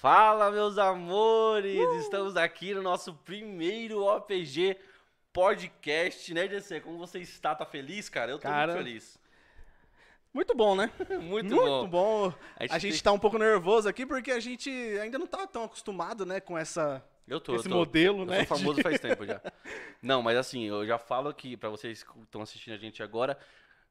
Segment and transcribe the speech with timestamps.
[0.00, 1.78] Fala, meus amores!
[2.02, 4.78] Estamos aqui no nosso primeiro OPG
[5.30, 6.80] podcast, né, DC?
[6.80, 7.54] Como você está?
[7.54, 8.32] Tá feliz, cara?
[8.32, 9.18] Eu tô Cara, muito feliz.
[10.32, 10.90] Muito bom, né?
[11.20, 11.86] Muito, Muito bom.
[11.88, 12.34] bom.
[12.56, 15.26] A gente A gente tem- tá um pouco nervoso aqui porque a gente ainda não
[15.26, 17.76] tá tão acostumado, né, com essa, Eu tô, esse eu tô.
[17.76, 18.44] modelo, Eu né?
[18.46, 19.38] sou famoso faz tempo já.
[20.00, 23.36] Não, mas assim, eu já falo que pra vocês que estão assistindo a gente agora,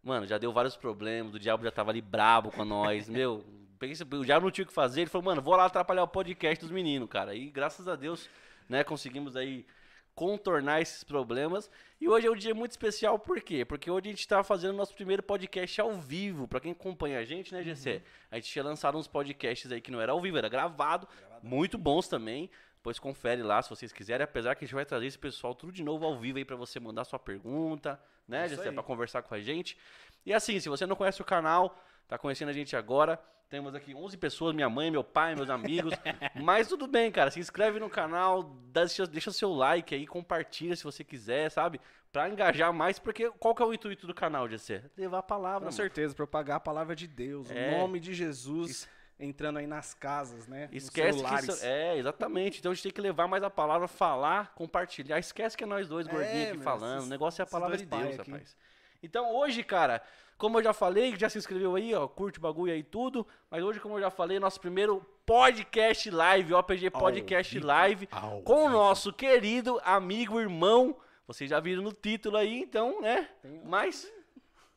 [0.02, 3.46] mano, já deu vários problemas, o diabo já tava ali brabo com nós, meu.
[3.80, 6.08] Pensa- O diabo não tinha o que fazer, ele falou, mano, vou lá atrapalhar o
[6.08, 7.34] podcast dos meninos, cara.
[7.34, 8.30] E graças a Deus,
[8.68, 9.66] né, conseguimos aí
[10.14, 11.72] contornar esses problemas.
[12.02, 13.64] E hoje é um dia muito especial, por quê?
[13.64, 16.48] Porque hoje a gente tá fazendo nosso primeiro podcast ao vivo.
[16.48, 18.02] Pra quem acompanha a gente, né, GC?
[18.30, 21.08] A gente tinha lançado uns podcasts aí que não era ao vivo, era gravado.
[21.42, 22.50] Muito bons também.
[22.76, 24.24] Depois confere lá se vocês quiserem.
[24.24, 26.56] Apesar que a gente vai trazer esse pessoal tudo de novo ao vivo aí pra
[26.58, 27.98] você mandar sua pergunta,
[28.28, 28.72] né, Isso GC?
[28.74, 29.78] Pra conversar com a gente.
[30.26, 33.18] E assim, se você não conhece o canal, tá conhecendo a gente agora.
[33.50, 35.94] Temos aqui 11 pessoas, minha mãe, meu pai, meus amigos.
[36.36, 37.32] Mas tudo bem, cara.
[37.32, 41.80] Se inscreve no canal, deixa, deixa seu like aí, compartilha se você quiser, sabe?
[42.12, 44.84] Pra engajar mais, porque qual que é o intuito do canal, GC?
[44.98, 45.72] Levar a palavra, Com mano.
[45.72, 47.70] certeza, propagar a palavra de Deus, É.
[47.76, 48.88] o nome de Jesus
[49.20, 50.70] entrando aí nas casas, né?
[50.72, 51.50] Esquece que celulares.
[51.50, 52.60] isso, É, exatamente.
[52.60, 55.18] Então a gente tem que levar mais a palavra, falar, compartilhar.
[55.20, 56.98] Esquece que é nós dois É, gordinhos aqui meu, falando.
[56.98, 58.32] esses- o negócio é a palavra de Deus, aqui.
[58.32, 58.56] rapaz.
[59.04, 60.02] Então hoje, cara,
[60.40, 63.28] como eu já falei, já se inscreveu aí, ó, curte o bagulho aí tudo.
[63.52, 68.42] Mas hoje, como eu já falei, nosso primeiro podcast live, OPG Podcast vivo, Live, ao
[68.42, 70.96] com o nosso querido amigo, irmão.
[71.28, 73.28] Vocês já viram no título aí, então, né?
[73.66, 74.10] Mas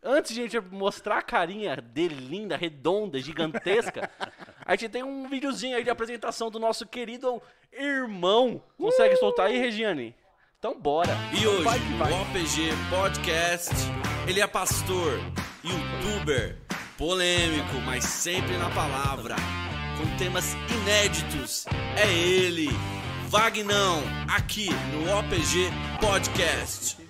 [0.02, 4.10] antes de a gente mostrar a carinha dele, linda, redonda, gigantesca,
[4.66, 7.40] a gente tem um videozinho aí de apresentação do nosso querido
[7.72, 8.60] irmão.
[8.76, 10.12] Consegue soltar aí, Regiane?
[10.58, 11.12] Então bora.
[11.40, 12.12] E hoje, Vai vai.
[12.12, 13.70] o OPG Podcast,
[14.28, 15.18] ele é pastor,
[15.64, 16.56] youtuber,
[16.98, 19.36] polêmico, mas sempre na palavra,
[19.98, 21.66] com temas inéditos.
[21.96, 22.68] É ele,
[23.28, 24.02] Vagnão,
[24.34, 27.00] aqui no OPG Podcast.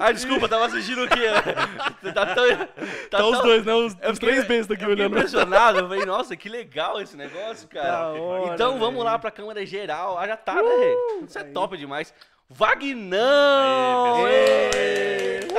[0.00, 1.28] Ah, desculpa, tava assistindo o quê?
[2.12, 2.66] tá tão, tá
[3.18, 3.74] Tá os tão- dois, né?
[3.74, 5.14] Os, os três bestas aqui olhando.
[5.16, 7.90] impressionado, eu falei, nossa, que legal esse negócio, cara.
[7.90, 9.04] Da hora, então vamos velho.
[9.04, 10.18] lá pra câmera geral.
[10.18, 10.62] Ah, já tá, né?
[10.62, 10.96] Rei?
[11.28, 12.12] Isso é top demais.
[12.56, 14.28] Vagnão!
[14.28, 15.58] Eita!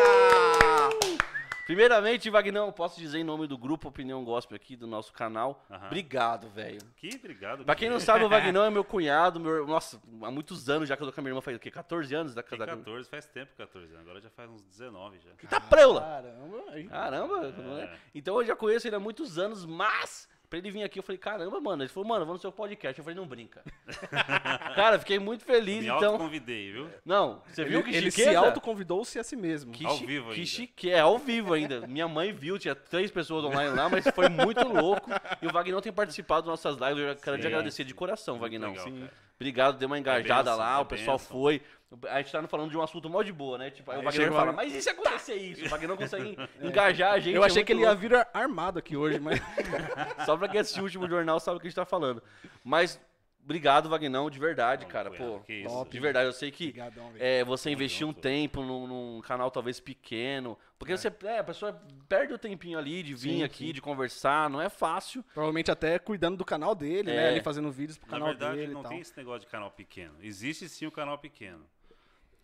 [1.66, 5.66] Primeiramente, Vagnão, posso dizer em nome do grupo Opinião Gospel aqui do nosso canal.
[5.70, 5.88] Aham.
[5.88, 6.80] Obrigado, velho.
[6.96, 7.66] Que obrigado.
[7.66, 10.96] Pra quem não sabe, o Vagnão é meu cunhado, meu, nossa, há muitos anos já
[10.96, 11.70] que eu tô com a minha irmã, faz o quê?
[11.70, 12.78] 14 anos da Tem casada?
[12.78, 14.08] 14, faz tempo 14 anos.
[14.08, 15.50] Agora já faz uns 19 já.
[15.50, 16.00] Tá preula!
[16.00, 16.84] Caramba, aí.
[16.86, 17.78] Caramba, não?
[17.78, 18.00] É.
[18.14, 21.18] Então eu já conheço ele há muitos anos, mas pra ele vir aqui eu falei,
[21.18, 21.84] caramba, mano.
[21.84, 22.98] Ele falou, mano, vamos no seu podcast.
[23.00, 23.64] Eu falei, não brinca.
[24.76, 25.96] Cara, fiquei muito feliz, Me então.
[26.14, 26.90] autoconvidei, viu?
[27.06, 28.32] Não, você viu que ele chiqueza?
[28.32, 29.72] se autoconvidou-se a si mesmo.
[29.72, 30.46] Que Ao chi- vivo Que ainda.
[30.46, 31.86] chique, é ao vivo ainda.
[31.88, 35.10] Minha mãe viu, tinha três pessoas online lá, mas foi muito louco.
[35.42, 37.04] E o Vagnão tem participado das nossas lives.
[37.08, 38.72] Eu quero te Sim, agradecer de coração, Vagnão.
[38.72, 39.10] legal.
[39.38, 41.32] Obrigado, deu uma engajada benção, lá, é o pessoal benção.
[41.32, 41.62] foi.
[42.10, 43.70] A gente tá falando de um assunto mó de boa, né?
[43.70, 45.66] Tipo, aí, o Aí o fala, Vag- mas e se acontecer isso?
[45.66, 47.36] O Vagnão consegue engajar a gente.
[47.36, 48.04] Eu é achei muito que ele louco.
[48.04, 49.40] ia vir armado aqui hoje, mas.
[50.26, 52.22] Só pra quem assistiu o último jornal sabe o que a gente tá falando.
[52.64, 53.00] Mas,
[53.42, 55.12] obrigado, Vagnão, de verdade, Não, cara.
[55.12, 55.90] Pô, que isso, top.
[55.92, 59.80] de verdade, eu sei que Obrigadão, é, você investiu um tempo num, num canal talvez
[59.80, 60.58] pequeno.
[60.78, 63.72] Porque você, é, a pessoa perde o tempinho ali de vir Sim, aqui, sim.
[63.74, 65.24] de conversar, não é fácil.
[65.34, 67.28] Provavelmente até cuidando do canal dele, né?
[67.28, 67.30] É.
[67.30, 68.92] Ali fazendo vídeos pro Na canal verdade, dele não e tal.
[68.92, 70.16] tem esse negócio de canal pequeno.
[70.22, 71.66] Existe sim o canal pequeno.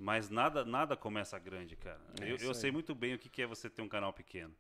[0.01, 2.01] Mas nada, nada começa grande, cara.
[2.19, 4.51] É eu eu sei muito bem o que que é você ter um canal pequeno.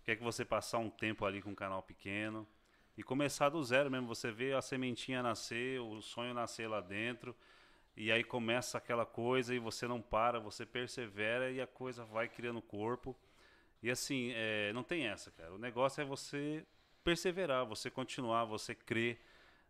[0.00, 2.48] O que é que você passar um tempo ali com um canal pequeno
[2.96, 4.06] e começar do zero mesmo.
[4.06, 7.36] Você vê a sementinha nascer, o sonho nascer lá dentro.
[7.94, 12.26] E aí começa aquela coisa e você não para, você persevera e a coisa vai
[12.26, 13.14] criando corpo.
[13.82, 15.52] E assim, é, não tem essa, cara.
[15.52, 16.64] O negócio é você
[17.04, 19.20] perseverar, você continuar, você crer,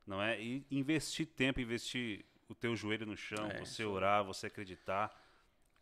[0.07, 0.41] não é?
[0.41, 5.15] E investir tempo, investir o teu joelho no chão, É, você orar, você acreditar,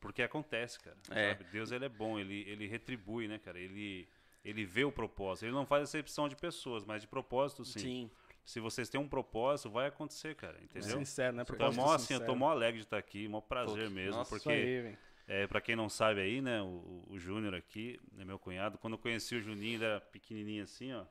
[0.00, 0.96] porque acontece, cara.
[1.10, 1.30] É.
[1.30, 1.44] sabe?
[1.50, 3.58] Deus ele é bom, ele ele retribui, né, cara?
[3.58, 4.08] Ele
[4.44, 5.46] ele vê o propósito.
[5.46, 8.10] Ele não faz exceção de pessoas, mas de propósito sim.
[8.44, 10.98] Se vocês têm um propósito, vai acontecer, cara, entendeu?
[10.98, 11.44] Sincero, né?
[11.44, 14.28] Propósito mó, assim, eu tô mó alegre de estar aqui, mó prazer Pô, mesmo, nossa,
[14.28, 18.38] porque aí, é, para quem não sabe aí, né, o, o- Júnior aqui, é meu
[18.38, 21.06] cunhado, quando eu conheci o Juninho, ele era pequenininho assim, ó,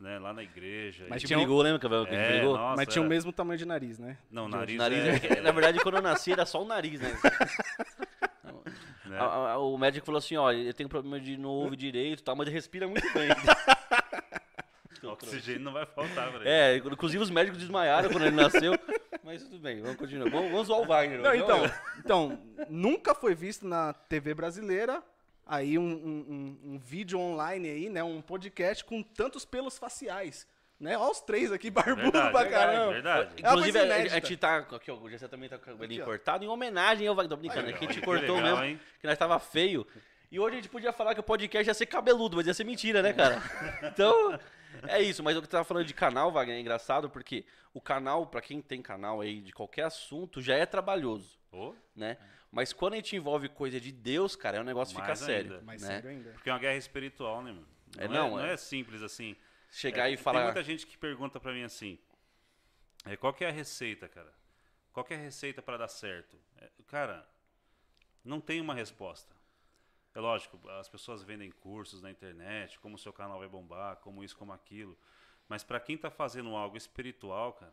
[0.00, 1.06] né, lá na igreja.
[1.08, 2.06] Mas tinha um- brigou, lembra, Cabelo?
[2.06, 2.56] Que a gente É, brigou?
[2.56, 4.16] nossa, Mas tinha o era- mesmo tamanho de nariz, né?
[4.30, 7.00] Não, O nariz, nariz é, é- Na verdade, quando eu nasci, era só o nariz,
[7.00, 7.10] né?
[9.06, 9.18] né?
[9.18, 12.20] A- a- o médico falou assim, ó, ele tem um problema de não ouve direito
[12.20, 13.28] e tal, mas ele respira muito bem.
[15.02, 16.48] Oxigênio não vai faltar pra ele.
[16.48, 18.78] É, inclusive os médicos desmaiaram quando ele nasceu.
[19.24, 20.28] Mas tudo bem, vamos continuar.
[20.30, 21.20] Vamos, vamos zoar o Wagner.
[21.22, 21.62] Não, então,
[21.98, 22.38] então,
[22.68, 25.02] nunca foi visto na TV brasileira
[25.50, 26.26] aí um, um-
[26.64, 28.02] um- um vídeo online aí, né?
[28.04, 30.46] Um podcast com tantos pelos faciais.
[30.78, 30.96] Né?
[30.96, 32.92] Olha os três aqui, barbudo Verdade, pra caramba.
[32.92, 33.34] verdade.
[33.36, 34.58] É Inclusive, a, a gente tá.
[34.58, 37.14] Aqui, ó, o Gessé também tá com o cabelinho cortado, em homenagem ao.
[37.28, 38.80] Tô brincando, Aí, é que a gente cortou legal, mesmo, hein?
[39.00, 39.86] que nós tava feio.
[40.32, 42.64] E hoje a gente podia falar que o podcast ia ser cabeludo, mas ia ser
[42.64, 43.42] mentira, né, cara?
[43.92, 44.38] Então,
[44.86, 45.22] é isso.
[45.22, 47.44] Mas o que você tava falando de canal, Wagner, é engraçado, porque
[47.74, 52.16] o canal, pra quem tem canal aí de qualquer assunto, já é trabalhoso, Ô, né?
[52.50, 55.18] Mas quando a gente envolve coisa de Deus, cara, é um negócio que fica Mais
[55.20, 55.52] sério.
[55.52, 55.64] ainda.
[55.64, 55.88] Mais né?
[55.88, 56.30] sério ainda.
[56.32, 57.68] Porque é uma guerra espiritual, né, mano?
[57.96, 59.36] É, Não, não, é, não é- é simples assim.
[59.70, 60.38] Chegar É, e falar.
[60.38, 61.98] Tem muita gente que pergunta pra mim assim:
[63.04, 64.32] é, qual que é a receita, cara?
[64.92, 66.36] Qual que é a receita pra dar certo?
[66.58, 67.24] É, cara,
[68.24, 69.34] não tem uma resposta.
[70.12, 74.24] É lógico, as pessoas vendem cursos na internet, como o seu canal vai bombar, como
[74.24, 74.98] isso, como aquilo.
[75.48, 77.72] Mas pra quem tá fazendo algo espiritual, cara,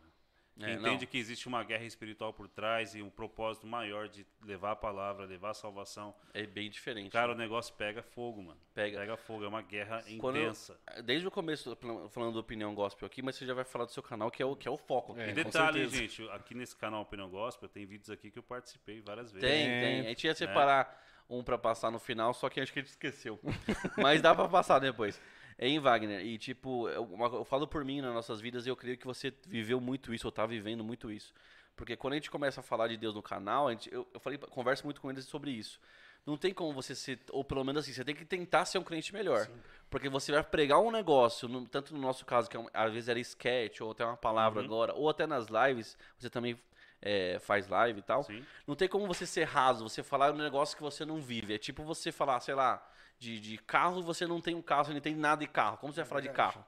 [0.60, 1.10] É, entende não.
[1.10, 5.24] que existe uma guerra espiritual por trás e um propósito maior de levar a palavra,
[5.24, 7.10] levar a salvação, É bem diferente.
[7.12, 8.58] cara, o negócio pega fogo, mano.
[8.74, 8.98] Pega.
[8.98, 10.78] Pega fogo, é uma guerra Quando eu- intensa.
[11.04, 11.76] Desde o começo,
[12.10, 14.46] falando do Opinião Gospel aqui, mas você já vai falar do seu canal, que é
[14.46, 15.12] o, que é o foco.
[15.12, 15.32] aqui, É, né?
[15.32, 15.96] E com detalhe, certeza.
[15.96, 19.48] gente, aqui nesse canal Opinião Gospel tem vídeos aqui que eu participei várias vezes.
[19.48, 19.80] Tem, É.
[19.80, 20.00] tem.
[20.00, 22.90] A gente ia separar um pra passar no final, só que acho que a gente
[22.90, 23.38] esqueceu.
[23.96, 25.20] Mas dá pra passar depois.
[25.58, 26.24] Hein, Wagner?
[26.24, 29.32] E tipo, eu, eu falo por mim nas nossas vidas e eu creio que você
[29.46, 31.32] viveu muito isso, ou tá vivendo muito isso.
[31.74, 34.20] Porque quando a gente começa a falar de Deus no canal, a gente, eu, eu
[34.20, 35.80] falei, converso muito com eles sobre isso.
[36.26, 38.82] Não tem como você ser, ou pelo menos assim, você tem que tentar ser um
[38.82, 39.48] crente melhor.
[39.88, 42.92] Porque você vai pregar um negócio, no- tanto no nosso caso, que é um- às
[42.92, 44.66] vezes era sketch, ou até uma palavra Uhum.
[44.66, 46.60] agora, ou até nas lives, você também
[47.00, 48.24] é, faz live e tal.
[48.24, 48.44] Sim.
[48.66, 51.54] Não tem como você ser raso, você falar um negócio que você não vive.
[51.54, 52.84] É tipo você falar, sei lá,
[53.18, 55.76] de, de carro, você não tem um carro, você não tem nada de carro.
[55.78, 56.64] Como você vai falar de carro?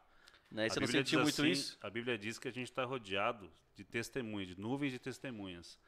[0.51, 0.67] Né?
[0.67, 1.79] A Você não Bíblia sentiu diz muito assim- isso?
[1.81, 5.79] A Bíblia diz que a gente está rodeado de testemunhas, de nuvens de testemunhas,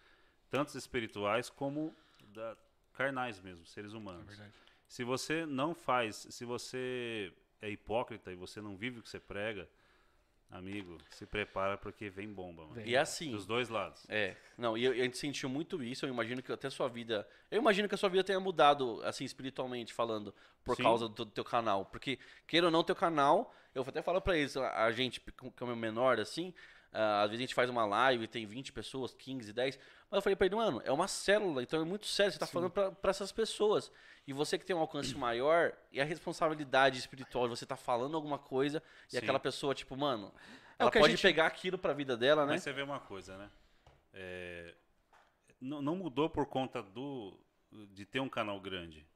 [0.48, 1.94] tanto espirituais como
[2.28, 2.56] da,
[2.92, 4.26] carnais mesmo, seres humanos.
[4.26, 4.52] verdade.
[4.86, 9.18] se você não faz, se você é hipócrita e você não vive o que você
[9.20, 9.68] prega,
[10.52, 12.74] amigo, se prepara porque vem bomba, mano.
[12.74, 12.88] Vem.
[12.88, 13.30] E assim.
[13.32, 14.04] Dos dois lados.
[14.08, 16.04] É, não, e eu- e a gente sentiu muito isso.
[16.06, 17.26] Eu imagino que até sua vida.
[17.50, 20.32] Eu imagino que a sua vida tenha mudado, assim, espiritualmente falando,
[20.64, 20.82] por Sim.
[20.84, 21.86] causa do teu canal.
[21.86, 25.20] Porque, queira ou não, teu canal, eu até falo pra eles, a, a gente,
[25.58, 26.52] como é menor, assim,
[26.92, 29.78] às vezes a gente faz uma live, tem 20 pessoas, 15, 10.
[30.10, 32.46] Mas eu falei pra ele, mano, é uma célula, então é muito sério, você tá
[32.46, 33.90] falando pra, pra essas pessoas.
[34.26, 38.14] E você que tem um alcance maior, e a responsabilidade espiritual de você tá falando
[38.14, 39.18] alguma coisa, e Sim.
[39.18, 40.32] aquela pessoa, tipo, mano,
[40.78, 42.52] É ela a pode gente- pegar aquilo pra vida dela, né?
[42.52, 43.50] Mas você vê uma coisa, né?
[44.12, 44.74] É,
[45.60, 47.38] não, não mudou por conta do
[47.90, 49.06] de ter um canal grande.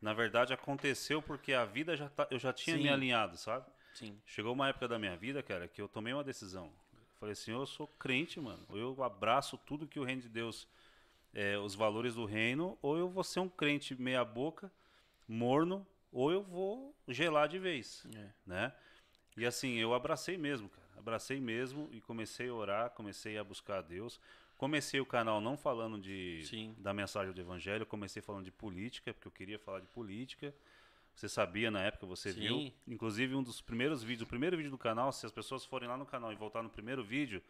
[0.00, 2.82] Na verdade, aconteceu porque a vida já tá, eu já tinha Sim.
[2.84, 3.66] me alinhado, sabe?
[3.92, 4.18] Sim.
[4.24, 6.72] Chegou uma época da minha vida, cara, que eu tomei uma decisão.
[7.20, 8.64] Falei assim, eu sou crente, mano.
[8.70, 10.66] Ou eu abraço tudo que o reino de Deus,
[11.34, 14.72] é, os valores do reino, ou eu vou ser um crente meia boca,
[15.28, 18.30] morno, ou eu vou gelar de vez, É.
[18.46, 18.72] né?
[19.36, 20.88] E assim, eu abracei mesmo, cara.
[20.96, 24.18] Abracei mesmo e comecei a orar, comecei a buscar a Deus.
[24.56, 26.74] Comecei o canal não falando de, Sim.
[26.78, 30.54] da mensagem do evangelho, comecei falando de política, porque eu queria falar de política.
[31.14, 32.40] Você sabia na época, você Sim.
[32.40, 32.72] viu.
[32.86, 35.96] Inclusive, um dos primeiros vídeos, o primeiro vídeo do canal, se as pessoas forem lá
[35.96, 37.42] no canal e voltar no primeiro vídeo,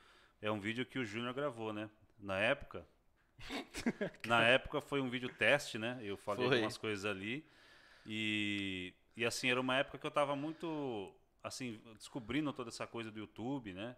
[0.43, 1.89] é um vídeo que o Júnior gravou, né?
[2.19, 2.87] Na época.
[4.27, 5.99] na época foi um vídeo teste, né?
[6.03, 6.57] Eu falei Foi.
[6.57, 7.45] algumas coisas ali.
[8.05, 13.11] E, e assim, era uma época que eu tava muito, assim, descobrindo toda essa coisa
[13.11, 13.97] do YouTube, né?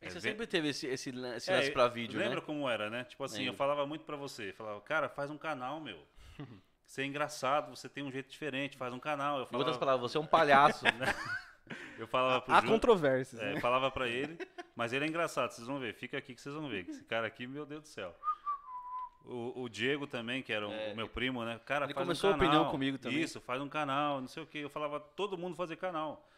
[0.00, 2.42] É que você sempre teve esse, esse, esse é, lance pra vídeo, lembra né?
[2.42, 3.04] como era, né?
[3.04, 3.56] Tipo assim, eu Lembro.
[3.56, 4.52] falava muito pra você.
[4.52, 6.06] Falava, cara, faz um canal, meu.
[6.86, 9.38] Você é engraçado, você tem um jeito diferente, faz um canal.
[9.38, 10.84] Eu Em outras falava, palavras, você é um palhaço.
[11.98, 13.40] eu falava pro Há Júnior, controvérsias.
[13.40, 13.60] é, né?
[13.60, 14.38] falava pra ele,
[14.76, 15.94] mas ele é engraçado, vocês vão ver.
[15.94, 16.86] Fica aqui que vocês vão ver.
[16.88, 18.14] Esse cara aqui, meu Deus do céu.
[19.24, 20.92] O, o Diego também, que era o, É.
[20.92, 21.58] o meu primo, né?
[21.64, 22.52] Cara, Ele faz começou um a canal.
[22.52, 23.20] opinião comigo também.
[23.22, 24.58] Isso, faz um canal, não sei o quê.
[24.58, 26.28] Eu falava todo mundo fazer canal.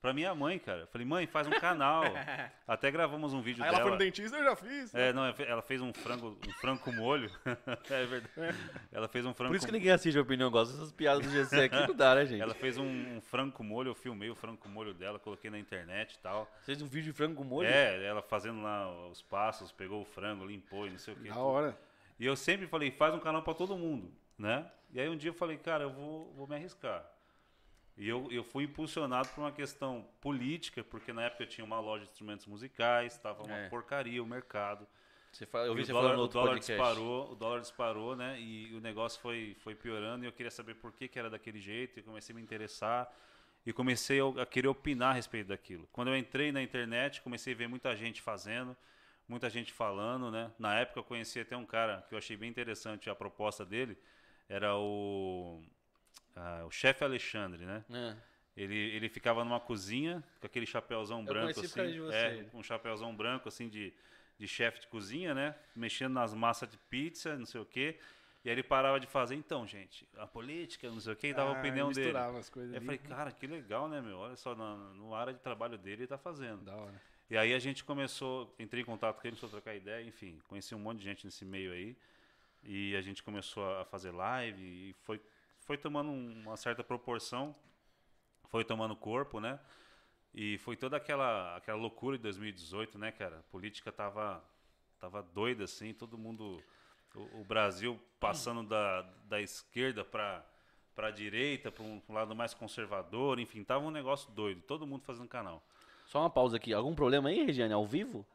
[0.00, 0.82] Pra minha mãe, cara.
[0.82, 2.04] Eu falei, mãe, faz um canal.
[2.66, 3.90] Até gravamos um vídeo Aí ela dela.
[3.90, 4.94] foi no dentista, eu já fiz.
[4.94, 7.30] É, não, ela fez um frango, um frango com molho.
[7.90, 8.56] é verdade.
[8.92, 9.76] Ela fez um frango Por isso que com...
[9.76, 12.40] ninguém assiste a opinião gosta dessas piadas do GC aqui, não dá, né, gente?
[12.40, 15.50] Ela fez um, um frango com molho, eu filmei o frango com molho dela, coloquei
[15.50, 16.48] na internet e tal.
[16.62, 17.68] Fez um vídeo de frango com molho?
[17.68, 21.28] É, ela fazendo lá os passos, pegou o frango, limpou e não sei o que.
[21.28, 21.76] Da hora.
[22.20, 24.70] E eu sempre falei, faz um canal pra todo mundo, né?
[24.92, 27.04] E aí um dia eu falei, cara, eu vou, vou me arriscar.
[27.98, 31.80] E eu, eu fui impulsionado por uma questão política, porque na época eu tinha uma
[31.80, 33.68] loja de instrumentos musicais, estava uma É.
[33.68, 34.86] porcaria o mercado.
[35.32, 36.72] Você fala, eu vi você o dólar, falando no o outro dólar podcast.
[36.82, 38.40] disparou, o dólar disparou, né?
[38.40, 41.60] E o negócio foi, foi piorando e eu queria saber por que, que era daquele
[41.60, 41.98] jeito.
[41.98, 43.12] E comecei a me interessar
[43.66, 45.88] e comecei a, a querer opinar a respeito daquilo.
[45.92, 48.76] Quando eu entrei na internet, comecei a ver muita gente fazendo,
[49.28, 50.50] muita gente falando, né?
[50.58, 53.98] Na época eu conheci até um cara que eu achei bem interessante a proposta dele.
[54.48, 55.60] Era o
[56.38, 57.84] ah, o chefe Alexandre, né?
[57.90, 58.16] É.
[58.56, 62.00] Ele, ele ficava numa cozinha com aquele chapéuzão branco causa de assim.
[62.00, 62.16] você.
[62.16, 63.92] É, com um chapéuzão branco assim de,
[64.38, 65.54] de chefe de cozinha, né?
[65.76, 67.98] Mexendo nas massas de pizza, não sei o quê.
[68.44, 71.34] E aí ele parava de fazer, então, gente, a política, não sei o quê, e
[71.34, 72.06] dava a Ah, opinião dele.
[72.06, 72.86] misturava as coisas eu ali.
[72.86, 74.16] falei, cara, que legal, né, meu?
[74.18, 76.62] Olha só, na, no área de trabalho dele ele tá fazendo.
[76.64, 77.00] Da hora.
[77.30, 80.40] E aí a gente começou, entrei em contato com ele, começou a trocar ideia, enfim,
[80.48, 81.96] conheci um monte de gente nesse meio aí.
[82.64, 85.20] E a gente começou a fazer live e foi,
[85.68, 87.54] foi tomando um- uma certa proporção,
[88.48, 89.60] foi tomando corpo, né?
[90.32, 93.40] E foi toda aquela, aquela loucura de 2018, né, cara?
[93.40, 94.42] A política tava,
[94.98, 96.62] tava doida, assim, todo mundo.
[97.14, 100.42] O, o Brasil passando da, da esquerda para
[100.94, 104.84] para direita, para um, pra um lado mais conservador, enfim, tava um negócio doido, todo
[104.84, 105.62] mundo fazendo canal.
[106.06, 106.72] Só uma pausa aqui.
[106.74, 107.72] Algum problema aí, Regiane?
[107.72, 108.26] Ao vivo?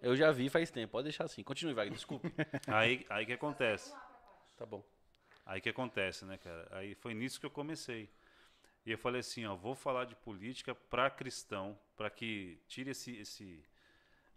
[0.00, 0.92] Eu já vi faz tempo.
[0.92, 1.42] Pode deixar assim.
[1.42, 1.94] Continue, Wagner.
[1.96, 2.32] Desculpe.
[2.66, 3.94] Aí aí que acontece.
[4.56, 4.82] tá bom.
[5.44, 6.66] Aí que acontece, né, cara?
[6.70, 8.08] Aí foi nisso que eu comecei.
[8.86, 13.16] E eu falei assim, ó, vou falar de política para cristão, para que tire esse,
[13.16, 13.62] esse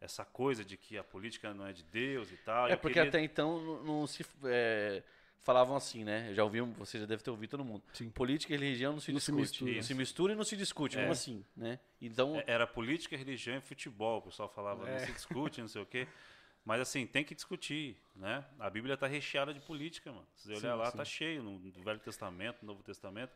[0.02, 2.68] essa coisa de que a política não é de Deus e tal.
[2.68, 5.02] É Eu porque queria- até então não, não se é,
[5.40, 6.32] falavam assim, né?
[6.34, 7.82] Já ouvi, você já deve ter ouvido todo mundo.
[7.94, 8.10] Sim.
[8.12, 9.42] Política e religião não se Não se discute.
[9.64, 9.76] mistura.
[9.76, 10.98] Não se mistura e não se discute.
[10.98, 11.02] É.
[11.02, 11.80] Como assim, né?
[12.00, 14.20] Então, É, Era política, religião e futebol.
[14.20, 14.92] O pessoal falava, É.
[15.00, 16.08] não se discute, não sei o quê.
[16.66, 18.44] Mas assim, tem que discutir, né?
[18.60, 20.28] A Bíblia tá recheada de política, mano.
[20.36, 20.98] Se você olhar Sim, lá, sim.
[20.98, 23.32] tá cheio, no, no Velho Testamento, no Novo Testamento.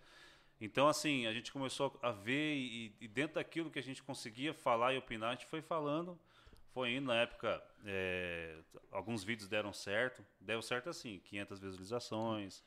[0.60, 4.54] Então, assim, a gente começou a ver e, e dentro daquilo que a gente conseguia
[4.54, 6.20] falar e opinar, a gente foi falando,
[6.74, 7.06] foi indo.
[7.06, 8.58] Na época, é,
[8.92, 10.26] alguns vídeos deram certo.
[10.42, 12.64] Deu certo assim, 500 visualizações,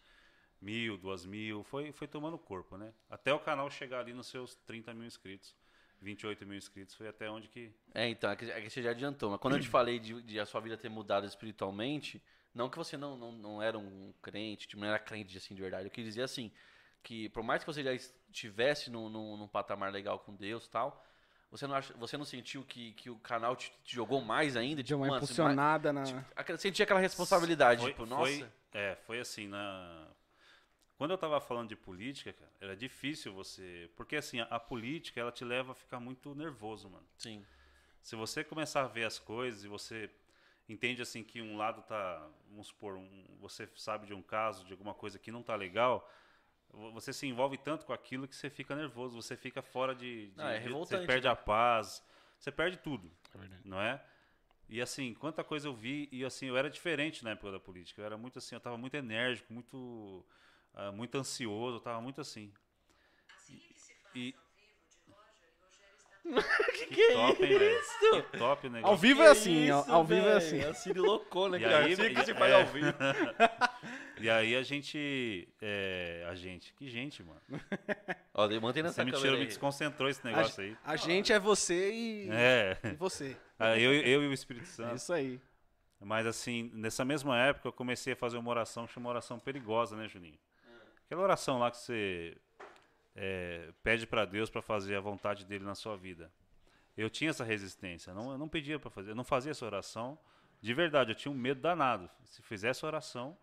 [0.61, 2.95] mil, duas mil, foi, foi tomando corpo, né?
[3.11, 5.54] Até o canal chegar ali nos seus 30 mil inscritos.
[6.03, 7.73] 28 mil inscritos foi até onde que.
[7.95, 9.31] É, então, é que, é que você já adiantou.
[9.31, 12.23] Mas quando eu te falei de, de a sua vida ter mudado espiritualmente,
[12.55, 15.63] não que você não, não, não era um crente, tipo, não era crente assim de
[15.63, 15.87] verdade.
[15.87, 16.51] Eu quis dizer assim,
[17.03, 20.71] que por mais que você já estivesse num, num, num patamar legal com Deus e
[20.71, 21.05] tal,
[21.51, 24.83] você não, acha, você não sentiu que, que o canal te, te jogou mais ainda?
[24.83, 26.05] Deu Tipo, uma mano, você impulsionada na.
[26.05, 28.53] tipo, sentia aquela responsabilidade, Foi, tipo, foi- nossa.
[28.73, 30.09] é, foi assim, na.
[31.03, 33.91] Quando eu tava falando de política, cara, era difícil você.
[33.97, 37.05] Porque assim, a, a política ela te leva a ficar muito nervoso, mano.
[37.19, 37.45] Sim.
[38.01, 40.09] Se você começar a ver as coisas e você
[40.69, 44.71] entende assim que um lado tá, vamos supor, um- você sabe de um caso, de
[44.71, 46.09] alguma coisa que não tá legal,
[46.71, 50.29] vo- você se envolve tanto com aquilo que você fica nervoso, você fica fora de,
[50.29, 51.33] de- Não, é de- você perde né?
[51.33, 52.01] a paz,
[52.39, 53.63] você perde tudo, É verdade.
[53.65, 54.01] não é?
[54.69, 58.01] E assim, quanta coisa eu vi e assim, eu era diferente na época da política,
[58.01, 60.25] eu era muito assim, eu tava muito enérgico, muito
[60.75, 62.52] ah, muito ansioso, eu tava muito assim.
[64.14, 64.35] E,
[66.88, 67.83] que, top, hein, velho?
[68.31, 68.93] Que top o negócio.
[68.93, 69.85] Ao vivo é assim, ó.
[69.88, 70.61] Ao vivo é assim.
[70.61, 71.79] A Siri loucona, E cara.
[71.85, 72.61] aí, Assim que se faz é.
[72.61, 72.87] ao vivo.
[74.21, 75.49] E aí a gente.
[75.61, 76.73] é, a gente.
[76.75, 77.41] Que gente, mano.
[78.33, 80.76] Ó, mantém nessa Você me tirou, me desconcentrou esse negócio aí.
[80.85, 82.79] A gente é você e, É.
[82.85, 83.37] e você.
[83.59, 84.97] Ah, Eu, eu e o Espírito É Santo.
[84.97, 85.41] isso aí.
[85.99, 89.97] Mas assim, nessa mesma época eu comecei a fazer uma oração que chama oração perigosa,
[89.97, 90.38] né, Juninho?
[91.07, 92.37] Aquela oração lá que você
[93.15, 96.31] é, pede pra Deus pra fazer a vontade dele na sua vida.
[96.97, 100.19] Eu tinha essa resistência, não, eu não pedia pra fazer, eu não fazia essa oração.
[100.61, 102.09] De verdade, eu tinha um medo danado.
[102.25, 103.37] Se fizesse oração,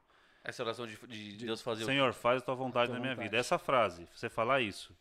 [0.44, 0.96] Essa oração de,
[1.36, 3.28] de Deus fazer o Senhor, faz a tua vontade tua na minha vontade.
[3.30, 3.38] vida.
[3.38, 4.96] Essa frase, você falar isso.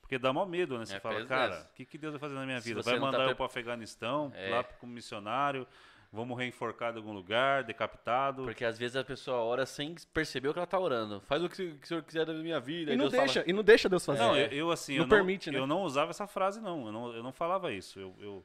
[0.00, 0.84] Porque dá mó medo, né?
[0.84, 2.82] Você É, fala, cara, o que, que Deus vai fazer na minha Se vida?
[2.82, 4.50] Vai tá mandar eu pre- pro Afeganistão, É.
[4.50, 5.66] lá como missionário,
[6.12, 8.44] vou morrer enforcado em algum lugar, decapitado.
[8.44, 11.20] Porque às vezes a pessoa ora sem perceber o que ela tá orando.
[11.22, 12.92] Faz o que o que o senhor quiser da minha vida.
[12.92, 14.20] E não Deus fala- deixa, e não deixa Deus fazer.
[14.20, 15.62] Não, eu, eu, assim, Não eu, permite, não, né?
[15.62, 16.86] eu não usava essa frase, não.
[16.86, 17.98] Eu não, eu não falava isso.
[17.98, 18.44] Eu, eu,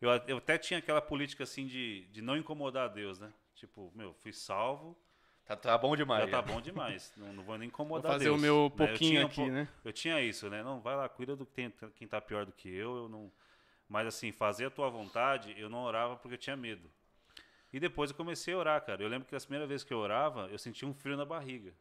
[0.00, 3.32] eu, eu até tinha aquela política, assim, de, de não incomodar a Deus, né?
[3.54, 4.96] Tipo, meu, fui salvo,
[5.46, 6.24] Tá, tá bom demais.
[6.24, 7.12] já tá bom demais.
[7.18, 8.38] não, não vou nem Vou incomodar fazer Deus.
[8.38, 8.64] o meu né?
[8.64, 9.68] Eu pouquinho tinha um aqui, po- né?
[9.84, 10.62] Eu tinha isso, né?
[10.62, 13.30] Não, vai lá, cuida do que tem, quem tá pior do que eu, eu não...
[13.86, 16.90] Mas assim, fazer a tua vontade, eu não orava porque eu tinha medo.
[17.74, 19.02] E depois eu comecei a orar, cara.
[19.02, 21.74] Eu lembro que a primeira vez que eu orava, eu sentia um frio na barriga.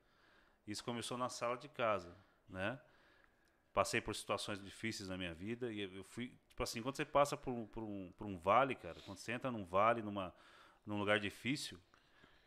[0.68, 2.18] Isso começou na sala de casa,
[2.50, 2.80] né?
[3.74, 7.38] Passei por situações difíceis na minha vida e eu fui, tipo assim, quando você passa
[7.38, 10.34] por, um- por um, por um vale, cara, quando você entra num vale, numa,
[10.86, 11.80] num lugar difícil,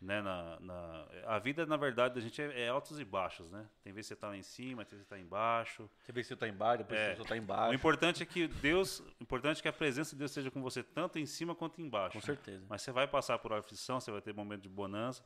[0.00, 3.66] né, na, na- a vida, na verdade, da gente é, é altos e baixos, né?
[3.82, 5.90] Tem vezes que você tá lá em cima, tem vezes que você tá embaixo.
[6.08, 7.14] Vê que você tá embaixo, depois É.
[7.14, 7.74] você tá O embaixo.
[7.74, 10.82] importante é que Deus, o importante é que a presença de Deus seja com você
[10.82, 12.18] tanto em cima quanto embaixo.
[12.18, 12.64] Com certeza.
[12.68, 15.24] Mas você vai passar por aflição, você vai ter momento de bonança.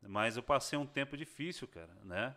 [0.00, 2.36] Mas eu passei um tempo difícil, cara, né?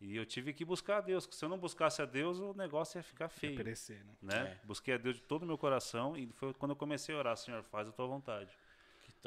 [0.00, 1.24] E eu tive que buscar a Deus.
[1.24, 4.14] porque Se eu não buscasse a Deus, o negócio ia ficar feio, Perecer, né?
[4.44, 4.60] né?
[4.64, 7.36] Busquei a Deus de todo o meu coração e foi quando eu comecei a orar,
[7.36, 8.50] Senhor, faz a tua vontade.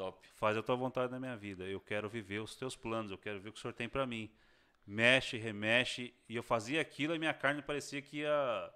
[0.00, 0.28] Top.
[0.34, 1.64] Faz a tua vontade na minha vida.
[1.64, 4.06] Eu quero viver os teus planos, eu quero ver o que o Senhor tem pra
[4.06, 4.30] mim.
[4.86, 8.72] mexe, remexe, e eu fazia aquilo e minha carne parecia que ia,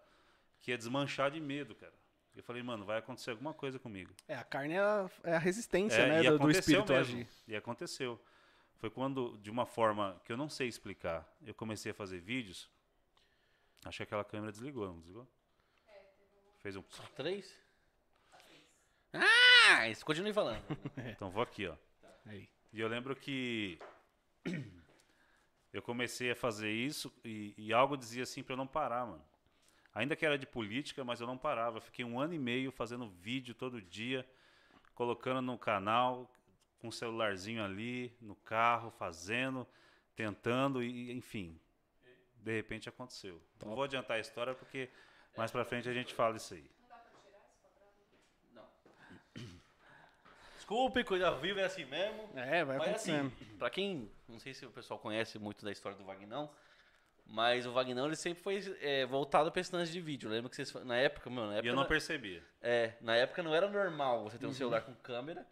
[0.60, 1.92] que ia desmanchar de medo, cara.
[2.36, 4.12] Eu falei, mano, vai acontecer alguma coisa comigo.
[4.28, 7.14] É, a carne é a, é a resistência, É, né, do, do espírito mesmo.
[7.16, 7.28] agir.
[7.48, 8.20] E aconteceu.
[8.76, 12.68] Foi quando, de uma forma que eu não sei explicar, eu comecei a fazer vídeos.
[13.84, 15.26] Acho que aquela câmera desligou, não desligou?
[16.60, 16.82] Fez um.
[17.16, 17.63] Três?
[19.66, 20.62] Ah, isso, continue falando.
[21.14, 21.74] Então vou aqui, ó.
[22.26, 22.48] Aí.
[22.72, 23.78] E eu lembro que
[25.72, 29.24] eu comecei a fazer isso e, e algo dizia assim pra eu não parar, mano.
[29.94, 31.78] Ainda que era de política, mas eu não parava.
[31.78, 34.28] Eu fiquei um ano e meio fazendo vídeo todo dia,
[34.94, 36.30] colocando no canal,
[36.80, 39.66] com o celularzinho ali, no carro, fazendo,
[40.16, 41.58] tentando e, enfim.
[42.36, 43.40] De repente aconteceu.
[43.64, 44.90] Não vou adiantar a história porque
[45.36, 46.73] mais pra frente a gente fala isso aí.
[50.64, 52.26] Desculpe, coisa viva é assim mesmo.
[52.34, 55.96] É, vai Mas assim, pra quem, não sei se o pessoal conhece muito da história
[55.98, 56.50] do Vagnão,
[57.26, 60.26] mas o Vagnão ele sempre foi é, voltado pra esse lance de vídeo.
[60.26, 62.42] Eu lembro que vocês, na época, meu, na E época, eu não percebia.
[62.62, 65.46] é, na época não era normal você ter um celular com câmera.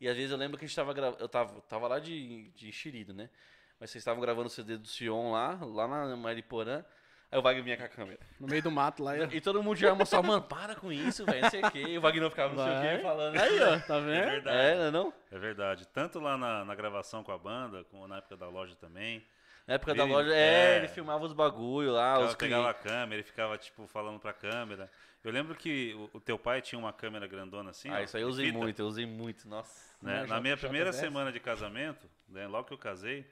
[0.00, 2.50] E às vezes eu lembro que a gente tava gravando, eu tava, tava lá de,
[2.50, 3.30] de enxerido, né?
[3.78, 6.84] Mas vocês estavam gravando o CD do Sion lá, lá na Mariporã.
[7.30, 8.18] Aí o Wagner vinha com a câmera.
[8.38, 9.16] No meio do mato lá.
[9.18, 11.80] E todo mundo já mostrava, mano, para com isso, velho, não sei o quê.
[11.88, 13.36] E o Wagner ficava não sei o quê falando.
[13.40, 14.30] Aí, ó, tá É vendo?
[14.30, 14.56] verdade.
[14.56, 15.12] É, não é não?
[15.32, 15.88] É verdade.
[15.88, 19.24] Tanto lá na, na gravação com a banda, como na época da loja também.
[19.66, 20.76] Na época da Ele- loja, é, é.
[20.76, 24.88] ele filmava os bagulho lá, os pegava a câmera e ficava, tipo, falando pra câmera.
[25.24, 27.88] Eu lembro que o, o teu pai tinha uma câmera grandona assim.
[27.90, 29.92] Ah, ó, isso aí eu usei fita, muito, eu usei muito, nossa.
[30.00, 30.18] né?
[30.20, 33.26] Uma Na minha primeira semana de casamento, né, logo que eu casei,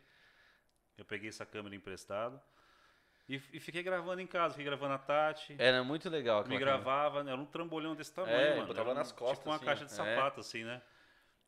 [0.99, 2.43] eu peguei essa câmera emprestada
[3.29, 4.55] e, e fiquei gravando em casa.
[4.55, 5.57] Fiquei gravando a Tati.
[5.59, 6.45] Era muito legal.
[6.47, 8.67] me gravava, né, era um trambolhão desse tamanho, É, mano.
[8.67, 9.95] botava um- nas costas, Tipo uma assim, caixa de é.
[9.95, 10.83] sapato, assim, né?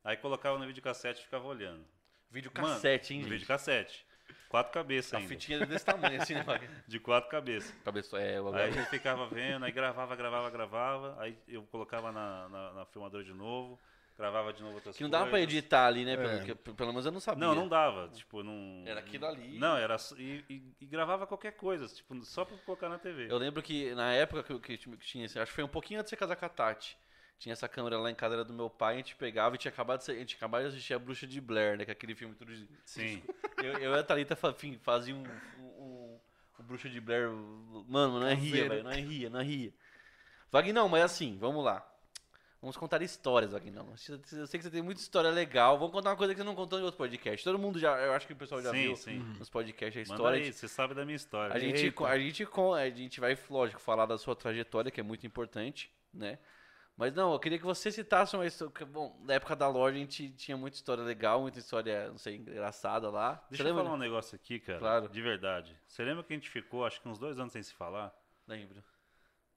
[0.05, 1.85] Aí colocava no videocassete e ficava olhando.
[2.31, 3.31] Vídeo Mano, cassete, hein, gente?
[3.31, 4.07] videocassete.
[4.49, 5.29] Quatro cabeças A ainda.
[5.29, 6.45] fitinha desse tamanho, assim, né?
[6.87, 7.73] De quatro cabeças.
[7.85, 12.49] Cabeça, é, o Aí eu ficava vendo, aí gravava, gravava, gravava, aí eu colocava na,
[12.49, 13.81] na, na filmadora de novo,
[14.17, 15.49] gravava de novo outras Que não dava pra coisas.
[15.53, 16.13] editar ali, né?
[16.13, 16.17] É.
[16.17, 17.47] Pelo, que- pelo menos eu não sabia.
[17.47, 18.83] Não, não dava, tipo, não...
[18.87, 19.59] Era aquilo ali.
[19.59, 19.99] Não, era...
[19.99, 23.27] só- E, e- e gravava qualquer coisa, tipo, só pra colocar na TV.
[23.31, 25.65] Eu lembro que na época que, eu- que tinha- que tinha, assim, acho que foi
[25.65, 26.97] um pouquinho antes de você casar com a Tati.
[27.39, 29.71] Tinha essa câmera lá em casa, era do meu pai, a gente pegava e tinha
[29.71, 31.85] acabado de, ser- a gente acabava de assistir A Bruxa de Blair, né?
[31.85, 32.67] Que é aquele filme tudo de...
[32.87, 33.23] Sim.
[33.59, 35.23] Eu, eu e a Thalita fa- enfim, fazia um,
[35.59, 36.21] um, um,
[36.59, 37.29] um Bruxa de Blair.
[37.87, 38.69] Mano, não é ria, Caseiro.
[38.71, 38.85] velho.
[38.85, 39.75] Não é ria, não é ria.
[40.51, 41.87] Vagnão, mas assim, vamos lá.
[42.67, 43.89] Vamos contar histórias, Vagnão.
[43.91, 44.19] Eu sei
[44.59, 45.79] que você tem muita história legal.
[45.79, 47.45] Vamos contar uma coisa que você não contou em outro podcast.
[47.45, 49.19] Todo mundo já, eu acho que o pessoal já sim, viu sim.
[49.39, 50.45] nos podcasts a Manda história.
[50.45, 51.55] aí, você sabe da minha história.
[51.55, 52.05] A gente, Eita.
[52.05, 56.41] a, gente, a gente vai, lógico, falar da sua trajetória, que é muito importante, né?
[56.97, 58.85] Mas não, eu queria que você citasse uma história.
[58.85, 62.35] Bom, na época da loja a gente tinha muita história legal, muita história, não sei,
[62.35, 63.35] engraçada lá.
[63.49, 63.85] Deixa você eu lembra?
[63.85, 64.81] falar um negócio aqui, cara.
[64.81, 65.09] Claro.
[65.09, 65.79] De verdade.
[65.87, 68.13] Você lembra que a gente ficou, acho que uns dois anos sem se falar?
[68.45, 68.83] Lembro.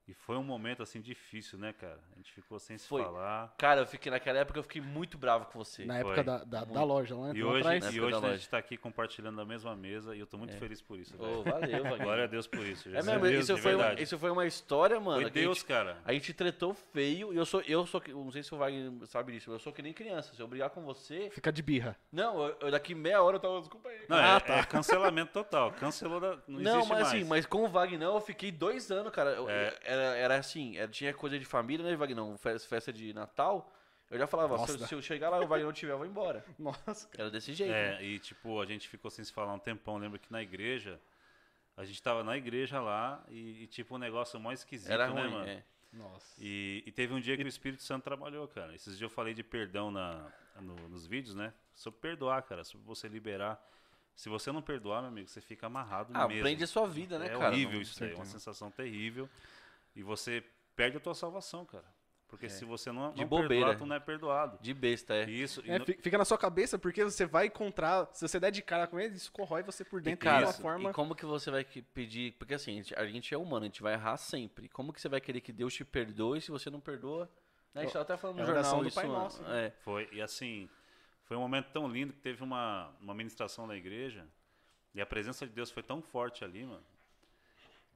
[0.10, 2.00] E foi um momento, assim, difícil, né, cara?
[2.14, 3.04] A gente ficou sem se Foi.
[3.04, 3.54] falar.
[3.60, 5.86] Cara, eu fiquei naquela época, eu fiquei muito bravo com você.
[5.86, 6.24] Na época Foi.
[6.24, 8.76] da, da, da loja lá, E lá hoje, e época hoje a gente tá aqui
[8.76, 11.14] compartilhando a mesma mesa e eu tô muito feliz por isso.
[11.22, 12.02] Ô, valeu, Wagner.
[12.02, 12.90] Glória a Deus por isso.
[12.90, 13.06] É Jesus.
[13.06, 15.22] mesmo, Deus, isso foi, uma, isso foi uma história, mano.
[15.22, 15.98] Foi que a Deus, gente- cara.
[16.04, 19.34] A gente tretou feio e eu sou, eu sou, não sei se o Wagner sabe
[19.34, 20.34] disso, eu sou que nem criança.
[20.34, 21.30] Se eu brigar com você.
[21.30, 21.96] Fica de birra.
[22.12, 23.60] Não, eu, eu daqui meia hora eu tava.
[23.60, 24.06] Desculpa aí.
[24.10, 25.72] Não, Ah, é, é cancelamento total.
[25.74, 26.30] Cancelou da.
[26.48, 27.08] Não, Não, existe mas mais.
[27.10, 29.30] assim, mas com o Wagner eu fiquei dois anos, cara.
[29.32, 29.78] Eu- É.
[29.84, 32.38] Era, era assim, era- tinha coisa de família, né, Wagner?
[32.38, 33.74] Fe- Festa de Natal.
[34.10, 35.98] Eu já falava, se eu, se eu chegar lá e o Wagner não tiver, eu
[35.98, 36.44] vou embora.
[36.58, 37.24] Nossa, cara.
[37.24, 37.72] Era desse jeito.
[37.72, 38.02] né?
[38.02, 39.98] É, e tipo, a gente ficou sem se falar um tempão.
[39.98, 41.00] Lembro que na igreja,
[41.78, 45.22] a gente tava na igreja lá e, e, tipo, um negócio mais esquisito, Era né,
[45.22, 45.48] ruim, mano?
[45.48, 45.64] é.
[45.94, 46.36] Nossa.
[46.40, 48.76] E, e teve um dia que o Espírito Santo trabalhou, cara.
[48.76, 50.32] Esses dias eu falei de perdão na,
[50.62, 51.52] no- nos vídeos, né?
[51.74, 53.60] Sobre perdoar, cara, sobre você liberar.
[54.16, 56.44] Se você não perdoar, meu amigo, você fica amarrado Ah, mesmo.
[56.44, 57.48] prende a sua vida, né, é cara?
[57.54, 59.28] horrível Não- isso daí, é uma sensação terrível.
[59.96, 60.44] E você
[60.76, 61.86] perde a tua salvação, cara.
[62.28, 63.14] Porque se você não, É.
[63.14, 63.48] De não bobeira.
[63.50, 64.60] perdoar, tu não é perdoado.
[64.62, 65.28] De besta, é.
[65.28, 68.08] Isso, e É, fica na sua cabeça porque você vai encontrar.
[68.14, 70.54] Se você der de cara com ele, isso corrói você por dentro cara, de uma
[70.54, 70.90] forma.
[70.92, 72.34] e como que você vai pedir?
[72.34, 74.70] Porque assim, a gente, a gente é humano, a gente vai errar sempre.
[74.70, 77.26] Como que você vai querer que Deus te perdoe se você não perdoa?
[77.74, 79.08] Né, A gente tava até falando no É jornal do isso, Pai.
[79.08, 79.66] Nosso, né?
[79.66, 79.72] É.
[79.82, 80.70] Foi, e assim,
[81.24, 84.28] foi um momento tão lindo que teve uma, uma ministração na igreja
[84.94, 86.84] e a presença de Deus foi tão forte ali, mano,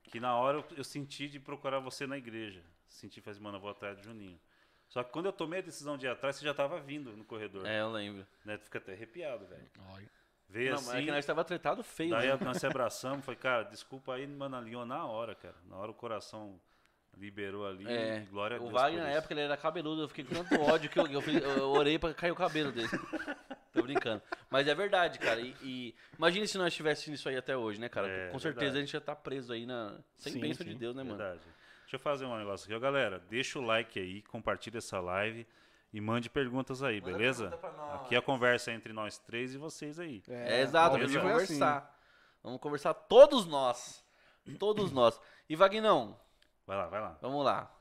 [0.04, 2.64] que na hora eu, eu senti de procurar você na igreja.
[2.88, 4.40] Senti, falei, assim, mano, eu vou atrás do Juninho.
[4.88, 7.24] Só que quando eu tomei a decisão de ir atrás, você já tava vindo no
[7.24, 7.66] corredor.
[7.66, 8.28] É, eu lembro.
[8.46, 8.58] Né?
[8.58, 9.68] Tu fica até arrepiado, velho.
[9.90, 10.10] Olha.
[10.48, 12.38] Veio não, mas é assim, que nós tava tretado feio, daí né?
[12.42, 15.56] nós se abraçamos, falei, cara, desculpa aí, mano, alinhou na hora, cara.
[15.66, 16.62] Na hora o coração
[17.18, 19.18] liberou ali, É, glória a o Deus Wagner por na isso.
[19.20, 21.22] época ele era cabeludo, eu fiquei com tanto ódio que eu, eu,
[21.58, 22.88] eu orei pra cair o cabelo dele.
[23.74, 24.22] Tô brincando.
[24.50, 25.40] Mas é verdade, cara.
[25.42, 28.08] E, e imagine se nós estivéssemos isso aí até hoje, né, cara?
[28.08, 28.78] É, Com certeza verdade.
[28.78, 29.98] a gente já tá preso aí na.
[30.18, 30.72] Sem Sim, bênção sim.
[30.74, 31.18] de Deus, né, mano?
[31.18, 31.42] Verdade.
[31.82, 32.74] Deixa eu fazer um negócio aqui.
[32.76, 35.46] Ó, galera, deixa o like aí, compartilha essa live
[35.92, 37.50] e mande perguntas aí, Manda beleza?
[37.52, 37.94] pergunta.
[37.96, 40.24] Aqui a conversa é entre nós três e vocês aí.
[40.28, 41.28] É, exato, ao vamos é assim.
[41.28, 42.00] conversar.
[42.44, 44.04] Vamos conversar todos nós.
[44.60, 45.20] Todos nós.
[45.50, 46.20] E Vagnão,
[46.68, 47.18] Vai lá, vai lá.
[47.22, 47.72] vamos lá.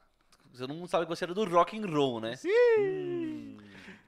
[0.52, 2.34] Você não sabe que você era do rock and roll, né?
[2.78, 3.56] Hum,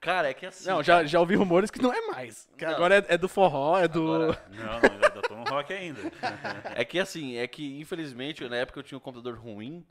[0.04, 0.68] Cara, é que assim.
[0.68, 2.46] Não, já, já ouvi rumores que não é mais.
[2.58, 2.72] Que Não.
[2.74, 4.02] agora é, é do forró, é do.
[4.14, 6.00] Agora- não, não, ainda tô no rock ainda.
[6.76, 9.84] É que assim, é que infelizmente na época eu tinha um computador ruim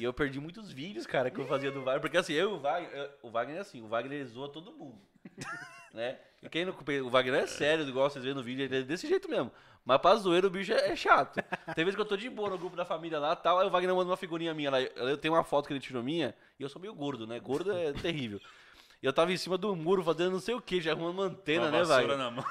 [0.00, 2.00] e eu perdi muitos vídeos, cara, que eu fazia do Wagner.
[2.00, 4.72] Porque assim, eu e o Wagner, eu- o Wagner é assim, o Wagner zoa todo
[4.72, 4.98] mundo.
[5.92, 6.16] né?
[6.42, 9.06] E quem não, o Wagner é sério, igual vocês veem no vídeo, ele é desse
[9.06, 9.52] jeito mesmo.
[9.84, 11.42] Mas pra zoeira o bicho é, é chato.
[11.74, 13.70] Tem vezes que eu tô de boa no grupo da família lá tal, aí o
[13.70, 14.80] Wagner manda uma figurinha minha lá.
[14.80, 17.38] Eu tenho uma foto que ele tirou minha e eu sou meio gordo, né?
[17.40, 18.40] Gordo é terrível.
[19.02, 21.24] E eu tava em cima do muro fazendo não sei o que, já arrumando uma
[21.24, 22.16] antena, Uma né, Wagner?
[22.18, 22.44] na mão.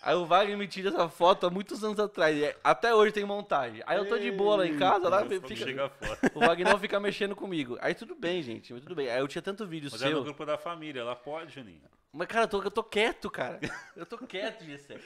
[0.00, 2.36] Aí o Wagner me tira essa foto há muitos anos atrás.
[2.36, 3.82] e é- Até hoje tem montagem.
[3.86, 6.18] Aí eu tô de boa lá em casa, lá fica, chegar fora.
[6.34, 7.76] o Wagner fica mexendo comigo.
[7.80, 9.08] Aí tudo bem, gente, tudo bem.
[9.10, 10.22] Aí eu tinha tanto vídeo Mas é no seu.
[10.24, 11.80] grupo da família, ela pode, Juninho.
[12.12, 13.58] Mas, cara, eu tô, eu tô quieto, cara.
[13.96, 14.98] Eu tô quieto, Gessé.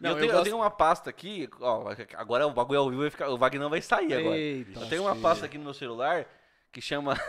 [0.00, 2.88] Não, eu, eu tenho, eu gosto- tenho uma pasta aqui, ó, agora o bagulho ao
[2.90, 4.36] vivo vai ficar, o Wagner vai sair agora.
[4.38, 6.24] Eita, eu tenho uma pasta aqui no meu celular
[6.70, 7.16] que chama.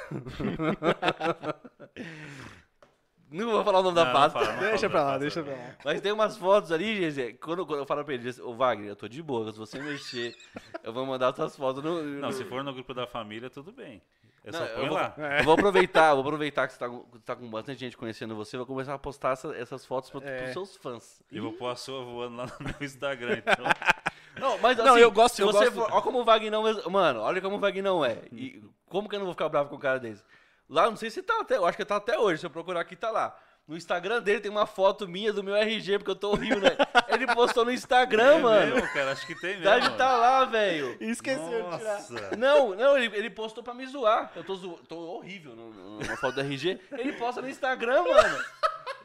[3.31, 4.39] Não vou falar o nome da Não, não pasta.
[4.39, 5.45] fala, não Deixa pra da lá, pasta, deixa não.
[5.47, 5.75] pra lá.
[5.85, 8.95] Mas tem umas fotos ali, Gessé, quando, quando eu falo pra ele, ô Wagner, eu
[8.95, 10.35] tô de boa, se você mexer,
[10.83, 11.83] eu vou mandar outras fotos.
[11.83, 14.01] No, Não, no- se for no grupo da família, tudo bem.
[14.43, 15.13] Eu Não, só eu põe vou- lá.
[15.39, 18.55] Eu vou aproveitar, vou aproveitar que você tá, com- tá com bastante gente conhecendo você,
[18.57, 20.37] vou começar a postar essa- essas fotos pra, É.
[20.43, 21.21] pros seus fãs.
[21.31, 23.37] E vou pôr a sua voando lá no meu Instagram.
[23.45, 23.65] Então,
[24.39, 26.65] Não, mas Não, assim, eu gosto- se eu você gosto- for, olha como o Vagnão,
[26.65, 28.19] é- mano, olha como o Vagnão é.
[28.31, 30.23] E como que eu não vou ficar bravo com um cara desse?
[30.69, 32.81] Lá, não sei se tá até, eu acho que tá até hoje, se eu procurar
[32.81, 33.35] aqui tá lá.
[33.67, 36.75] No Instagram dele tem uma foto minha do meu RG, porque eu tô horrível, né?
[37.09, 38.75] Ele postou no Instagram, é mano.
[38.75, 39.63] mesmo, cara, acho que tem mesmo.
[39.63, 40.97] Deve tá lá, velho.
[41.01, 41.93] Esqueceu de tirar.
[41.93, 42.35] Nossa.
[42.35, 44.31] Não, não, ele, ele postou pra me zoar.
[44.35, 44.79] Eu tô, zo...
[44.87, 46.79] tô horrível na foto do RG.
[46.93, 48.43] Ele posta no Instagram, mano.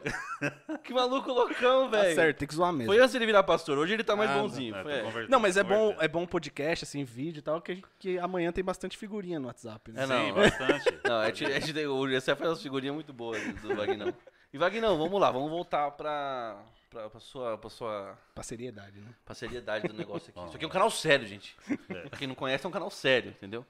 [0.85, 2.15] que maluco loucão, Tá velho.
[2.15, 2.93] certo, tem que zoar mesmo.
[2.93, 3.79] Foi antes dele virar pastor.
[3.79, 4.75] Hoje ele tá mais Ah, bonzinho.
[4.83, 5.29] Foi, tô é.
[5.29, 8.53] Não, mas é bom, é bom podcast, assim, vídeo e tal, que, gente- que amanhã
[8.53, 9.91] tem bastante figurinha no WhatsApp.
[9.93, 10.03] Né?
[10.03, 10.25] É, não.
[10.27, 10.99] Sim, bastante.
[11.05, 14.15] Não, a gente, a gente tem, o Gessé faz umas figurinhas muito boas do Vagnão.
[14.53, 16.57] E Vagnão, vamos lá, vamos voltar pra,
[16.91, 19.09] pra, pra, sua, pra sua Pra seriedade, né?
[19.25, 20.39] pra seriedade do negócio aqui.
[20.49, 21.57] Isso aqui é um canal sério, gente.
[21.91, 22.09] É.
[22.09, 23.65] Pra quem não conhece, é um canal sério, entendeu?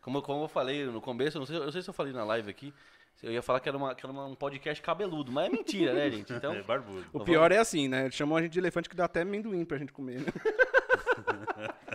[0.00, 2.12] Como, como eu falei no começo, eu não sei, eu não sei se eu falei
[2.12, 2.74] na live aqui,
[3.22, 6.10] eu ia falar que era, uma, que era um podcast cabeludo, mas é mentira, né,
[6.10, 6.32] gente?
[6.42, 7.04] Então, É barbudo.
[7.12, 8.10] O pior é assim, né?
[8.10, 10.26] Chamam a gente de elefante que dá até amendoim pra gente comer, né?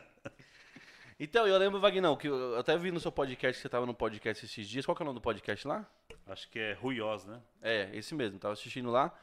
[1.19, 3.93] então eu lembro, Vagnão, que eu até vi no seu podcast, que você tava no
[3.93, 4.85] podcast esses dias.
[4.85, 5.85] Qual que é o nome do podcast lá?
[6.27, 7.41] Acho que é Ruiós, né?
[7.61, 9.13] É, esse mesmo, tava assistindo lá.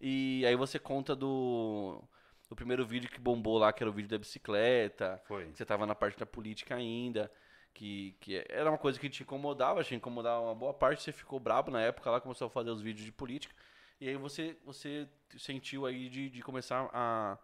[0.00, 2.02] E aí você conta do,
[2.48, 5.20] do primeiro vídeo que bombou lá, que era o vídeo da bicicleta.
[5.26, 5.46] Foi.
[5.46, 7.30] que Você tava na parte da política ainda.
[7.74, 11.02] Que, que era uma coisa que te incomodava, te incomodava uma boa parte.
[11.02, 13.54] Você ficou brabo na época lá, começou a fazer os vídeos de política.
[14.00, 15.08] E aí você, você
[15.38, 17.38] sentiu aí de, de começar a,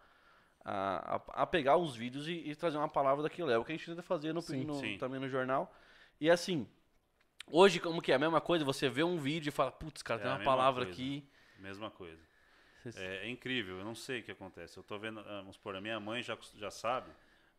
[0.65, 3.51] a, a- pegar os vídeos e, e trazer uma palavra daquilo.
[3.51, 4.99] É o que a gente tenta fazer no, Sim, no- sim.
[4.99, 5.75] também no jornal.
[6.21, 6.67] E assim,
[7.51, 8.65] hoje como que é a mesma coisa?
[8.65, 10.93] Você vê um vídeo e fala, putz, cara, É tem uma palavra coisa.
[10.93, 11.25] aqui.
[11.59, 12.23] Mesma coisa.
[12.97, 14.77] É, é incrível, eu não sei o que acontece.
[14.77, 17.11] Eu tô vendo, ah, vamos supor, a minha mãe já, já sabe,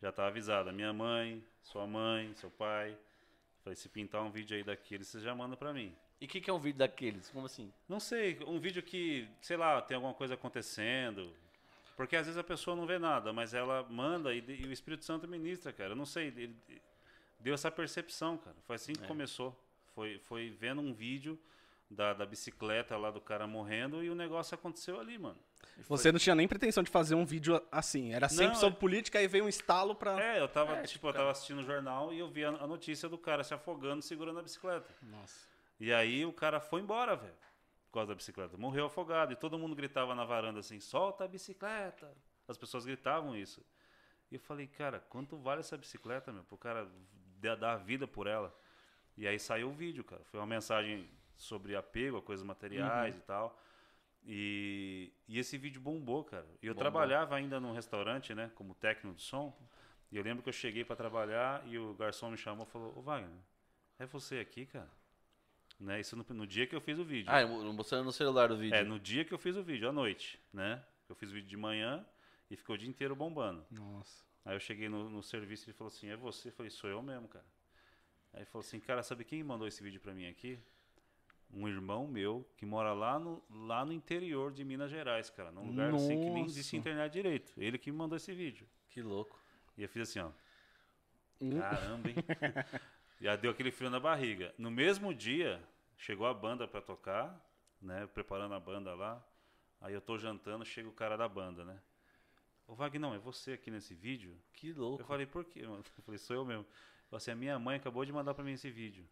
[0.01, 0.71] já tá avisada.
[0.71, 2.97] Minha mãe, sua mãe, seu pai.
[3.63, 5.95] Falei, se pintar um vídeo aí daquele, você já manda pra mim.
[6.19, 7.29] E o que, que é um vídeo daqueles?
[7.29, 7.71] Como assim?
[7.87, 11.31] Não sei, um vídeo que, sei lá, tem alguma coisa acontecendo.
[11.95, 15.03] Porque às vezes a pessoa não vê nada, mas ela manda e, e o Espírito
[15.05, 15.91] Santo ministra, cara.
[15.91, 16.55] Eu não sei, ele
[17.39, 18.55] deu essa percepção, cara.
[18.65, 19.07] Foi assim que É.
[19.07, 19.55] começou.
[19.93, 21.37] Foi, foi vendo um vídeo
[21.89, 25.37] da, da bicicleta lá do cara morrendo e o negócio aconteceu ali, mano.
[25.87, 28.13] Você não tinha nem pretensão de fazer um vídeo assim.
[28.13, 30.21] Era sempre Não, sobre política, aí veio um estalo pra.
[30.21, 32.49] É, eu tava, É, tipo, tipo, eu tava assistindo o jornal e eu vi a,
[32.49, 34.89] a notícia do cara se afogando segurando a bicicleta.
[35.01, 35.47] Nossa.
[35.79, 37.33] E aí o cara foi embora, velho.
[37.87, 38.55] Por causa da bicicleta.
[38.57, 39.33] Morreu afogado.
[39.33, 42.15] E todo mundo gritava na varanda assim: solta a bicicleta.
[42.47, 43.63] As pessoas gritavam isso.
[44.31, 46.43] E eu falei, cara, quanto vale essa bicicleta, meu?
[46.43, 46.87] Pro cara
[47.41, 48.55] dar dar a vida por ela.
[49.17, 50.23] E aí saiu o vídeo, cara.
[50.25, 53.59] Foi uma mensagem sobre apego a coisas materiais e tal.
[54.23, 56.45] E, e esse vídeo bombou, cara.
[56.61, 56.81] E eu Bombou.
[56.91, 58.51] trabalhava ainda num restaurante, né?
[58.55, 59.55] Como técnico de som.
[60.11, 62.97] E eu lembro que eu cheguei para trabalhar e o garçom me chamou e falou:
[62.97, 63.31] Ô Wagner,
[63.97, 64.89] é você aqui, cara?
[65.79, 65.99] Né?
[65.99, 67.31] Isso no, no dia que eu fiz o vídeo.
[67.31, 68.75] Ah, mostrando no celular o vídeo.
[68.75, 70.83] É, no dia que eu fiz o vídeo, à noite, né?
[71.09, 72.05] Eu fiz o vídeo de manhã
[72.49, 73.65] e ficou o dia inteiro bombando.
[73.71, 74.23] Nossa.
[74.45, 76.49] Aí eu cheguei no, no serviço e ele falou assim, é você?
[76.49, 77.45] Eu falei, sou eu mesmo, cara.
[78.33, 80.59] Aí ele falou assim, cara, sabe quem mandou esse vídeo pra mim aqui?
[81.53, 85.51] Um irmão meu que mora lá no, lá no interior de Minas Gerais, cara.
[85.51, 86.89] Num lugar assim que nem existe Nossa.
[86.89, 87.53] internet direito.
[87.57, 88.67] Ele que me mandou esse vídeo.
[88.89, 89.39] Que louco.
[89.77, 90.31] E eu fiz assim, ó.
[91.41, 91.59] Hum.
[91.59, 92.15] Caramba, hein?
[93.19, 94.53] Já deu aquele frio na barriga.
[94.57, 95.61] No mesmo dia,
[95.97, 97.39] chegou a banda pra tocar,
[97.81, 98.07] né?
[98.07, 99.23] Preparando a banda lá.
[99.79, 101.79] Aí eu tô jantando, chega o cara da banda, né?
[102.67, 104.35] Ô Vagnão, é você aqui nesse vídeo?
[104.53, 105.01] Que louco.
[105.01, 105.83] Eu falei, por quê, mano?
[105.97, 106.63] Eu falei, sou eu mesmo.
[106.63, 109.05] Eu falei assim, a minha mãe acabou de mandar pra mim esse vídeo.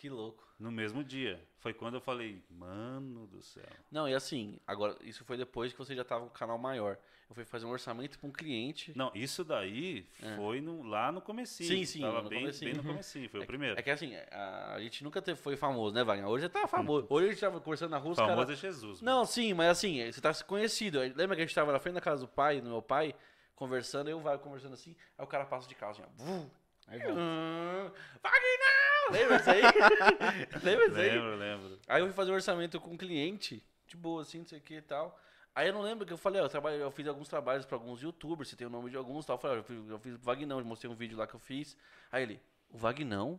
[0.00, 0.42] Que louco.
[0.58, 1.38] No mesmo dia.
[1.58, 3.62] Foi quando eu falei, mano do céu.
[3.90, 6.96] Não, e assim, agora, isso foi depois que você já tava com o canal maior.
[7.28, 8.96] Eu fui fazer um orçamento pra um cliente.
[8.96, 11.68] Não, isso daí foi no- lá no comecinho.
[11.68, 12.70] Sim, sim, Tava no bem, comecinho.
[12.72, 13.78] bem no comecinho, foi o primeiro.
[13.78, 16.26] É que assim, a, a gente nunca teve, foi famoso, né, Wagner?
[16.26, 17.06] Hoje já tá famoso.
[17.10, 18.52] Hoje a gente tava conversando na rua, os Famoso cara...
[18.52, 19.02] é Jesus.
[19.02, 19.18] mano.
[19.18, 20.98] Não, sim, mas assim, você tá conhecido.
[20.98, 23.14] Lembra que a gente tava na frente da casa do pai, do meu pai,
[23.54, 26.46] conversando, eu vai conversando assim, aí o cara passa de carro assim, ó.
[26.88, 27.20] Aí volta.
[27.20, 27.90] Hum,
[28.22, 28.89] Wagner!
[29.12, 29.62] Lembra isso aí?
[30.62, 31.10] Lembra isso aí?
[31.10, 31.78] Lembro, lembro.
[31.88, 34.62] Aí eu fui fazer um orçamento com um cliente, de boa, assim, não sei o
[34.62, 35.18] que e tal.
[35.54, 37.76] Aí eu não lembro que eu falei, ó, eu, trabalho, eu fiz alguns trabalhos pra
[37.76, 39.36] alguns youtubers, você tem o nome de alguns e tal.
[39.36, 41.40] Eu falei, ó, eu fiz, eu fiz Vagnão, eu mostrei um vídeo lá que eu
[41.40, 41.76] fiz.
[42.12, 43.38] Aí ele, o Vagnão?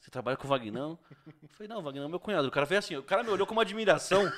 [0.00, 0.98] Você trabalha com o Vagnão?
[1.26, 2.46] Eu falei, não, o Vagnão é meu cunhado.
[2.46, 4.30] O cara fez assim, o cara me olhou com uma admiração.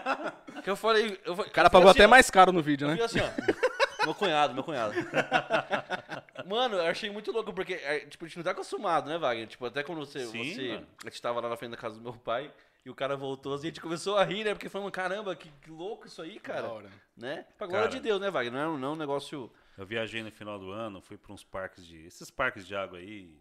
[0.62, 1.20] que eu falei.
[1.24, 2.96] Eu, O cara pagou até mais caro no vídeo, eu né?
[2.96, 4.04] fiz assim, ó.
[4.04, 4.94] Meu cunhado, meu cunhado.
[6.46, 9.46] Mano, eu achei muito louco, porque, é, tipo, a gente não tá acostumado, né, Wagner?
[9.46, 10.86] Tipo, até quando você, Sim, você mano.
[11.04, 12.52] a gente tava lá na frente da casa do meu pai,
[12.84, 14.52] e o cara voltou assim, a gente começou a rir, né?
[14.54, 16.62] Porque falando, caramba, que, que louco isso aí, cara.
[16.62, 16.90] Da hora.
[17.16, 17.46] Né?
[17.56, 17.98] Pra glória Cara.
[17.98, 18.52] de Deus, né, Wagner?
[18.52, 19.50] Não é, um- não é um negócio...
[19.78, 22.06] Eu viajei no final do ano, fui para uns parques de.
[22.06, 23.36] Esses parques de água aí,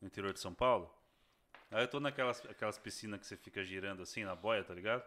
[0.00, 0.92] no interior de São Paulo.
[1.70, 5.04] Aí eu tô naquelas aquelas piscinas que você fica girando assim na boia, tá ligado?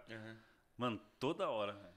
[0.78, 1.94] Mano, toda hora, velho.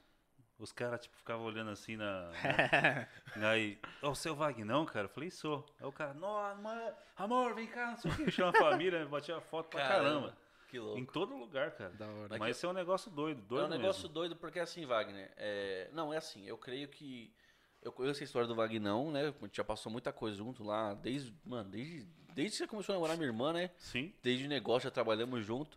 [0.58, 2.30] Os caras, tipo, ficavam olhando assim na.
[3.36, 5.06] na aí, ó, o seu Vagnão, cara?
[5.06, 5.66] Eu falei, sou.
[5.80, 8.30] Aí o cara, nossa, amor, vem cá, não sei o que.
[8.30, 10.36] Chama a família, batia foto pra caramba.
[10.68, 10.98] Que louco.
[10.98, 11.90] Em todo lugar, cara.
[11.90, 12.38] Da hora.
[12.38, 14.14] Mas esse é um negócio doido, É doido um negócio mesmo.
[14.14, 15.32] doido porque assim, Wagner.
[15.36, 17.32] é, Não, é assim, eu creio que.
[17.82, 19.28] Eu conheço a história do Vagnão, né?
[19.28, 21.34] A gente já passou muita coisa junto lá, desde.
[21.44, 23.70] Mano, desde, desde que você começou a namorar minha irmã, né?
[23.76, 24.14] Sim.
[24.22, 25.76] Desde o negócio, já trabalhamos junto.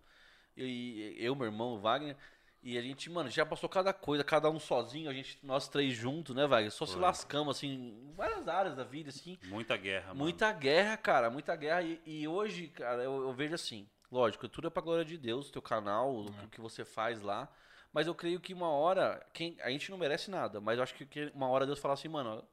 [0.55, 2.15] E eu, meu irmão, o Wagner.
[2.63, 5.93] E a gente, mano, já passou cada coisa, cada um sozinho, a gente, nós três
[5.93, 6.71] juntos, né, Wagner?
[6.71, 7.01] Só se Foi.
[7.01, 9.37] lascamos, assim, em várias áreas da vida, assim.
[9.45, 10.19] Muita guerra, mano.
[10.19, 11.83] Muita guerra, cara, muita guerra.
[11.83, 15.51] E, e hoje, cara, eu, eu vejo assim, lógico, tudo é pra glória de Deus,
[15.51, 17.47] teu canal, o que- o que você faz lá.
[17.93, 20.93] Mas eu creio que uma hora, quem, a gente não merece nada, mas eu acho
[20.93, 22.43] que, que uma hora Deus fala assim, mano,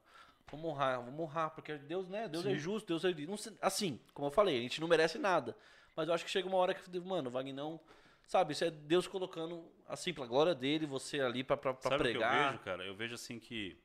[0.49, 3.13] vamos honrar, vamos honrar, porque Deus, né, Deus é justo, Deus é...
[3.25, 5.55] Não, assim, como eu falei, a gente não merece nada.
[5.95, 7.79] Mas eu acho que chega uma hora que, mano, Vagnão,
[8.27, 12.03] sabe, isso é Deus colocando, assim, pra glória dele, você ali pra, pra, pra Sabe
[12.03, 12.51] que eu pregar.
[12.51, 12.83] vejo, cara?
[12.85, 13.77] Eu vejo assim que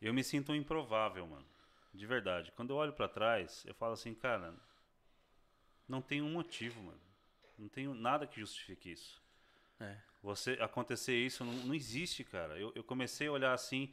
[0.00, 1.46] eu me sinto um improvável, mano.
[1.92, 2.52] De verdade.
[2.52, 4.54] Quando eu olho pra trás, eu falo assim, cara,
[5.88, 7.00] não tem um motivo, mano.
[7.58, 9.20] Não tem nada que justifique isso.
[9.78, 9.96] É.
[10.22, 12.58] Você acontecer isso não, não existe, cara.
[12.58, 13.92] Eu, eu comecei a olhar assim,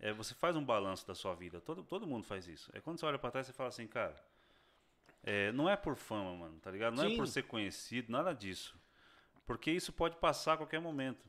[0.00, 1.60] é, você faz um balanço da sua vida.
[1.60, 2.70] Todo, todo mundo faz isso.
[2.74, 4.16] É quando você olha pra trás, você fala assim, cara,
[5.22, 6.94] é, não é por fama, mano, tá ligado?
[6.94, 7.14] Não Sim.
[7.14, 8.77] é por ser conhecido, nada disso.
[9.48, 11.26] Porque isso pode passar a qualquer momento.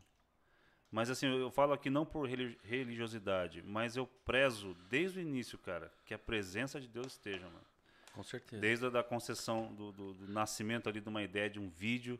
[0.91, 5.57] Mas assim, eu falo aqui não por reli- religiosidade, mas eu prezo desde o início,
[5.57, 7.65] cara, que a presença de Deus esteja, mano.
[8.11, 8.59] Com certeza.
[8.61, 12.19] Desde a da concessão do, do- do nascimento ali de uma ideia, de um vídeo,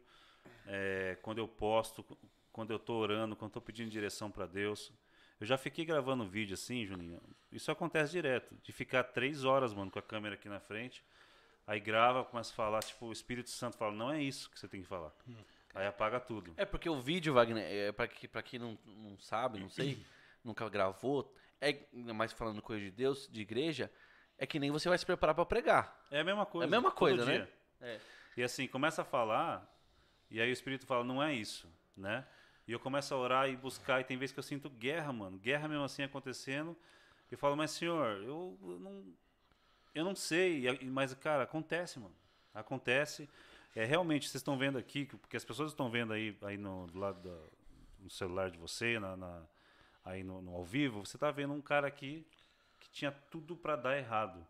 [0.65, 2.05] é, quando eu posto,
[2.53, 4.93] quando eu tô orando, quando eu tô pedindo direção para Deus.
[5.37, 7.19] Eu já fiquei gravando vídeo assim, Juninho.
[7.51, 11.03] Isso acontece direto, de ficar três horas, mano, com a câmera aqui na frente.
[11.67, 14.67] Aí grava, começa a falar, tipo, o Espírito Santo fala, não é isso que você
[14.67, 15.11] tem que falar.
[15.73, 16.53] Aí apaga tudo.
[16.57, 20.03] É porque o vídeo, Wagner, é, pra, que, pra quem não, não sabe, não sei,
[20.43, 23.91] nunca gravou, é mais falando coisa de Deus, de igreja,
[24.37, 26.05] é que nem você vai se preparar pra pregar.
[26.09, 26.65] É a mesma coisa.
[26.65, 27.47] É a mesma coisa, né?
[27.81, 27.99] É.
[28.37, 29.69] E assim, começa a falar,
[30.29, 32.25] e aí o Espírito fala, não é isso, né?
[32.69, 35.39] E eu começo a orar e buscar, e tem vezes que eu sinto guerra, mano.
[35.39, 36.77] Guerra mesmo assim acontecendo.
[37.27, 39.13] E eu falo, mas senhor, eu não.
[39.95, 40.79] Eu não sei.
[40.83, 42.15] Mas, cara, acontece, mano.
[42.53, 43.27] Acontece.
[43.75, 46.87] É, realmente, vocês estão vendo aqui, que- porque as pessoas estão vendo aí, aí no,
[46.87, 47.37] do lado da,
[47.99, 49.43] no celular de você, na, na-
[50.03, 52.25] aí no, no ao vivo, você tá vendo um cara aqui
[52.79, 54.45] que tinha tudo para dar errado.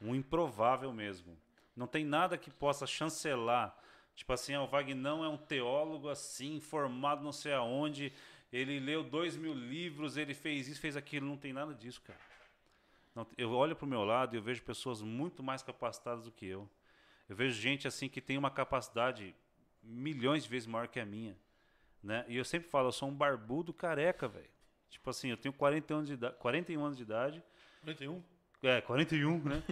[0.00, 1.36] Um improvável mesmo.
[1.76, 3.76] Não tem nada que possa chancelar.
[4.14, 8.12] Tipo assim, ah, o Vagnão é um teólogo assim, formado não sei aonde,
[8.52, 11.26] ele leu dois mil livros, ele fez isso, fez aquilo.
[11.26, 12.18] Não tem nada disso, cara.
[13.14, 16.44] Não- eu olho pro meu lado e eu vejo pessoas muito mais capacitadas do que
[16.46, 16.68] eu.
[17.32, 19.34] Eu vejo gente assim que tem uma capacidade
[19.82, 21.34] milhões de vezes maior que a minha.
[22.02, 22.26] Né?
[22.28, 24.50] E eu sempre falo, eu sou um barbudo careca, velho.
[24.90, 27.42] Tipo assim, eu tenho 40 anos de idade, 41 anos de idade.
[27.84, 28.22] 41?
[28.62, 29.62] É, 41, né?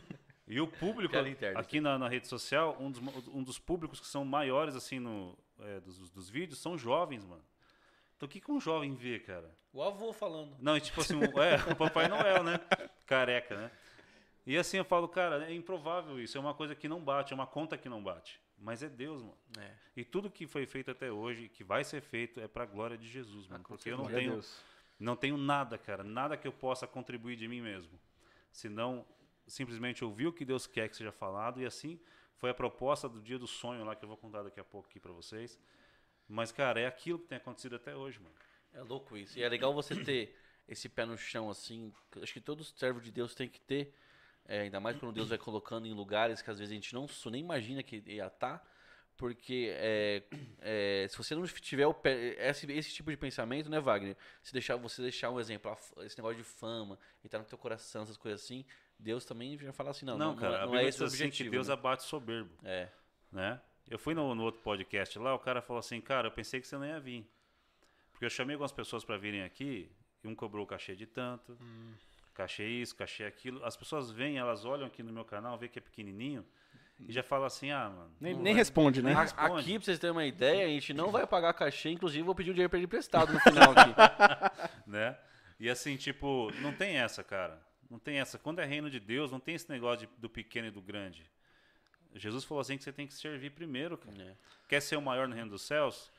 [0.49, 4.07] E o público, interna, aqui na, na rede social, um dos, um dos públicos que
[4.07, 7.45] são maiores, assim, no, é, dos, dos vídeos, são jovens, mano.
[8.17, 9.55] Então o que, que um jovem vê, cara?
[9.71, 10.57] O avô falando.
[10.61, 12.59] Não, e tipo assim, é, o Papai Noel, né?
[13.05, 13.71] Careca, né?
[14.47, 16.37] E assim eu falo, cara, é improvável isso.
[16.37, 18.41] É uma coisa que não bate, é uma conta que não bate.
[18.59, 19.39] Mas é Deus, mano.
[19.59, 19.73] É.
[19.97, 23.09] E tudo que foi feito até hoje, que vai ser feito, é pra glória de
[23.09, 23.65] Jesus, mano.
[23.65, 24.63] Porque eu não a tenho, Deus.
[24.99, 26.05] não tenho nada, cara.
[26.05, 27.99] Nada que eu possa contribuir de mim mesmo.
[28.53, 29.07] Senão,
[29.47, 31.61] simplesmente ouvir o que Deus quer que seja falado.
[31.61, 31.99] E assim
[32.37, 34.89] foi a proposta do dia do sonho lá, que eu vou contar daqui a pouco
[34.89, 35.59] aqui pra vocês.
[36.29, 38.35] Mas, cara, é aquilo que tem acontecido até hoje, mano.
[38.73, 39.39] É louco isso.
[39.39, 40.37] E é legal você ter
[40.69, 41.93] esse pé no chão, assim.
[42.23, 43.93] Acho que todo servo de Deus tem que ter.
[44.51, 47.07] É, ainda mais quando Deus vai colocando em lugares que às vezes a gente não
[47.31, 48.67] nem imagina que ia estar.
[49.17, 50.23] Porque é,
[50.61, 54.17] é, se você não tiver o pé, esse, esse tipo de pensamento, né, Wagner?
[54.43, 58.17] Se deixar, você deixar um exemplo, esse negócio de fama, entrar no teu coração, essas
[58.17, 58.65] coisas assim,
[58.99, 61.17] Deus também já fala assim, não, não, cara, não, é- não é esse o assim
[61.17, 61.51] objetivo.
[61.51, 61.75] que Deus né?
[61.75, 62.89] abate soberbo, É.
[63.31, 63.61] né?
[63.91, 66.67] Eu fui no, no outro podcast lá, o cara falou assim, cara, eu pensei que
[66.67, 67.29] você não ia vir.
[68.13, 69.91] Porque eu chamei algumas pessoas para virem aqui,
[70.25, 71.93] e um cobrou o cachê de tanto, Hum.
[72.41, 73.63] Cachê isso, cachê aquilo.
[73.65, 76.45] As pessoas vêm, elas olham aqui no meu canal, vê que é pequenininho,
[77.07, 78.11] e já falam assim, ah, mano...
[78.21, 79.15] Nem, nem responde, né?
[79.15, 79.61] Responde.
[79.61, 82.51] Aqui, pra vocês terem uma ideia, a gente não vai pagar cachê, inclusive vou pedir
[82.51, 83.95] o dinheiro pra ele emprestado no final aqui.
[84.89, 85.19] né?
[85.59, 87.61] E assim, tipo, não tem essa, cara.
[87.91, 88.39] Não tem essa.
[88.39, 91.31] Quando é reino de Deus, não tem esse negócio de- do pequeno e do grande.
[92.15, 94.23] Jesus falou assim que você tem que servir primeiro, cara.
[94.23, 94.37] É.
[94.69, 96.11] Quer ser o maior no reino dos céus?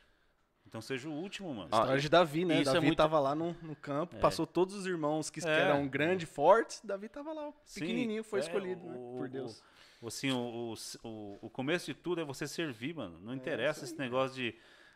[0.72, 1.68] Então seja o último, mano.
[1.70, 2.62] Ah, História de Davi, né?
[2.62, 5.50] isso é Davi muito- tava lá no, no campo, passou todos os irmãos que É.
[5.68, 6.80] eram grandes, fortes.
[6.82, 9.62] Davi tava lá, o Sim, pequenininho, foi é, escolhido né, o- por Deus.
[10.00, 13.18] o- Assim, o, o, o- começo de tudo é você servir, mano.
[13.20, 14.54] Não interessa esse negócio de,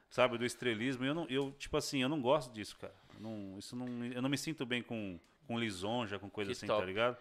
[0.09, 1.05] sabe, do estrelismo.
[1.05, 2.95] Eu, não, eu tipo assim, eu não gosto disso, cara.
[3.15, 6.57] Eu não, isso não, eu não me sinto bem com, com lisonja, com coisa Que
[6.57, 6.81] assim, top.
[6.81, 7.19] tá ligado?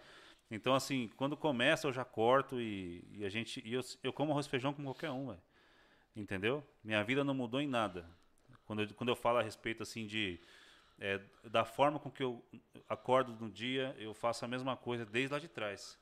[0.50, 3.62] Então, assim, quando começa eu já corto e, e a gente.
[3.68, 5.42] E eu, eu como arroz e feijão como qualquer um, velho.
[6.16, 6.64] Entendeu?
[6.82, 8.10] Minha vida não mudou em nada.
[8.66, 10.40] Quando eu, quando eu falo a respeito, assim, de.
[11.00, 12.44] é, da forma com que eu
[12.90, 15.98] acordo no dia, eu faço a mesma coisa desde lá de trás.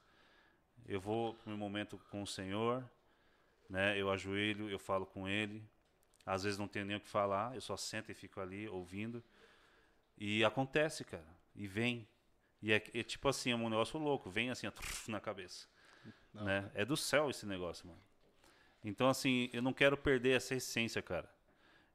[0.87, 2.83] Eu vou pro meu momento com o Senhor,
[3.69, 3.99] né?
[3.99, 5.63] Eu ajoelho, eu falo com Ele.
[6.25, 9.23] Às vezes não tenho nem o que falar, eu só sento e fico ali ouvindo.
[10.17, 11.27] E acontece, cara.
[11.55, 12.07] E vem.
[12.61, 14.29] E é, é tipo assim, é um negócio louco.
[14.29, 14.67] Vem assim,
[15.07, 15.67] na cabeça.
[16.33, 16.69] Né?
[16.73, 18.01] É do céu esse negócio, mano.
[18.83, 21.29] Então, assim, eu não quero perder essa essência, cara.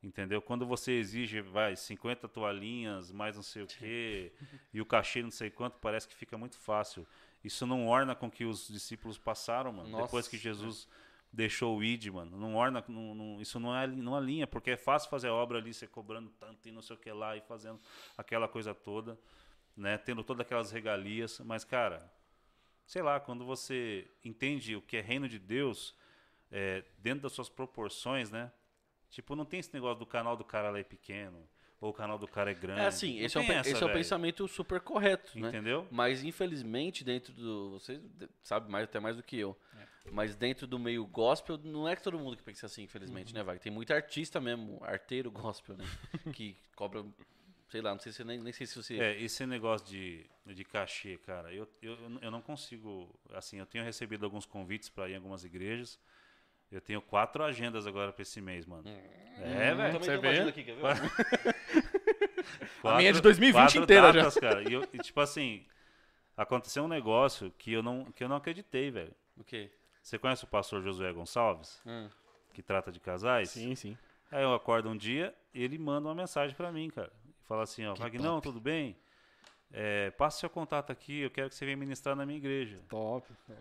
[0.02, 0.40] Entendeu?
[0.40, 4.32] Quando você exige, vai, 50 toalhinhas, mais não sei o quê,
[4.72, 7.06] e o cachê não sei quanto, parece que fica muito fácil.
[7.42, 9.88] Isso não orna com que os discípulos passaram, mano.
[9.88, 10.88] Nossa, Depois que Jesus
[11.32, 12.36] deixou o id, mano.
[12.38, 15.58] Não orna, não, não- isso não, é, não alinha, porque é fácil fazer a obra
[15.58, 17.80] ali, você cobrando tanto e não sei o que lá, e fazendo
[18.16, 19.18] aquela coisa toda,
[19.76, 19.98] né?
[19.98, 21.40] Tendo todas aquelas regalias.
[21.40, 22.10] Mas, cara,
[22.86, 25.94] sei lá, quando você entende o que é reino de Deus,
[26.50, 28.50] é, dentro das suas proporções, né?
[29.10, 31.38] Tipo, não tem esse negócio do canal do cara lá é pequeno,
[31.80, 32.80] ou o canal do cara é grande.
[32.80, 35.48] É assim, esse, é, essa, esse é pensamento super correto, né?
[35.48, 35.86] Entendeu?
[35.90, 39.56] Mas infelizmente dentro do, você de- sabe mais até mais do que eu.
[39.78, 40.10] É.
[40.12, 42.86] Mas dentro do meio gospel não é que todo mundo que pensa assim, Uhum.
[42.86, 43.58] infelizmente, né, vai?
[43.58, 45.84] Tem muito artista mesmo, arteiro gospel, né,
[46.32, 47.04] que cobra,
[47.70, 50.64] sei lá, não sei se nem, nem sei se você É, esse negócio de, de
[50.64, 53.08] cachê, cara, eu, eu, eu não consigo.
[53.34, 55.98] Assim, eu tenho recebido alguns convites para ir em algumas igrejas.
[56.70, 58.84] Eu tenho quatro agendas agora para esse mês, mano.
[58.86, 59.98] É, Eu velho.
[60.00, 60.82] também uma agenda aqui, quer ver?
[62.84, 64.12] A minha é de 2020 inteira já.
[64.12, 64.68] datas, Cara.
[64.68, 65.64] E, eu- e, tipo assim,
[66.36, 69.14] aconteceu um negócio que eu não, que eu não acreditei, velho.
[69.36, 69.70] O quê?
[70.02, 72.08] Você conhece o pastor Josué Gonçalves, Hum.
[72.52, 73.50] que trata de casais?
[73.50, 73.96] Sim, sim.
[74.30, 77.12] Aí eu acordo um dia e ele manda uma mensagem pra mim, cara.
[77.44, 78.96] Fala assim, ó, Vagnão, tudo bem?
[79.70, 82.78] É, passa seu contato aqui, eu quero que você venha ministrar na minha igreja.
[82.88, 83.26] Top.
[83.48, 83.60] Já- se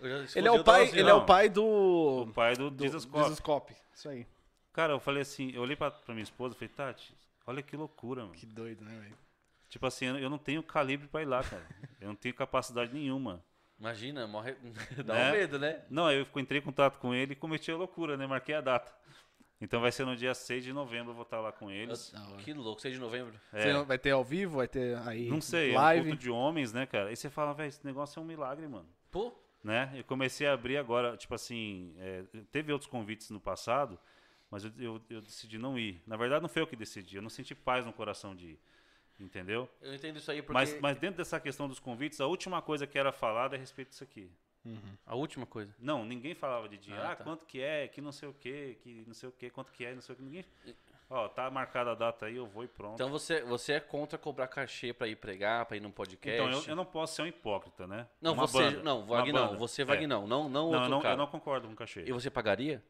[0.00, 2.56] Ele é fosse o eu, tava pai, assim, ele é o pai O do, pai
[2.56, 3.22] do, do Jesus Cop.
[3.22, 3.74] Jesus Cop.
[3.94, 4.26] Isso aí.
[4.72, 7.14] Cara, eu falei assim, eu olhei pra, pra minha esposa e falei, Tati,
[7.46, 8.34] olha que loucura, mano.
[8.34, 9.16] Que doido, né, velho?
[9.68, 11.66] Tipo assim, eu eu não tenho calibre pra ir lá, cara.
[12.00, 13.42] Eu não tenho capacidade nenhuma.
[13.78, 14.54] Imagina, morre
[15.04, 15.28] dá Né?
[15.28, 15.82] um medo, né?
[15.90, 18.26] Não, aí eu entrei em contato com ele e cometi a loucura, né?
[18.26, 18.92] Marquei a data.
[19.60, 22.10] Então vai ser no dia 6 de novembro, eu vou estar lá com eles.
[22.12, 22.42] Da hora.
[22.42, 23.34] Que louco, 6 de novembro.
[23.52, 23.62] É.
[23.62, 26.08] Você vai ter ao vivo, vai ter aí Não sei, é um live.
[26.10, 27.10] culto de homens, né, cara?
[27.10, 28.86] E você fala, velho, esse negócio é um milagre, mano.
[29.10, 29.32] Pô,
[29.66, 29.90] Né?
[29.96, 33.98] Eu comecei a abrir agora, tipo assim, é, teve outros convites no passado,
[34.48, 36.00] mas eu, eu, eu decidi não ir.
[36.06, 38.58] Na verdade, não foi eu que decidi, eu não senti paz no coração de ir.
[39.18, 39.68] Entendeu?
[39.80, 42.86] eu entendo isso aí porque Mas, mas dentro dessa questão dos convites, a última coisa
[42.86, 44.30] que era falada é a respeito disso aqui.
[45.04, 45.74] a última coisa.
[45.80, 47.04] Não, ninguém falava de dinheiro.
[47.04, 47.24] Ah, Ah, tá.
[47.24, 49.84] quanto que é, que não sei o que, que não sei o que, quanto que
[49.84, 50.22] é, não sei o que.
[50.22, 50.44] Ninguém...
[51.08, 52.94] Ó, tá marcada a data aí, eu vou e pronto.
[52.94, 56.42] Então você, você é contra cobrar cachê pra ir pregar, pra ir num podcast?
[56.42, 58.08] Então, eu, eu não posso ser um hipócrita, né?
[58.20, 58.58] Não, Uma você.
[58.58, 59.46] banda, não, Vag não.
[59.46, 59.56] banda.
[59.58, 59.84] Você, É.
[59.84, 60.26] Vag não.
[60.26, 61.14] Não, não Não, outro eu não, cara.
[61.14, 62.02] eu não concordo com cachê.
[62.06, 62.82] E você pagaria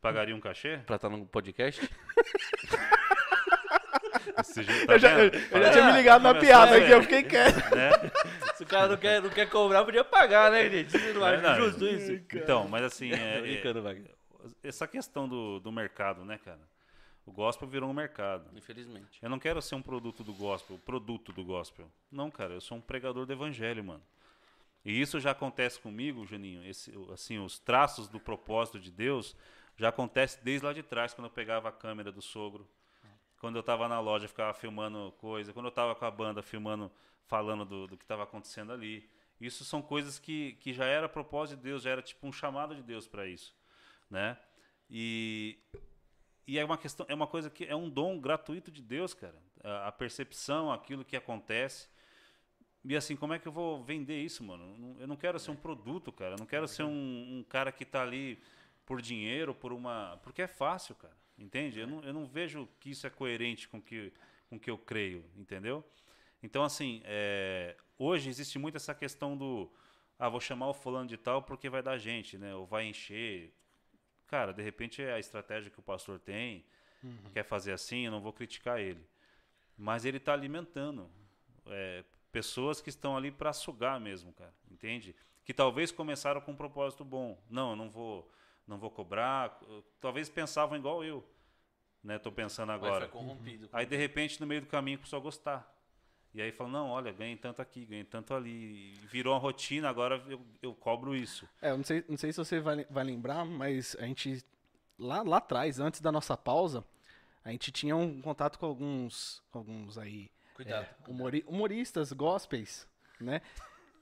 [0.00, 0.78] Pagaria um cachê?
[0.86, 1.80] pra estar num podcast?
[4.54, 7.22] Jeito, tá Eu já, eu, eu já tinha me ligado na piada aqui, eu fiquei
[7.22, 7.56] quieto.
[7.74, 7.90] Né?
[8.54, 10.90] Se o cara não quer, não quer cobrar, podia pagar, né, gente?
[10.92, 11.60] Você não acha Verdade.
[11.60, 12.12] justo isso?
[12.34, 14.10] Então, mas assim, é- Tô brincando, Wagner.
[14.62, 16.60] é- essa questão do, do mercado, né, cara?
[17.26, 18.50] O gospel virou um mercado.
[18.56, 19.18] Infelizmente.
[19.22, 21.90] Eu não quero ser um produto do gospel, produto do gospel.
[22.10, 24.02] Não, cara, eu sou um pregador do evangelho, mano.
[24.84, 26.64] E isso já acontece comigo, Juninho.
[26.66, 29.34] Esse, assim, os traços do propósito de Deus
[29.76, 32.68] já acontece desde lá de trás, quando eu pegava a câmera do sogro.
[33.40, 35.52] Quando eu estava na loja, ficava filmando coisa.
[35.52, 36.92] Quando eu estava com a banda, filmando,
[37.26, 39.08] falando do, do que estava acontecendo ali.
[39.40, 42.74] Isso são coisas que, que já era propósito de Deus, já era tipo um chamado
[42.74, 43.54] de Deus para isso,
[44.08, 44.38] né?
[44.88, 45.58] E,
[46.46, 49.36] e é uma questão, é uma coisa que é um dom gratuito de Deus, cara.
[49.62, 51.88] A, a percepção, aquilo que acontece.
[52.84, 54.96] E assim, como é que eu vou vender isso, mano?
[55.00, 56.34] Eu não- quero ser um produto, cara.
[56.34, 58.38] Eu não quero ser um, um cara que tá ali
[58.84, 60.18] por dinheiro, por uma.
[60.22, 61.16] Porque é fácil, cara.
[61.38, 61.80] Entende?
[61.80, 64.12] Eu não, eu não vejo que isso é coerente com que,
[64.48, 65.82] com que eu creio, entendeu?
[66.42, 69.70] Então, assim, é, hoje existe muito essa questão do.
[70.18, 72.54] Ah, vou chamar o fulano de tal porque vai dar gente, né?
[72.54, 73.52] Ou vai encher.
[74.26, 76.64] Cara, de repente é a estratégia que o pastor tem,
[77.32, 79.06] quer fazer assim, eu não vou criticar ele.
[79.76, 81.10] Mas ele está alimentando
[81.66, 85.14] é, pessoas que estão ali para sugar mesmo, cara, entende?
[85.44, 87.38] Que talvez começaram com um propósito bom.
[87.50, 88.30] Não, eu não vou,
[88.66, 89.60] não vou cobrar.
[90.00, 91.24] Talvez pensavam igual eu,
[92.02, 92.18] né?
[92.18, 93.08] Tô pensando Mas agora.
[93.08, 93.68] foi corrompido.
[93.72, 95.73] Aí de repente no meio do caminho começou a gostar.
[96.34, 98.94] E aí falou, não, olha, ganhei tanto aqui, ganhei tanto ali.
[99.10, 101.48] Virou uma rotina, agora eu, eu cobro isso.
[101.62, 104.44] É, eu não sei, não sei se você vai, vai lembrar, mas a gente,
[104.98, 106.84] lá, lá atrás, antes da nossa pausa,
[107.44, 110.84] a gente tinha um contato com alguns, com alguns aí, Cuidado.
[110.84, 112.84] é, humori- humoristas, gospels,
[113.20, 113.40] né?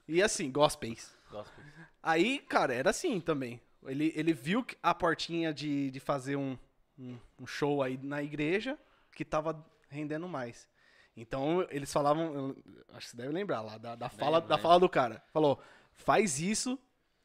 [0.07, 1.15] E assim, gospels.
[1.29, 1.63] Gospel.
[2.01, 3.61] Aí, cara, era assim também.
[3.85, 6.57] Ele, ele viu a portinha de, de fazer um,
[6.97, 8.77] um, um show aí na igreja
[9.11, 10.67] que tava rendendo mais.
[11.15, 12.55] Então, eles falavam,
[12.93, 14.67] acho que você deve lembrar lá, da, da, fala, Lembro, da lembro.
[14.69, 15.23] fala do cara.
[15.31, 15.61] Falou,
[15.91, 16.77] faz isso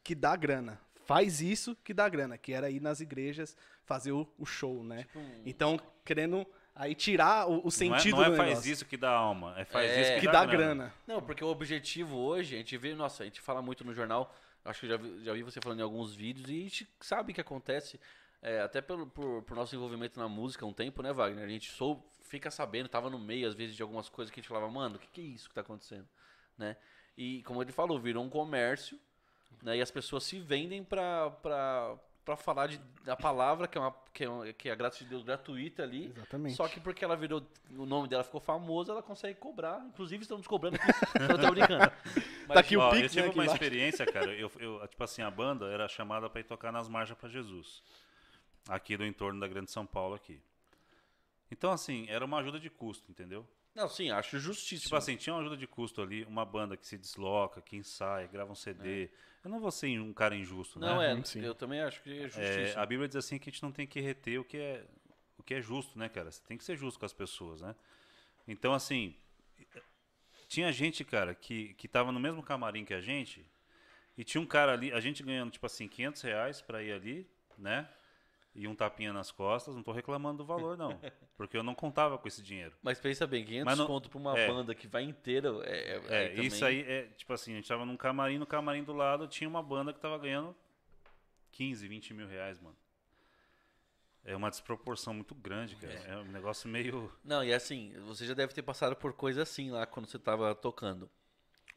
[0.04, 0.78] que dá grana.
[1.06, 2.36] Faz isso que dá grana.
[2.36, 5.04] Que era ir nas igrejas fazer o, o show, né?
[5.04, 8.48] Tipo um- Então, querendo aí tirar o, o sentido não é, não do é faz
[8.50, 8.72] negócio.
[8.72, 10.00] isso que dá alma, é faz É.
[10.02, 10.92] isso que, que dá, dá grana.
[11.06, 14.32] Não, porque o objetivo hoje, a gente vê, nossa, a gente fala muito no jornal,
[14.64, 16.88] acho que eu já vi, já vi você falando em alguns vídeos, e a gente
[17.00, 17.98] sabe que acontece,
[18.42, 21.44] é, até pelo, por, por nosso envolvimento na música há um tempo, né, Wagner?
[21.44, 24.42] A gente sou, fica sabendo, tava no meio, às vezes, de algumas coisas que a
[24.42, 26.08] gente falava, mano, o que, que é isso que tá acontecendo?
[26.56, 26.76] Né?
[27.16, 28.98] E, como ele falou, virou um comércio,
[29.62, 33.80] né, e as pessoas se vendem pra, pra, pra falar de, da palavra, que é,
[33.80, 36.54] uma, que, é uma- que é a graça de Deus gratuita ali, Exatamente.
[36.54, 37.42] só que porque ela virou.
[37.76, 39.84] O nome dela ficou famoso, ela consegue cobrar.
[39.88, 40.88] Inclusive, estamos cobrando aqui.
[41.32, 41.90] eu tô brincando.
[42.46, 43.52] Mas, Tá aqui o Ó, Pix, eu tive né, uma embaixo.
[43.54, 44.32] experiência, cara.
[44.32, 47.82] Eu, eu, tipo assim, a banda era chamada para ir tocar nas marchas para Jesus.
[48.68, 50.40] Aqui do entorno da Grande São Paulo aqui.
[51.50, 53.46] Então, assim, era uma ajuda de custo, entendeu?
[53.74, 54.82] Não, sim, acho justíssimo.
[54.82, 58.26] Tipo assim, tinha uma ajuda de custo ali, uma banda que se desloca, que ensaia,
[58.26, 59.08] grava um CD.
[59.42, 61.12] Eu não vou ser um cara injusto, Não, né?
[61.12, 61.42] é, Uhum, sim.
[61.42, 62.82] eu também acho que é É, justíssimo.
[62.82, 64.84] a Bíblia diz assim que a gente não tem que reter o que é
[65.38, 66.30] o que é justo, né, cara?
[66.30, 67.74] Você tem que ser justo com as pessoas, né?
[68.46, 69.14] Então, assim,
[70.48, 73.46] tinha gente, cara, que, que tava no mesmo camarim que a gente
[74.16, 77.26] e tinha um cara ali, a gente ganhando, tipo assim, 500 reais pra ir ali,
[77.56, 77.88] né?
[78.60, 80.98] E um tapinha nas costas, não tô reclamando do valor, não.
[81.38, 82.74] Porque eu não contava com esse dinheiro.
[82.82, 84.48] Mas pensa bem, 500 Mas não- conto pra uma é.
[84.48, 85.48] banda que vai inteira.
[85.62, 88.82] É, é, É, isso aí é, tipo assim, a gente tava num camarim, no camarim
[88.82, 90.56] do lado tinha uma banda que tava ganhando
[91.52, 92.76] 15, 20 mil reais, mano.
[94.24, 95.94] É uma desproporção muito grande, cara.
[95.94, 97.12] É, um negócio meio.
[97.24, 100.52] Não, e assim, você já deve ter passado por coisa assim lá quando você tava
[100.52, 101.08] tocando.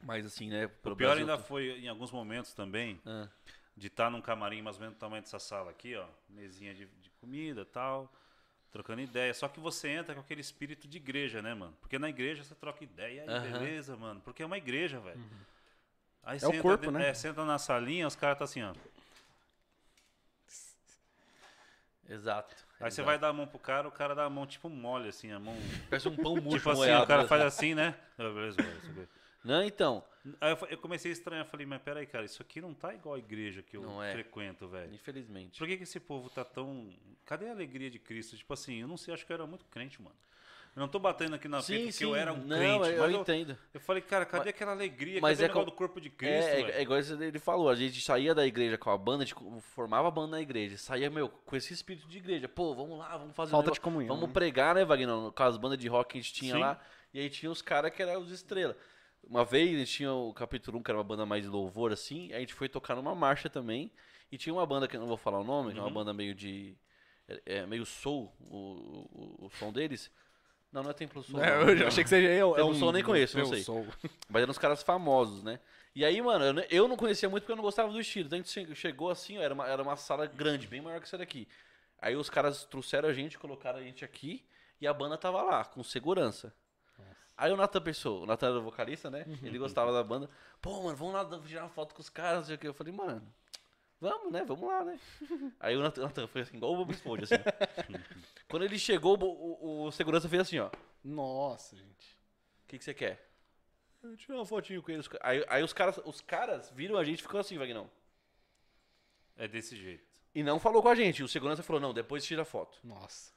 [0.04, 0.66] Mas assim, né?
[0.66, 3.30] O pior Brasil ainda foi, em alguns momentos também, Ah,
[3.76, 6.06] de estar num camarim mais ou menos do tamanho dessa sala aqui, ó.
[6.30, 8.12] Mesinha de, de comida tal,
[8.72, 9.34] trocando ideia.
[9.34, 11.76] Só que você entra com aquele espírito de igreja, né, mano?
[11.82, 13.38] Porque na igreja você troca ideia, aí Aham.
[13.38, 14.22] beleza, mano.
[14.22, 15.20] Porque é uma igreja, velho.
[16.24, 17.10] Aí É você o entra corpo, né?
[17.10, 18.74] É, você entra na salinha, os caras tá assim, ó.
[22.10, 22.56] exato.
[22.80, 23.06] Aí você exato.
[23.06, 25.40] vai dar a mão pro cara, o cara dá a mão tipo mole, assim, a
[25.40, 25.56] mão.
[25.90, 27.28] Parece um pão murcho tipo assim, o cara né?
[27.28, 27.96] faz assim, né?
[28.18, 29.21] Ah, beleza, beleza, beleza.
[29.44, 30.04] Não, então.
[30.40, 33.20] Aí eu, comecei a estranhar, falei, mas peraí, cara, isso aqui não tá igual a
[33.20, 34.12] igreja que eu Não é.
[34.12, 34.94] frequento, velho.
[34.94, 35.58] Infelizmente.
[35.58, 36.94] Por que, que esse povo tá tão.
[37.26, 38.38] Cadê a alegria de Cristo?
[38.38, 40.16] Tipo assim, eu não sei, acho que eu era muito crente, mano.
[40.74, 42.04] Eu não tô batendo aqui na Sim, peito porque sim.
[42.06, 42.90] eu era um não, crente.
[42.92, 43.58] eu, mas eu, entendo.
[43.74, 45.20] eu falei, cara, cadê Mas- aquela alegria?
[45.20, 47.40] mas cadê é o negócio com- do corpo de Cristo, É, é, é igual ele
[47.40, 50.42] falou, a gente saía da igreja com a banda, a gente formava a banda na
[50.42, 52.48] igreja, saía, meu, com esse espírito de igreja.
[52.48, 54.34] Pô, vamos lá, vamos fazer um Falta negócio, de comunhão, Vamos né?
[54.34, 55.32] pregar, né, Wagner?
[55.34, 56.60] Com as bandas de rock que a gente tinha Sim.
[56.62, 56.80] lá.
[57.14, 58.78] E aí tinha os caras que eram os estrelas.
[59.24, 61.92] Uma vez a gente tinha o Capítulo 1, que era uma banda mais de louvor,
[61.94, 63.92] assim, a gente foi tocar numa marcha também.
[64.32, 65.94] E tinha uma banda que eu não vou falar o nome, que é uma Uhum.
[65.94, 66.76] banda meio de.
[67.28, 70.12] É, é meio soul, o, o, o som deles.
[70.72, 71.44] Não, não é Templo Soul.
[71.44, 72.74] É, eu achei que você é, é Eu um...
[72.74, 73.64] sou, nem conheço, não eu sei.
[73.64, 73.86] sou.
[74.30, 75.60] Mas eram uns caras famosos, né?
[75.94, 78.28] E aí, mano, eu, eu não conhecia muito porque eu não gostava do estilo.
[78.28, 81.00] Então a gente che- chegou assim, ó, era uma, era uma sala grande, bem maior
[81.00, 81.48] que essa daqui.
[82.00, 84.46] Aí os caras trouxeram a gente, colocaram a gente aqui
[84.80, 86.54] e a banda tava lá, com segurança.
[87.38, 89.26] Aí o Nathan pensou, o Nathan era o vocalista, né?
[89.42, 90.30] Ele gostava da banda.
[90.62, 92.68] Pô, mano, vamos lá tirar uma foto com os caras, não sei o que.
[92.68, 93.26] Eu falei, mano,
[94.00, 94.44] vamos, né?
[94.46, 95.00] Vamos lá, né?
[95.60, 97.36] Aí o Nathan, Nathan foi assim, igual o Bob Esponja, assim.
[98.48, 100.70] Quando ele chegou, o, o- o segurança fez assim, ó.
[101.04, 102.18] Nossa, gente.
[102.64, 103.28] O que, que você quer?
[104.04, 105.08] Eu tirei uma fotinho com eles.
[105.22, 107.90] Aí, aí os, caras, os caras viram a gente e ficou assim, Vagnão.
[109.38, 110.06] É desse jeito.
[110.34, 111.24] E não falou com a gente.
[111.24, 112.80] O segurança falou, não, depois tira a foto.
[112.84, 113.32] Nossa.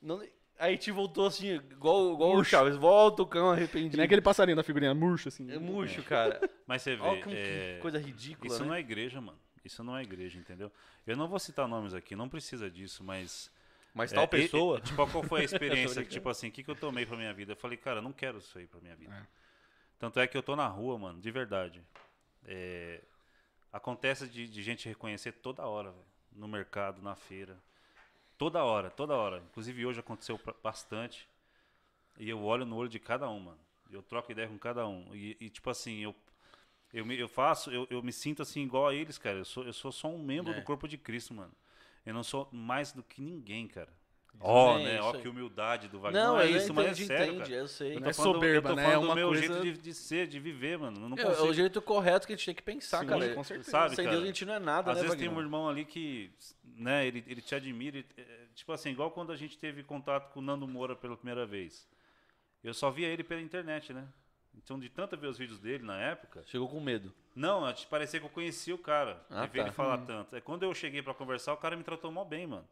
[0.00, 0.22] Não-
[0.58, 2.76] a gente voltou assim, igual, igual o Chaves.
[2.76, 3.96] Volta o cão Que arrependido.
[3.96, 5.50] nem aquele passarinho da figurinha murcha, assim.
[5.50, 6.40] É murcho, cara.
[6.66, 8.68] Mas você vê, Olha que, é, que coisa ridícula, isso né?
[8.68, 9.38] não é igreja, mano.
[9.64, 10.70] Isso não é igreja, entendeu?
[11.06, 13.50] Eu não vou citar nomes aqui, não precisa disso, mas...
[13.94, 14.78] Mas é, tal pessoa...
[14.78, 15.94] e, tipo, qual foi a experiência?
[15.94, 16.08] brincando.
[16.08, 17.52] tipo assim, o que, que eu tomei pra minha vida?
[17.52, 19.14] Eu falei, cara, eu não quero isso aí pra minha vida.
[19.14, 19.26] É.
[19.98, 21.82] Tanto é que eu tô na rua, mano, de verdade.
[22.46, 23.00] É,
[23.72, 26.04] acontece de, de gente reconhecer toda hora, velho.
[26.32, 27.56] No mercado, na feira.
[28.36, 29.42] Toda hora, toda hora.
[29.50, 31.28] Inclusive hoje aconteceu bastante.
[32.18, 33.58] E eu olho no olho de cada um, mano.
[33.90, 35.14] Eu troco ideia com cada um.
[35.14, 36.14] E, e, tipo assim, eu,
[36.92, 39.38] eu, me, eu faço, eu, eu me sinto assim igual a eles, cara.
[39.38, 40.56] Eu sou, eu sou só um membro É.
[40.56, 41.52] do corpo de Cristo, mano.
[42.04, 43.92] Eu não sou mais do que ninguém, cara.
[44.40, 45.00] Ó, É, né?
[45.00, 45.22] Ó aí.
[45.22, 46.22] que humildade do Wagner.
[46.22, 47.54] Não, é eu isso, mas é entendi, sério, entendi, cara.
[47.54, 47.90] eu sei.
[47.90, 48.90] Eu Não tô é falando, soberba, eu né?
[48.90, 51.00] É do uma meu coisa- jeito de, de ser, de viver, mano.
[51.00, 51.46] Eu não É, é consigo.
[51.48, 53.34] o jeito correto que a gente tem que pensar, Sim, cara.
[53.34, 53.70] com certeza.
[53.70, 54.16] Sabe, Sem cara?
[54.16, 56.30] Deus a gente não é nada, Às né, vezes tem um irmão ali que,
[56.62, 57.96] né, ele, ele te admira.
[57.98, 58.22] ele- é,
[58.54, 61.88] tipo assim, igual quando a gente teve contato com o Nando Moura pela primeira vez.
[62.62, 64.04] Eu só via ele pela internet, né?
[64.56, 67.12] Então, de tanto ver os vídeos dele na época, Chegou com medo.
[67.34, 69.20] não, parecia que eu conhecia o cara.
[69.28, 69.64] Ah, de ver tá.
[69.66, 70.36] ele falar tanto.
[70.36, 72.66] É quando eu cheguei pra conversar, o cara me tratou mal bem, mano.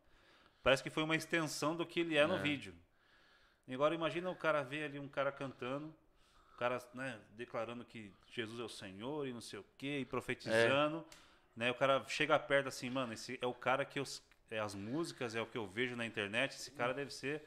[0.62, 2.74] Parece que foi uma extensão do que ele é no vídeo.
[3.66, 5.92] E agora imagina o cara ver ali um cara cantando,
[6.54, 10.04] o cara, né, declarando que Jesus é o Senhor e não sei o quê, e
[10.04, 11.04] profetizando,
[11.56, 11.70] né?
[11.70, 14.04] O cara chega perto assim, mano, esse é o cara que eu,
[14.50, 17.42] é as músicas, é o que eu vejo na internet, esse cara deve ser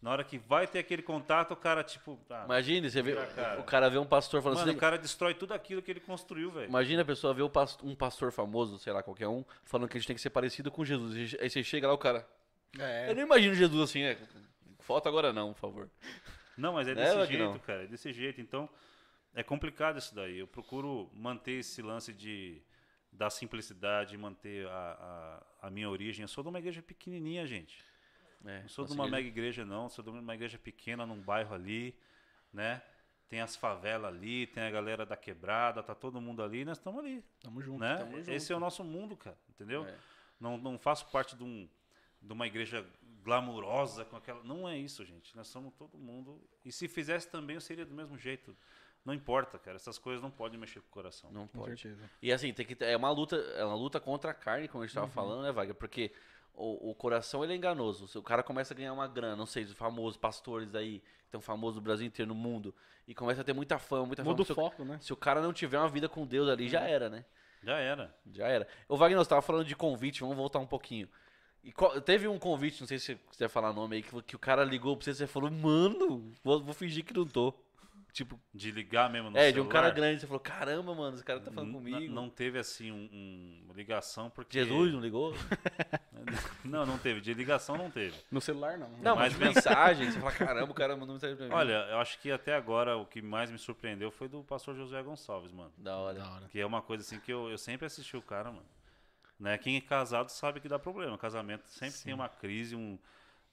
[0.00, 3.60] na hora que vai ter aquele contato, o cara tipo, ah, Imagina, você vê, cara.
[3.60, 4.76] o cara vê um pastor falando mano, assim.
[4.76, 6.68] o cara destrói tudo aquilo que ele construiu, velho.
[6.68, 10.06] Imagina a pessoa ver um pastor famoso, sei lá, qualquer um, falando que a gente
[10.06, 11.36] tem que ser parecido com Jesus.
[11.38, 12.26] Aí você chega lá, o cara.
[12.78, 13.10] É.
[13.10, 14.16] Eu não imagino Jesus assim, né?
[14.80, 15.90] Foto agora não, por favor.
[16.56, 17.84] Não, mas é Né, desse jeito, cara.
[17.84, 18.40] É desse jeito.
[18.40, 18.68] Então,
[19.34, 20.38] é complicado isso daí.
[20.38, 22.62] Eu procuro manter esse lance de
[23.12, 26.22] da simplicidade, manter a, a, a minha origem.
[26.22, 27.84] Eu sou de uma igreja pequenininha, gente.
[28.44, 29.88] É, Não sou de uma mega igreja, não.
[29.88, 31.94] Sou de uma igreja pequena, num bairro ali,
[32.52, 32.80] né?
[33.28, 37.00] Tem as favelas ali, tem a galera da quebrada, tá todo mundo ali, nós estamos
[37.04, 37.78] ali, Tamo junto.
[37.80, 37.96] né?
[37.98, 38.30] tamo junto.
[38.30, 39.84] Esse é o nosso mundo, cara, entendeu?
[39.86, 39.96] É.
[40.40, 41.68] Não, não faço parte de, um,
[42.20, 42.86] de uma igreja
[43.22, 44.42] glamurosa com aquela.
[44.42, 45.36] Não é isso, gente.
[45.36, 46.40] Nós somos todo mundo.
[46.64, 48.56] E se fizesse também, eu seria do mesmo jeito.
[49.04, 49.76] Não importa, cara.
[49.76, 51.30] Essas coisas não podem mexer com o coração.
[51.32, 51.80] Não Com pode.
[51.80, 52.10] certeza.
[52.20, 54.86] E assim, tem que é uma luta, é uma luta contra a carne, como a
[54.86, 55.12] gente tava Uhum.
[55.12, 55.74] falando, né, Wagner?
[55.74, 56.12] Porque
[56.54, 58.06] o, o coração ele é enganoso.
[58.08, 61.26] Se O cara começa a ganhar uma grana, não sei, os famosos pastores aí, que
[61.26, 62.74] estão famosos no Brasil inteiro, no mundo,
[63.08, 64.42] e começa a ter muita fama, muita Muda fama.
[64.42, 64.98] o Se o, foco, né?
[65.00, 67.24] se o cara não tiver uma vida com Deus ali, já era, né?
[67.62, 68.14] Já era.
[68.32, 68.68] Já era.
[68.88, 71.08] Ô, Wagner, você tava falando de convite, vamos voltar um pouquinho.
[71.62, 74.36] E qual- teve um convite, não sei se você vai falar nome aí, que, que
[74.36, 77.52] o cara ligou pra você e você falou, mano, vou, vou fingir que não tô.
[78.12, 79.52] Tipo, De ligar mesmo no é, celular.
[79.54, 82.12] de um cara grande, você falou, caramba, mano, esse cara tá falando N- comigo.
[82.12, 84.58] Não teve assim um, um- uma ligação porque.
[84.64, 85.32] Jesus não ligou?
[86.64, 87.20] Não, não teve.
[87.20, 88.14] De ligação não teve.
[88.30, 88.90] No celular, não.
[88.98, 91.52] Não, mas Mas mensagem, você fala, caramba, o cara mandou mensagem pra mim.
[91.54, 95.02] Olha, eu acho que até agora o que mais me surpreendeu foi do pastor José
[95.02, 95.72] Gonçalves, mano.
[95.78, 96.18] Da hora.
[96.18, 96.48] Da hora.
[96.48, 98.66] Que é uma coisa assim que eu, eu sempre assisti o cara, mano.
[99.40, 99.56] Né?
[99.56, 101.16] Quem é casado sabe que dá problema.
[101.16, 102.98] Casamento sempre tem uma crise, um.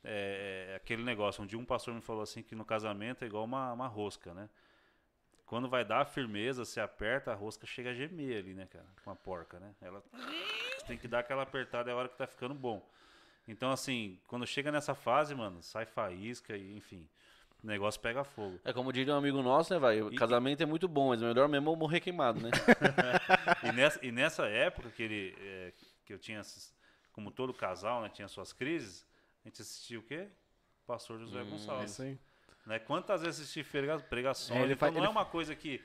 [0.04, 1.42] é, aquele negócio.
[1.42, 4.34] Um dia um pastor me falou assim que no casamento é igual uma, uma rosca,
[4.34, 4.50] né?
[5.46, 8.86] Quando vai dar a firmeza, você aperta, a rosca chega a gemer ali, né, cara?
[9.02, 9.74] Com a porca, né?
[9.82, 12.86] Ela você tem que dar aquela apertada, é a hora que tá ficando bom.
[13.48, 17.08] Então, assim, quando chega nessa fase, mano, sai faísca e, enfim,
[17.64, 18.60] o negócio pega fogo.
[18.64, 20.00] É como diria um amigo nosso, né, vai?
[20.00, 22.52] E- Casamento é muito bom, mas melhor mesmo é morrer queimado, né?
[23.64, 25.74] E nessa, e nessa época que ele é,
[26.06, 26.42] que eu tinha,
[27.12, 29.06] como todo casal, né, tinha suas crises,
[29.44, 30.28] a gente assistia o quê?
[30.86, 31.92] pastor Josué Hum, É Gonçalves.
[31.92, 32.18] isso aí.
[32.66, 32.80] Né?
[32.80, 34.60] Quantas vezes assisti prega- pregações?
[34.60, 35.82] É, ele então fa- não ele é uma coisa que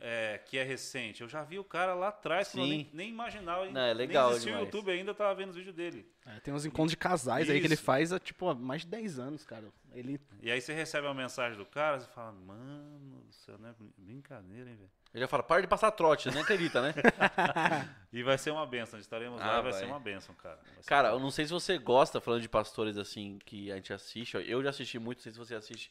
[0.00, 1.20] é, que é recente.
[1.22, 2.70] Eu já vi o cara lá atrás, quando eu Sim.
[2.76, 3.66] nem, nem imaginava.
[3.70, 4.60] Não, é legal nem existia o.
[4.60, 6.10] YouTube ainda, eu tava vendo os vídeos dele.
[6.26, 7.82] É, tem uns encontros de casais aí que ele Isso.
[7.82, 9.64] faz há, tipo, há mais de 10 anos, cara.
[9.92, 13.68] Ele E aí você recebe uma mensagem do cara, você fala, mano do céu, não
[13.68, 14.90] é brin- brincadeira, hein, velho?
[15.12, 16.94] Ele já fala, para de passar trote, você nem acredita, né?
[18.12, 19.80] E vai ser uma benção, estaremos Ah, lá, vai, vai.
[19.80, 20.58] ser uma benção, cara.
[20.86, 24.36] Cara, eu não sei se você gosta, falando de pastores assim, que a gente assiste.
[24.36, 25.90] Eu já assisti muito, não sei se você assiste.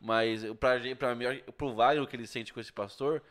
[0.00, 1.24] Mas eu- pra, pra mim,
[1.56, 3.22] pro Wagner, o que ele sente com esse pastor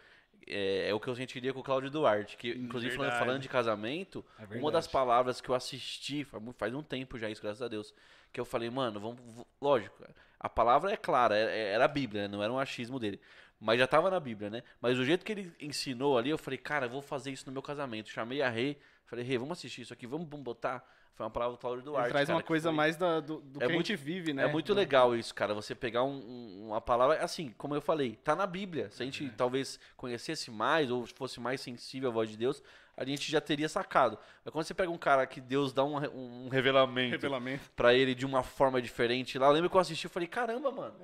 [0.47, 2.37] é, é o que eu sentiria com o Cláudio Duarte.
[2.37, 4.25] Que, inclusive, falando, falando de casamento,
[4.57, 6.25] É uma das palavras que eu assisti,
[6.57, 7.93] faz um tempo já isso, graças a Deus,
[8.31, 9.19] que eu falei, mano, vamos.
[9.61, 10.03] Lógico,
[10.39, 13.19] a palavra é clara, é- era a Bíblia, né, não era um achismo dele.
[13.59, 14.63] Mas já tava na Bíblia, né?
[14.79, 17.51] Mas o jeito que ele ensinou ali, eu falei, cara, eu vou fazer isso no
[17.51, 18.09] meu casamento.
[18.09, 18.77] Chamei a Rei,
[19.09, 20.83] falei, Rei, vamos assistir isso aqui, vamos, botar.
[21.13, 22.05] Foi uma palavra do Cláudio Duarte.
[22.07, 23.95] Ele traz cara, uma coisa foi- mais da- do, do É que muito- a gente
[23.97, 24.43] vive, né?
[24.43, 25.53] É muito legal isso, cara.
[25.53, 28.89] Você pegar um- um- uma palavra, assim, como eu falei, tá na Bíblia.
[28.89, 32.63] Se a gente talvez conhecesse mais ou fosse mais sensível à voz de Deus,
[32.95, 34.17] a gente já teria sacado.
[34.45, 35.97] Mas quando você pega um cara que Deus dá um,
[36.45, 37.69] um revelamento Revelamento.
[37.75, 40.71] pra ele de uma forma diferente lá, eu lembro que eu assisti e falei, caramba,
[40.71, 40.95] mano.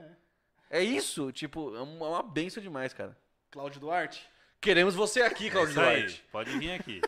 [0.69, 0.81] É.
[0.81, 3.17] isso, tipo, é uma, é uma benção demais, cara.
[3.51, 4.27] Cláudio Duarte.
[4.65, 6.23] Queremos você aqui, É Claudio aí, Duarte.
[6.31, 7.01] pode vir aqui.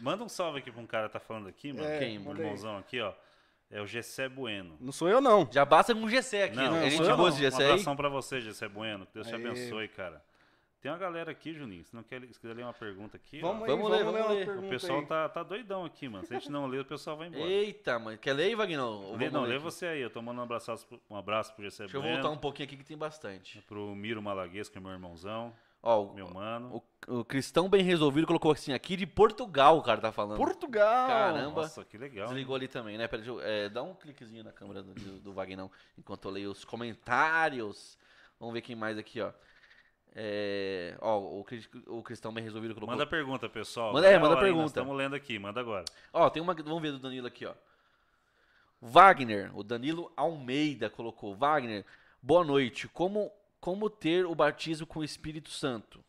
[0.00, 1.86] Manda um salve aqui pra um cara que tá falando aqui, mano.
[1.88, 3.12] É, Quem, Um irmãozão aqui, ó.
[3.70, 4.76] É o Gessé Bueno.
[4.78, 5.48] Não sou eu, não.
[5.50, 6.68] Já basta com um GC aqui, Não, né?
[6.70, 7.28] não A gente eu, não.
[7.28, 9.06] esse Um abração pra você, Gessé Bueno.
[9.06, 9.40] Que Deus te Aê.
[9.46, 10.22] abençoe, cara.
[10.82, 11.82] Tem uma galera aqui, Juninho.
[11.84, 13.64] Se não quer, se quiser ler uma pergunta aqui, Vamos ó.
[13.64, 14.48] aí, Vamos vamos ler, ler, vamos uma ler.
[14.64, 15.06] O O pessoal aí.
[15.06, 16.26] tá, tá doidão aqui, mano.
[16.26, 17.44] Se a gente não ler, o pessoal vai embora.
[17.44, 18.18] Eita, mano.
[18.18, 19.14] Quer ler Vagnão?
[19.16, 19.64] Lê, não, ler lê aqui?
[19.64, 20.00] você aí.
[20.02, 22.16] Eu tô mandando um abraço, um abraço pro Gessé Deixa eu Bueno.
[22.16, 23.62] voltar um pouquinho aqui que tem bastante.
[23.62, 25.54] Pro Miro Malaguês, que é meu irmãozão.
[25.82, 26.82] Ó, o- Meu mano.
[27.08, 30.36] O, o Cristão Bem Resolvido colocou assim, aqui de Portugal o cara tá falando.
[30.36, 31.08] Portugal!
[31.08, 31.62] Caramba.
[31.62, 32.24] Nossa, que legal.
[32.26, 32.28] hein?
[32.28, 33.08] Desligou ali também, né?
[33.08, 36.50] Pera, deixa eu, é, dá um cliquezinho na câmera do, do, Vagnão, enquanto eu leio
[36.52, 37.98] os comentários.
[38.38, 39.32] Vamos ver quem mais aqui, ó.
[40.14, 41.44] É, ó, o,
[41.86, 42.94] o Cristão Bem Resolvido colocou...
[42.94, 43.92] Manda pergunta, pessoal.
[43.92, 44.66] Manda- é, manda pergunta.
[44.66, 45.84] Estamos lendo aqui, manda agora.
[46.12, 46.54] Ó, tem uma...
[46.54, 47.54] Vamos ver do Danilo aqui, ó.
[48.80, 51.34] Wagner, o Danilo Almeida colocou.
[51.34, 51.84] Wagner,
[52.20, 52.88] boa noite.
[52.88, 53.32] Como,
[53.62, 56.04] como ter o batismo com o Espírito Santo?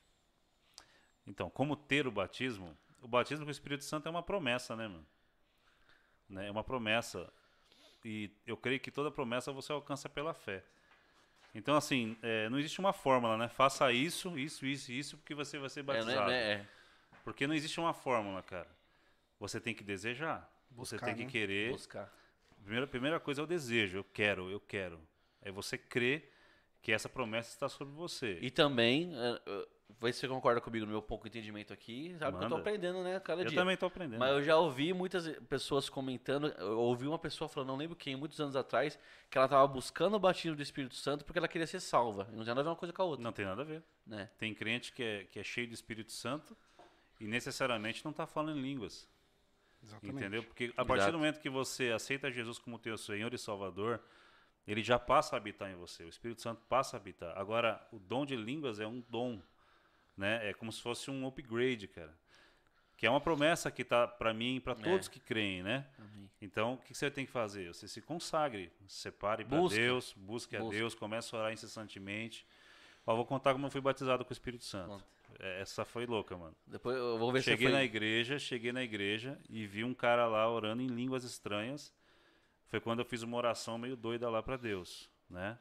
[1.27, 2.75] Então, como ter o batismo?
[2.99, 5.05] O batismo com o Espírito Santo é uma promessa, né, mano?
[6.27, 7.31] Né, É uma promessa.
[8.03, 10.63] E eu creio que toda promessa você alcança pela fé.
[11.53, 13.47] Então, assim, é, não existe uma fórmula, né?
[13.47, 16.31] Faça isso, isso, isso, isso, porque você vai ser É, batizado.
[16.31, 16.67] né, né, é.
[17.23, 18.67] Porque não existe uma fórmula, cara.
[19.39, 20.49] Você tem que desejar.
[20.71, 21.29] você Buscar, tem que né?
[21.29, 21.71] querer.
[21.71, 22.11] Buscar.
[22.63, 23.99] Primeira, primeira coisa é o desejo.
[23.99, 24.99] Eu quero, eu quero.
[25.43, 26.27] Aí você crê
[26.83, 28.37] que essa promessa está sobre você.
[28.41, 29.67] E também, eh,
[30.01, 32.57] vê se você concorda comigo no meu pouco entendimento aqui, sabe que eu tô Manda.
[32.57, 33.57] aprendendo, né, cada eu dia.
[33.57, 34.19] também estou aprendendo.
[34.19, 38.17] Mas eu já ouvi muitas pessoas comentando, eu ouvi uma pessoa falando, não lembro quem,
[38.17, 41.65] muitos anos atrás, que ela tava buscando o batismo do Espírito Santo porque ela queria
[41.65, 42.25] ser salva.
[42.33, 43.81] Não tem nada a ver uma coisa com a outra, Não tem nada a ver.
[44.05, 44.29] né?
[44.37, 46.55] Tem crente que é, que é cheio do Espírito Santo
[47.17, 49.07] e necessariamente não está falando em línguas.
[49.81, 50.17] Exatamente.
[50.17, 50.43] Entendeu?
[50.43, 51.11] Porque a partir Exato.
[51.13, 54.01] do momento que você aceita Jesus como teu Senhor e Salvador,
[54.67, 56.03] ele já passa a habitar em você.
[56.03, 57.37] O Espírito Santo passa a habitar.
[57.37, 59.41] Agora, o dom de línguas é um dom,
[60.17, 60.49] né?
[60.49, 62.17] É como se fosse um upgrade, cara.
[62.95, 65.85] Que é uma promessa que tá para mim e para todos que creem, né?
[65.97, 66.29] Amém.
[66.41, 67.73] Então, o que você tem que fazer?
[67.73, 69.67] Você se consagre, se separe para.
[69.67, 70.61] Deus, busque a.
[70.61, 72.45] Deus, comece a orar incessantemente.
[73.05, 74.89] Ó, vou contar como eu fui batizado com o Espírito Santo.
[74.89, 75.05] Conta.
[75.39, 76.55] É, Essa foi louca, mano.
[76.65, 77.85] Depois eu vou ver Cheguei se na foi...
[77.85, 81.93] igreja, cheguei na igreja e vi um cara lá orando em línguas estranhas.
[82.73, 85.59] Foi quando eu fiz uma oração meio doida lá para Deus, né?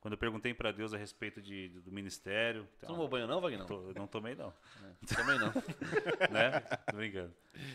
[0.00, 3.40] Quando eu perguntei para Deus a respeito de, do ministério, Você não tomou banho não,
[3.40, 3.64] Wagner?
[3.70, 4.52] Eu não tomei não,
[4.82, 5.52] É, Também não.
[6.34, 6.58] né?
[6.90, 7.32] Tô brincando.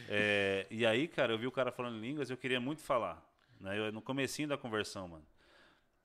[0.09, 2.81] É, e aí, cara, eu vi o cara falando em línguas e eu queria muito
[2.81, 3.25] falar,
[3.57, 3.79] né?
[3.79, 5.25] Eu, no comecinho da conversão, mano.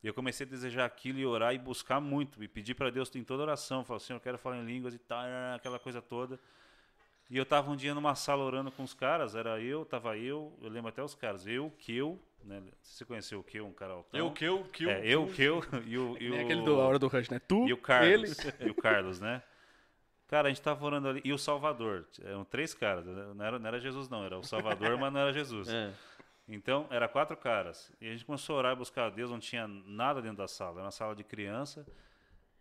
[0.00, 2.44] E eu comecei a desejar aquilo e orar e buscar muito.
[2.44, 3.84] E pedir para Deus em toda oração.
[3.84, 6.38] Falar assim, eu quero falar em línguas e tal, aquela coisa toda.
[7.28, 9.34] E eu tava um dia numa sala orando com os caras.
[9.34, 11.44] Era eu, tava eu, eu lembro até os caras.
[11.44, 12.62] Eu, Keu, né?
[12.82, 14.18] Você conheceu o Keu, um cara altão.
[14.32, 16.16] que eu, que É, eu, Keu e o...
[16.18, 17.38] E É o aquele da hora do Rush, né?
[17.38, 18.38] Tu, e o Carlos.
[18.38, 18.54] ele.
[18.66, 19.42] E o Carlos, né?
[20.28, 21.22] Cara, a gente tava orando ali.
[21.24, 22.06] E o Salvador.
[22.22, 23.06] Eram três caras.
[23.06, 24.24] Não era, não era Jesus, não.
[24.24, 25.68] Era o Salvador, mas não era Jesus.
[25.72, 25.92] É.
[26.50, 27.92] Então, era quatro caras.
[28.00, 29.30] E a gente começou a orar e buscar a Deus.
[29.30, 30.76] Não tinha nada dentro da sala.
[30.76, 31.86] Era uma sala de criança.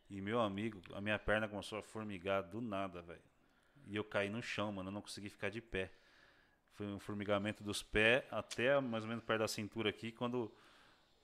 [0.10, 3.22] E meu amigo, a minha perna começou a formigar do nada, velho.
[3.86, 4.90] E eu caí no chão, mano.
[4.90, 5.90] Eu não consegui ficar de pé.
[6.78, 10.12] Foi um formigamento dos pés até mais ou menos perto da cintura aqui.
[10.12, 10.52] Quando.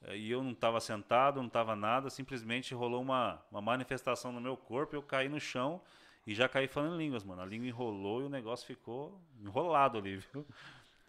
[0.03, 2.09] eh, E eu não estava sentado, não estava nada.
[2.09, 4.95] Simplesmente rolou uma, uma manifestação no meu corpo.
[4.95, 5.81] Eu caí no chão
[6.27, 7.41] e já caí falando línguas, mano.
[7.41, 10.45] A língua enrolou e o negócio ficou enrolado ali, viu?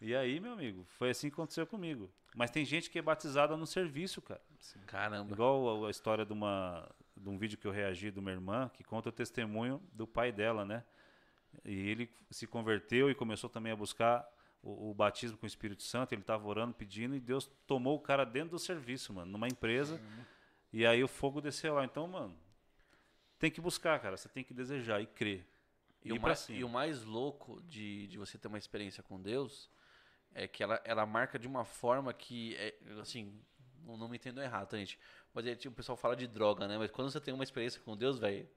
[0.01, 2.11] E aí, meu amigo, foi assim que aconteceu comigo.
[2.36, 4.42] Mas tem gente que é batizada no serviço, cara.
[4.86, 5.32] Caramba.
[5.32, 6.86] Igual a, a história de, uma,
[7.16, 10.32] de um vídeo que eu reagi de uma irmã que conta o testemunho do pai
[10.32, 10.84] dela, né?
[11.64, 14.26] E ele se converteu e começou também a buscar
[14.62, 16.12] o, o batismo com o Espírito Santo.
[16.12, 20.00] Ele estava orando, pedindo, e Deus tomou o cara dentro do serviço, mano, numa empresa.
[20.72, 21.84] E aí o fogo desceu lá.
[21.84, 22.36] Então, mano,
[23.38, 24.16] tem que buscar, cara.
[24.16, 25.46] Você tem que desejar e crer.
[26.05, 29.20] E, ir o mais, e o mais louco de, de você ter uma experiência com
[29.20, 29.70] Deus
[30.34, 33.40] é que ela, ela marca de uma forma que, é, assim,
[33.84, 34.98] não, não me entendo errado, tá, gente?
[35.32, 36.76] Mas é, tipo, o pessoal fala de droga, né?
[36.76, 38.48] Mas quando você tem uma experiência com Deus, velho,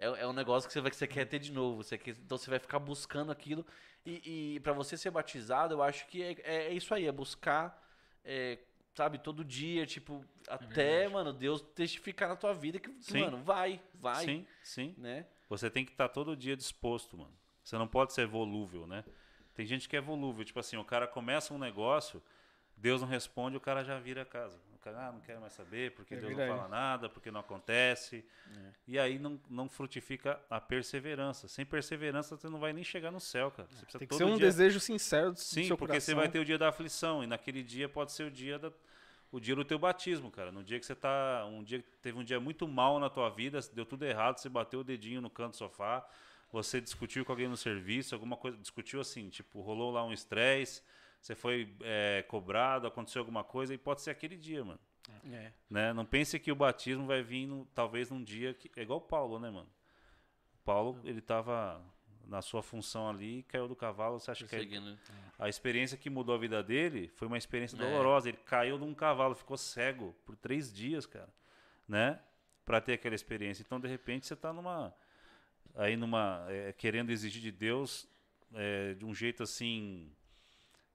[0.00, 1.84] é, é um negócio que você, vai, que você quer ter de novo.
[1.84, 3.64] Você quer, então você vai ficar buscando aquilo.
[4.04, 7.12] E, e para você ser batizado, eu acho que é, é, é isso aí, é
[7.12, 7.86] buscar,
[8.24, 8.58] é,
[8.94, 13.20] sabe, todo dia, tipo, até, mano, Deus testificar na tua vida que, Sim.
[13.20, 14.94] mano, vai, vai, Sim, sim.
[14.96, 15.26] né?
[15.50, 17.36] Você tem que estar todo dia disposto, mano.
[17.62, 19.04] Você não pode ser volúvel, né?
[19.54, 22.22] Tem gente que é volúvel, tipo assim, o cara começa um negócio,
[22.74, 24.58] Deus não responde, o cara já vira a casa.
[24.82, 26.50] Cara, ah, não quero mais saber, porque É Deus verdade.
[26.50, 28.24] não fala nada, porque não acontece.
[28.56, 28.70] É.
[28.88, 31.48] E aí não, não frutifica a perseverança.
[31.48, 33.68] Sem perseverança você não vai nem chegar no céu, cara.
[33.68, 34.46] Você precisa Tem que ser um dia...
[34.46, 36.06] desejo sincero do Sim, seu porque coração.
[36.06, 38.72] você vai ter o dia da aflição e naquele dia pode ser o dia da
[39.32, 40.50] o dia do teu batismo, cara.
[40.50, 43.60] No dia que você tá, um dia teve um dia muito mal na tua vida,
[43.72, 46.04] deu tudo errado, você bateu o dedinho no canto do sofá,
[46.52, 50.82] você discutiu com alguém no serviço, alguma coisa, discutiu assim, tipo, rolou lá um estresse,
[51.20, 54.80] você foi é, cobrado, aconteceu alguma coisa e pode ser aquele dia, mano.
[55.30, 55.52] É.
[55.68, 55.92] Né?
[55.92, 59.02] Não pense que o batismo vai vir no- talvez num dia que é igual o
[59.02, 59.68] Paulo, né, mano?
[60.64, 61.82] Paulo, ele tava
[62.26, 64.96] na sua função ali, e caiu do cavalo, você acha que é Perseguindo.
[65.36, 67.78] a experiência que mudou a vida dele foi uma experiência É.
[67.80, 68.28] dolorosa.
[68.28, 71.28] Ele caiu de um cavalo, ficou cego por três dias, cara,
[71.88, 72.20] né?
[72.64, 73.62] Pra ter aquela experiência.
[73.66, 74.94] Então, de repente, você tá numa.
[75.74, 76.46] Aí, numa.
[76.48, 78.06] é, querendo exigir de Deus
[78.54, 80.12] é, de um jeito assim.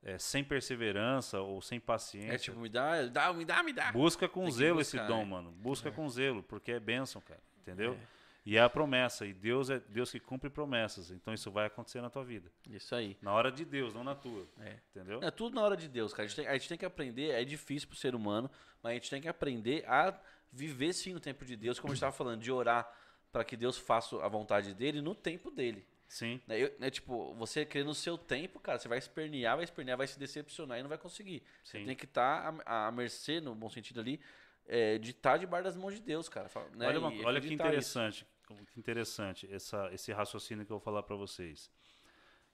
[0.06, 2.36] É, sem perseverança ou sem paciência.
[2.36, 3.92] É tipo, me dá, dá, me dá, me dá.
[3.92, 5.26] Busca com zelo buscar, esse dom, é.
[5.26, 5.52] mano.
[5.52, 7.42] Busca com zelo, porque é bênção, cara.
[7.60, 7.94] Entendeu?
[7.94, 8.16] É.
[8.46, 9.26] E é a promessa.
[9.26, 11.10] E Deus é Deus que cumpre promessas.
[11.10, 12.52] Então isso vai acontecer na tua vida.
[12.70, 13.18] Isso aí.
[13.20, 14.48] Na hora de Deus, não na tua.
[14.62, 14.78] É.
[14.92, 15.20] Entendeu?
[15.24, 16.26] É tudo na hora de Deus, cara.
[16.26, 18.50] A gente, tem, a gente tem que aprender, é difícil pro ser humano,
[18.84, 20.16] mas a gente tem que aprender a
[20.52, 22.88] viver sim no tempo de Deus, como a gente estava falando, de orar
[23.32, 25.84] para que Deus faça a vontade dele no tempo dele.
[26.08, 26.40] Sim.
[26.48, 30.08] Né, né, tipo, você querer no seu tempo, cara, você vai espernear, vai espernear, vai
[30.08, 31.44] se decepcionar e não vai conseguir.
[31.64, 31.86] Você Sim.
[31.86, 34.20] tem que estar à, à mercê, no bom sentido ali,
[34.68, 36.50] é, de estar debaixo das mãos de Deus, cara.
[36.76, 38.26] Né, olha, uma- olha que interessante,
[38.72, 41.72] que interessante essa, esse raciocínio que eu vou falar para vocês.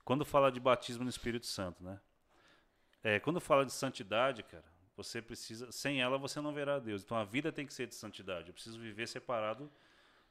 [0.03, 1.99] Quando fala de batismo no Espírito Santo, né?
[3.03, 4.63] É, quando fala de santidade, cara,
[4.95, 7.03] você precisa, sem ela você não verá Deus.
[7.03, 8.49] Então a vida tem que ser de santidade.
[8.49, 9.71] Eu preciso viver separado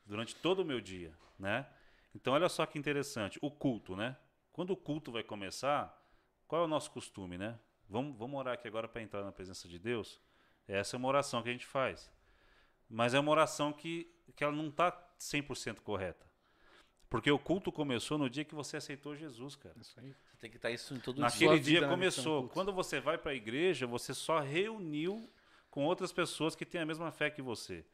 [0.06, 1.66] durante todo o meu dia, né?
[2.14, 4.16] Então olha só que interessante, o culto, né?
[4.52, 5.96] Quando o culto vai começar,
[6.46, 7.58] qual é o nosso costume, né?
[7.88, 10.20] Vamos, vamos orar aqui agora para entrar na presença de Deus?
[10.66, 12.11] Essa é uma oração que a gente faz.
[12.88, 16.30] Mas é uma oração que, que ela não está 100% correta.
[17.08, 19.74] Porque o culto começou no dia que você aceitou Jesus, cara.
[19.80, 20.14] Isso aí.
[20.30, 21.20] Você tem que estar isso em todo.
[21.20, 22.46] Naquele dia né, começou.
[22.46, 22.48] é.
[22.48, 25.28] Quando você vai para a igreja, você só reuniu
[25.70, 27.84] com outras pessoas que têm a mesma fé que você.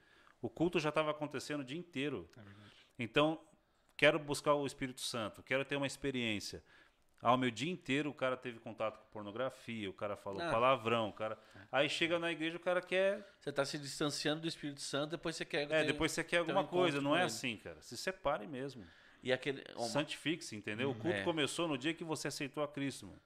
[0.42, 2.28] O culto já estava acontecendo o dia inteiro.
[2.98, 3.40] Então,
[3.96, 6.62] quero buscar o Espírito Santo, quero ter uma experiência.
[7.22, 10.50] Ao meu dia inteiro, o cara teve contato com pornografia, o cara falou Ah.
[10.50, 11.38] palavrão, o cara.
[11.72, 15.34] Aí chega na igreja, o cara quer Você está se distanciando do Espírito Santo, depois
[15.34, 15.62] você quer.
[15.62, 17.26] É, ter- depois você quer ter um alguma coisa, não é ele.
[17.26, 17.80] assim, cara.
[17.80, 18.86] Se separe mesmo.
[19.22, 19.64] E aquele.
[19.88, 20.90] Santifique-se, entendeu?
[20.90, 21.22] O culto é.
[21.24, 23.20] começou no dia que você aceitou a Cristo, mano.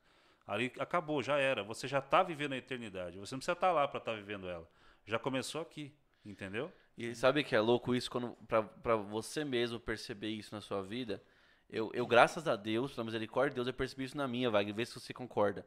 [0.47, 1.63] Ali acabou, já era.
[1.65, 3.19] Você já está vivendo a eternidade.
[3.19, 4.67] Você não precisa estar lá para estar vivendo ela.
[5.05, 5.93] Já começou aqui,
[6.25, 6.73] entendeu?
[6.97, 8.37] E sabe que é louco isso quando
[8.83, 11.23] pra você mesmo perceber isso na sua vida?
[11.69, 14.75] Eu, eu graças a Deus, pela misericórdia de Deus, eu percebi isso na minha, Wagner,
[14.75, 15.65] vê se você concorda.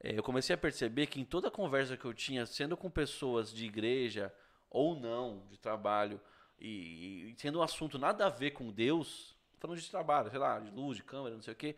[0.00, 3.52] É, eu comecei a perceber que em toda conversa que eu tinha, sendo com pessoas
[3.52, 4.34] de igreja
[4.70, 6.20] ou não, de trabalho,
[6.58, 10.58] e, e sendo um assunto nada a ver com Deus, falando de trabalho, sei lá,
[10.58, 11.76] de luz, de câmera, não sei o quê.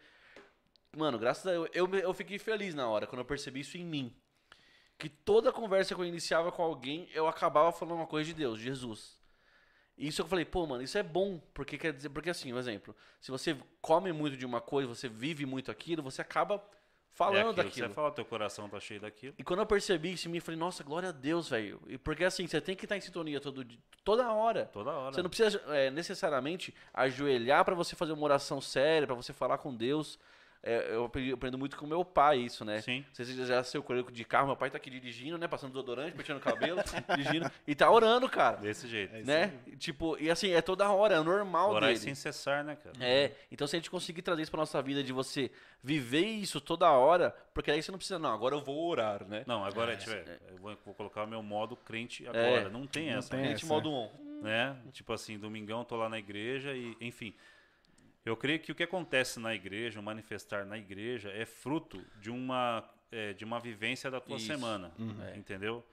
[0.96, 3.84] Mano, graças a Deus, eu, eu fiquei feliz na hora, quando eu percebi isso em
[3.84, 4.14] mim.
[4.98, 8.58] Que toda conversa que eu iniciava com alguém, eu acabava falando uma coisa de Deus,
[8.58, 9.16] de Jesus.
[9.96, 12.58] E isso eu falei, pô, mano, isso é bom, porque quer dizer, porque assim, um
[12.58, 16.60] exemplo, se você come muito de uma coisa, você vive muito aquilo, você acaba é
[17.16, 17.88] falando aquilo que daquilo.
[17.88, 19.34] Você fala, teu coração tá cheio daquilo.
[19.38, 21.80] E quando eu percebi isso em mim, eu falei, nossa, glória a Deus, velho.
[21.86, 24.66] E porque assim, você tem que estar em sintonia todo dia, toda hora.
[24.66, 25.14] Toda hora.
[25.14, 29.56] Você não precisa é, necessariamente ajoelhar para você fazer uma oração séria, para você falar
[29.56, 30.18] com Deus.
[30.62, 31.04] É, eu
[31.34, 32.80] aprendo muito com meu pai isso, né?
[32.80, 33.04] Sim.
[33.06, 35.46] Não sei se você já seu colega de carro, meu pai tá aqui dirigindo, né?
[35.46, 36.80] Passando desodorante, penteando o cabelo,
[37.16, 38.56] dirigindo, e tá orando, cara.
[38.56, 39.14] Desse jeito.
[39.24, 39.52] né?
[39.78, 41.98] Tipo, e assim, é toda hora, é normal Orar dele.
[41.98, 42.94] sem cessar, né, cara?
[43.00, 45.50] É, então se a gente conseguir trazer isso pra nossa vida, de você
[45.82, 49.44] viver isso toda hora, porque aí você não precisa, não, agora eu vou orar, né?
[49.46, 52.68] Não, agora É, tiver, eu vou, vou colocar o meu modo crente agora.
[52.68, 53.30] Não tem Não essa.
[53.30, 53.48] tem né?
[53.50, 54.10] Gente, essa, modo on.
[54.42, 54.76] né?
[54.92, 57.34] Tipo assim, domingão tô lá na igreja e, enfim.
[58.26, 62.28] Eu creio que o que acontece na igreja, o manifestar na igreja, é fruto de
[62.30, 64.46] uma, é, de uma vivência da tua Isso.
[64.46, 64.92] semana,
[65.32, 65.36] É.
[65.36, 65.86] entendeu?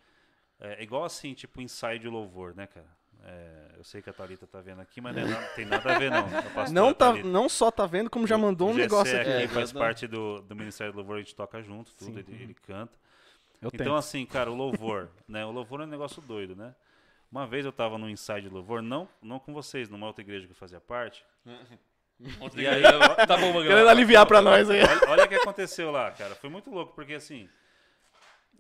[0.59, 2.87] É igual assim, tipo ensaio de louvor, né, cara?
[3.25, 5.99] É, eu sei que a Thalita tá vendo aqui, mas não é tem nada a
[5.99, 6.27] ver, não.
[6.73, 9.29] Não, tá, não só tá vendo, como já mandou um O negócio aqui.
[9.29, 12.33] aqui É, faz parte do, do Ministério do Louvor, a gente toca junto, tudo, ele,
[12.41, 12.97] ele canta.
[13.61, 13.95] Eu Então, tenho.
[13.95, 15.45] assim, cara, o louvor, né?
[15.45, 16.73] O louvor é um negócio doido, né?
[17.31, 20.45] Uma vez eu tava num ensaio de louvor, não, não com vocês, numa outra igreja
[20.45, 21.23] que eu fazia parte.
[22.55, 22.81] E aí,
[23.27, 23.63] tá bom, Magrão.
[23.63, 24.81] Querendo aliviar pra nós aí.
[24.81, 26.35] Olha, olha o que aconteceu lá, cara.
[26.35, 27.49] Foi muito louco, porque assim.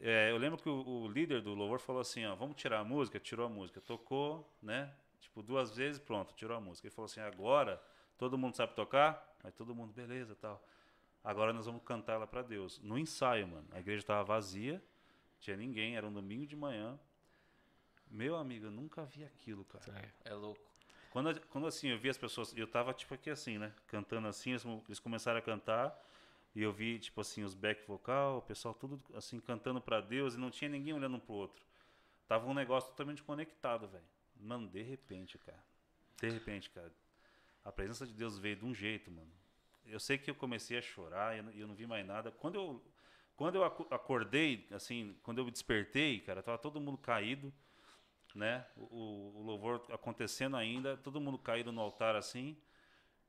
[0.01, 2.83] é, eu lembro que o, o líder do louvor falou assim: ó, vamos tirar a
[2.83, 3.19] música.
[3.19, 3.79] Tirou a música.
[3.81, 4.91] Tocou, né?
[5.21, 6.87] Tipo, duas vezes, pronto, tirou a música.
[6.87, 7.81] Ele falou assim: agora
[8.17, 9.35] todo mundo sabe tocar?
[9.43, 10.61] Aí todo mundo, beleza tal.
[11.23, 12.79] Agora nós vamos cantar ela pra Deus.
[12.81, 13.65] No ensaio, mano.
[13.71, 14.83] A igreja tava vazia,
[15.39, 16.99] tinha ninguém, era um domingo de manhã.
[18.11, 19.85] Meu amigo, eu nunca vi aquilo, cara.
[20.25, 20.72] É louco.
[21.13, 23.71] Quando, quando assim, eu vi as pessoas, eu tava tipo aqui assim, né?
[23.85, 24.49] Cantando assim,
[24.89, 25.95] eles, começaram a cantar
[26.55, 30.33] e eu vi, tipo assim, os back vocal, o pessoal tudo assim, cantando pra Deus
[30.33, 31.63] e não tinha ninguém olhando um pro outro.
[32.27, 34.03] Tava um negócio totalmente conectado, velho.
[34.35, 35.63] Mano, de repente, cara.
[36.19, 36.91] De repente, cara.
[37.63, 39.31] A presença de Deus veio de um jeito, mano.
[39.85, 42.31] Eu sei que eu comecei a chorar e eu, eu não vi mais nada.
[42.31, 42.83] Quando eu,
[43.35, 47.53] quando eu aco- acordei, assim, quando eu me despertei, cara, tava todo mundo caído
[48.33, 48.65] né?
[48.75, 52.57] O, o- louvor acontecendo ainda, todo mundo caído no altar assim.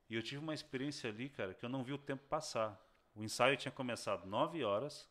[0.09, 2.81] E eu tive uma experiência ali, cara, que eu não vi o tempo passar.
[3.15, 5.09] O ensaio tinha começado 9 horas,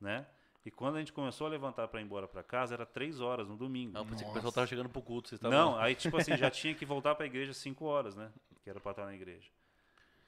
[0.00, 0.26] né?
[0.64, 3.46] E quando a gente começou a levantar para ir embora para casa, era 3 horas
[3.46, 3.92] no domingo.
[3.92, 5.56] Não, pensei que o pessoal tava chegando pro culto, vocês estavam...
[5.56, 8.32] Não, aí tipo assim, já tinha que voltar para a igreja 5 horas, né?
[8.64, 9.48] Que era para estar na igreja.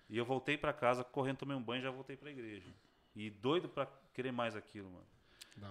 [0.08, 2.68] E eu voltei para casa, correndo, tomei um banho e já voltei para a igreja.
[3.16, 5.06] E doido para querer mais aquilo, mano.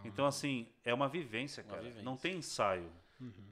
[0.04, 1.82] Então, assim, é uma vivência, Uma cara.
[1.84, 2.04] vivência.
[2.04, 2.92] Não tem ensaio.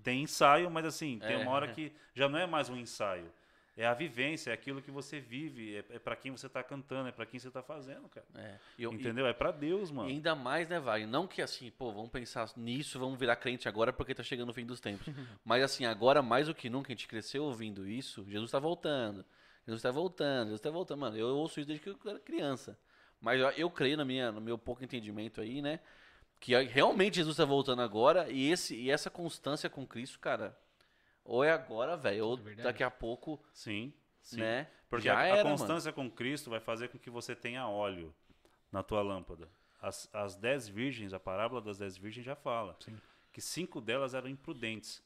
[0.04, 1.38] Tem ensaio, mas assim, tem É.
[1.38, 3.32] uma hora que já não é mais um ensaio.
[3.78, 7.10] É a vivência, é aquilo que você vive, é, é para quem você tá cantando,
[7.10, 8.26] é para quem você tá fazendo, cara.
[8.36, 8.58] É.
[8.78, 9.28] E eu- e- Entendeu?
[9.28, 10.10] É para Deus, mano.
[10.10, 11.10] E ainda mais, né, Wagner?
[11.10, 14.54] Não que assim, pô, vamos pensar nisso, vamos virar crente agora porque tá chegando o
[14.54, 15.06] fim dos tempos.
[15.44, 19.26] Mas assim, agora mais do que nunca, a gente cresceu ouvindo isso, Jesus tá voltando.
[19.68, 21.00] Jesus tá voltando, Jesus tá voltando.
[21.00, 22.78] Mano, eu ouço isso desde que eu era criança.
[23.20, 25.82] Mas eu, eu creio na minha, no meu pouco entendimento aí, né?
[26.46, 30.56] Que realmente Jesus tá voltando agora e, esse, e essa constância com Cristo, cara,
[31.24, 32.62] ou é agora, velho, ou verdade.
[32.62, 33.92] daqui a pouco, Sim,
[34.22, 34.42] sim.
[34.42, 34.70] né?
[34.88, 35.58] Porque já a, a era, mano.
[35.58, 38.14] constância com Cristo vai fazer com que você tenha óleo
[38.72, 39.50] na tua lâmpada.
[39.82, 42.78] As, as dez virgens, a parábola das dez virgens já fala
[43.34, 45.02] que cinco delas eram imprudentes.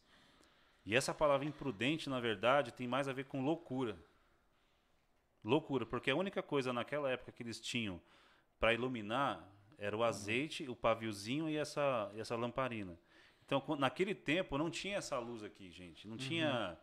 [0.85, 3.97] E essa palavra imprudente, na verdade, tem mais a ver com loucura.
[5.41, 8.01] Loucura, porque a única coisa naquela época que eles tinham
[8.59, 9.49] para iluminar
[9.79, 12.99] era o azeite, o paviozinho e essa, essa lamparina.
[13.45, 16.07] Então, naquele tempo, não tinha essa luz aqui, gente.
[16.07, 16.77] Não tinha.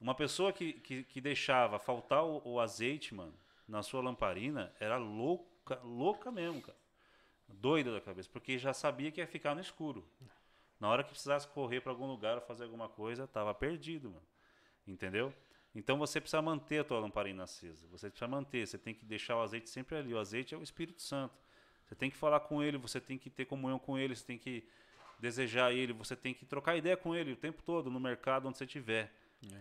[0.00, 3.34] Uma pessoa que, que, que deixava faltar o, o azeite, mano,
[3.66, 6.78] na sua lamparina, era louca, louca mesmo, cara.
[7.48, 10.06] Doida da cabeça, porque já sabia que ia ficar no escuro.
[10.78, 14.26] Na hora que precisasse correr para algum lugar ou fazer alguma coisa, tava perdido, mano.
[14.86, 15.32] Entendeu?
[15.74, 17.86] Então você precisa manter a tua lamparina acesa.
[17.88, 20.12] Você precisa manter, você tem que deixar o azeite sempre ali.
[20.12, 21.45] O azeite é o Espírito Santo.
[21.86, 24.38] Você tem que falar com ele, você tem que ter comunhão com ele, você tem
[24.38, 24.64] que
[25.18, 28.58] desejar ele, você tem que trocar ideia com ele o tempo todo no mercado onde
[28.58, 29.12] você estiver,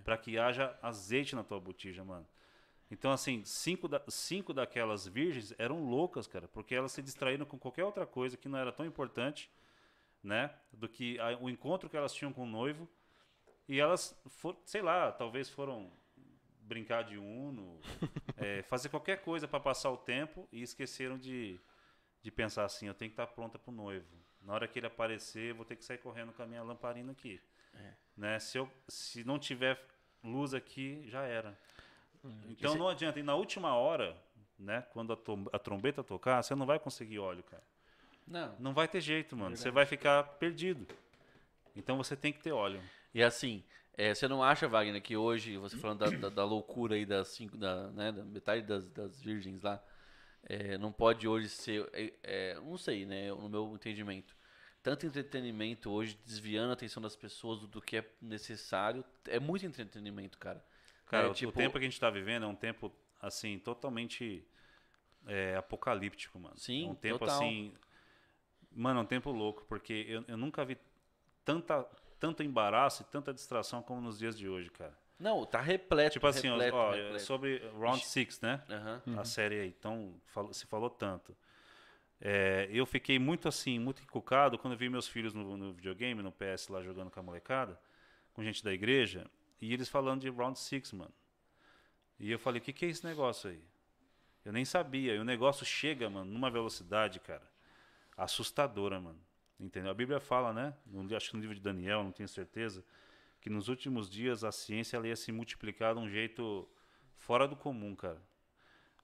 [0.04, 2.28] para que haja azeite na tua botija, mano.
[2.92, 7.58] Então, assim, cinco, da, cinco daquelas virgens eram loucas, cara, porque elas se distraíram com
[7.58, 9.50] qualquer outra coisa que não era tão importante,
[10.24, 12.88] né, do que a- o encontro que elas tinham com o noivo.
[13.68, 15.92] E elas, for, sei lá, talvez foram
[16.62, 17.80] brincar de uno,
[18.38, 21.60] é, fazer qualquer coisa para passar o tempo e esqueceram de,
[22.26, 24.08] de pensar assim, eu tenho que estar pronta para o noivo.
[24.42, 27.12] Na hora que ele aparecer, eu vou ter que sair correndo com a minha lamparina
[27.12, 27.40] aqui.
[28.18, 28.40] Né?
[28.40, 29.80] Se, eu, se não tiver
[30.24, 31.56] luz aqui, já era.
[32.50, 33.20] Então Esse- não adianta.
[33.20, 34.18] E na última hora,
[34.58, 35.18] né, quando a,
[35.56, 37.62] a trombeta tocar, você não vai conseguir óleo, cara.
[38.28, 38.56] Não.
[38.58, 39.56] Não vai ter jeito, mano.
[39.56, 40.88] Você vai ficar perdido.
[41.76, 42.82] Então você tem que ter óleo.
[43.14, 43.64] E assim,
[43.96, 47.28] é, você não acha, Wagner, que hoje, você falando da, da- da loucura aí das
[47.28, 49.80] cinco, da, né, da metade das, das virgens lá,
[50.46, 54.36] é, não pode hoje ser, é, é, não sei, né, no meu entendimento,
[54.84, 60.38] tanto entretenimento hoje desviando a atenção das pessoas do, que é necessário, é muito entretenimento,
[60.38, 60.64] cara.
[61.08, 62.92] Cara, É, o- tipo- o tempo que a gente está vivendo é um tempo,
[63.22, 64.46] assim, totalmente
[65.28, 66.56] é, apocalíptico, mano.
[66.58, 67.40] Sim, É um tempo total.
[67.40, 67.74] assim.
[68.72, 70.78] Mano, é um tempo louco, porque eu, eu nunca vi
[71.46, 71.84] tanta,
[72.20, 74.98] tanto embaraço e tanta distração como nos dias de hoje, cara.
[75.20, 76.14] Não, tá repleto.
[76.14, 77.20] Tipo assim, ó, repleto, ó, repleto.
[77.22, 78.62] sobre Round 6, né?
[79.06, 79.20] Uhum.
[79.20, 79.68] A série aí.
[79.70, 80.20] Então,
[80.52, 81.36] se falou tanto.
[82.20, 86.22] É, eu fiquei muito assim, muito encucado quando eu vi meus filhos no, no videogame,
[86.22, 87.80] no PS lá jogando com a molecada,
[88.34, 89.30] com gente da igreja,
[89.62, 91.14] e eles falando de Round 6, mano.
[92.20, 93.62] E eu falei, o que, que é esse negócio aí?
[94.44, 95.16] Eu nem sabia.
[95.16, 97.44] E o negócio chega, mano, numa velocidade, cara,
[98.16, 99.20] assustadora, mano.
[99.60, 99.92] Entendeu?
[99.92, 100.74] A Bíblia fala, né?
[100.86, 102.84] No, acho que no livro de Daniel, não tenho certeza,
[103.46, 106.68] que nos últimos dias a ciência ela ia se multiplicar de um jeito
[107.16, 108.20] fora do comum, cara.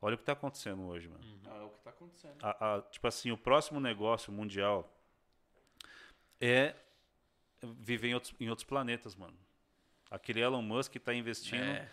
[0.02, 1.24] Olha o que está acontecendo hoje, mano.
[1.46, 2.38] Ah, é o que tá acontecendo.
[2.42, 4.92] A- a- tipo assim, o próximo negócio mundial
[6.40, 6.76] é
[7.62, 9.38] viver em outros, em outros planetas, mano.
[10.10, 11.88] Aquele Elon Musk está investindo É.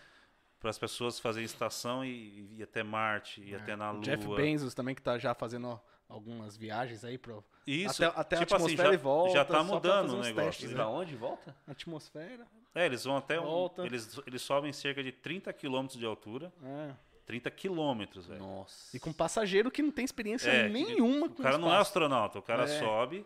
[0.59, 4.01] para as pessoas fazerem estação e, e ir até Marte, e até na O Lua.
[4.03, 5.79] Jeff Bezos também, que tá já fazendo
[6.09, 9.33] algumas viagens aí pro Isso, até, até tipo a assim, atmosfera já, e volta.
[9.33, 10.35] já tá mudando o negócio.
[10.35, 10.75] testes, né?
[10.75, 11.15] Pra onde?
[11.15, 11.55] Volta?
[11.67, 12.45] Atmosfera.
[12.75, 13.85] É, eles vão até um, Volta.
[13.85, 16.51] eles, eles sobem cerca de 30 quilômetros de altura.
[16.63, 16.93] É.
[17.25, 18.39] 30 quilômetros, velho.
[18.39, 18.95] Nossa.
[18.97, 21.71] E com passageiro que não tem experiência É, que- nenhuma O com cara não é
[21.73, 21.89] espaço.
[21.89, 22.79] astronauta, o cara É.
[22.79, 23.23] sobe,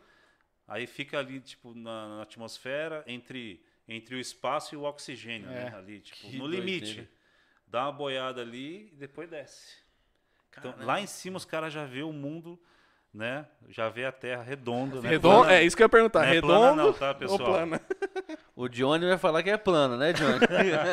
[0.67, 5.69] aí fica ali, tipo, na, na atmosfera, entre, entre o espaço e o oxigênio, É.
[5.69, 5.75] né?
[5.77, 6.65] Ali, tipo, Que no doideira.
[6.65, 7.09] limite.
[7.65, 9.77] Dá uma boiada ali e depois desce.
[10.57, 12.59] Então, lá em cima os caras já vê o mundo,
[13.13, 13.45] né?
[13.69, 15.09] Já vê a Terra redonda, né?
[15.09, 16.21] Redondo, Plana- é isso que eu ia perguntar.
[16.21, 17.39] não é Redondo plana não, tá, ou pessoal?
[17.39, 17.81] plana?
[18.55, 20.39] O Johnny vai falar que é plano, né, Johnny?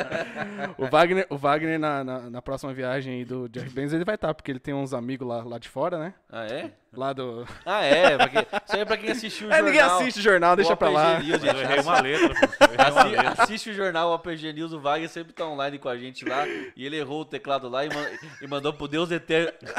[0.78, 4.14] O Wagner, o Wagner na, na, na próxima viagem aí do Jeff Bezos, ele vai
[4.14, 6.14] estar, porque ele tem uns amigos lá, lá de fora, né?
[6.30, 6.72] ah, é?
[6.92, 7.46] Lá do...
[7.64, 8.16] Ah, é.
[8.16, 9.70] Pra quem- Isso aí é pra quem assistiu o É, jornal.
[9.72, 11.20] ninguém assiste o jornal, deixa O pra lá.
[11.20, 12.26] News, Eu errei uma letra.
[12.60, 13.42] Eu errei uma letra.
[13.44, 16.44] assiste o jornal o APG News, o Wagner sempre tá online com a gente lá.
[16.48, 18.10] E ele errou o teclado lá e, man-
[18.42, 19.22] e mandou pro Deus ET.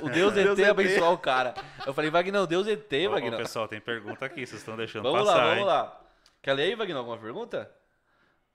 [0.01, 0.70] O Deus, Deus ET ET.
[0.72, 1.53] abençoar o cara.
[1.86, 3.38] Eu falei, Wagner, não, Deus ET, Ô, ô, Wagner.
[3.38, 6.01] pessoal, tem pergunta aqui, vocês estão deixando Vamos passar, lá, vamos lá.
[6.41, 7.70] Quer ler aí, Wagner, alguma pergunta?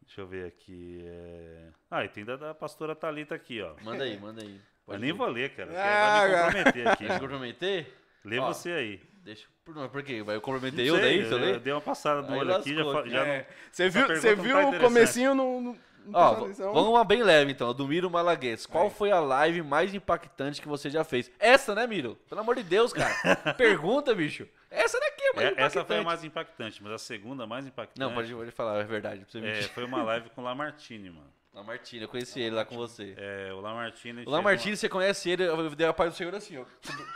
[0.06, 1.02] Deixa eu ver aqui.
[1.04, 3.74] é- Ah, e tem da, da pastora Thalita aqui, ó.
[3.84, 4.54] Manda aí, manda aí.
[4.54, 5.18] Eu Pode nem ler.
[5.18, 5.70] vou ler, cara.
[5.76, 7.04] Ah, vai me comprometer aqui.
[7.04, 7.94] Eu comprometer?
[8.26, 9.00] Lê Ó, você aí.
[9.24, 9.46] Deixa.
[9.64, 10.22] Por, não, por quê?
[10.22, 12.84] Vai comprometer Não eu daí, eu eu dei uma passada no Aí olho aqui, já,
[12.84, 13.38] lascou, fa- já É.
[13.38, 15.60] não- Você viu, você não viu tá o comecinho no...
[15.60, 16.72] no não Ó, atenção.
[16.72, 17.74] vamos uma bem leve então.
[17.74, 18.64] Do Miro Malaguês.
[18.64, 21.28] Qual foi a live mais impactante que você já fez?
[21.36, 22.16] Essa, né, Miro?
[22.28, 23.12] Pelo amor de Deus, cara.
[23.58, 24.46] Pergunta, bicho.
[24.70, 25.62] Essa daqui é mais É, impactante.
[25.78, 28.84] essa foi a mais impactante, mas a segunda mais impactante Não, pode, pode falar, é
[28.84, 29.22] verdade.
[29.28, 31.26] Pra você é, foi uma live com o Lamartine, mano.
[31.56, 33.14] Lamartine, eu conheci ele lá com você.
[33.16, 34.24] É, o Lamartine.
[34.26, 36.64] O Lamartine, você conhece ele, eu dei a paz do Senhor assim, ó.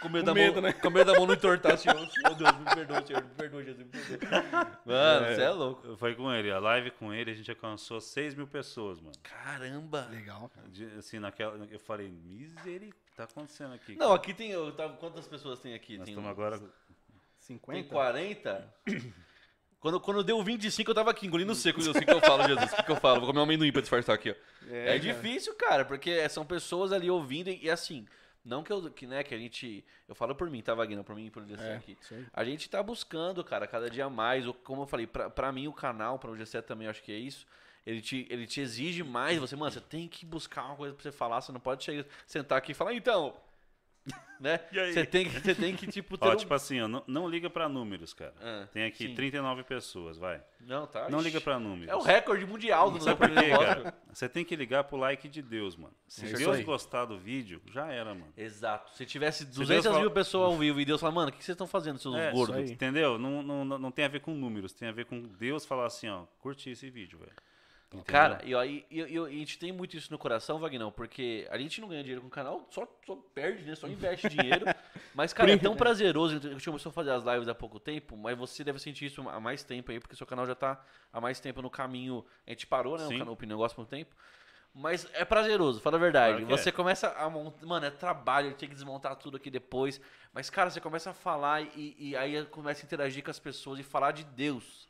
[0.01, 0.72] Com medo, da medo, mão, né?
[0.72, 1.95] Com medo da mão não entortar, assim, ó.
[2.24, 4.80] Meu Deus, me perdoa, Senhor, me perdoa, Jesus, me perdoa.
[4.86, 5.97] Mano, você é louco.
[5.99, 6.51] Foi com ele.
[6.51, 9.12] A live com ele, a gente alcançou 6 mil pessoas, mano.
[9.22, 10.09] Caramba.
[10.11, 10.66] Legal, cara.
[10.68, 11.62] De- assim, naquela.
[11.70, 13.95] Eu falei, misericórdia, o que tá acontecendo aqui?
[13.97, 14.51] Não, aqui tem.
[14.51, 15.99] eu tava- Quantas pessoas tem aqui?
[15.99, 16.59] Nós tem estamos um- agora.
[17.38, 17.80] 50?
[17.82, 18.74] Tem 40?
[19.81, 21.81] Quando, quando deu 25, eu tava aqui, engolindo seco.
[21.81, 22.70] Assim que eu falo, Jesus.
[22.72, 23.20] O que, que eu falo?
[23.20, 24.35] Vou comer um amendoim pra disfarçar aqui, ó.
[24.70, 24.99] É, cara.
[25.01, 28.07] difícil, cara, porque são pessoas ali ouvindo e, e assim.
[28.45, 29.85] Não que eu, que, né, que a gente.
[30.09, 31.03] Eu falo por mim, tá, Wagner?
[31.05, 31.97] Por mim e por você É, aqui.
[32.11, 32.24] aí.
[32.33, 34.47] A gente tá buscando, cara, cada dia mais.
[34.47, 37.03] o- Como eu falei, pra, pra mim o canal, pra o G7 também, eu acho
[37.03, 37.47] que é isso.
[37.87, 39.39] Ele te, ele te exige mais.
[39.39, 41.41] Você, mano, você tem que buscar uma coisa pra você falar.
[41.41, 43.35] Você não pode chegar, sentar aqui e falar, então.
[44.40, 44.59] Né?
[44.72, 46.26] Você tem, que- você tem que, tipo, ter.
[46.26, 48.32] Ó, um- tipo assim, ó, não, não liga pra números, cara.
[48.40, 49.14] Ah, Tem aqui sim.
[49.14, 50.42] 39 pessoas, vai.
[50.62, 51.11] Não, tá.
[51.11, 51.88] Não liga pra números.
[51.92, 53.66] É o recorde mundial do Sabe por quê, negócio.
[53.82, 53.94] cara?
[54.11, 55.92] Você tem que ligar pro like de Deus, mano.
[56.09, 58.32] Se É Deus gostar do vídeo, já era, mano.
[58.34, 58.90] Exato.
[58.96, 61.44] Se tivesse Deus 200 fala- mil pessoas ao vivo e Deus fala, mano, o que
[61.44, 62.70] vocês estão fazendo, seus É, gordos?
[62.70, 63.18] Entendeu?
[63.18, 65.84] Não, não, não não tem a ver com números, tem a ver com Deus falar
[65.84, 67.32] assim, ó, curti esse vídeo, velho.
[67.93, 68.05] Entendeu?
[68.05, 71.88] Cara, e, aí, a gente tem muito isso no coração, Vagnão, porque a gente não
[71.88, 73.74] ganha dinheiro com o canal, só, só perde, né?
[73.74, 74.64] Só investe dinheiro.
[75.12, 76.36] Mas, cara, é tão prazeroso.
[76.36, 79.28] A gente começou a fazer as lives há pouco tempo, mas você deve sentir isso
[79.28, 80.80] há mais tempo aí, porque seu canal já tá
[81.12, 82.24] há mais tempo no caminho.
[82.47, 83.07] A gente parou, né?
[83.07, 83.18] O Sim.
[83.18, 84.14] canal Opinião Gosta por um tempo.
[84.72, 86.38] Mas é prazeroso, fala a verdade.
[86.38, 86.57] Claro é.
[86.57, 87.66] você começa a montar.
[87.66, 90.01] Mano, é trabalho, tem que desmontar tudo aqui depois.
[90.32, 93.80] Mas, cara, você começa a falar e, e aí começa a interagir com as pessoas
[93.80, 94.88] e falar de Deus.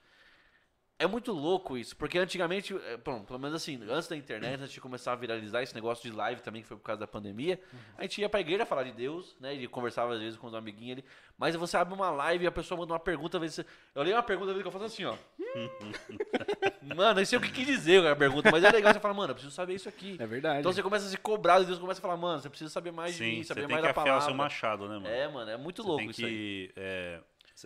[1.02, 4.70] É muito louco isso, porque antigamente, é, bom, pelo menos assim, antes da internet, antes
[4.72, 7.58] de começar a viralizar esse negócio de live também, que foi por causa da pandemia,
[7.96, 9.54] a gente ia pra igreja falar de Deus, né?
[9.54, 11.04] E conversava às vezes com os amiguinhos ali.
[11.38, 13.56] Mas você abre uma live e a pessoa manda uma pergunta, às vezes.
[13.56, 15.16] você- Eu leio uma pergunta, às vezes que eu faço assim, ó.
[16.94, 19.30] mano, eu sei o que quis dizer a pergunta, mas é legal você falar, mano,
[19.30, 20.16] eu preciso saber isso aqui.
[20.18, 20.60] É verdade.
[20.60, 22.92] Então você começa a se cobrar e Deus começa a falar, mano, você precisa saber
[22.92, 24.26] mais de Sim, mim, você saber tem mais que da afiar o palavra.
[24.28, 25.06] seu machado, né, mano?
[25.08, 26.32] É, mano, é muito Você louco tem isso aí.
[26.32, 26.72] que.
[26.76, 27.20] é,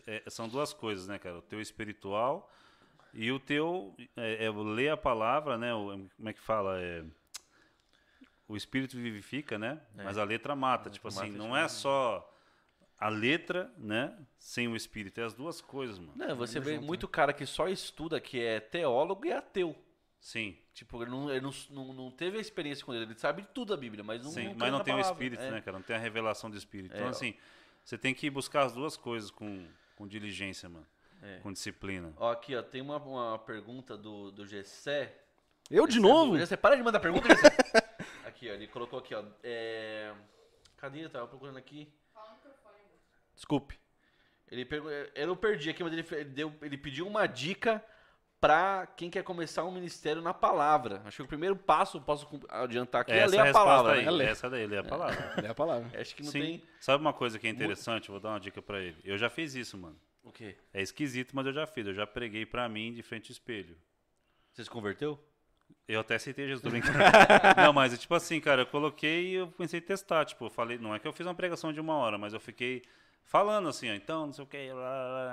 [0.06, 1.38] é, são duas coisas, né, cara?
[1.38, 2.50] O teu espiritual
[3.14, 3.94] e o teu.
[4.16, 5.72] É, é o ler a palavra, né?
[5.74, 6.80] O, como é que fala?
[6.80, 7.04] É,
[8.48, 9.80] o espírito vivifica, né?
[9.96, 10.04] É.
[10.04, 10.90] Mas a letra mata.
[10.90, 12.30] tipo mata, assim, não é só
[12.98, 14.16] a letra, né?
[14.38, 15.20] Sem o espírito.
[15.20, 16.12] É as duas coisas, mano.
[16.16, 19.74] Não, você vê junto, muito cara que só estuda, que é teólogo e ateu.
[20.20, 23.04] Sim, Tipo, ele não, ele não, não, não teve a experiência com ele.
[23.04, 24.48] Ele sabe tudo da Bíblia, mas não sim.
[24.48, 25.12] não Mas não tem o a palavra.
[25.24, 25.50] espírito, É.
[25.52, 25.76] né, cara?
[25.76, 26.92] Não tem a revelação do espírito.
[26.94, 27.10] Então, É, ó.
[27.10, 27.34] assim,
[27.84, 30.84] você tem que buscar as duas coisas com, com diligência, mano.
[31.24, 31.38] É.
[31.38, 32.12] Com disciplina.
[32.18, 35.16] Ó, aqui, ó, tem uma, uma pergunta do, do Gessé.
[35.70, 36.38] Eu de Gessé, novo?
[36.38, 37.48] Gessé, para de mandar pergunta, Gessé.
[38.28, 39.24] aqui, ó, ele colocou aqui, ó.
[39.42, 40.12] É...
[40.76, 41.02] Cadê?
[41.02, 41.90] Eu tava procurando aqui.
[43.34, 43.80] Desculpe.
[44.50, 44.88] Ele pergu...
[44.90, 46.52] Eu não perdi aqui, mas ele, deu...
[46.60, 47.82] ele pediu uma dica
[48.38, 51.00] pra quem quer começar um ministério na palavra.
[51.06, 53.92] Acho que o primeiro passo, posso adiantar aqui, é Essa ler a resposta palavra.
[53.94, 54.04] aí.
[54.04, 54.10] né?
[54.10, 54.28] ler.
[54.28, 55.34] Essa daí, lê a palavra.
[55.42, 55.98] É a palavra.
[55.98, 56.40] Acho que não Sim.
[56.40, 56.62] tem.
[56.78, 58.10] Sabe uma coisa que é interessante?
[58.10, 58.98] Eu vou dar uma dica pra ele.
[59.02, 59.98] Eu já fiz isso, mano.
[60.24, 60.56] O quê?
[60.72, 61.86] É esquisito, mas eu já fiz.
[61.86, 63.76] Eu já preguei pra mim de frente ao espelho.
[64.52, 65.22] Você se converteu?
[65.86, 66.98] Eu até aceitei Jesus, tô brincando.
[67.56, 70.24] não, mas é tipo assim, cara, eu coloquei e eu pensei em testar.
[70.24, 72.40] Tipo, eu falei, não é que eu fiz uma pregação de uma hora, mas eu
[72.40, 72.82] fiquei
[73.24, 74.58] falando assim, ó, então, não sei o que,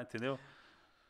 [0.02, 0.38] entendeu?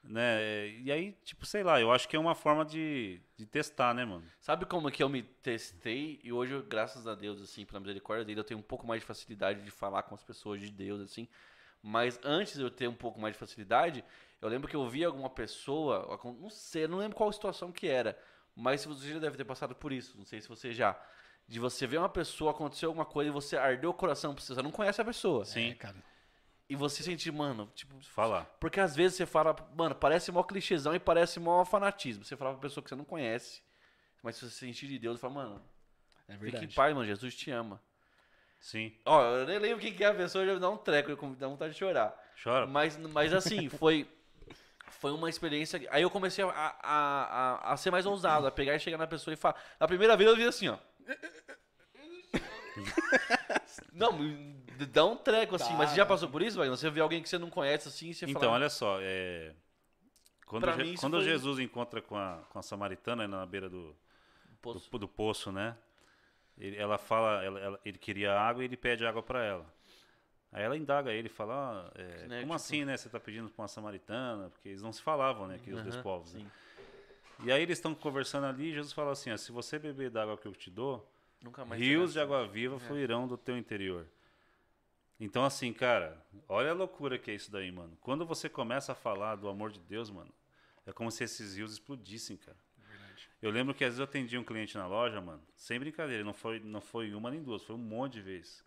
[0.04, 0.70] Né?
[0.82, 4.04] E aí, tipo, sei lá, eu acho que é uma forma de, de testar, né,
[4.04, 4.24] mano?
[4.40, 8.26] Sabe como que eu me testei e hoje, eu, graças a Deus, assim, pela misericórdia
[8.26, 11.02] dele, eu tenho um pouco mais de facilidade de falar com as pessoas de Deus,
[11.02, 11.28] assim.
[11.84, 14.04] Mas antes de eu ter um pouco mais de facilidade,
[14.42, 17.88] eu lembro que eu vi alguma pessoa, não sei, eu não lembro qual situação que
[17.88, 18.18] era,
[18.56, 21.00] mas você já deve ter passado por isso, não sei se você já.
[21.48, 24.54] De você ver uma pessoa, aconteceu alguma coisa e você ardeu o coração pra você,
[24.54, 25.44] você não conhece a pessoa.
[25.44, 25.72] Sim.
[25.72, 26.02] É, cara.
[26.70, 28.46] E você sentir, mano, tipo, Falar.
[28.60, 32.24] porque às vezes você fala, mano, parece mó clichêzão e parece mó fanatismo.
[32.24, 33.62] Você fala pra pessoa que você não conhece,
[34.24, 35.62] mas se você sentir de Deus, você fala, mano,
[36.30, 36.66] É fique verdade.
[36.66, 37.82] em paz, mano, Jesus te ama.
[38.62, 38.94] Sim.
[39.06, 41.36] Ó, eu nem lembro quem que é a pessoa, já me dá um treco, eu
[41.36, 42.16] dá vontade de chorar.
[42.42, 42.68] Chora.
[42.68, 44.08] Mas, mas assim, foi,
[44.92, 45.82] foi uma experiência.
[45.90, 49.08] Aí eu comecei a, a, a, a ser mais ousado, a pegar e chegar na
[49.08, 49.56] pessoa e falar.
[49.80, 50.78] Na primeira vez eu vi assim, ó.
[53.92, 54.18] Não,
[54.92, 56.76] dá um treco assim, mas você já passou por isso, Wagner?
[56.78, 58.54] Você vê alguém que você não conhece assim e você Então, fala.
[58.54, 59.54] olha só, é...
[60.46, 63.96] Quando, Je- mim, quando foi- Jesus encontra com a, com a samaritana na beira do,
[64.62, 64.90] Poço.
[64.92, 65.76] do, do poço, né?
[66.58, 69.74] Ele, ela fala, ela- ela- ele queria água e ele pede água para ela.
[70.52, 72.98] Aí ela indaga ele, fala, ah, é, Né, como tipo- assim, né?
[72.98, 74.50] Você tá pedindo para uma samaritana?
[74.50, 75.56] Porque eles não se falavam, né?
[75.56, 76.34] Aqui, os dois Aham, povos.
[76.34, 76.46] né?
[77.44, 80.24] E aí eles estão conversando ali e Jesus fala assim, ó, se você beber da
[80.24, 81.10] água que eu te dou,
[81.72, 84.06] rios de água viva fluirão do teu interior.
[85.20, 87.98] Então, assim, cara, olha a loucura que é isso daí, mano.
[88.02, 90.32] Quando você começa a falar do amor de Deus, mano,
[90.86, 92.58] é como se esses rios explodissem, cara.
[93.42, 96.34] Eu lembro que às vezes eu atendia um cliente na loja, mano, sem brincadeira, não
[96.34, 98.64] foi, não foi uma nem duas, foi um monte de vezes.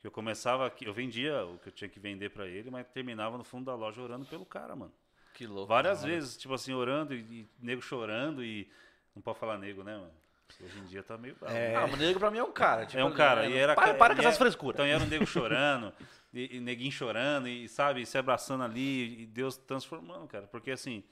[0.00, 2.86] Que eu começava, aqui- eu vendia o que eu tinha que vender pra ele, mas
[2.88, 4.92] terminava no fundo da loja orando pelo cara, mano.
[5.34, 5.66] Que louco.
[5.68, 8.68] Várias vezes, tipo assim, orando e, e nego chorando e.
[9.14, 10.12] Não pode falar nego, né, mano?
[10.62, 11.54] Hoje em dia tá meio bravo.
[11.54, 11.74] né?
[11.76, 12.86] Ah, mas negro pra mim é um cara.
[12.86, 13.50] tipo, É um cara, né?
[13.50, 14.74] e era Para, para e com essas era- frescuras.
[14.76, 15.92] Então era um nego chorando,
[16.32, 20.46] e, e neguinho chorando, e sabe, se abraçando ali, e Deus transformando, cara.
[20.46, 21.02] Porque assim,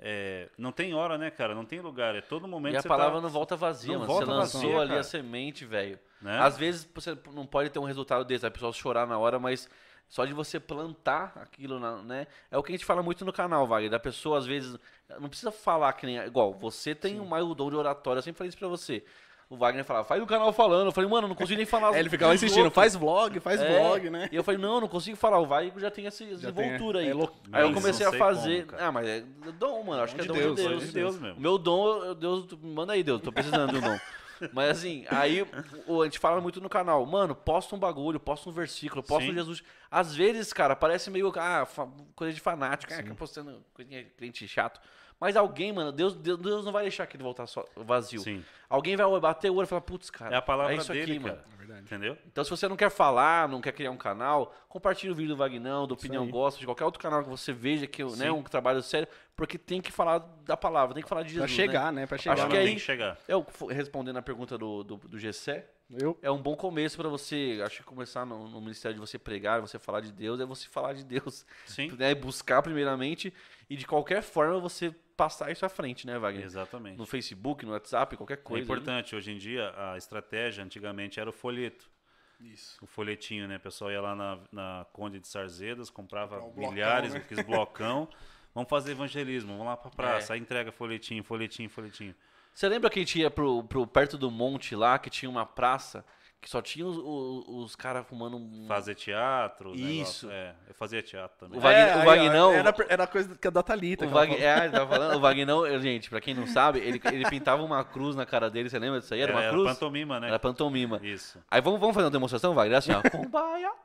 [0.00, 1.54] é, não tem hora, né, cara?
[1.54, 4.00] Não tem lugar, é todo momento E a você palavra tá, não volta vazia, não
[4.00, 4.12] mano.
[4.12, 5.00] volta você lançou vazia, ali cara.
[5.00, 5.98] a semente, velho.
[6.22, 6.38] né?
[6.40, 9.68] Às vezes você não pode ter um resultado desse, a pessoa chorar na hora, mas
[10.08, 12.26] só de você plantar aquilo, na- né?
[12.50, 13.90] É o que a gente fala muito no canal, Wagner.
[13.90, 14.78] Da pessoa, às vezes,
[15.20, 16.16] não precisa falar que nem.
[16.18, 19.04] Igual, você tem mais o dom de oratória, eu sempre falei isso pra você.
[19.50, 20.86] O Wagner falava, faz o canal falando.
[20.88, 21.92] Eu falei, mano, não consigo nem falar.
[21.96, 22.74] É, ele ficava insistindo, outros.
[22.74, 24.28] faz vlog, faz É, vlog, né?
[24.30, 25.38] E eu falei, não, não consigo falar.
[25.38, 27.08] O Wagner já tem essa desenvoltura aí.
[27.08, 27.34] é louco.
[27.50, 28.66] Aí eu comecei a fazer.
[28.66, 29.24] como, ah, mas é
[29.58, 30.02] dom, mano.
[30.02, 30.84] Acho que é dom Deus, de dom Deus.
[30.84, 31.40] de Deus mesmo.
[31.40, 33.22] meu dom, eu- Deus, manda aí, Deus.
[33.22, 33.98] Tô precisando de um dom.
[34.52, 38.52] Mas assim, aí a gente fala muito no canal, mano, posta um bagulho, posta um
[38.52, 39.34] versículo, posta um.
[39.34, 39.64] Jesus.
[39.90, 41.66] Às vezes, cara, parece meio, ah,
[42.14, 44.78] coisa de fanático, ah, que postando coisinha de cliente chato.
[45.20, 48.20] Mas alguém, mano, Deus, Deus, Deus não vai deixar aquele voltar só, vazio.
[48.20, 48.44] Sim.
[48.68, 51.20] Alguém vai bater o olho e falar, putz, cara, É a palavra isso dele, aqui,
[51.24, 51.34] cara.
[51.36, 51.44] mano.
[51.54, 51.80] É verdade.
[51.82, 52.16] Entendeu?
[52.26, 55.36] Então, se você não quer falar, não quer criar um canal, compartilhe o vídeo do
[55.36, 56.28] Vagnão, do Opinião.
[56.28, 58.30] Gosta, de qualquer outro canal que você veja que né, Sim.
[58.30, 61.56] um trabalho sério, porque tem que falar da palavra, tem que falar de Pra Jesus.
[61.56, 62.02] chegar, né?
[62.02, 62.06] né?
[62.06, 62.34] Pra chegar.
[62.34, 63.18] Acho que tem aí- que chegar.
[63.26, 67.62] Eu, respondendo a pergunta do, do, do Gessé, Eu, é um bom começo pra você,
[67.64, 70.68] acho que começar no, no ministério de você pregar, você falar de Deus, é você
[70.68, 71.90] falar de Deus, Sim.
[71.96, 73.32] né, buscar primeiramente
[73.70, 76.44] e de qualquer forma você passar isso à frente, né, Wagner?
[76.44, 76.98] Exatamente.
[76.98, 78.62] No Facebook, no WhatsApp, qualquer É coisa.
[78.64, 81.90] importante, hoje em dia, a estratégia antigamente era o folheto.
[82.38, 82.78] Isso.
[82.82, 83.56] O folhetinho, né?
[83.56, 87.18] O pessoal ia lá na, na Conde de Sarzedas, comprava um blocão, milhares, né?
[87.18, 88.08] aqueles blocão.
[88.54, 90.32] Vamos fazer evangelismo, vamos lá pra praça.
[90.32, 90.34] É.
[90.34, 92.14] Aí entrega folhetinho, folhetinho, folhetinho.
[92.58, 95.46] Você lembra que a gente ia pro, pro perto do monte lá, que tinha uma
[95.46, 96.04] praça,
[96.40, 98.66] que só tinha os, os, os caras fumando um...
[98.66, 99.76] Fazer teatro.
[99.76, 100.26] Isso.
[100.26, 101.56] negócio, É, eu fazia teatro também.
[101.56, 104.06] O Wagner- É, ó, Vagnão- Era, era coisa que- da Thalita.
[104.06, 104.24] O falou.
[104.36, 108.16] é, tava falando, o Vagnão, gente, pra quem não sabe, ele, ele pintava uma cruz
[108.16, 109.20] na cara dele, você lembra disso aí?
[109.20, 109.68] Era uma era cruz?
[109.74, 110.26] pantomima, né?
[110.26, 110.98] Era pantomima.
[111.00, 111.40] Isso.
[111.48, 112.72] Aí vamos, vamos fazer uma demonstração, Wagner?
[112.72, 113.08] Era assim, ó.
[113.08, 113.70] Pombaia.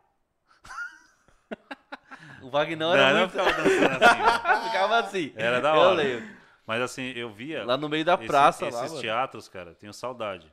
[2.42, 3.32] O Vagnão Não, era não muito...
[3.32, 4.20] ficava dançando assim.
[4.20, 4.64] mano.
[4.66, 5.34] Ficava assim.
[5.36, 6.24] Era da Eu hora.
[6.66, 7.64] Mas assim, eu via.
[7.66, 9.02] Lá no meio da esse- praça, esses lá, mano.
[9.02, 10.52] teatros, cara, tenho saudade.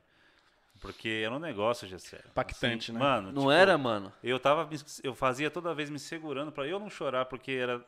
[0.81, 2.21] Porque era um negócio, Gessé.
[2.31, 2.99] Impactante, né?
[2.99, 4.13] Mano, Não tipo, era, mano?
[4.25, 4.65] Eu tava.
[4.67, 7.85] me- Eu fazia toda vez me segurando pra eu não chorar, porque era.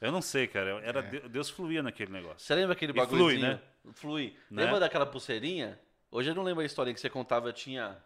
[0.00, 0.80] Eu não sei, cara.
[0.82, 1.02] Era, É.
[1.02, 2.38] De- Deus fluía naquele negócio.
[2.40, 3.40] Você lembra aquele bagulhozinho?
[3.40, 3.60] flui, né?
[3.94, 4.36] Flui.
[4.50, 4.64] Né?
[4.64, 5.78] Lembra daquela pulseirinha?
[6.10, 7.96] Hoje eu não lembro a história que você contava, eu tinha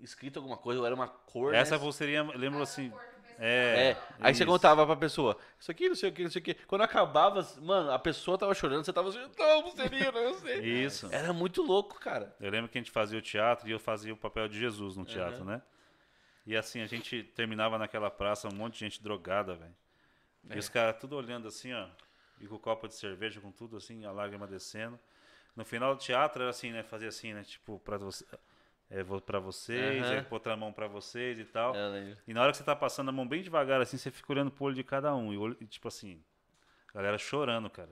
[0.00, 1.80] escrito alguma coisa, ou era uma cor, Essa né?
[1.82, 2.92] pulseirinha, eu lembro assim.
[3.40, 3.96] É, É.
[4.20, 4.50] aí você isso.
[4.52, 6.54] contava pra pessoa, isso aqui, não sei o que, não sei o que.
[6.54, 10.58] Quando acabava, mano, a pessoa tava chorando, você tava assim, não, pulseirinha, não sei.
[10.60, 11.08] Isso.
[11.12, 12.34] Era muito louco, cara.
[12.40, 14.96] Eu lembro que a gente fazia o teatro e eu fazia o papel de Jesus
[14.96, 15.62] no teatro, né?
[16.44, 19.74] E assim, a gente terminava naquela praça, um monte de gente drogada, velho.
[20.50, 20.56] É.
[20.56, 21.86] E os caras tudo olhando assim, ó.
[22.40, 24.98] E com o copo de cerveja, com tudo assim, a lágrima descendo.
[25.54, 26.82] No final do teatro era assim, né?
[26.82, 27.42] Fazia assim, né?
[27.44, 28.24] Tipo, pra, você,
[28.90, 30.14] é, vou pra vocês, Aham.
[30.14, 31.74] é, outra mão pra vocês e tal.
[31.74, 32.16] Eu.
[32.26, 34.50] E na hora que você tá passando a mão bem devagar, assim, você fica olhando
[34.50, 35.32] pro olho de cada um.
[35.32, 36.22] E, olho- e, tipo assim,
[36.90, 37.90] a galera chorando, cara.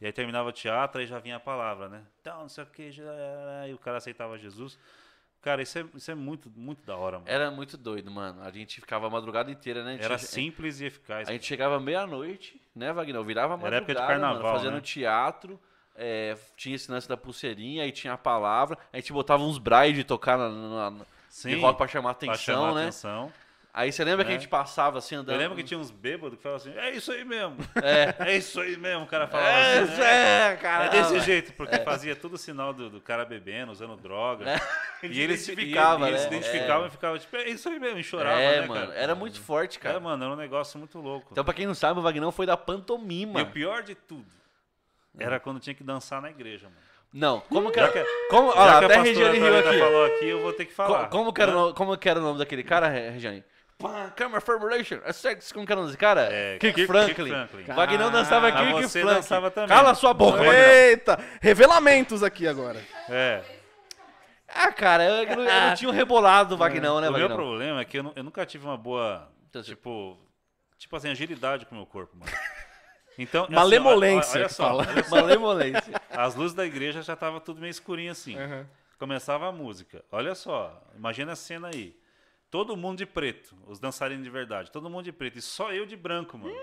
[0.00, 2.04] E aí terminava o teatro, aí já vinha a palavra, né?
[2.20, 2.90] Então, não sei o que,
[3.68, 4.78] e o cara aceitava Jesus.
[5.40, 7.30] Cara, isso é, isso é muito, muito da hora, mano.
[7.30, 8.42] Era muito doido, mano.
[8.42, 9.96] A gente ficava a madrugada inteira, né?
[10.00, 11.28] Era simples e eficaz.
[11.28, 13.22] A gente chegava meia-noite, né, Wagner?
[13.22, 14.80] Virava a Era época de madrugada, carnaval, mano, fazendo né?
[14.80, 15.60] teatro.
[15.98, 18.78] É, tinha esse lance da pulseirinha, aí tinha a palavra.
[18.92, 22.28] A gente botava uns braille de tocar na, na, na- Sim, rock pra chamar pra
[22.30, 22.82] atenção, chamar né?
[22.82, 23.32] atenção.
[23.74, 24.38] Aí você lembra que a É.
[24.38, 25.34] gente passava assim, andando...
[25.36, 27.58] Eu lembro que tinha uns bêbados que falavam assim, é isso aí mesmo.
[27.76, 28.14] É.
[28.32, 29.96] É isso aí mesmo, o cara falava É, assim.
[29.98, 30.52] né?
[30.52, 30.84] é, cara.
[30.86, 34.44] É desse jeito, porque fazia todo o sinal do, do cara bebendo, usando droga.
[35.00, 36.28] Ele E eles se se identificava, e eles né?
[36.28, 38.98] se identificavam e ficavam tipo, é isso aí mesmo, e chorava, É, né, mano, cara?
[38.98, 39.96] era muito forte, cara.
[39.96, 41.28] É, mano, era um negócio muito louco.
[41.30, 43.42] Então, pra quem não sabe, o Vagnão foi da E pantomima.
[43.42, 44.26] o pior de tudo
[45.18, 46.80] era quando tinha que dançar na igreja, mano.
[47.12, 47.90] Não, como que era...
[47.90, 49.78] que, Como, olha lá, a até a Regiane riu aqui.
[49.78, 51.04] falou aqui, eu vou ter que falar.
[51.04, 51.72] Co- Como que, era, né?
[51.74, 53.42] como que era o nome daquele cara, Re- Regiane?
[53.78, 56.28] Pá, Camera Formulation, é sex, como que era o nome desse cara?
[56.30, 57.30] É, Kirk, Kirk- Franklin.
[57.30, 57.64] Franklin.
[57.74, 59.14] Vagnão dançava Ah, Kirk você Franklin.
[59.20, 59.68] dançava também.
[59.68, 60.52] Cala sua boca, Vagnão.
[60.54, 61.18] Eita!
[61.40, 62.78] Revelamentos aqui agora.
[63.08, 63.40] É.
[64.48, 67.20] Ah, cara, eu, eu não, eu não tinha um rebolado do Vagnão, né, o meu
[67.20, 67.36] Vagnão?
[67.36, 70.18] problema é que eu, eu nunca tive uma boa, Então, tipo,
[70.78, 72.30] tipo assim, agilidade com o meu corpo, mano.
[73.18, 74.86] Então, assim, Malemolência, olha, olha fala.
[74.88, 76.00] olha só, Malemolência.
[76.10, 78.36] as luzes da igreja já tava tudo meio escurinho assim.
[78.98, 80.04] Começava a música.
[80.10, 81.96] Olha só, imagina a cena aí.
[82.50, 85.84] Todo mundo de preto, os dançarinos de verdade, todo mundo de preto e só eu
[85.84, 86.54] de branco, mano.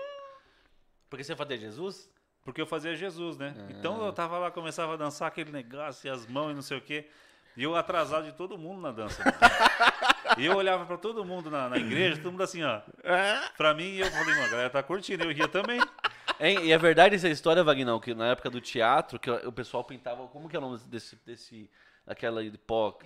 [1.08, 2.10] Porque você fazia Jesus?
[2.42, 3.54] Porque eu fazia Jesus, né?
[3.70, 6.78] Então eu tava lá, começava a dançar aquele negócio e as mãos e não sei
[6.78, 7.08] o quê.
[7.56, 9.22] E eu atrasado de todo mundo na dança.
[10.36, 12.80] e eu olhava pra todo mundo na, na igreja, todo mundo assim, ó.
[13.56, 15.80] Pra mim, e eu falei, mano, a galera tá curtindo, eu ria também.
[16.38, 19.82] Hein, e é verdade essa história, Vagnão, que na época do teatro, que o pessoal
[19.84, 20.26] pintava.
[20.28, 21.16] Como que é o nome desse.
[21.24, 21.70] desse
[22.06, 22.96] daquela de pó.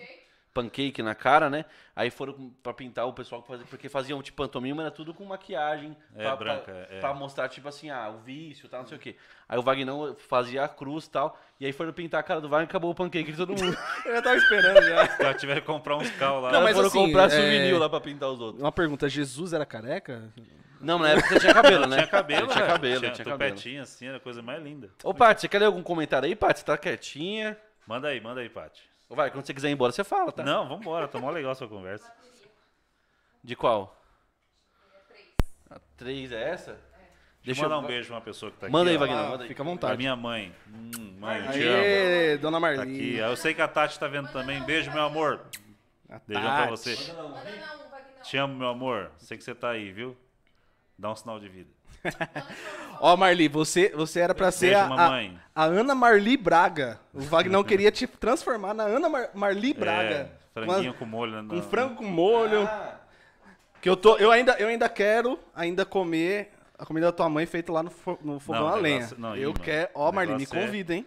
[0.53, 1.65] Pancake na cara, né?
[1.95, 5.23] Aí foram pra pintar o pessoal que fazia, porque faziam tipo pantomima, era tudo com
[5.23, 5.95] maquiagem.
[6.15, 6.99] É, pra, branca, pra, é.
[6.99, 9.15] pra mostrar, tipo assim, ah, o vício, tal, não sei o quê.
[9.47, 11.39] Aí o Vagnão fazia a cruz e tal.
[11.59, 13.77] E aí foram pintar a cara do Wagner e acabou o pancake de todo mundo.
[14.05, 15.05] Eu já tava esperando já.
[15.05, 16.51] Já tiveram que comprar uns cal lá.
[16.51, 18.61] Não, mas foram assim, comprar é- souvenir lá pra pintar os outros.
[18.61, 20.33] Uma pergunta, Jesus era careca?
[20.81, 21.97] Não, na época você tinha cabelo, né?
[21.97, 22.73] Tinha cabelo, tinha velho.
[22.73, 23.81] cabelo, tinha, tinha cabelo.
[23.83, 24.89] assim, era a coisa mais linda.
[25.03, 26.59] Ô, Paty, você quer ler algum comentário aí, Paty?
[26.59, 27.55] Você tá quietinha.
[27.85, 28.90] Manda aí, manda aí, Paty.
[29.15, 30.43] Vai, quando você quiser ir embora, você fala, tá?
[30.43, 32.11] Não, vambora, tá mó legal a sua conversa.
[33.43, 33.97] De qual?
[35.69, 36.79] A 3 é essa?
[37.43, 38.73] Deixa eu mandar um beijo pra uma pessoa que tá aqui.
[38.73, 38.99] Manda aí, ó.
[38.99, 39.47] Wagner, manda aí.
[39.47, 39.97] fica à Pra vontade.
[39.97, 40.55] minha mãe.
[40.67, 41.77] Hum, mãe, eu te amo.
[41.77, 43.15] Aê, dona Tá aqui.
[43.15, 44.61] Eu sei que a Tati tá vendo também.
[44.61, 45.41] Beijo, meu amor.
[46.27, 46.69] Beijão pra Tati.
[46.69, 46.95] você.
[48.23, 49.11] Te amo, meu amor.
[49.17, 50.15] Sei que você tá aí, viu?
[50.97, 51.69] Dá um sinal de vida.
[52.99, 55.21] Ó, Marli, você, você era pra ser a, a,
[55.55, 56.99] a Ana Marli Braga.
[57.13, 60.31] O Vagnão queria te transformar na Ana Mar- Marli Braga.
[60.55, 61.47] É, franguinho com molho.
[61.47, 62.69] Com na- frango com molho.
[63.81, 67.45] Que eu, tô, eu, ainda, eu ainda quero ainda comer a comida da tua mãe
[67.47, 67.91] feita lá no,
[68.21, 68.95] no fogão Não, a lenha.
[68.97, 69.89] negócio- não, eu quero.
[69.95, 71.05] Ó, Marli, me é- convida, hein?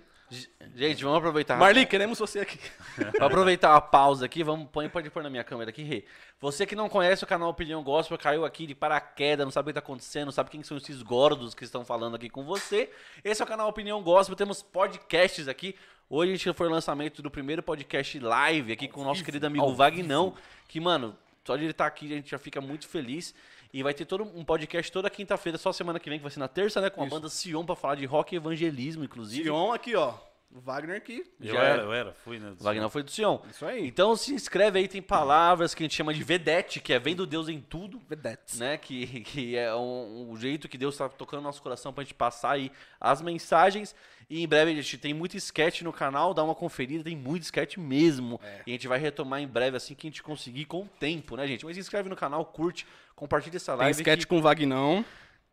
[0.74, 1.56] Gente, vamos aproveitar.
[1.56, 2.58] Marli, queremos você aqui.
[3.16, 6.04] Pra aproveitar a pausa aqui, vamos, põe, pode pôr na minha câmera aqui, Rê.
[6.40, 9.68] Você que não conhece o canal Opinião Gospel, caiu aqui de paraquedas, não sabe o
[9.70, 12.90] que tá acontecendo, não sabe quem são esses gordos que estão falando aqui com você.
[13.22, 15.76] Esse é o canal Opinião Gospel, temos podcasts aqui.
[16.08, 19.46] Hoje a gente foi o lançamento do primeiro podcast live aqui com o nosso querido
[19.46, 20.34] amigo Vagnão,
[20.68, 23.34] que, mano, só de ele estar aqui a gente já fica muito feliz.
[23.74, 26.38] E vai ter todo um podcast toda quinta-feira, só semana que vem, que vai ser
[26.38, 26.88] na terça, né?
[26.88, 29.42] Com a banda Sion pra falar de rock e evangelismo, inclusive.
[29.42, 30.14] Sion aqui, ó.
[30.54, 31.24] O Wagner aqui.
[31.40, 31.82] Eu Já era, era.
[31.82, 32.54] eu era, fui, né?
[32.58, 33.38] O Wagner foi do Sion.
[33.50, 33.86] Isso aí.
[33.88, 37.26] Então se inscreve aí, tem palavras que a gente chama de vedete, que é vendo
[37.26, 38.00] Deus em tudo.
[38.08, 38.60] Vedettes.
[38.60, 38.76] né?
[38.78, 42.14] Que, que é um, um jeito que Deus está tocando no nosso coração pra gente
[42.14, 42.70] passar aí
[43.00, 43.96] as mensagens.
[44.30, 47.42] E em breve a gente tem muito sketch no canal, dá uma conferida, tem muito
[47.42, 48.40] sketch mesmo.
[48.66, 51.36] E a gente vai retomar em breve assim que a gente conseguir com o tempo,
[51.36, 51.64] né, gente?
[51.64, 52.86] Mas se inscreve no canal, curte,
[53.16, 54.00] compartilha essa Tem live.
[54.00, 55.04] sketch que- com o Vagnão.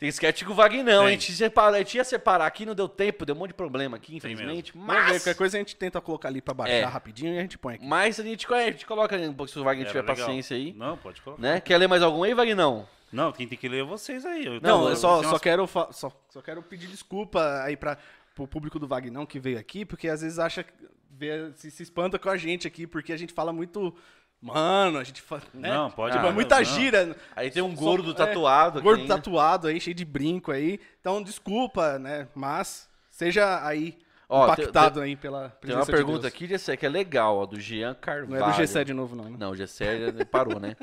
[0.02, 1.06] Tem sketch com o Vagnão.
[1.06, 3.54] A gente, separa, a gente ia separar aqui, não deu tempo, deu um monte de
[3.54, 4.72] problema aqui, infelizmente.
[4.74, 6.84] Vamos ver, Mas, qualquer coisa a gente tenta colocar ali pra baixar É.
[6.86, 7.86] rapidinho e a gente põe aqui.
[7.86, 10.16] mas a, gente, a gente coloca um pouco se o Wagner Era tiver legal.
[10.26, 10.74] paciência aí.
[10.74, 11.40] Não, pode colocar.
[11.40, 11.62] Né?
[11.62, 12.88] Quer ler mais algum aí, Vagnão?
[13.12, 14.44] Não, quem tem que ler é vocês aí.
[14.44, 17.96] Eu- Não, eu só, só, umas- quero, só, só quero pedir desculpa aí pra,
[18.34, 20.66] pro público do Vagnão que veio aqui, porque às vezes acha,
[21.12, 23.96] vê, se, se espanta com a gente aqui, porque a gente fala muito.
[24.42, 25.44] Mano, a gente fala.
[25.54, 25.70] Né?
[25.70, 26.64] Não, pode Tipo, Ah, é muita não.
[26.64, 27.16] gíria.
[27.36, 28.80] Aí tem um gordo é, tatuado.
[28.80, 30.80] aqui Gordo tatuado aí, cheio de brinco aí.
[31.00, 32.28] Então, desculpa, né?
[32.34, 33.98] Mas seja aí
[34.28, 36.34] Ó, impactado aí pela Tem uma de pergunta Deus.
[36.34, 38.44] aqui, Gessé, que é legal, ó, do Jean Não Carvalho.
[38.44, 39.36] é do G7 de novo, não, né?
[39.38, 40.76] Não, o Gessé parou, né?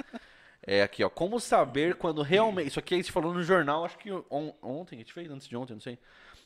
[0.65, 1.09] É aqui, ó.
[1.11, 2.69] Como saber quando realmente.
[2.69, 5.49] Isso aqui a gente falou no jornal, acho que on- ontem, a gente fez antes
[5.49, 5.99] de ontem, não sei.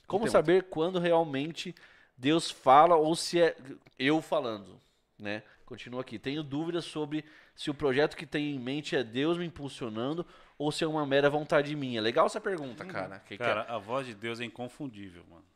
[0.07, 1.75] Como Ontem, saber quando realmente
[2.17, 3.57] Deus fala ou se é
[3.99, 4.79] eu falando,
[5.19, 5.43] né?
[5.73, 6.19] Continua aqui.
[6.19, 7.25] Tenho dúvidas sobre
[7.55, 10.27] se o projeto que tenho em mente é Deus me impulsionando
[10.59, 11.99] ou se é uma mera vontade minha.
[11.99, 13.21] Legal essa pergunta, cara.
[13.21, 13.47] Que que é?
[13.47, 15.47] Cara, a voz de Deus é inconfundível, mano.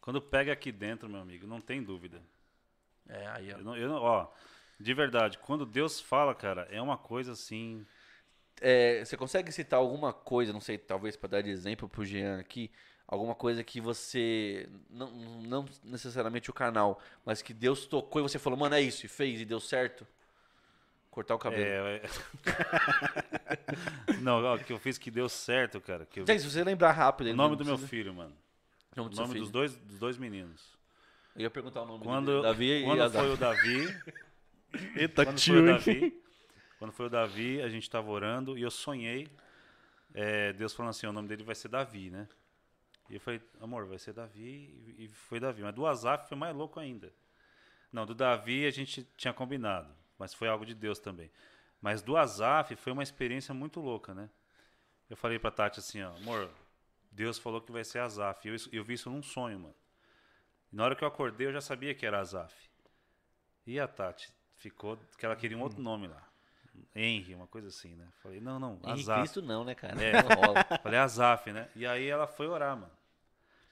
[0.00, 2.22] Quando pega aqui dentro, meu amigo, não tem dúvida.
[3.06, 3.58] É, aí, ó.
[3.58, 4.26] Eu não, eu não- ó,
[4.80, 7.84] de verdade, quando Deus fala, cara, é uma coisa assim.
[8.58, 12.38] É, você consegue citar alguma coisa, não sei, talvez para dar de exemplo pro Jean
[12.38, 12.70] aqui,
[13.06, 18.38] alguma coisa que você, não, não necessariamente o canal, mas que Deus tocou e você
[18.38, 20.06] falou, mano, é isso, e fez e deu certo?
[21.10, 21.86] Cortar o cabelo.
[21.86, 22.02] É, é...
[24.20, 26.04] não, ó, que eu fiz que deu certo, cara.
[26.06, 27.30] Que eu- Gente, se você lembrar rápido.
[27.30, 28.34] O nome do meu filho, mano.
[28.92, 30.60] O nome O do nome dos dois, dos dois meninos.
[31.36, 32.42] Eu ia perguntar o nome Quando, dele.
[32.42, 33.22] Davi e quando Azar.
[33.22, 34.00] foi o Davi,
[34.96, 35.66] Eita, quando foi tio, o hein?
[35.66, 36.22] Davi,
[36.78, 39.28] quando foi o Davi, a gente tava orando e eu sonhei,
[40.12, 42.28] é, Deus falando assim, o nome dele vai ser Davi, né?
[43.08, 45.62] E eu falei, amor, vai ser Davi, e foi Davi.
[45.62, 47.12] Mas do Azaf foi mais louco ainda.
[47.92, 51.30] Não, do Davi a gente tinha combinado, mas foi algo de Deus também.
[51.80, 54.30] Mas do Azaf foi uma experiência muito louca, né?
[55.08, 56.50] Eu falei pra Tati assim, ó, amor,
[57.12, 58.48] Deus falou que vai ser Azaf.
[58.48, 59.74] Eu, eu vi isso num sonho, mano.
[60.72, 62.54] E na hora que eu acordei, eu já sabia que era Azaf.
[63.66, 66.26] E a Tati ficou que ela queria um outro nome lá.
[66.94, 68.06] Henry, uma coisa assim, né?
[68.22, 69.20] Falei, não, não, Henrique Azaf.
[69.20, 70.02] Cristo não, né, cara?
[70.02, 70.12] É.
[70.22, 70.64] Não rola.
[70.82, 71.68] Falei, Azaf, né?
[71.74, 72.92] E aí ela foi orar, mano.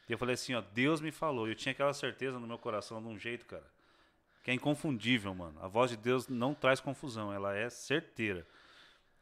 [0.08, 1.48] E eu falei assim, ó, Deus me falou.
[1.48, 3.64] Eu tinha aquela certeza no meu coração de um jeito, cara,
[4.42, 5.58] que é inconfundível, mano.
[5.62, 8.46] A voz de Deus não traz confusão, ela é certeira.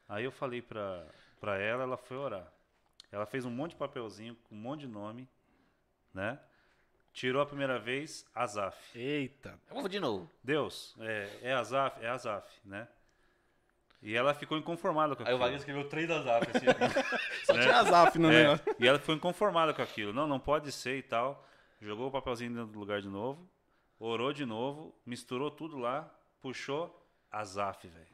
[0.08, 1.06] Aí eu falei pra,
[1.38, 2.50] pra ela, ela foi orar.
[3.12, 5.28] Ela fez um monte de papelzinho, com um monte de nome,
[6.14, 6.38] né?
[7.12, 8.98] Tirou a primeira vez, Azaf.
[8.98, 9.58] Eita.
[9.68, 10.30] Vamos de novo.
[10.42, 12.88] Deus, é, é Azaf, é Azaf, né?
[14.02, 15.38] E ela ficou inconformada com Aí o aquilo.
[15.40, 16.66] Wagner escreveu três Azaf, assim.
[17.44, 18.76] Só tinha Azaf no É, negócio.
[18.78, 20.12] e ela ficou inconformada com aquilo.
[20.12, 21.46] Não, não pode ser e tal.
[21.82, 23.46] Jogou o papelzinho dentro do lugar de novo.
[23.98, 24.94] Orou de novo.
[25.04, 26.10] Misturou tudo lá.
[26.40, 26.96] Puxou.
[27.30, 28.06] Azaf, velho.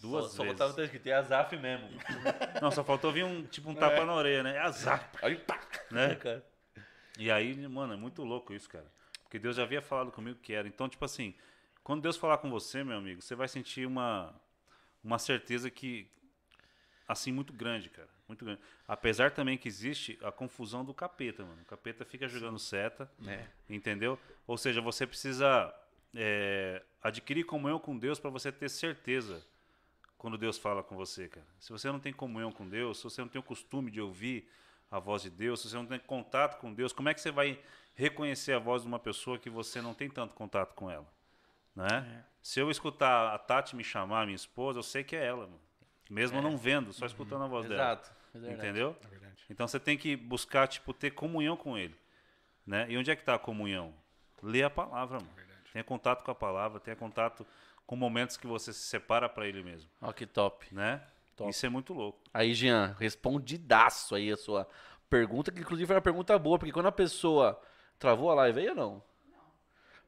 [0.00, 0.58] Duas só, só vezes.
[0.58, 1.88] botava escrito, é Azaf mesmo.
[2.60, 4.56] Não, só faltou vir um, tipo, um tapa na orelha, né?
[4.56, 5.58] É Azaf, Aí, pá,
[5.90, 6.14] né?
[6.20, 6.44] cara.
[7.18, 8.84] E aí, mano, é muito louco isso, cara.
[9.22, 10.66] Porque Deus já havia falado comigo que era.
[10.66, 11.34] Então, tipo assim,
[11.82, 14.34] quando Deus falar com você, meu amigo, você vai sentir uma,
[15.04, 16.08] uma certeza que,
[17.06, 18.08] assim, muito grande, cara.
[18.26, 18.60] Muito grande.
[18.88, 21.60] Apesar também que existe a confusão do capeta, mano.
[21.60, 23.46] O capeta fica jogando seta, É.
[23.68, 24.18] entendeu?
[24.46, 25.72] Ou seja, você precisa
[26.14, 29.44] é, adquirir comunhão com Deus para você ter certeza
[30.16, 31.46] quando Deus fala com você, cara.
[31.60, 34.48] Se você não tem comunhão com Deus, se você não tem o costume de ouvir
[34.90, 37.30] a voz de Deus, se você não tem contato com Deus, como é que você
[37.30, 37.60] vai
[37.94, 41.06] reconhecer a voz de uma pessoa que você não tem tanto contato com ela?
[41.76, 42.24] Né?
[42.44, 45.60] Se eu escutar a Tati me chamar, minha esposa, eu sei que é ela, mano.
[46.10, 47.80] mesmo eu não vendo, só escutando a voz dela.
[47.80, 48.12] Exato.
[48.34, 48.58] é verdade.
[48.58, 48.96] Entendeu?
[49.48, 51.96] Então você tem que buscar, tipo, ter comunhão com ele.
[52.66, 52.84] Né?
[52.90, 53.94] E onde é que está a comunhão?
[54.42, 55.32] Lê a palavra, mano.
[55.72, 57.46] Tenha contato com a palavra, tenha contato
[57.86, 59.88] com momentos que você se separa para ele mesmo.
[60.02, 60.66] Ó, que top.
[60.70, 61.02] Né?
[61.34, 61.48] Top.
[61.48, 62.20] Isso é muito louco.
[62.32, 64.68] Aí, Jean, respondidaço aí a sua
[65.08, 67.58] pergunta, que inclusive foi uma pergunta boa, porque quando a pessoa
[67.98, 69.13] travou a live aí ou não?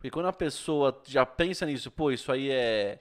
[0.07, 3.01] Porque quando a pessoa já pensa nisso, pô, isso aí é,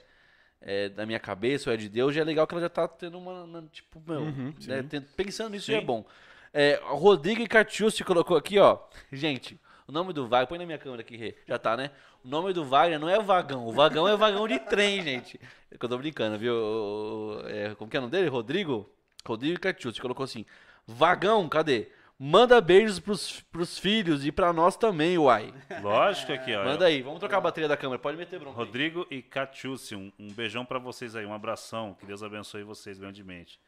[0.60, 2.88] é da minha cabeça ou é de Deus, já é legal que ela já tá
[2.88, 4.22] tendo uma, uma, tipo, meu,
[4.68, 6.04] né, ten- pensando nisso já é bom.
[6.52, 8.80] É, Rodrigo Icatiusti colocou aqui, ó,
[9.12, 11.92] gente, o nome do Wagner, põe na minha câmera aqui, já tá, né?
[12.24, 15.40] O nome do Wagner não é vagão, o vagão é vagão de trem, gente.
[15.70, 16.56] É eu tô brincando, viu?
[16.56, 18.30] O- o- é, como que é o nome dele?
[18.30, 18.90] Rodrigo?
[19.24, 20.44] Rodrigo Catiucci colocou assim:
[20.88, 21.88] Vagão, cadê?
[22.18, 25.54] Manda beijos pros, pros filhos e pra nós também, uai.
[25.82, 26.64] Lógico aqui, ó.
[26.64, 28.00] Manda aí, vamos trocar a bateria da câmera.
[28.00, 28.58] Pode meter bronca.
[28.58, 28.66] aí.
[28.66, 31.94] Rodrigo e Catiúcio, um, um beijão pra vocês aí, um abração.
[32.00, 33.60] Que Deus abençoe vocês grandemente.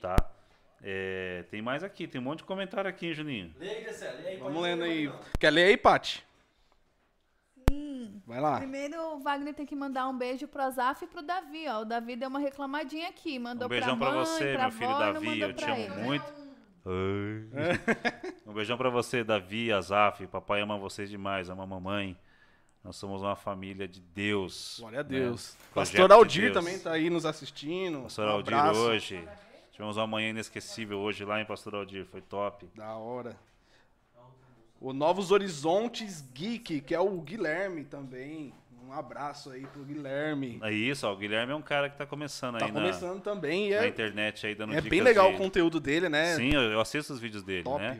[0.00, 0.16] Tá?
[0.82, 3.54] É, tem mais aqui, tem um monte de comentário aqui, hein, Juninho.
[3.58, 6.24] Lê aí, Gessé, lê aí, pode Vamos ler lendo aí, pode Quer ler aí, Paty?
[8.26, 8.58] Vai lá.
[8.58, 11.80] Primeiro, o Wagner tem que mandar um beijo pro Azaf e pro Davi, ó.
[11.80, 13.38] O Davi deu uma reclamadinha aqui.
[13.38, 15.48] Mandou Um beijão pra pra mãe, você, pra meu filho avó, e não Davi, mandou
[15.48, 15.94] eu te pra amo ele.
[16.02, 16.41] muito.
[18.46, 20.26] um beijão pra você, Davi, Azaf.
[20.26, 22.16] Papai ama vocês demais, ama a mamãe.
[22.82, 24.78] Nós somos uma família de Deus.
[24.80, 25.08] Glória a né?
[25.08, 25.56] Deus.
[25.72, 26.54] Projeto Pastor de Aldir Deus.
[26.54, 28.02] também tá aí nos assistindo.
[28.02, 28.80] Pastor um Aldir abraço.
[28.80, 29.28] hoje.
[29.70, 32.68] Tivemos uma manhã inesquecível hoje lá em Pastor Aldir, foi top.
[32.74, 33.36] Da hora.
[34.80, 38.52] O Novos Horizontes Geek, que é o Guilherme também.
[38.92, 40.60] Um abraço aí pro Guilherme.
[40.62, 43.22] É isso, ó, o Guilherme é um cara que tá começando Tá aí na, começando
[43.22, 46.10] também e na é, internet aí dando é dicas bem legal de- o conteúdo dele,
[46.10, 46.36] né?
[46.36, 47.80] Sim, eu, eu assisto os vídeos dele, Top.
[47.80, 47.98] né?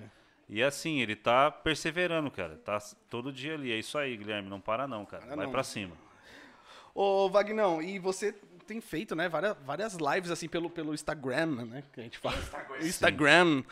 [0.50, 2.60] E assim, ele tá perseverando, cara.
[2.62, 2.78] Tá
[3.08, 3.72] todo dia ali.
[3.72, 4.50] É isso aí, Guilherme.
[4.50, 5.24] Não para não, cara.
[5.24, 5.52] Para Vai não.
[5.52, 5.96] pra cima.
[6.94, 8.34] Ô, Vagnão, e você
[8.66, 11.82] tem feito, né, várias, várias lives assim pelo, pelo Instagram, né?
[11.90, 12.36] Que a gente fala.
[12.82, 13.62] Instagram.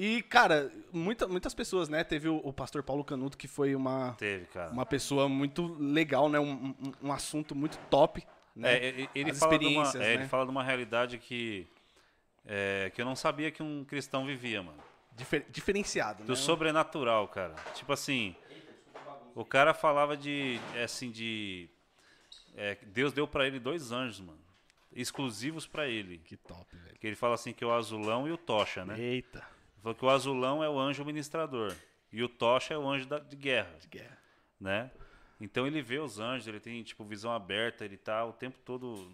[0.00, 2.04] E, cara, muita, muitas pessoas, né?
[2.04, 4.70] Teve o, o pastor Paulo Canuto, que foi uma, Teve, cara.
[4.70, 6.38] uma pessoa muito legal, né?
[6.38, 8.24] Um, um, um assunto muito top.
[8.54, 8.74] Né?
[8.76, 10.14] É, ele, As fala de uma, experiências, é, né?
[10.14, 11.66] ele fala de uma realidade que,
[12.46, 14.78] é, que eu não sabia que um cristão vivia, mano.
[15.16, 16.36] Difer- diferenciado, Do né?
[16.36, 17.56] sobrenatural, cara.
[17.74, 18.36] Tipo assim,
[19.34, 21.68] o cara falava de, é, assim, de...
[22.56, 24.38] é, Deus deu pra ele dois anjos, mano.
[24.92, 26.18] Exclusivos pra ele.
[26.18, 26.96] Que top, velho.
[27.00, 28.96] Que ele fala assim que é o azulão e o tocha, né?
[28.96, 29.57] Eita.
[29.78, 31.74] Ele falou que o azulão é o anjo ministrador.
[32.12, 33.76] E o tocha é o anjo da- de guerra.
[33.80, 34.18] De guerra.
[34.60, 34.90] né?
[35.40, 39.08] Então ele vê os anjos, ele tem tipo visão aberta, ele tá o tempo todo,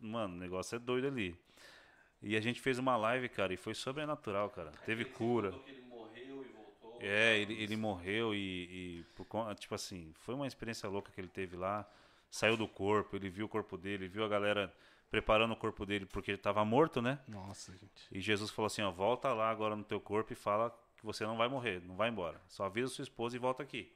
[0.00, 1.36] mano, o negócio é doido ali.
[2.20, 4.72] E a gente fez uma live, cara, e foi sobrenatural, cara.
[4.84, 5.54] Teve cura.
[6.98, 8.38] É, ele, ele morreu e,
[8.98, 11.88] e por tipo assim, foi uma experiência louca que ele teve lá.
[12.28, 14.74] Saiu do corpo, ele viu o corpo dele, viu a galera
[15.10, 17.18] preparando o corpo dele porque ele estava morto, né?
[17.28, 18.06] Nossa, gente.
[18.10, 21.24] E Jesus falou assim, ó, volta lá agora no teu corpo e fala que você
[21.24, 22.40] não vai morrer, não vai embora.
[22.48, 23.92] Só avisa sua esposa e volta aqui.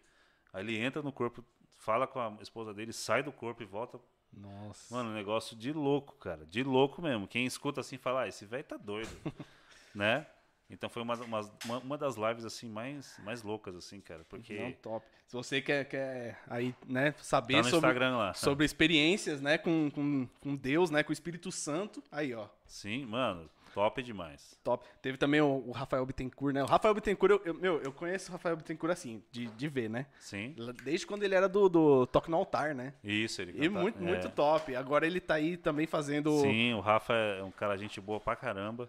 [0.52, 1.44] Aí ele entra no corpo,
[1.78, 4.00] fala com a esposa dele, sai do corpo e volta.
[4.32, 4.94] Nossa.
[4.94, 6.46] Mano, um negócio de louco, cara.
[6.46, 7.26] De louco mesmo.
[7.26, 9.10] Quem escuta assim fala, ah, esse velho tá doido.
[9.94, 10.26] né?
[10.70, 11.50] Então foi uma, uma,
[11.82, 14.24] uma- das lives assim mais, mais loucas, assim, cara.
[14.28, 15.04] Porque Não, top.
[15.26, 18.34] Se você quer, quer aí, né, saber tá no sobre, Instagram lá.
[18.34, 23.04] sobre experiências, né, com, com, com Deus, né, com o Espírito Santo, aí, ó, Sim,
[23.06, 24.58] mano, top demais.
[24.64, 24.84] top.
[25.02, 26.62] Teve também o, o Rafael Bittencourt, né?
[26.62, 29.88] O Rafael Bittencourt, eu, eu- meu, eu conheço o Rafael Bittencourt assim, de, de ver,
[29.90, 30.06] né?
[30.18, 30.54] Sim.
[30.84, 32.94] Desde quando ele era do, do Toque no Altar, né?
[33.04, 34.02] Isso, ele E muito, é.
[34.02, 34.74] muito top.
[34.74, 36.40] Agora ele tá aí também fazendo...
[36.40, 38.88] Sim, o Rafa é um cara gente boa pra caramba.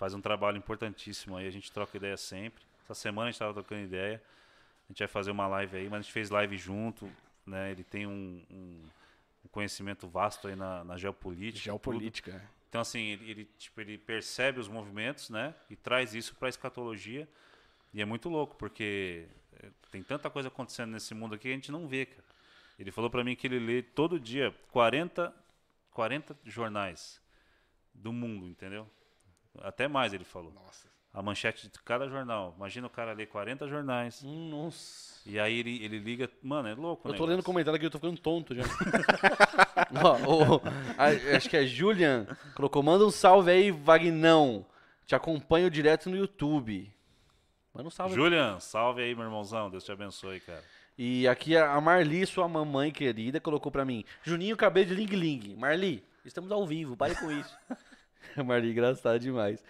[0.00, 2.64] Faz um trabalho importantíssimo aí, a gente troca ideia sempre.
[2.84, 4.20] Essa semana a gente tava trocando ideia.
[4.88, 7.06] A gente vai fazer uma live aí, mas a gente fez live junto,
[7.46, 7.70] né?
[7.70, 8.82] Ele tem um, um-
[9.44, 11.58] um conhecimento vasto aí na, na geopolítica.
[11.58, 11.62] tudo.
[11.64, 12.50] Geopolítica.
[12.70, 15.54] Então, assim, ele, ele, tipo, ele percebe os movimentos, né?
[15.68, 17.28] E traz isso pra escatologia.
[17.92, 19.26] E é muito louco, porque
[19.62, 22.24] é, tem tanta coisa acontecendo nesse mundo aqui que a gente não vê, cara.
[22.78, 25.30] Ele falou pra mim que ele lê todo dia 40,
[25.90, 27.20] 40 jornais
[27.92, 28.88] do mundo, entendeu?
[29.62, 30.52] Até mais, ele falou.
[30.52, 30.88] Nossa.
[31.12, 32.54] A manchete de cada jornal.
[32.56, 34.22] Imagina o cara ler 40 jornais.
[34.22, 35.20] Nossa.
[35.26, 36.30] E aí ele, ele liga.
[36.42, 37.18] Mano, é louco, Eu né?
[37.18, 38.62] tô lendo comentário aqui, eu tô ficando tonto já.
[40.02, 40.62] Ó, o-
[40.96, 42.26] a- acho que é Julian.
[42.54, 44.64] Colocou, manda um salve aí, Vagnão.
[45.06, 46.92] Te acompanho direto no YouTube.
[47.74, 48.14] Manda um salve.
[48.14, 49.68] Julian, salve aí, meu irmãozão.
[49.70, 50.62] Deus te abençoe, cara.
[50.96, 55.56] E aqui a Marli, sua mamãe querida, colocou pra mim: Juninho, cabelo de Ling Ling.
[55.56, 57.56] Marli, estamos ao vivo, pare com isso.
[58.44, 59.62] Marli, engraçado demais.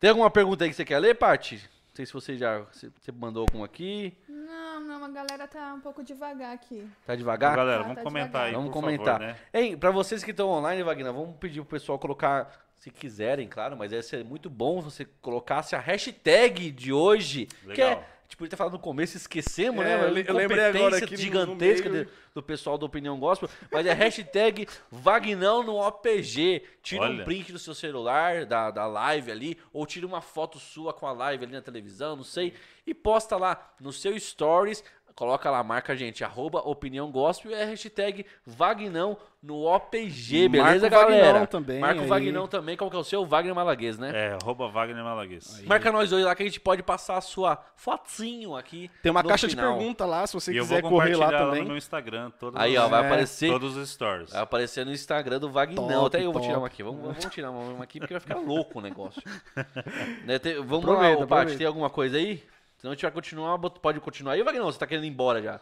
[0.00, 1.56] Tem alguma pergunta aí que você quer ler, Paty?
[1.56, 4.16] Não sei se você já você mandou alguma aqui.
[4.28, 6.86] Não, não, a galera tá um pouco devagar aqui.
[7.06, 7.56] Tá devagar?
[7.56, 8.46] Galera, Tá, vamos tá comentar devagar.
[8.48, 9.20] aí, Vamos por comentar.
[9.20, 9.36] favor, né?
[9.52, 13.76] Hein, pra vocês que estão online, Wagner, vamos pedir pro pessoal colocar, se quiserem, claro,
[13.76, 17.46] mas ia ser muito bom se você colocasse a hashtag de hoje.
[17.46, 17.90] Que Legal.
[17.90, 20.04] é, tipo, ele ter falado no começo, esquecemos, É, né?
[20.04, 22.08] eu le- eu lembrei agora Incompetência aqui gigantesca no meio.
[22.34, 26.62] do pessoal da Opinião Gospel, mas é hashtag Vagnão no OPG.
[26.82, 27.24] Tira um Olha.
[27.24, 31.12] print do seu celular, da, da live ali, ou tira uma foto sua com a
[31.12, 32.54] live ali na televisão, não sei,
[32.86, 34.82] e posta lá no seu stories
[35.14, 40.88] Coloca lá, marca a gente, arroba Opinião Gospel e a hashtag Vagnão no OPG, beleza,
[40.88, 41.46] Marca o Vagnão galera?
[41.46, 42.08] também Marca o aí.
[42.08, 43.24] Vagnão também, qual que é o seu?
[43.24, 44.10] Wagner Malaguês, né?
[44.12, 45.62] É, arroba Wagner Malaguês.
[45.66, 48.90] Marca nós dois lá que a gente pode passar a sua fotinho aqui.
[49.02, 49.72] Tem uma no caixa final.
[49.74, 51.60] de pergunta lá, se você E quiser correr compartilhar lá lá, também.
[51.62, 53.50] no meu Instagram todos, Aí, os, ó, vai É, aparecer.
[53.52, 54.32] todos os stories.
[54.32, 55.88] Vai aparecer no Instagram do Vagnão.
[55.88, 56.60] Top, Até eu vou tirar top.
[56.62, 56.82] uma aqui.
[56.82, 59.22] Vamos, vamos tirar uma, aqui porque vai ficar louco o negócio.
[60.24, 61.58] Né, tem- vamos Aproveita, lá, ô, Paty, aproveita.
[61.58, 62.42] tem alguma coisa aí?
[62.84, 64.66] Se não a gente vai continuar, pode continuar aí, Vagnão?
[64.66, 65.58] Você tá querendo ir embora já?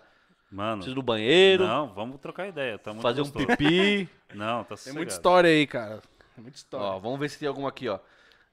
[0.51, 2.77] Mano, Precisa ir no banheiro, não, vamos trocar ideia.
[2.81, 3.47] Tá muito fazer um gostoso.
[3.47, 4.09] pipi.
[4.35, 6.03] Não, tá Tem muita história aí, cara.
[6.35, 6.85] Tem muita história.
[6.85, 8.01] ó, vamos ver se tem alguma aqui, ó.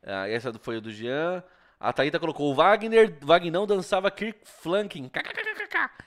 [0.06, 1.44] Ah, essa foi o do Jean.
[1.80, 5.10] A Thaíta colocou o Wagner, Vagnão dançava Kirk Flanking.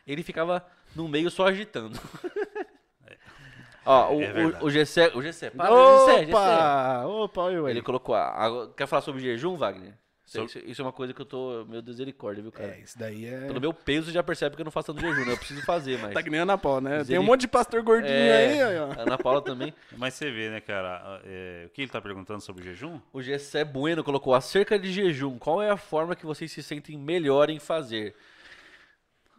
[0.06, 0.64] Ele ficava
[0.94, 1.98] no meio só agitando.
[3.84, 6.30] Ó, o, É o, o Gessé, o Gessé, para, Gessé, Gessé.
[6.32, 7.06] opa!
[7.06, 7.70] Opa, olha aí.
[7.72, 8.14] Ele colocou.
[8.14, 9.94] a- a- quer falar sobre jejum, Wagner?
[10.32, 11.64] Isso, So- isso- isso é uma coisa que eu tô.
[11.68, 12.68] Meu misericórdia, viu, cara?
[12.76, 13.46] É, isso daí é...
[13.46, 15.32] Pelo meu peso, você já percebe que eu não faço tanto jejum, né?
[15.32, 16.12] Eu preciso fazer, mas.
[16.14, 16.90] Tá que nem a Ana Paula, né?
[16.90, 18.92] Tem Miseric- um monte de pastor gordinho É, aí, ó.
[18.92, 19.74] a Ana Paula também.
[19.96, 21.20] Mas você vê, né, cara?
[21.24, 22.98] é, o que ele tá perguntando sobre o jejum?
[23.12, 25.38] O Gessé Bueno colocou acerca de jejum.
[25.38, 28.14] Qual é a forma que vocês se sentem melhor em fazer?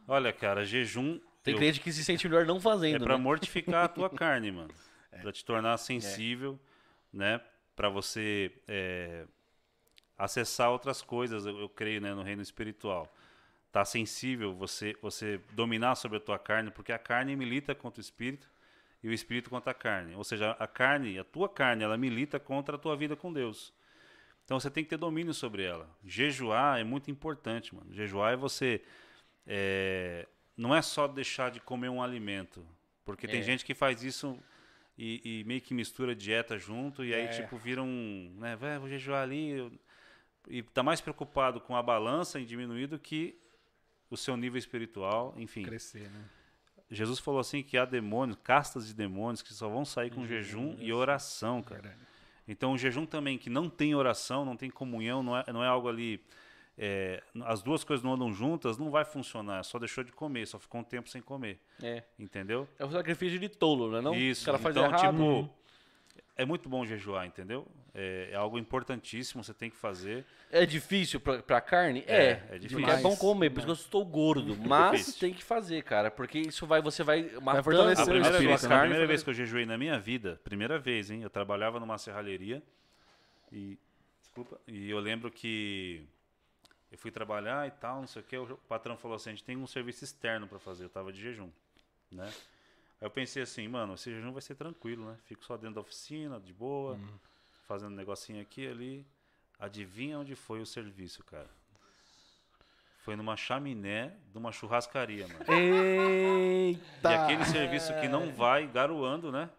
[0.07, 3.03] Olha, cara, jejum Tem eu- cliente que se sente melhor não é fazendo.
[3.03, 3.23] pra né?
[3.23, 4.69] mortificar a tua carne, mano.
[5.21, 6.59] Pra te tornar sensível,
[7.11, 7.39] né?
[7.75, 9.25] Pra você é,
[10.17, 13.11] acessar outras coisas, eu, eu creio, né, no reino espiritual.
[13.71, 18.01] Tá sensível, você, você dominar sobre a tua carne, porque a carne milita contra o
[18.03, 18.47] espírito
[19.01, 20.15] e o espírito contra a carne.
[20.15, 23.73] Ou seja, a carne, a tua carne, ela milita contra a tua vida com Deus.
[24.45, 25.89] Então você tem que ter domínio sobre ela.
[26.05, 27.91] Jejuar é muito importante, mano.
[27.93, 28.81] Jejuar é você.
[29.47, 32.65] é, não é só deixar de comer um alimento.
[33.03, 33.43] Porque tem É.
[33.43, 34.39] gente que faz isso
[34.97, 37.27] e, e meio que mistura dieta junto, e aí, É.
[37.27, 38.33] tipo, vira um.
[38.37, 39.49] Né, "Vai, vou jejuar ali.
[39.49, 39.71] eu-"
[40.47, 43.39] E tá mais preocupado com a balança em diminuir do que
[44.09, 45.63] o seu nível espiritual, enfim.
[45.63, 46.25] Crescer, né?
[46.91, 50.75] Jesus falou assim que há demônios, castas de demônios que só vão sair com jejum
[50.79, 51.81] e oração, cara.
[51.81, 52.07] Verdade.
[52.47, 55.67] Então o jejum também que não tem oração, não tem comunhão, não é, não é
[55.67, 56.21] algo ali.
[56.77, 59.63] é, as duas coisas não andam juntas, não vai funcionar.
[59.63, 61.59] Só deixou de comer, só ficou um tempo sem comer.
[61.81, 62.03] É.
[62.19, 62.67] Entendeu?
[62.77, 64.01] É o sacrifício de tolo, né?
[64.01, 64.13] Não?
[64.13, 64.43] Isso.
[64.43, 65.11] O cara faz então, errado.
[65.11, 65.49] tipo,
[66.35, 67.67] é muito bom jejuar, entendeu?
[67.93, 70.25] É, é algo importantíssimo, você tem que fazer.
[70.51, 72.03] É difícil pra, pra carne?
[72.07, 72.29] É, É.
[72.31, 72.89] é Porque difícil.
[72.89, 74.55] é bom comer, por isso que eu estou gordo.
[74.67, 75.19] Mas difícil.
[75.19, 76.09] tem que fazer, cara.
[76.09, 78.75] Porque isso vai, você vai matando fortalecer A é primeira, espírito, vez, né?
[78.75, 81.21] a primeira vez que eu jejuei na minha vida, primeira vez, hein?
[81.21, 82.63] Eu trabalhava numa serralheria
[83.51, 83.77] e
[84.21, 86.03] desculpa, e eu lembro que
[86.91, 89.43] eu fui trabalhar e tal, não sei o que, o patrão falou assim, a gente
[89.43, 91.49] tem um serviço externo para fazer, eu tava de jejum,
[92.11, 92.31] né?
[93.03, 95.17] Aí eu pensei assim, mano, esse jejum vai ser tranquilo, né?
[95.25, 96.97] Fico só dentro da oficina, de boa,
[97.67, 99.05] fazendo um negocinho aqui e ali.
[99.59, 101.49] Adivinha onde foi o serviço, cara?
[102.99, 105.43] Foi numa chaminé de uma churrascaria, mano.
[105.51, 107.11] Eita!
[107.11, 109.49] E aquele serviço que não vai garoando, né?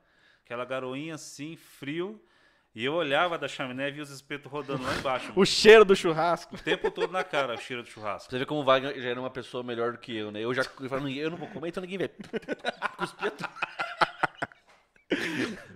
[0.42, 2.18] Aquela garoinha assim, frio.
[2.74, 5.32] E eu olhava da chaminé e via os espetos rodando lá embaixo.
[5.36, 6.56] O cheiro do churrasco.
[6.56, 8.28] O tempo todo na cara, o cheiro de churrasco.
[8.30, 10.40] Você vê como o Wagner já era uma pessoa melhor do que eu, né?
[10.40, 12.08] Eu já falo, eu não vou comer, então ninguém vê.
[12.98, 13.48] Cuspia tudo.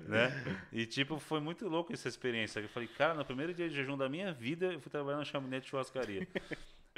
[0.08, 0.56] Né?
[0.72, 2.60] E tipo, foi muito louco essa experiência.
[2.60, 5.24] Eu falei, cara, no primeiro dia de jejum da minha vida, eu fui trabalhar na
[5.24, 6.26] chaminé de churrascaria.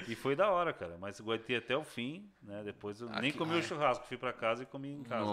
[0.09, 0.97] E foi da hora, cara.
[0.99, 2.63] Mas aguentei até o fim, né?
[2.65, 5.31] Depois eu nem Aqui- comi o churrasco, fui pra casa e comi em casa, né?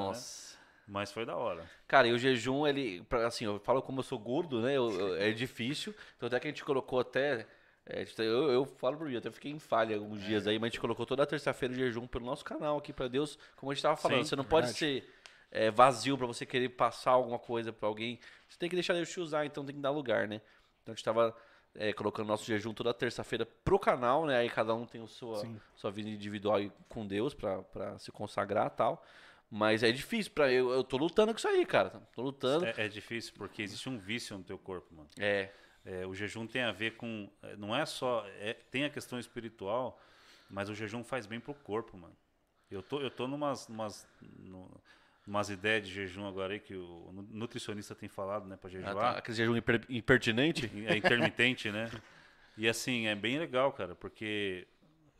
[0.87, 1.69] Mas foi da hora.
[1.87, 4.73] Cara, e o jejum, ele, assim, eu falo como eu sou gordo, né?
[4.77, 5.93] eu- eu- é difícil.
[6.15, 7.45] Então até que a gente colocou até.
[7.85, 10.67] é, eu, eu falo por mim, eu até fiquei em falha alguns dias aí, mas
[10.67, 13.71] a gente colocou toda a terça-feira o jejum pelo nosso canal aqui pra Deus, como
[13.71, 14.19] a gente tava falando.
[14.23, 14.79] Sim, você não é pode verdade.
[15.03, 15.13] ser
[15.51, 18.19] é, vazio pra você querer passar alguma coisa pra alguém.
[18.49, 20.41] Você tem que deixar Deus te usar, então tem que dar lugar, né?
[20.83, 21.35] Então a gente tava
[21.75, 24.37] é, colocando nosso jejum toda terça-feira pro canal, né?
[24.37, 25.59] Aí cada um tem o sua, Sim.
[25.75, 26.59] sua vida individual
[26.89, 29.03] com Deus pra se consagrar e tal.
[29.49, 31.89] Mas é difícil, pra, eu, eu tô lutando com isso aí, cara.
[32.13, 32.65] Tô lutando.
[32.65, 35.09] É, é difícil porque existe um vício no teu corpo, mano.
[35.17, 35.49] É,
[35.85, 37.29] É, o jejum tem a ver com.
[37.41, 38.25] é, Não é só.
[38.39, 39.97] é, tem a questão espiritual,
[40.49, 42.15] mas o jejum faz bem pro corpo, mano.
[42.69, 44.69] Eu tô, eu tô numas, numas, nu-
[45.25, 48.95] numas ideias de jejum agora aí que o nu- nutricionista tem falado, né, Ah, jejuar.
[48.95, 49.11] tá.
[49.19, 50.69] Aquele jejum imper- impertinente?
[50.85, 51.89] É intermitente, né?
[52.57, 54.67] E assim, é bem legal, cara, porque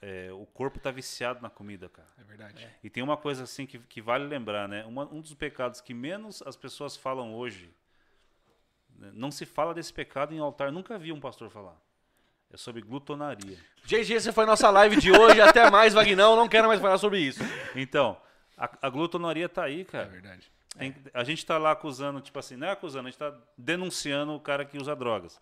[0.02, 2.08] é, o corpo tá viciado na comida, cara.
[2.20, 2.68] É verdade.
[2.84, 4.86] E tem uma coisa assim que, que vale lembrar, né?
[4.86, 7.74] Uma- um dos pecados que menos as pessoas falam hoje,
[8.96, 9.12] né?
[9.14, 11.76] não se fala desse pecado em altar, nunca vi um pastor falar.
[12.50, 13.58] É sobre glutonaria.
[13.86, 15.42] GG, essa foi nossa live de hoje.
[15.42, 16.34] Até mais, Vagnão.
[16.36, 17.42] Não quero mais falar sobre isso.
[17.76, 18.18] Então,
[18.56, 20.06] a, a glutonaria tá aí, É cara.
[20.06, 20.50] verdade.
[20.78, 24.34] Tem- a gente tá lá acusando, tipo assim, não é acusando, a gente tá denunciando
[24.34, 25.42] o cara que usa drogas.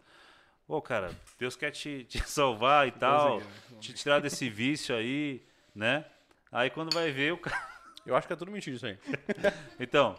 [0.68, 3.44] Ô, cara, Deus quer te, te salvar e tal, é,
[3.80, 5.42] te tirar desse vício aí,
[5.76, 6.06] né?
[6.52, 7.58] Aí quando vai ver, o cara.
[8.06, 8.98] Eu acho que é tudo mentira isso aí.
[9.80, 10.16] Então.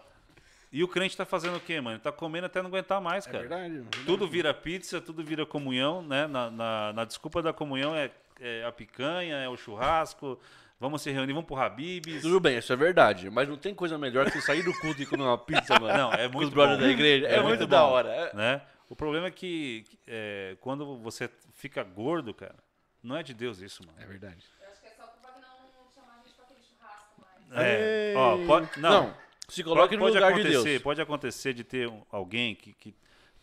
[0.73, 1.98] E o crente tá fazendo o quê, mano?
[1.98, 3.40] Tá comendo até não aguentar mais, É cara.
[3.48, 3.74] verdade.
[3.74, 4.05] verdade.
[4.05, 6.27] Tudo vira pizza, tudo vira comunhão, né?
[6.27, 8.10] Na, na, na desculpa da comunhão é,
[8.40, 10.39] é a picanha, é o churrasco.
[10.78, 12.20] Vamos se reunir, vamos pro Habibs.
[12.20, 13.31] Tudo bem, isso é verdade.
[13.31, 15.97] Mas não tem coisa melhor que você sair do culto e comer uma pizza, mano.
[15.97, 16.85] Não, é Com os muito brothers bom.
[16.85, 17.27] da igreja.
[17.27, 17.86] É, É muito, muito da bom.
[17.93, 18.09] hora.
[18.10, 18.60] É- né?
[18.89, 22.55] O problema é que é, quando você fica gordo, cara,
[23.03, 23.99] não é de Deus isso, mano.
[24.01, 24.45] É verdade.
[24.63, 27.67] Eu acho que é só que não chamar a gente pra aquele churrasco mais.
[27.67, 29.17] É, ó, pode, não, Não,
[29.49, 30.83] se coloque pode, no pode lugar de acontecer, Deus.
[30.83, 32.95] pode acontecer de ter um- alguém que, que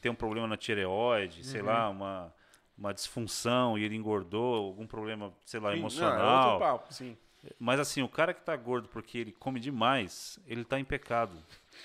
[0.01, 1.67] tem um problema na tireoide, sei Uhum.
[1.67, 2.33] lá, uma,
[2.77, 6.45] uma disfunção e ele engordou, algum problema, sei lá, Sim, não, é emocional.
[6.45, 6.93] outro papo.
[6.93, 7.17] Sim.
[7.59, 11.35] Mas assim, o cara que tá gordo porque ele come demais, ele tá em pecado.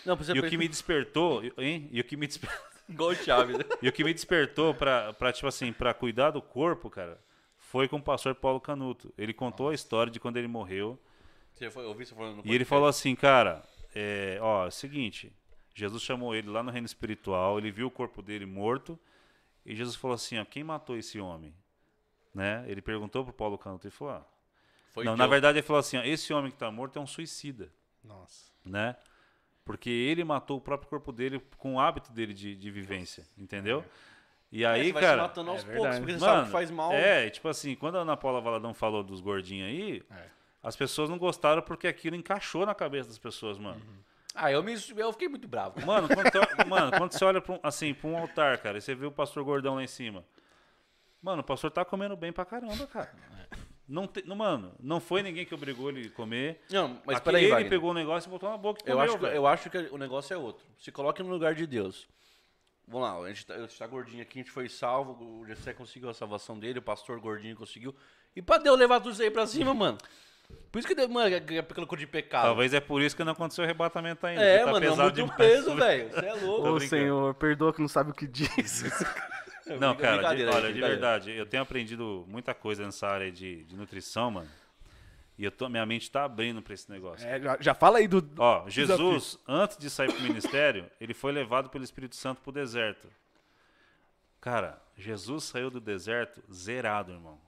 [0.07, 1.89] Não, pra E o que me despertou, hein?
[1.91, 3.59] E o que me despertou, Igual o Chaves.
[3.59, 3.65] né?
[3.83, 7.21] e o que me despertou pra, pra, tipo assim, pra cuidar do corpo, cara,
[7.57, 9.13] foi com o pastor Paulo Canuto.
[9.19, 10.99] Ele contou a história de quando ele morreu.
[11.53, 13.63] Você foi, eu ouvi você falando no E ele falou assim, cara,
[13.95, 15.33] é, ó, é o seguinte,
[15.75, 18.99] Jesus chamou ele lá no reino espiritual, ele viu o corpo dele morto,
[19.67, 21.53] e Jesus falou assim, ó, quem matou esse homem?
[22.35, 22.65] Né?
[22.69, 24.27] Ele perguntou pro Paulo Canuto e falou, ah,
[24.93, 27.03] Foi não, na eu- verdade ele falou assim, ó, esse homem que tá morto é
[27.03, 27.71] um suicida,
[28.05, 28.53] Nossa.
[28.65, 28.97] né?
[29.69, 33.85] Porque ele matou o próprio corpo dele com o hábito dele de, de vivência, entendeu?
[34.51, 36.01] E É, aí, você vai se cara, matando aos é poucos, verdade.
[36.01, 36.93] porque você Mano, sabe que faz mal.
[36.95, 40.25] É, tipo assim, quando a Ana Paula Valadão falou dos gordinhos aí, É.
[40.63, 43.83] as pessoas não gostaram porque aquilo encaixou na cabeça das pessoas, mano.
[44.35, 45.85] Ah, eu, me, eu fiquei muito bravo.
[45.85, 48.81] Mano, quando, tu- mano, quando você olha pra um, assim, pra um altar, cara, e
[48.81, 50.25] você vê o pastor gordão lá em cima.
[51.21, 53.13] Mano, o pastor tá comendo bem pra caramba, cara.
[53.89, 56.61] Não te, não, mano, não foi ninguém que obrigou ele a comer.
[56.71, 57.71] Não, mas Aqui peraí, ele Wagner.
[57.71, 59.35] pegou o negócio e botou na boca e Eu comeu, acho, que, velho.
[59.37, 60.65] eu acho que o negócio é outro.
[60.79, 62.07] Se coloque no lugar de Deus.
[62.87, 65.47] Vamos lá, a gente tá, a gente tá gordinho aqui, a gente foi salvo, o
[65.47, 67.95] Jessé conseguiu a salvação dele, o pastor gordinho conseguiu.
[68.37, 69.97] E pra Deus levar tudo isso aí pra cima, mano.
[70.73, 72.45] Por isso que, deu- mano, é aquela coisa de pecado.
[72.45, 74.43] Talvez é por isso que não aconteceu o arrebatamento ainda.
[74.43, 75.37] É, tá mano, é muito demais.
[75.37, 76.11] peso, velho.
[76.11, 76.69] Você é louco.
[76.69, 76.81] Ô.
[76.81, 78.49] Senhor, perdoa que não sabe o que diz.
[79.77, 83.31] Não, Brinca- cara, de, brincadeira, olha, de verdade, eu tenho aprendido muita coisa nessa área
[83.31, 84.49] de, de nutrição, mano.
[85.37, 87.27] E eu tô, minha mente tá abrindo pra esse negócio.
[87.27, 88.21] É, já, já fala aí do.
[88.21, 88.97] do Ó, desafio.
[89.13, 93.09] Jesus, antes de sair pro ministério, ele foi levado pelo Espírito Santo pro deserto.
[94.41, 97.39] Cara, Jesus saiu do deserto zerado, irmão.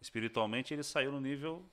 [0.00, 1.64] Espiritualmente ele saiu no nível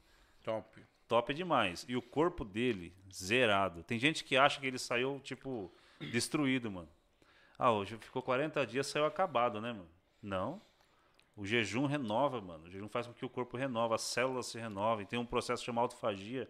[0.43, 0.81] Top.
[1.07, 1.85] top demais.
[1.87, 3.83] E o corpo dele, zerado.
[3.83, 6.89] Tem gente que acha que ele saiu, tipo, destruído, mano.
[7.57, 9.89] Ah, hoje ficou 40 dias, saiu acabado, né, mano?
[10.21, 10.61] Não.
[11.35, 12.65] O jejum renova, mano.
[12.65, 15.05] O jejum faz com que o corpo renova, as células se renovem.
[15.05, 16.49] Tem um processo chamado autofagia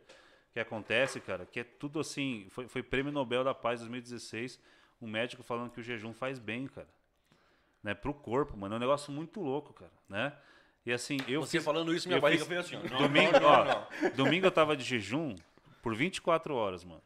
[0.54, 2.48] que acontece, cara, que é tudo assim.
[2.50, 4.60] Foi, foi prêmio Nobel da Paz 2016.
[5.02, 6.88] Um médico falando que o jejum faz bem, cara.
[7.84, 8.76] Né, pro corpo, mano.
[8.76, 10.34] É um negócio muito louco, cara, né?
[10.86, 12.94] E assim, eu Você fiz- falando isso, minha barriga fiz- fez assim.
[12.96, 12.98] ó.
[12.98, 15.36] Domingo, não, não, ó, domingo eu tava de jejum
[15.82, 17.02] por 24 horas, mano.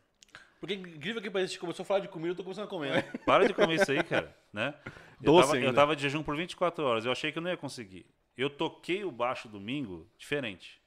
[0.61, 2.91] Porque incrível que parece que começou a falar de comida, eu tô começando a comer.
[2.93, 3.01] né?
[3.25, 4.73] Para de comer isso aí, cara, né?
[5.21, 5.73] Eu Doce tava, eu ainda.
[5.73, 8.05] tava de jejum por 24 horas, eu achei que eu não ia conseguir.
[8.37, 10.79] Eu toquei o baixo domingo diferente.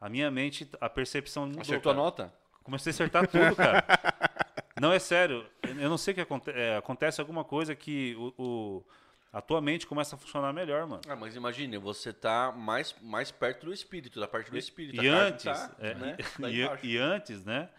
[0.00, 2.04] A minha mente, a percepção mudou, Acertou a cara.
[2.04, 2.34] nota?
[2.62, 3.84] Comecei a acertar tudo, cara.
[4.80, 5.46] Não, é sério.
[5.62, 6.58] Eu não sei o que acontece.
[6.76, 8.84] acontece alguma coisa que o, o-
[9.32, 11.00] a tua mente começa a funcionar melhor, mano.
[11.08, 15.02] Ah, mas imagine, você tá mais, mais perto do espírito, da parte do espírito.
[15.02, 16.16] E a antes, tá, é, né,
[16.50, 16.86] e, embaixo.
[16.86, 17.70] e antes, né?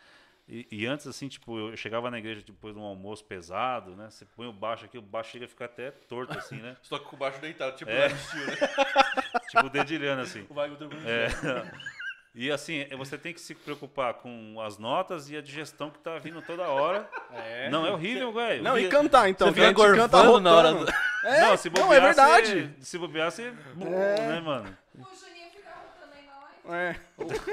[0.48, 4.10] E, e antes, assim, tipo, eu chegava na igreja depois de um almoço pesado, né?
[4.10, 6.78] Você põe o baixo aqui, o baixo chega a ficar até torto, assim, né?
[6.84, 8.08] Só que com o baixo deitado, tipo É.
[8.08, 8.56] estilo, né?
[9.52, 10.46] tipo, dedilhando, assim.
[10.50, 11.04] O Wagner tranquilo.
[11.08, 11.28] É.
[12.40, 16.20] E assim, você tem que se preocupar com as notas e a digestão que tá
[16.20, 17.10] vindo toda hora.
[17.34, 17.68] É.
[17.72, 18.62] Não, é horrível, velho.
[18.62, 19.48] Não, e cantar então.
[19.48, 20.86] Você que a fica gente canta na hora do...
[21.24, 22.76] É, não, se não, bobear, é verdade.
[22.78, 23.52] Você, se bobear, você...
[23.76, 26.56] Né, mano Juninho fica rotando aí na live.
[26.70, 26.96] É.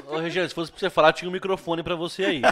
[0.07, 2.43] Ô, Regiane, se fosse pra você falar, tinha um microfone pra você aí.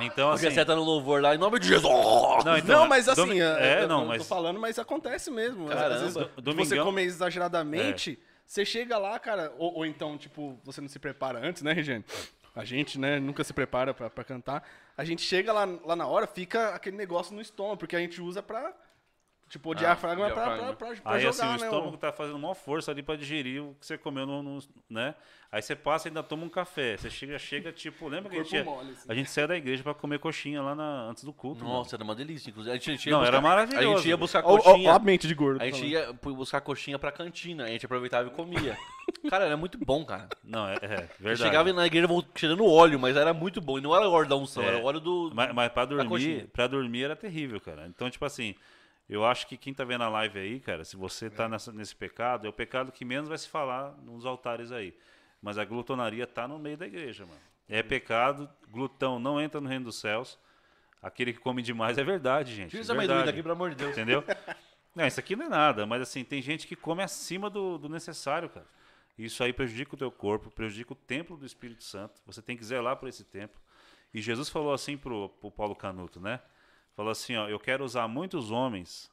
[0.00, 0.56] Então, Porque assim...
[0.56, 2.44] você tá no louvor lá, em nome de Jesus!
[2.44, 4.26] Não, então, não, mas assim, domi- é, É, eu não, tô mas...
[4.28, 5.68] falando, mas acontece mesmo.
[5.68, 5.98] Às Caramba.
[6.00, 10.80] vezes, Do- você domingão- comer exageradamente, você chega lá, cara, ou, ou então, tipo, você
[10.80, 12.04] não se prepara antes, né, Regiane?
[12.56, 14.62] A gente, né, nunca se prepara pra, pra cantar.
[14.96, 18.20] A gente chega lá, lá na hora, fica aquele negócio no estômago, porque a gente
[18.20, 18.72] usa pra,
[19.58, 20.74] tipo, o diafragma pra, pra, diafragma.
[20.76, 21.56] pra, pra Aí jogar, assim, o né?
[21.56, 24.58] estômago tá fazendo uma força ali pra digerir o que você comeu no, no-
[24.90, 25.14] né?
[25.52, 26.96] Aí você passa e ainda toma um café.
[26.96, 29.06] Você chega, chega tipo, lembra que a gente, mole, assim.
[29.08, 31.62] a gente saía da igreja pra comer coxinha lá na- antes do culto.
[31.62, 31.76] mano.
[31.78, 32.72] Nossa, era uma delícia, inclusive.
[32.72, 33.88] A gente, a gente ia Não, buscar, era maravilhoso.
[33.92, 34.90] A gente ia buscar Ó, ó, coxinha.
[34.90, 35.62] ó a mente de gordo.
[35.62, 37.64] a gente ia buscar coxinha pra cantina.
[37.64, 38.76] A gente aproveitava e comia.
[39.30, 40.28] Cara, era muito bom, cara.
[40.42, 41.36] Não, é, é Eu verdade.
[41.42, 43.78] chegava na igreja cheirando óleo, mas era muito bom.
[43.78, 44.66] E não era o óleo da unção, É.
[44.66, 45.30] era o óleo do.
[45.34, 46.06] Mas, mas pra coxinha.
[46.08, 47.86] dormir, pra dormir era terrível, cara.
[47.86, 48.54] Então, tipo assim,
[49.08, 51.30] eu acho que quem tá vendo a live aí, cara, se você É.
[51.30, 54.96] tá nessa, nesse pecado, é o pecado que menos vai se falar nos altares aí.
[55.42, 57.40] Mas a glutonaria tá no meio da igreja, mano.
[57.68, 60.38] É pecado, glutão não entra no reino dos céus.
[61.02, 62.70] Aquele que come demais é verdade, gente.
[62.70, 63.26] Tira é esse amendoim verdade.
[63.32, 63.92] daqui, pelo amor de Deus.
[63.92, 64.24] Entendeu?
[64.94, 67.88] Não, isso aqui não é nada, mas assim, tem gente que come acima do, do
[67.88, 68.64] necessário, cara.
[69.18, 72.22] Isso aí prejudica o teu corpo, prejudica o templo do Espírito Santo.
[72.26, 73.60] Você tem que zelar por esse templo.
[74.14, 76.40] E Jesus falou assim pro, pro Paulo Canuto, né?
[76.96, 79.10] Falou assim, ó, eu quero usar muitos homens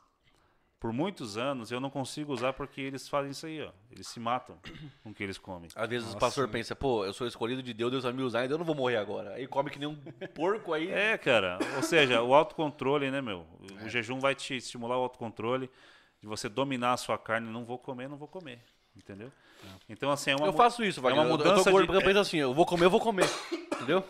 [0.80, 3.70] por muitos anos, eu não consigo usar porque eles fazem isso aí, ó.
[3.92, 4.58] Eles se matam
[5.04, 5.70] com o que eles comem.
[5.76, 8.46] Às vezes o pastor pensa, pô, eu sou escolhido de Deus, Deus vai me usar,
[8.46, 9.34] então eu não vou morrer agora.
[9.36, 9.96] Aí come que nem um
[10.34, 10.90] porco aí.
[10.92, 11.60] É, cara.
[11.76, 13.46] Ou seja, o autocontrole, né, meu?
[13.86, 15.70] O jejum vai te estimular o autocontrole
[16.20, 17.48] de você dominar a sua carne.
[17.52, 18.60] Não vou comer, não vou comer.
[18.96, 19.32] Entendeu?
[19.88, 21.20] Então, assim, é uma, eu faço isso, é Wagner.
[21.22, 22.90] uma Eu- eu mudança tô gordo de- porque eu penso assim, eu vou comer, eu
[22.90, 23.26] vou comer.
[23.78, 24.04] Entendeu?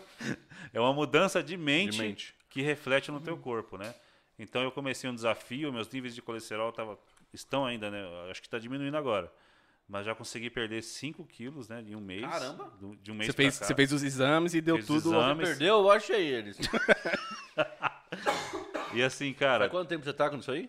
[0.72, 2.34] é uma mudança de mente, De mente.
[2.52, 3.94] Que reflete no teu corpo, né?
[4.38, 6.98] Então, eu comecei um desafio, meus níveis de colesterol tava,
[7.32, 8.02] estão ainda, né?
[8.30, 9.32] Acho que está diminuindo agora.
[9.88, 11.82] Mas já consegui perder 5 quilos, né?
[11.86, 12.22] Em um mês.
[12.22, 12.72] Caramba!
[12.80, 13.66] Do- De um mês Você fez, cá.
[13.66, 15.08] você fez os exames e deu Fez tudo.
[15.10, 15.34] exame.
[15.40, 16.56] Mas- Perdeu, eu achei eles.
[18.94, 20.68] E assim, cara, Faz quanto tempo você tá com isso aí?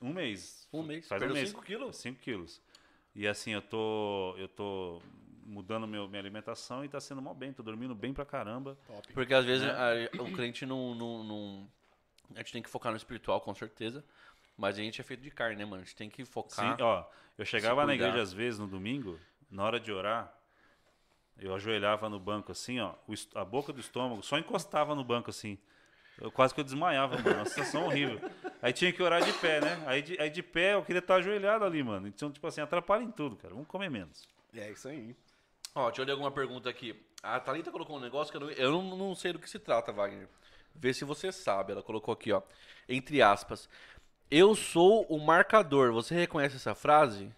[0.00, 0.66] um mês.
[0.72, 1.06] Um mês.
[1.08, 1.50] Faz Perdeu um mês.
[1.50, 1.96] cinco quilos?
[1.96, 2.62] 5 quilos.
[3.14, 5.02] E assim, eu tô, eu tô
[5.48, 7.52] mudando meu, minha alimentação e tá sendo mal bem.
[7.52, 8.76] Tô dormindo bem pra caramba.
[9.14, 11.68] Porque às vezes a- o crente não, não, não-
[12.34, 14.04] A gente tem que focar no espiritual, com certeza.
[14.56, 15.82] Mas a gente é feito de carne, né, mano?
[15.82, 16.76] A gente tem que focar.
[16.76, 17.04] Sim, ó,
[17.38, 19.18] eu chegava na igreja às vezes no domingo,
[19.50, 20.34] na hora de orar,
[21.38, 22.94] eu ajoelhava no banco assim, ó,
[23.34, 25.56] a boca do estômago só encostava no banco assim.
[26.20, 28.20] Eu quase que eu desmaiava, mano, uma sensação horrível.
[28.60, 29.84] Aí tinha que orar de pé, né?
[29.86, 32.08] Aí de, aí de pé eu queria estar ajoelhado ali, mano.
[32.08, 33.54] Então, tipo assim, atrapalha em tudo, cara.
[33.54, 34.28] Vamos comer menos.
[34.52, 35.14] É isso aí.
[35.78, 37.00] Ó, deixa eu ler alguma pergunta aqui.
[37.22, 39.60] A Thalita colocou um negócio que eu não, eu não, não sei do que se
[39.60, 40.28] trata, Wagner.
[40.74, 41.70] Vê se você sabe.
[41.72, 42.42] Ela colocou aqui, ó.
[42.88, 43.68] Entre aspas.
[44.28, 45.92] Eu sou o marcador.
[45.92, 47.32] Você reconhece essa frase?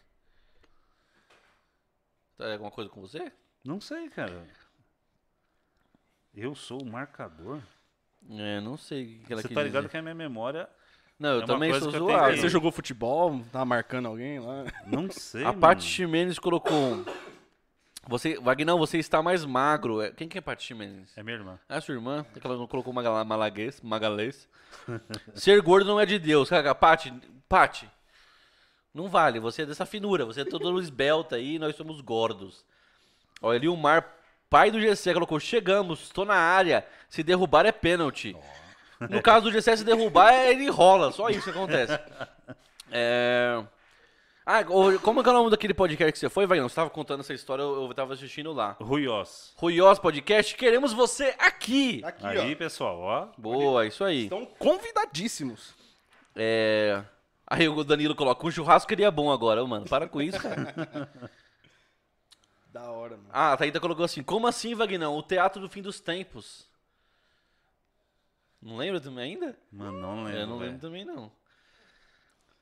[2.38, 3.30] Tá alguma coisa com você?
[3.62, 4.46] Não sei, cara.
[6.34, 7.60] Eu sou o marcador.
[8.30, 9.90] É, não sei o que ela Você quis tá ligado dizer.
[9.90, 10.66] que a minha memória.
[11.18, 12.34] Não, eu é uma também coisa sou que eu tenho zoado.
[12.34, 14.64] que- Você jogou futebol, tava marcando alguém lá.
[14.86, 15.42] Não sei.
[15.42, 15.60] A mano.
[15.60, 16.72] Paty Ximenes colocou.
[16.94, 17.04] um.
[18.10, 20.02] Você, Wagner, você está mais magro.
[20.02, 21.16] É- Quem que é Paty Ximenes?
[21.16, 21.58] É minha irmã.
[21.68, 24.48] Ah, sua irmã, é que ela não colocou magala- malaguês, magalês.
[25.32, 26.48] Ser gordo não é de Deus.
[26.50, 27.14] Cara, Pati,
[27.48, 27.88] Pati,
[28.92, 29.38] não vale.
[29.38, 30.24] Você é dessa finura.
[30.24, 32.64] Você é todo esbelta aí, nós somos gordos.
[33.40, 34.04] Olha ali o Mar,
[34.50, 36.84] pai do GC, colocou: Chegamos, estou na área.
[37.08, 38.36] Se derrubar é pênalti.
[39.08, 41.12] No caso do GC, se derrubar, ele rola.
[41.12, 41.96] Só isso que acontece.
[42.92, 43.62] É.
[44.52, 46.64] Ah, como é que é o nome daquele podcast que você foi, Wagner?
[46.64, 48.76] Você estava contando essa história, eu, eu tava assistindo lá.
[48.80, 49.54] Ruiós.
[49.56, 52.02] Ruiós Podcast, queremos você aqui!
[52.04, 53.28] Aqui, Aí, pessoal, ó.
[53.38, 54.24] Boa, isso aí.
[54.24, 55.72] Estão convidadíssimos.
[56.34, 57.00] É.
[57.46, 59.86] Aí o Danilo coloca, um churrasco seria bom agora, mano.
[59.86, 60.74] Para com isso, cara.
[62.72, 63.28] Da hora, mano.
[63.32, 65.16] Ah, a Thaíta colocou assim, como assim, Vagnão?
[65.16, 66.68] O teatro do fim dos tempos.
[68.60, 69.56] Não lembra também ainda?
[69.72, 70.40] Mano, não lembro.
[70.40, 70.70] Eu não velho.
[70.72, 71.30] lembro também, não.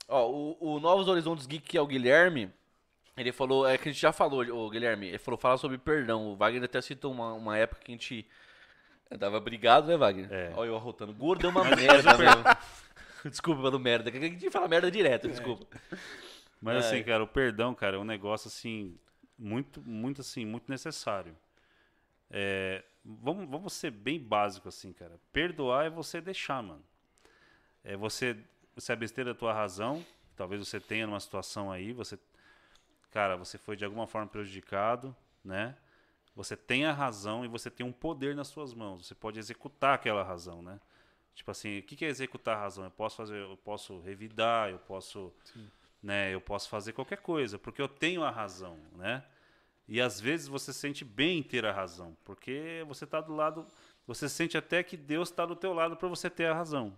[0.09, 2.51] Ó, o, o Novos Horizontes Geek, que é o Guilherme,
[3.17, 6.29] ele falou, é que a gente já falou, o Guilherme, ele falou falar sobre perdão.
[6.29, 8.27] O Wagner até citou uma, uma época que a gente
[9.19, 10.33] tava brigado, né, Wagner?
[10.33, 10.53] É.
[10.57, 11.13] Olha eu arrotando.
[11.13, 13.31] Gordo é uma merda, meu.
[13.31, 15.67] Desculpa pelo merda, que a gente fala merda direto, desculpa.
[16.61, 16.79] Mas É.
[16.79, 18.97] assim, cara, o perdão, cara, é um negócio assim
[19.39, 21.37] muito, muito assim, muito necessário.
[22.31, 25.19] É, vamos, vamos ser bem básico assim, cara.
[25.33, 26.85] Perdoar é você deixar, mano.
[27.83, 28.37] É você
[28.79, 30.05] se abster da tua razão.
[30.37, 32.19] Talvez você tenha numa situação aí, você,
[33.11, 35.15] cara, você foi de alguma forma prejudicado,
[35.45, 35.77] né?
[36.35, 39.07] Você tem a razão e você tem um poder nas suas mãos.
[39.07, 40.79] Você pode executar aquela razão, né?
[41.35, 42.85] Tipo assim, o que é executar a razão?
[42.85, 45.33] Eu posso fazer, eu posso revidar, eu posso
[46.03, 46.33] né?
[46.33, 49.25] Eu posso fazer qualquer coisa, porque eu tenho a razão, né?
[49.87, 53.67] E às vezes você sente bem ter a razão, porque você está do lado,
[54.07, 56.97] você sente até que Deus está do teu lado para você ter a razão.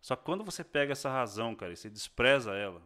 [0.00, 2.82] Só que quando você pega essa razão, cara, e você despreza ela,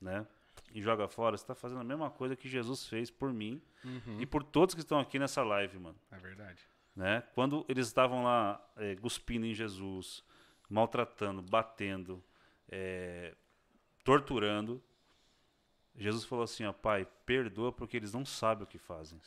[0.00, 0.26] né?
[0.72, 3.62] E joga fora, você está fazendo a mesma coisa que Jesus fez por mim
[4.18, 6.60] e por todos que estão aqui nessa live, mano É verdade.
[6.96, 7.22] né?
[7.34, 10.24] Quando eles estavam lá eh, cuspindo em Jesus,
[10.68, 12.24] maltratando, batendo,
[12.68, 13.34] eh,
[14.02, 14.82] torturando,
[15.96, 19.20] Jesus falou assim, ó, Pai, perdoa porque eles não sabem o que fazem,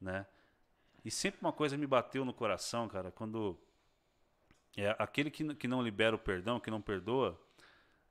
[0.00, 0.26] né?
[1.02, 3.58] E sempre uma coisa me bateu no coração, cara, quando
[4.76, 7.38] é, aquele que, que não libera o perdão, que não perdoa,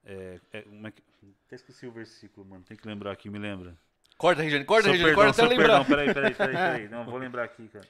[0.06, 1.04] é, é, como é que-
[1.46, 3.78] até esqueci o versículo, mano, tem que lembrar aqui, me lembra.
[4.18, 5.86] Corta, Regiane, corta, Seu Regiane, perdão, corta até seu lembrar.
[5.86, 7.88] perdão, peraí, peraí, peraí, peraí, não, vou lembrar aqui, cara.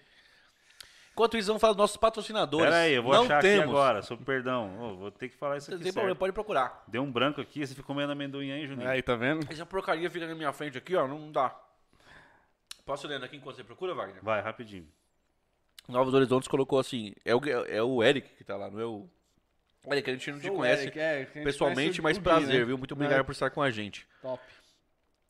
[1.12, 2.66] Enquanto isso, vamos falar dos nossos patrocinadores.
[2.68, 3.60] Pera aí, eu vou Não achar temos.
[3.66, 4.80] aqui agora, sobre perdão.
[4.80, 5.96] Ô, vou ter que falar isso Não aqui tem certo.
[6.02, 6.84] problema, pode procurar.
[6.88, 8.88] Deu um branco aqui, você ficou comendo amendoim aí, Juninho.
[8.88, 9.46] Aí, tá vendo?
[9.52, 11.54] Essa porcaria fica na minha frente aqui, ó, não dá.
[12.86, 14.24] Posso ler aqui enquanto você procura, Wagner?
[14.24, 14.88] Vai, rapidinho.
[15.90, 17.14] Novos Horizontes colocou assim.
[17.26, 19.08] É o, é o Eric que tá lá, não é o.
[19.88, 22.22] Eric, a gente não te Sou o conhece Eric, é, gente pessoalmente, conhece mas o
[22.22, 22.66] prazer, né?
[22.66, 22.78] viu?
[22.78, 23.24] Muito obrigado É.
[23.24, 24.08] por estar com a gente.
[24.22, 24.44] Top.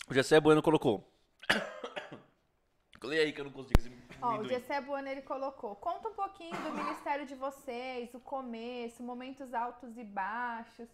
[0.09, 1.07] O Gessé Bueno colocou.
[3.03, 3.79] Lê aí que eu não consigo.
[4.21, 4.49] Ó, o amendoim.
[4.49, 5.75] Gessé Bueno, ele colocou.
[5.77, 10.89] Conta um pouquinho do ministério de vocês, o começo, momentos altos e baixos.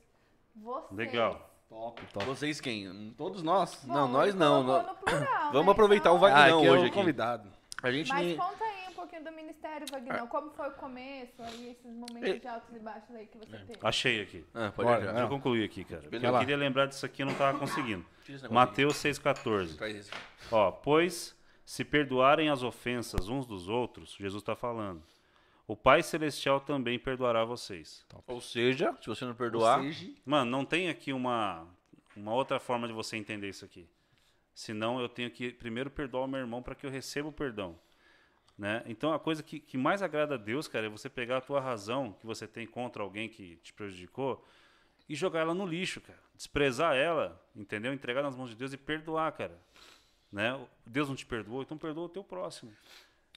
[0.55, 0.91] Vocês.
[0.91, 1.49] Legal.
[1.67, 2.25] Top, top.
[2.27, 3.11] Vocês quem?
[3.17, 3.83] Todos nós.
[3.83, 5.71] Bom, Não, nós não, plural, Vamos né?
[5.71, 6.27] aproveitar o Então-.
[6.29, 6.95] Ah, Vagnão aqui é hoje o aqui.
[6.95, 7.51] convidado.
[7.81, 8.74] A gente Mas nem- conta aí
[9.07, 10.27] pouquinho do ministério, Vagnão.
[10.27, 13.57] Como foi o começo, aí, esses momentos Ele- de altos e baixos aí que você
[13.57, 13.79] teve.
[13.81, 14.45] Achei aqui.
[14.53, 15.05] Ah, pode Bora.
[15.05, 16.03] Deixa eu concluir aqui, cara.
[16.11, 16.39] Eu lá.
[16.39, 18.05] queria lembrar disso aqui, eu não tava conseguindo.
[18.49, 19.65] Mateus 6,14.
[19.69, 19.77] aqui.
[19.77, 20.11] Traz esse.
[20.51, 25.01] Ó, pois se perdoarem as ofensas uns dos outros, Jesus está falando,
[25.67, 28.05] o Pai Celestial também perdoará vocês.
[28.27, 29.81] Ou seja, se você não perdoar,
[30.23, 31.67] Mano, não tem aqui uma,
[32.15, 33.89] uma outra forma de você entender isso aqui.
[34.53, 37.77] Senão eu tenho que primeiro perdoar o meu irmão para que eu receba o perdão.
[38.57, 38.83] Né?
[38.85, 41.59] Então a coisa que, que mais agrada a Deus, cara, é você pegar a tua
[41.59, 44.45] razão que você tem contra alguém que te prejudicou
[45.09, 46.19] e jogar ela no lixo, cara.
[46.33, 47.93] Desprezar ela, entendeu?
[47.93, 49.59] Entregar nas mãos de Deus e perdoar, cara.
[50.31, 50.57] Né?
[50.85, 52.73] Deus não te perdoou, então perdoa o teu próximo.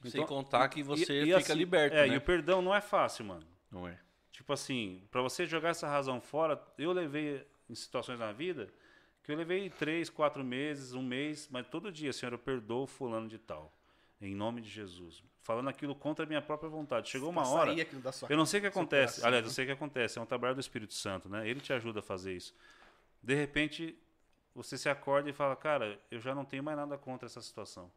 [0.02, 2.14] sem Então, contar que você e fica assim, liberto, É, né?
[2.14, 3.46] e o perdão não é fácil, mano.
[3.70, 3.98] Não é.
[4.30, 8.68] Tipo assim, pra você jogar essa razão fora, eu levei em situações na vida
[9.28, 13.28] que eu levei três, quatro meses, um mês, mas todo dia, Senhor, eu perdoo fulano
[13.28, 13.70] de tal.
[14.20, 15.22] Em nome de Jesus.
[15.42, 17.08] Falando aquilo contra a minha própria vontade.
[17.08, 17.72] Chegou uma hora.
[18.28, 19.24] Eu não sei o que acontece.
[19.24, 19.48] Aliás, né?
[19.48, 20.18] eu sei o que acontece.
[20.18, 21.48] É um trabalho do Espírito Santo, né?
[21.48, 22.54] Ele te ajuda a fazer isso.
[23.22, 23.96] De repente,
[24.54, 27.90] você se acorda e fala, cara, eu já não tenho mais nada contra essa situação.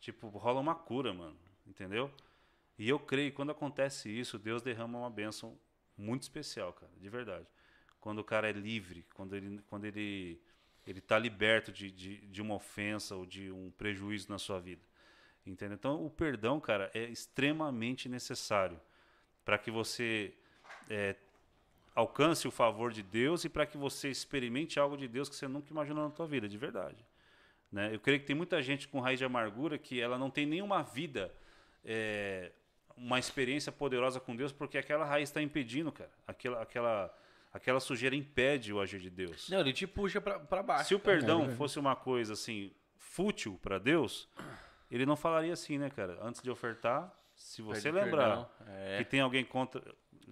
[0.00, 1.36] Tipo, rola uma cura, mano.
[1.66, 2.10] Entendeu?
[2.78, 5.56] E eu creio que quando acontece isso, Deus derrama uma bênção
[5.96, 7.46] muito especial, cara, de verdade.
[8.00, 10.40] Quando o cara é livre, quando ele, quando ele,
[10.86, 14.82] ele tá liberto de, de, de uma ofensa ou de um prejuízo na sua vida.
[15.46, 15.74] Entendeu?
[15.74, 18.80] Então, o perdão, cara, é extremamente necessário
[19.44, 20.32] para que você
[20.88, 21.14] é,
[21.94, 25.46] alcance o favor de Deus e para que você experimente algo de Deus que você
[25.46, 27.04] nunca imaginou na tua vida, de verdade.
[27.70, 27.94] Né?
[27.94, 30.82] Eu creio que tem muita gente com raiz de amargura que ela não tem nenhuma
[30.82, 31.32] vida,
[31.84, 32.52] é,
[32.96, 36.10] uma experiência poderosa com Deus, porque aquela raiz está impedindo, cara.
[36.26, 37.18] Aquela, aquela,
[37.52, 39.48] aquela sujeira impede o agir de Deus.
[39.50, 40.88] Não, ele te puxa pra baixo.
[40.88, 44.28] Se o perdão fosse uma coisa assim fútil para Deus,
[44.94, 46.18] ele não falaria assim, né, cara?
[46.22, 48.98] Antes de ofertar, se você lembrar é.
[48.98, 49.82] que tem alguém contra,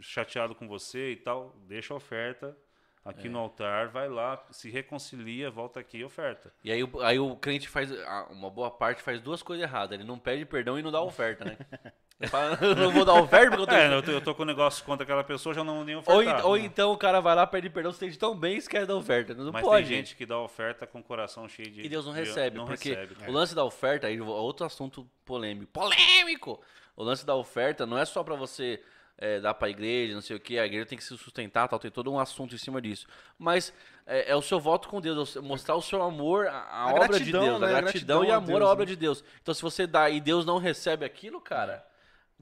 [0.00, 2.56] chateado com você e tal, deixa a oferta
[3.04, 6.54] aqui no altar, vai lá, se reconcilia, volta aqui e oferta.
[6.62, 7.90] E aí, o- aí o crente faz.
[8.30, 9.98] Uma boa parte faz duas coisas erradas.
[9.98, 11.56] Ele não pede perdão e não dá oferta, né?
[12.76, 13.74] Não vou dar oferta porque eu tô.
[13.74, 15.94] É, eu tô, eu tô com um negócio contra aquela pessoa, já não vou nem
[15.96, 16.40] ou, ofertar.
[16.40, 18.94] en- ou então o cara vai lá, pede perdão, você tão bem e esquece da
[18.94, 19.34] oferta.
[19.34, 19.86] Não Mas pode.
[19.88, 21.80] tem gente que dá oferta com o coração cheio de...
[21.82, 23.16] E Deus não recebe, não porque recebe.
[23.28, 25.70] o lance da oferta, aí é outro assunto polêmico.
[25.72, 26.60] Polêmico!
[26.96, 28.80] O lance da oferta não é só pra você
[29.18, 31.78] é, dar pra igreja, não sei o que, a igreja tem que se sustentar, tal,
[31.78, 33.06] tem todo um assunto em cima disso.
[33.38, 33.72] Mas
[34.06, 36.88] é, é o seu voto com Deus, é o seu- mostrar o seu amor à,
[36.90, 37.66] obra gratidão, de Deus, né?
[37.66, 38.90] a A gratidão, gratidão e amor Deus, à obra né?
[38.90, 39.24] de Deus.
[39.40, 41.84] Então se você dá e Deus não recebe aquilo, cara,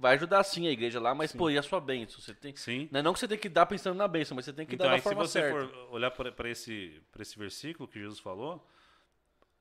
[0.01, 2.21] vai ajudar sim a igreja lá, mas pô, e a sua bênção?
[2.21, 2.89] Você tem, Sim.
[2.91, 4.75] não é não que você tem que dar pensando na bênção, mas você tem que
[4.75, 5.69] Então, dar da se forma você certa.
[5.69, 8.67] for olhar para esse, pra esse versículo que Jesus falou,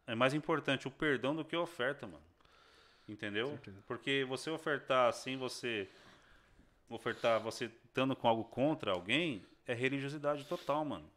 [0.07, 2.23] é mais importante o perdão do que a oferta, mano.
[3.07, 3.59] Entendeu?
[3.85, 5.89] Porque você ofertar assim, você
[6.87, 11.09] ofertar você estando com algo contra alguém, é religiosidade total, mano.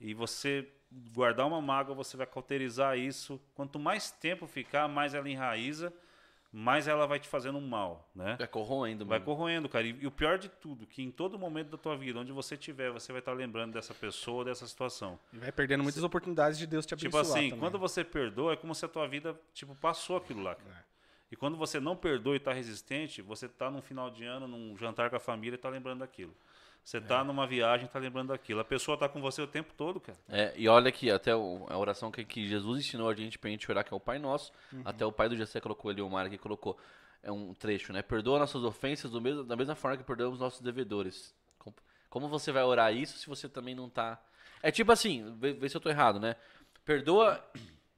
[0.00, 0.68] E você
[1.12, 3.40] guardar uma mágoa, você vai cauterizar isso.
[3.54, 5.92] Quanto mais tempo ficar, mais ela enraiza,
[6.52, 8.36] mais ela vai te fazendo um mal, né?
[8.38, 9.24] Vai corroendo, Vai mano.
[9.24, 9.86] corroendo, cara.
[9.86, 12.54] E, e o pior de tudo, que em todo momento da tua vida, onde você
[12.56, 15.18] estiver, você vai estar lembrando dessa pessoa, dessa situação.
[15.32, 17.58] E vai perdendo muitas oportunidades de Deus te Tipo abençoar assim, também.
[17.58, 20.70] quando você perdoa, é como se a tua vida, tipo, passou aquilo lá, cara.
[20.88, 20.92] É.
[21.32, 24.76] E quando você não perdoa e tá resistente, você tá num final de ano, num
[24.76, 26.34] jantar com a família e tá lembrando daquilo.
[26.84, 27.00] Você É.
[27.00, 28.60] tá numa viagem e tá lembrando daquilo.
[28.60, 30.18] A pessoa tá com você o tempo todo, cara.
[30.28, 33.50] É, e olha aqui, até o- a oração que, que Jesus ensinou a gente pra
[33.50, 34.52] gente orar, que é o Pai Nosso.
[34.72, 34.82] Uhum.
[34.84, 36.76] Até o pai do Jessé colocou ali, o Mar aqui colocou.
[37.22, 38.02] É um trecho, né?
[38.02, 41.32] Perdoa nossas ofensas do mesmo, da mesma forma que perdoamos nossos devedores.
[41.58, 41.72] Com-
[42.10, 44.20] Como você vai orar isso se você também não tá.
[44.60, 46.34] É tipo assim, vê, vê se eu tô errado, né?
[46.84, 47.42] Perdoa.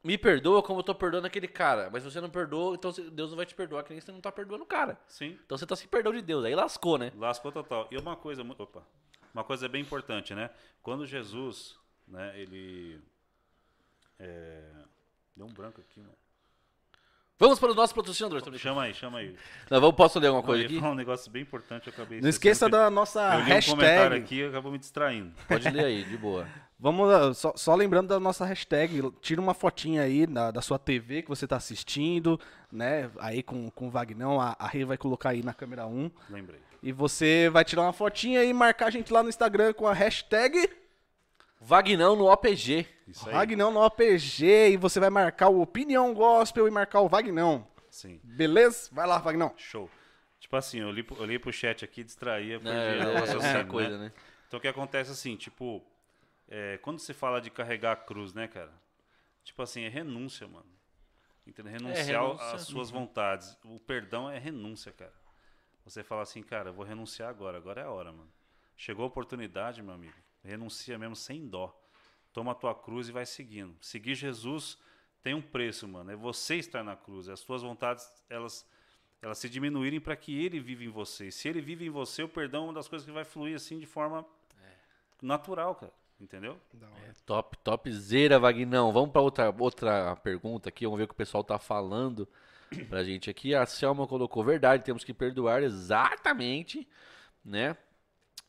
[0.05, 1.89] Me perdoa como eu tô perdoando aquele cara.
[1.91, 4.21] Mas se você não perdoa, então Deus não vai te perdoar, que nem você não
[4.21, 5.01] tá perdoando o cara.
[5.09, 5.39] Sim.
[5.47, 6.45] Então você tá sem perdão de Deus.
[6.45, 7.11] Aí lascou, né?
[7.17, 7.89] Lascou total.
[7.91, 8.87] E uma coisa, opa,
[9.33, 10.51] uma coisa bem importante, né?
[10.83, 13.01] Quando Jesus, né, ele
[14.19, 14.71] é,
[15.35, 16.24] deu um branco aqui, mano.
[17.39, 18.39] Vamos para o nosso patrocinador.
[18.41, 18.63] tô brincando.
[18.63, 19.35] Chama aí, chama aí.
[19.69, 20.81] Não, vamos, posso ler alguma Não, coisa eu ia aqui?
[20.81, 23.77] falar um negócio bem importante, eu acabei Não esqueça da nossa Eu li um comentário
[23.81, 24.17] hashtag.
[24.17, 25.33] aqui e acabou me distraindo.
[25.49, 26.47] Pode ler aí, de boa.
[26.79, 30.79] Vamos lá, só, só lembrando da nossa hashtag, tira uma fotinha aí da, da sua
[30.79, 32.39] TV que você tá assistindo,
[32.71, 33.11] né?
[33.19, 36.11] Aí com, com o Vagnão, a, a Rê vai colocar aí na câmera 1.
[36.31, 36.61] Lembrei.
[36.83, 39.95] E você vai tirar uma fotinha e marcar a gente lá no Instagram com a
[39.95, 40.69] hashtag
[41.65, 42.87] Vagnão no OPG.
[43.09, 43.35] Isso aí.
[43.35, 47.67] Vagnão no OPG e você vai marcar o Opinião Gospel e marcar o Vagnão.
[47.91, 48.21] Sim.
[48.23, 48.91] Beleza?
[48.93, 49.53] Vai lá, Vagnão.
[49.57, 49.91] Show.
[50.39, 53.65] Tipo assim, eu li, pro- eu li pro chat aqui, distraía, perdi É, é, é
[53.65, 54.13] coisa, né?
[54.47, 55.83] Então o que acontece assim, tipo,
[56.49, 58.73] é, quando você fala de carregar a cruz, né, cara?
[59.43, 60.67] Tipo assim, é renúncia, mano.
[61.47, 61.73] Entendeu?
[61.73, 62.53] Renunciar renúncia.
[62.55, 63.57] às suas vontades.
[63.65, 65.13] O perdão é renúncia, cara.
[65.85, 68.31] Você fala assim, cara, eu vou renunciar agora, agora é a hora, mano.
[68.77, 70.15] Chegou a oportunidade, meu amigo.
[70.45, 71.75] Renuncia mesmo sem dó.
[72.33, 73.75] Toma a tua cruz e vai seguindo.
[73.81, 74.79] Seguir Jesus
[75.23, 76.11] tem um preço, mano.
[76.11, 77.29] É você estar na cruz.
[77.29, 78.67] As suas vontades, elas
[79.25, 81.31] elas se diminuírem para que ele viva em você.
[81.31, 83.79] Se ele vive em você, o perdão é uma das coisas que vai fluir assim
[83.79, 84.25] de forma
[85.23, 85.93] natural, cara.
[86.21, 86.61] Entendeu?
[87.25, 88.93] Top, topzera, Vagnão.
[88.93, 90.85] Vamos para outra, outra pergunta aqui.
[90.85, 92.29] Vamos ver o que o pessoal tá falando
[92.89, 93.55] pra gente aqui.
[93.55, 96.87] A Selma colocou verdade, temos que perdoar exatamente,
[97.45, 97.77] né?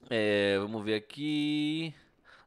[0.10, 1.94] É, vamos ver aqui.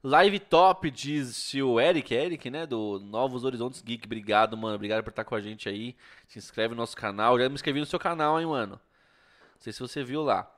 [0.03, 2.67] Live top, diz o Eric, Eric, né?
[2.67, 4.07] Do Novos Horizontes Geek.
[4.07, 4.77] Obrigado, mano.
[4.77, 5.97] Obrigado por estar com a gente aí.
[6.29, 7.39] Se inscreve no nosso canal.
[7.39, 8.75] Já me inscrevi no seu canal, hein, mano.
[8.75, 10.49] Não sei se você viu lá.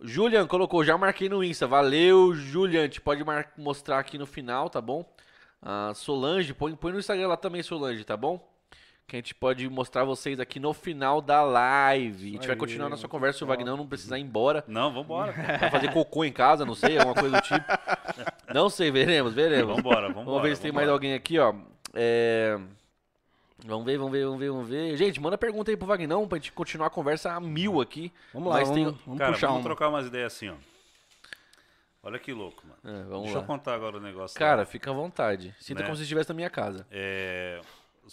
[0.00, 1.66] Julian colocou, já marquei no Insta.
[1.66, 2.82] Valeu, Julian.
[2.82, 3.22] Gente pode
[3.56, 5.04] mostrar aqui no final, tá bom?
[5.60, 8.51] Ah, Solange, põe, põe no Instagram lá também, Solange, tá bom?
[9.12, 12.30] Que a gente pode mostrar vocês aqui no final da live.
[12.30, 14.64] A gente vai continuar nossa conversa se o Vagnão não precisar ir embora.
[14.66, 15.32] Não, vambora.
[15.60, 17.60] Vai fazer cocô em casa, não sei, alguma coisa do tipo.
[18.54, 19.76] Não sei, veremos, veremos.
[19.76, 20.24] Vambora, vambora.
[20.24, 20.96] Vamos ver se tem mais vambora.
[20.96, 21.54] alguém aqui, ó.
[21.92, 22.58] É...
[23.66, 24.96] Vamos ver, vamos ver, vamos ver, vamos ver.
[24.96, 28.10] Gente, manda pergunta aí pro Vagnão pra gente continuar a conversa a mil aqui.
[28.32, 29.64] Vamos lá, Mas vamos, tem- vamos Cara, puxar vamos um.
[29.64, 30.54] trocar umas ideias assim, ó.
[32.02, 32.98] Olha que louco, mano.
[32.98, 33.46] É, vamos Deixa eu lá.
[33.46, 34.38] contar agora o negócio.
[34.38, 34.66] Cara, lá.
[34.66, 35.54] fica à vontade.
[35.60, 35.86] Sinta Né?
[35.86, 36.86] como se estivesse na minha casa.
[36.90, 37.60] É,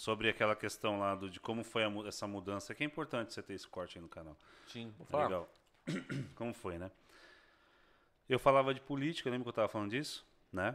[0.00, 3.42] sobre aquela questão lá do, de como foi a essa mudança, que é importante você
[3.42, 4.34] ter esse corte aí no canal.
[4.66, 5.46] Sim, vou Tá Legal.
[6.34, 6.90] Como foi, né?
[8.26, 10.26] Eu falava de política, lembra que eu tava falando disso?
[10.50, 10.74] Né?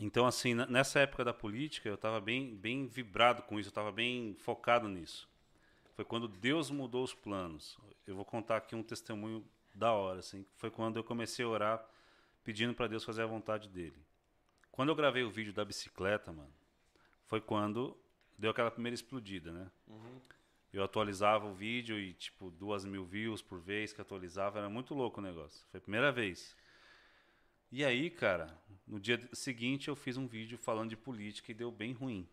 [0.00, 3.92] Então, assim, nessa época da política, eu estava bem, bem vibrado com isso, eu estava
[3.92, 5.28] bem focado nisso.
[5.94, 7.76] Foi quando Deus mudou os planos.
[8.06, 9.44] Eu vou contar aqui um testemunho
[9.74, 10.46] da hora, assim.
[10.56, 11.86] Foi quando eu comecei a orar
[12.42, 14.02] pedindo para Deus fazer a vontade dele.
[14.72, 16.57] Quando eu gravei o vídeo da bicicleta, mano,
[17.28, 17.96] foi quando
[18.36, 19.70] deu aquela primeira explodida, né?
[20.72, 24.58] Eu atualizava o vídeo e, tipo, duas mil views por vez que atualizava.
[24.58, 25.64] Era muito louco o negócio.
[25.70, 26.56] Foi a primeira vez.
[27.70, 31.70] E aí, cara, no dia seguinte eu fiz um vídeo falando de política e deu
[31.70, 32.26] bem ruim.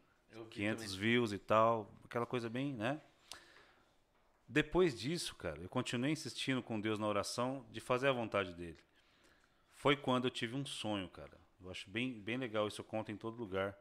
[0.50, 1.92] 500 views e tal.
[2.04, 3.02] Aquela coisa bem, né?
[4.48, 8.78] Depois disso, cara, eu continuei insistindo com Deus na oração de fazer a vontade dele.
[9.74, 11.38] Foi quando eu tive um sonho, cara.
[11.62, 13.76] Eu acho bem, bem legal isso, eu conto em todo lugar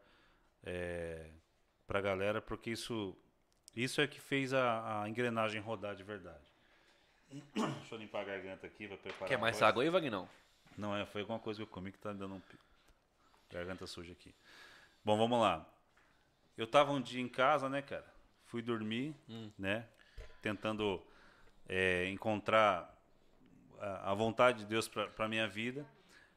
[0.65, 1.31] é,
[1.87, 3.17] pra galera, porque isso,
[3.77, 6.45] isso é que fez a, a engrenagem rodar de verdade.
[7.31, 9.29] Deixa eu limpar a garganta aqui, vai preparar.
[9.29, 10.29] Quer a mais água aí, Vagnão?
[10.77, 12.43] Não, é, foi alguma coisa que eu comi que tá dando um
[13.51, 14.35] garganta suja aqui.
[15.05, 15.69] Bom, vamos lá.
[16.57, 18.07] Eu tava um dia em casa, né, cara?
[18.47, 19.15] Fui dormir,
[19.59, 19.87] né?
[20.41, 21.03] Tentando
[21.69, 22.93] é, encontrar
[23.81, 25.87] a, a vontade de Deus pra minha vida.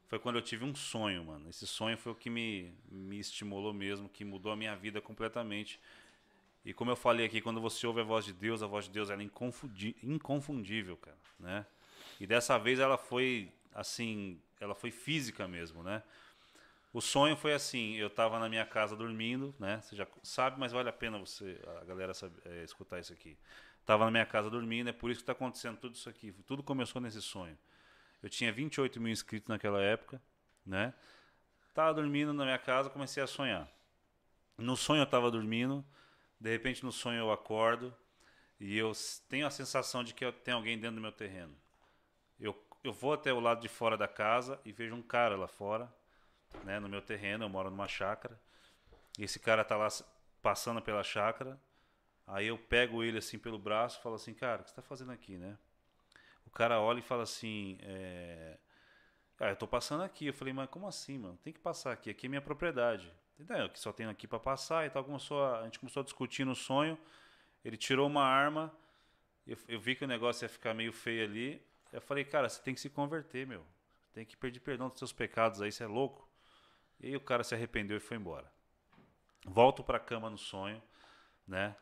[0.07, 1.49] Foi quando eu tive um sonho, mano.
[1.49, 5.79] Esse sonho foi o que me, me estimulou mesmo, que mudou a minha vida completamente.
[6.63, 8.91] E como eu falei aqui, quando você ouve a voz de Deus, a voz de
[8.91, 9.29] Deus ela é
[10.03, 11.65] inconfundível, cara, né?
[12.19, 16.01] E dessa vez ela foi assim, ela foi física mesmo, né?
[16.93, 19.81] O sonho foi assim, eu estava na minha casa dormindo, né?
[19.81, 23.37] Você já sabe, mas vale a pena você, a galera sabe, é, escutar isso aqui.
[23.85, 26.33] Tava na minha casa dormindo, é por isso que está acontecendo tudo isso aqui.
[26.45, 27.57] Tudo começou nesse sonho.
[28.21, 30.21] Eu tinha 28 mil inscritos naquela época,
[30.65, 30.93] né?
[31.73, 33.69] Tava dormindo na minha casa, comecei a sonhar.
[34.57, 35.85] No sonho eu estava dormindo,
[36.39, 37.95] de repente no sonho eu acordo
[38.59, 38.91] e eu
[39.29, 41.55] tenho a sensação de que tem alguém dentro do meu terreno.
[42.39, 45.47] Eu, eu vou até o lado de fora da casa e vejo um cara lá
[45.47, 45.93] fora,
[46.63, 48.39] né, no meu terreno, eu moro numa chácara.
[49.17, 49.87] E esse cara tá lá
[50.41, 51.59] passando pela chácara.
[52.25, 54.81] Aí eu pego ele assim pelo braço e falo assim, cara, o que você tá
[54.81, 55.57] fazendo aqui, né?
[56.47, 58.57] O cara olha e fala assim, é...
[59.39, 60.27] Ah, eu tô passando aqui.
[60.27, 61.37] Eu falei, mas como assim, mano?
[61.43, 63.13] Tem que passar aqui, aqui é minha propriedade.
[63.37, 65.03] Eu que só tenho aqui para passar e tal.
[65.03, 66.97] Começou a, a gente começou a discutir no sonho.
[67.63, 68.73] Ele tirou uma arma.
[69.45, 71.61] Eu, eu vi que o negócio ia ficar meio feio ali.
[71.93, 73.63] Eu falei, cara, você tem que se converter, meu.
[74.13, 76.27] Tem que pedir perdão dos seus pecados aí, você é louco.
[76.99, 78.51] E aí o cara se arrependeu e foi embora.
[79.45, 80.81] Volto pra cama no sonho,
[81.47, 81.75] né?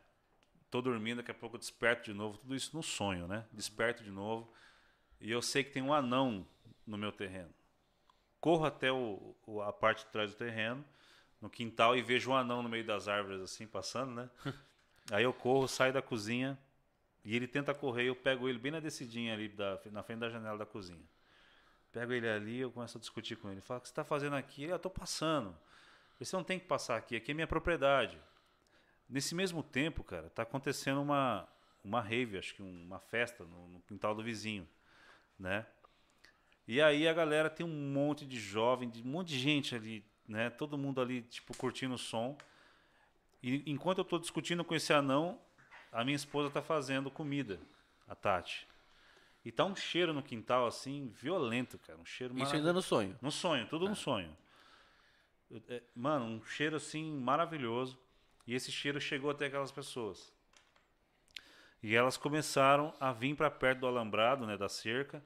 [0.75, 2.37] Tô dormindo, daqui a pouco eu desperto de novo.
[2.37, 3.45] Tudo isso no sonho, né?
[3.51, 4.51] Desperto de novo.
[5.21, 6.47] E eu sei que tem um anão
[6.87, 7.49] no meu terreno.
[8.41, 10.85] Corro até o, o- a parte de trás do terreno,
[11.41, 14.29] no quintal, e vejo um anão no meio das árvores, assim, passando, né?
[15.11, 16.57] Aí eu corro, saio da cozinha,
[17.25, 20.29] e ele tenta correr, eu pego ele bem na descidinha ali, da, na frente da
[20.29, 21.03] janela da cozinha.
[21.91, 23.61] Pego ele ali, eu começo a discutir com ele.
[23.61, 24.63] Fala, o que você está fazendo aqui?
[24.63, 25.55] Ele, eu estou passando.
[26.19, 28.19] Você não tem que passar aqui, aqui é minha propriedade.
[29.09, 31.47] Nesse mesmo tempo, cara, tá acontecendo uma,
[31.83, 34.67] uma rave, acho que uma festa no, no quintal do vizinho,
[35.39, 35.65] né?
[36.67, 40.03] E aí a galera tem um monte de jovem, de um monte de gente ali,
[40.27, 40.49] né?
[40.49, 42.35] Todo mundo ali, tipo, curtindo o som.
[43.43, 45.39] E enquanto eu estou discutindo com esse anão,
[45.91, 47.59] a minha esposa está fazendo comida,
[48.07, 48.67] a Tati.
[49.45, 51.99] E tá um cheiro no quintal, assim, violento, cara.
[51.99, 53.15] Um cheiro Isso ainda no sonho.
[53.21, 54.35] no sonho, tudo no sonho.
[55.51, 57.99] Eu- é, Mano, um cheiro assim maravilhoso.
[58.47, 60.31] E esse cheiro chegou até aquelas pessoas.
[61.81, 65.23] E elas começaram a vir para perto do alambrado, né, da cerca.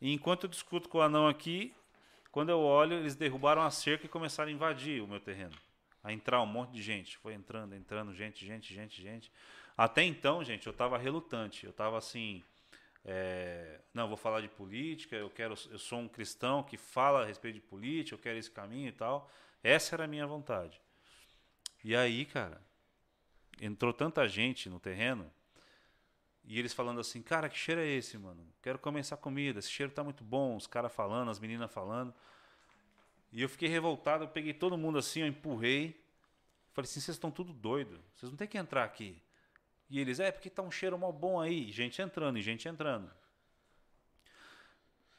[0.00, 1.72] E enquanto eu discuto com o anão aqui,
[2.32, 5.56] quando eu olho, eles derrubaram a cerca e começaram a invadir o meu terreno.
[6.02, 7.18] A entrar um monte de gente.
[7.18, 9.30] Foi entrando, entrando, gente, gente, gente, gente.
[9.76, 11.66] Até então, gente, eu tava relutante.
[11.66, 12.42] Eu tava assim.
[13.04, 17.26] é, não, vou falar de política, eu quero, eu sou um cristão que fala a
[17.26, 19.30] respeito de política, eu quero esse caminho e tal.
[19.62, 20.80] Essa era a minha vontade.
[21.82, 22.60] E aí, cara,
[23.60, 25.30] entrou tanta gente no terreno
[26.44, 28.46] e eles falando assim, cara, que cheiro é esse, mano?
[28.62, 32.12] Quero essa comida, esse cheiro tá muito bom, os caras falando, as meninas falando.
[33.32, 36.04] E eu fiquei revoltado, eu peguei todo mundo assim, eu empurrei.
[36.72, 39.22] Falei assim, vocês estão tudo doido, vocês não tem que entrar aqui.
[39.88, 42.68] E eles, é, porque tá um cheiro mal bom aí, e gente entrando, e gente
[42.68, 43.10] entrando.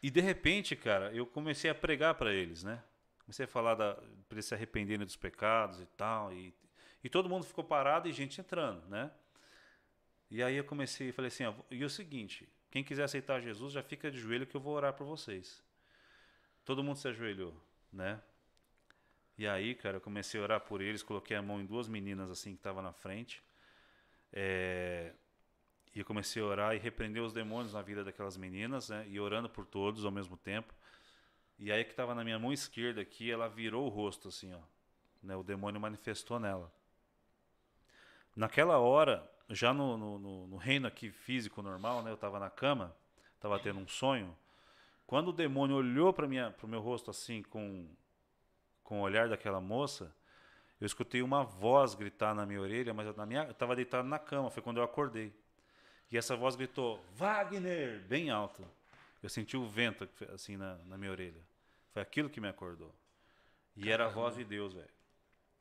[0.01, 2.83] E de repente, cara, eu comecei a pregar para eles, né?
[3.23, 6.33] Comecei a falar da, para eles se arrependerem dos pecados e tal.
[6.33, 6.53] E,
[7.03, 9.11] e todo mundo ficou parado e gente entrando, né?
[10.29, 13.83] E aí eu comecei, falei assim, ó, e o seguinte, quem quiser aceitar Jesus já
[13.83, 15.61] fica de joelho que eu vou orar por vocês.
[16.63, 17.53] Todo mundo se ajoelhou,
[17.91, 18.21] né?
[19.37, 22.29] E aí, cara, eu comecei a orar por eles, coloquei a mão em duas meninas
[22.29, 23.43] assim que estavam na frente.
[24.31, 25.13] É,
[25.93, 29.05] e eu comecei a orar e repreender os demônios na vida daquelas meninas, né?
[29.09, 30.73] E orando por todos ao mesmo tempo.
[31.61, 34.59] E aí que estava na minha mão esquerda aqui, ela virou o rosto assim, ó.
[35.21, 35.35] Né?
[35.35, 36.73] O demônio manifestou nela.
[38.35, 42.09] Naquela hora, já no, no, no- no reino aqui físico normal, né?
[42.09, 42.95] Eu estava na cama,
[43.35, 44.35] estava tendo um sonho.
[45.05, 47.87] Quando o demônio olhou para o meu rosto assim, com,
[48.83, 50.11] com o olhar daquela moça,
[50.79, 54.07] eu escutei uma voz gritar na minha orelha, mas eu na minha, eu estava deitado
[54.07, 55.31] na cama, foi quando eu acordei.
[56.11, 58.65] E essa voz gritou, Wagner, bem alto.
[59.21, 61.50] Eu senti o vento assim na, na minha orelha.
[61.93, 62.93] Foi aquilo que me acordou.
[63.75, 64.89] E era a voz de Deus, velho.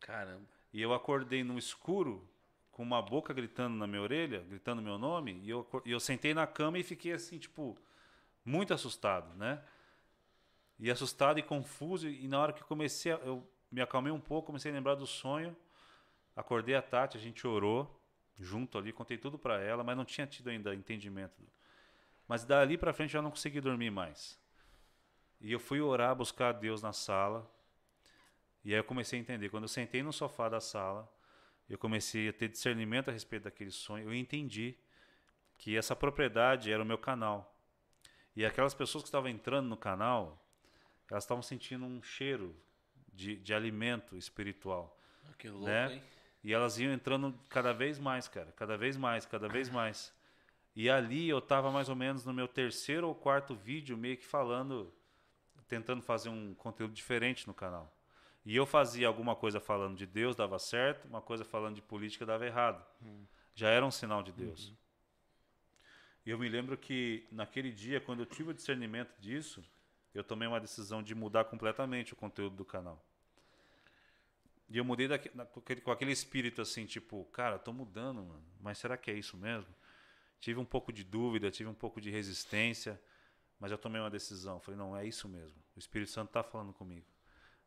[0.01, 0.47] Caramba.
[0.73, 2.29] E eu acordei no escuro,
[2.71, 6.33] com uma boca gritando na minha orelha, gritando meu nome, e eu, e eu sentei
[6.33, 7.77] na cama e fiquei assim, tipo,
[8.45, 9.63] muito assustado, né?
[10.79, 14.47] E assustado e confuso, e na hora que comecei, a, eu me acalmei um pouco,
[14.47, 15.55] comecei a lembrar do sonho,
[16.35, 18.01] acordei a Tati, a gente orou
[18.39, 21.43] junto ali, contei tudo para ela, mas não tinha tido ainda entendimento.
[22.27, 24.40] Mas dali para frente eu já não consegui dormir mais.
[25.41, 27.51] E eu fui orar, buscar a Deus na sala,
[28.65, 29.49] e aí eu comecei a entender.
[29.49, 31.11] Quando eu sentei no sofá da sala,
[31.69, 34.09] eu comecei a ter discernimento a respeito daquele sonho.
[34.09, 34.77] Eu entendi
[35.57, 37.57] que essa propriedade era o meu canal.
[38.37, 40.45] E aquelas pessoas que estavam entrando no canal,
[41.11, 42.55] elas estavam sentindo um cheiro
[43.13, 44.97] de, de alimento espiritual.
[45.39, 45.95] Que louco, Né?
[45.95, 46.03] hein?
[46.43, 48.53] E elas iam entrando cada vez mais, cara.
[48.53, 50.13] Cada vez mais, cada vez mais.
[50.75, 54.25] E ali eu tava mais ou menos no meu terceiro ou quarto vídeo, meio que
[54.25, 54.93] falando,
[55.71, 57.97] tentando fazer um conteúdo diferente no canal.
[58.45, 62.27] E eu fazia alguma coisa falando de Deus, dava certo, uma coisa falando de política
[62.27, 62.85] dava errado.
[63.55, 64.75] Já era um sinal de Deus.
[66.27, 69.65] E eu me lembro que naquele dia, quando eu tive o discernimento disso,
[70.13, 73.03] eu tomei uma decisão de mudar completamente o conteúdo do canal.
[74.69, 78.23] E eu mudei daque- na- com, aquele, com aquele espírito assim, tipo, cara, tô mudando,
[78.23, 79.73] mano, mas será que é isso mesmo?
[80.41, 83.01] Tive um pouco de dúvida, tive um pouco de resistência,
[83.61, 84.59] mas eu tomei uma decisão.
[84.59, 85.63] Falei, não, é isso mesmo.
[85.77, 87.07] O Espírito Santo está falando comigo.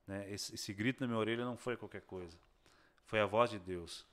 [0.07, 0.29] Né?
[0.31, 2.37] Esse, esse grito na minha orelha não foi qualquer coisa.
[3.05, 4.05] Foi a voz de Deus.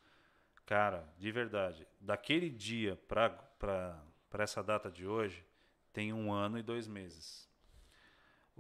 [0.66, 4.04] Cara, de verdade, daquele dia para
[4.34, 5.44] essa data de hoje,
[5.92, 7.48] tem um ano e dois meses.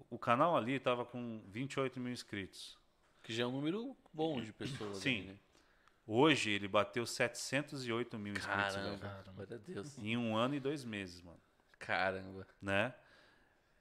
[0.08, 2.78] O, canal ali estava com 28 mil inscritos.
[3.22, 4.98] Que já é um número bom de pessoas.
[4.98, 5.18] Sim.
[5.18, 5.38] ali, né?
[6.06, 8.74] Hoje ele bateu 708 mil inscritos.
[8.74, 9.46] Caramba.
[9.58, 9.98] Deus.
[9.98, 11.40] Em um ano e dois meses, mano.
[11.78, 12.46] Caramba.
[12.60, 12.94] Né?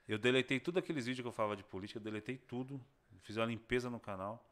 [0.09, 2.81] Eu deletei tudo aqueles vídeos que eu falava de política, eu deletei tudo.
[3.21, 4.43] Fiz uma limpeza no canal.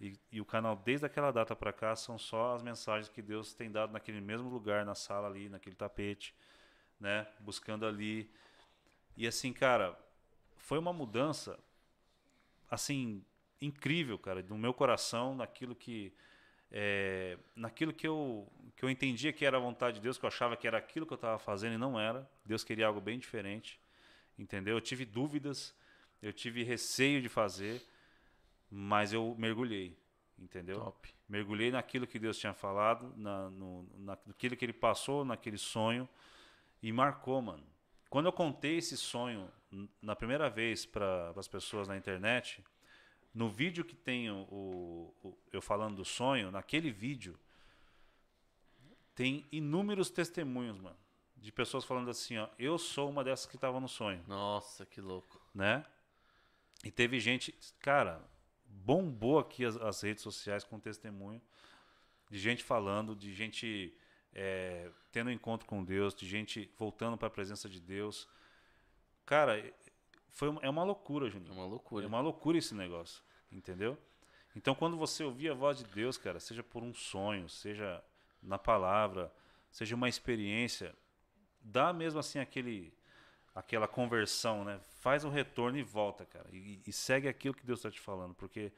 [0.00, 3.52] E, e o canal, desde aquela data para cá, são só as mensagens que Deus
[3.52, 6.34] tem dado naquele mesmo lugar, na sala ali, naquele tapete,
[6.98, 7.26] né?
[7.38, 8.30] Buscando ali.
[9.14, 9.94] E assim, cara,
[10.56, 11.58] foi uma mudança,
[12.70, 13.22] assim,
[13.60, 16.14] incrível, cara, no meu coração, naquilo que.
[16.70, 20.28] É, naquilo que eu, que eu entendia que era a vontade de Deus, que eu
[20.28, 22.26] achava que era aquilo que eu estava fazendo e não era.
[22.42, 23.78] Deus queria algo bem diferente,
[24.38, 24.76] entendeu?
[24.76, 25.74] Eu tive dúvidas,
[26.22, 27.82] eu tive receio de fazer,
[28.70, 29.96] mas eu mergulhei,
[30.38, 30.80] entendeu?
[30.80, 31.08] Top.
[31.28, 33.86] Mergulhei naquilo que Deus tinha falado, na, no,
[34.26, 36.08] naquilo que ele passou, naquele sonho,
[36.82, 37.64] e marcou, mano.
[38.08, 39.50] Quando eu contei esse sonho
[40.00, 42.64] na primeira vez para as pessoas na internet,
[43.34, 47.38] no vídeo que tem o- o- eu falando do sonho, naquele vídeo,
[49.14, 50.96] tem inúmeros testemunhos, mano,
[51.40, 55.00] de pessoas falando assim, ó, eu sou uma dessas que estava no sonho Nossa, que
[55.00, 55.40] louco.
[55.54, 55.84] né?
[56.84, 58.20] E teve gente, cara,
[58.66, 61.40] bombou aqui as, as redes sociais com testemunho
[62.30, 63.96] de gente falando, de gente
[64.34, 68.28] é, tendo encontro com Deus, de gente voltando para a presença de Deus.
[69.24, 69.72] Cara, é-
[70.30, 71.52] foi uma- é uma loucura, É Juninho.
[71.54, 72.04] uma loucura.
[72.04, 73.98] É uma loucura esse negócio, entendeu?
[74.54, 78.02] Então, quando você ouvir a voz de Deus, cara, seja por um sonho, seja
[78.42, 79.32] na palavra,
[79.70, 80.94] seja uma experiência,
[81.60, 82.92] dá mesmo assim aquele,
[83.54, 84.80] aquela conversão, né?
[85.00, 88.34] Faz o retorno e volta, cara, e, e segue aquilo que Deus está te falando,
[88.34, 88.72] porque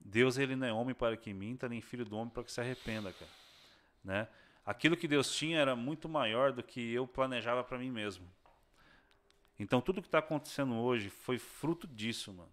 [0.00, 2.60] Deus ele não é homem para que minta, nem filho do homem para que se
[2.60, 3.30] arrependa, cara,
[4.04, 4.28] né?
[4.64, 8.26] Aquilo que Deus tinha era muito maior do que eu planejava para mim mesmo.
[9.58, 12.50] Então tudo que está acontecendo hoje foi fruto disso, mano.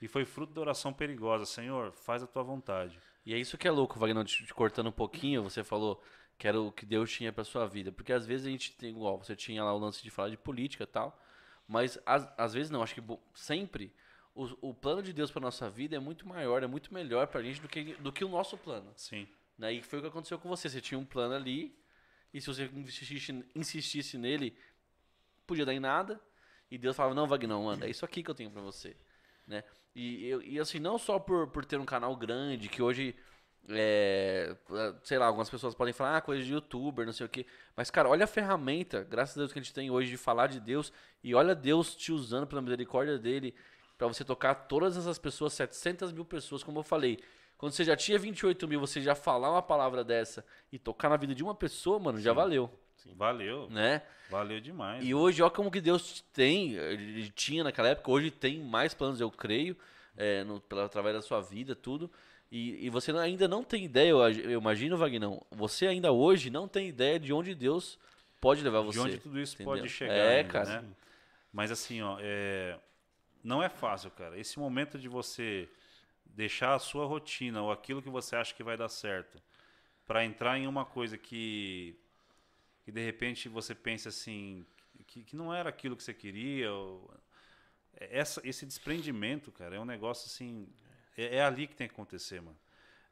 [0.00, 1.44] E foi fruto da oração perigosa.
[1.44, 2.98] Senhor, faz a tua vontade.
[3.24, 6.02] E é isso que é louco, Wagner, te, te cortando um pouquinho, você falou
[6.40, 7.92] que era o que Deus tinha pra sua vida.
[7.92, 10.38] Porque às vezes a gente tem, igual, você tinha lá o lance de falar de
[10.38, 11.22] política e tal,
[11.68, 13.02] mas às, às vezes não, acho que
[13.34, 13.92] sempre
[14.34, 17.42] o, o plano de Deus pra nossa vida é muito maior, é muito melhor pra
[17.42, 18.90] gente do que, do que o nosso plano.
[18.96, 19.28] Sim.
[19.58, 19.74] Né?
[19.74, 20.66] E foi o que aconteceu com você.
[20.70, 21.78] Você tinha um plano ali,
[22.32, 24.56] e se você insistisse, insistisse nele,
[25.46, 26.18] podia dar em nada.
[26.70, 28.96] E Deus falava, não, Wagner, mano, é isso aqui que eu tenho pra você.
[29.46, 29.62] Né?
[29.94, 33.14] E, eu- e assim, não só por, por ter um canal grande, que hoje,
[33.68, 34.56] é,
[35.04, 37.46] sei lá, algumas pessoas podem falar, ah, coisa de youtuber, não sei o quê.
[37.76, 40.48] Mas, cara, olha a ferramenta, graças a Deus, que a gente tem hoje de falar
[40.48, 40.92] de Deus.
[41.22, 43.54] E olha Deus te usando pela misericórdia dele
[43.96, 47.18] pra você tocar todas essas pessoas, 700 mil pessoas, como eu falei.
[47.58, 51.16] Quando você já tinha 28 mil, você já falar uma palavra dessa e tocar na
[51.18, 52.70] vida de uma pessoa, mano, já valeu,
[53.14, 53.68] Valeu.
[53.70, 54.02] né?
[54.30, 55.04] Valeu demais.
[55.04, 59.20] E hoje, olha como que Deus tem, ele tinha naquela época, hoje tem mais planos,
[59.20, 59.76] eu creio,
[60.16, 62.10] é, no- pela, através da sua vida, tudo.
[62.50, 66.66] E, e você ainda não tem ideia, eu, eu imagino, Vagnão, você ainda hoje não
[66.66, 67.96] tem ideia de onde Deus
[68.40, 68.98] pode levar você.
[68.98, 69.72] de onde tudo isso entendeu?
[69.74, 70.12] pode chegar.
[70.12, 70.82] É, ainda, cara.
[70.82, 70.88] né?
[71.52, 72.76] Mas assim, ó, é...
[73.44, 74.36] não é fácil, cara.
[74.38, 75.68] Esse momento de você
[76.24, 79.40] deixar a sua rotina ou aquilo que você acha que vai dar certo
[80.06, 81.96] para entrar em uma coisa que
[82.82, 84.64] que de repente você pensa assim
[85.06, 87.12] que, que não era aquilo que você queria ou...
[87.94, 90.68] essa esse desprendimento cara é um negócio assim
[91.16, 92.56] é, é ali que tem que acontecer mano.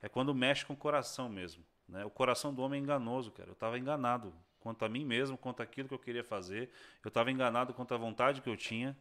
[0.01, 2.05] É quando mexe com o coração mesmo né?
[2.05, 3.49] O coração do homem é enganoso cara.
[3.49, 6.71] Eu estava enganado quanto a mim mesmo quanto aquilo que eu queria fazer.
[7.03, 8.97] Eu estava enganado quanto à vontade que eu tinha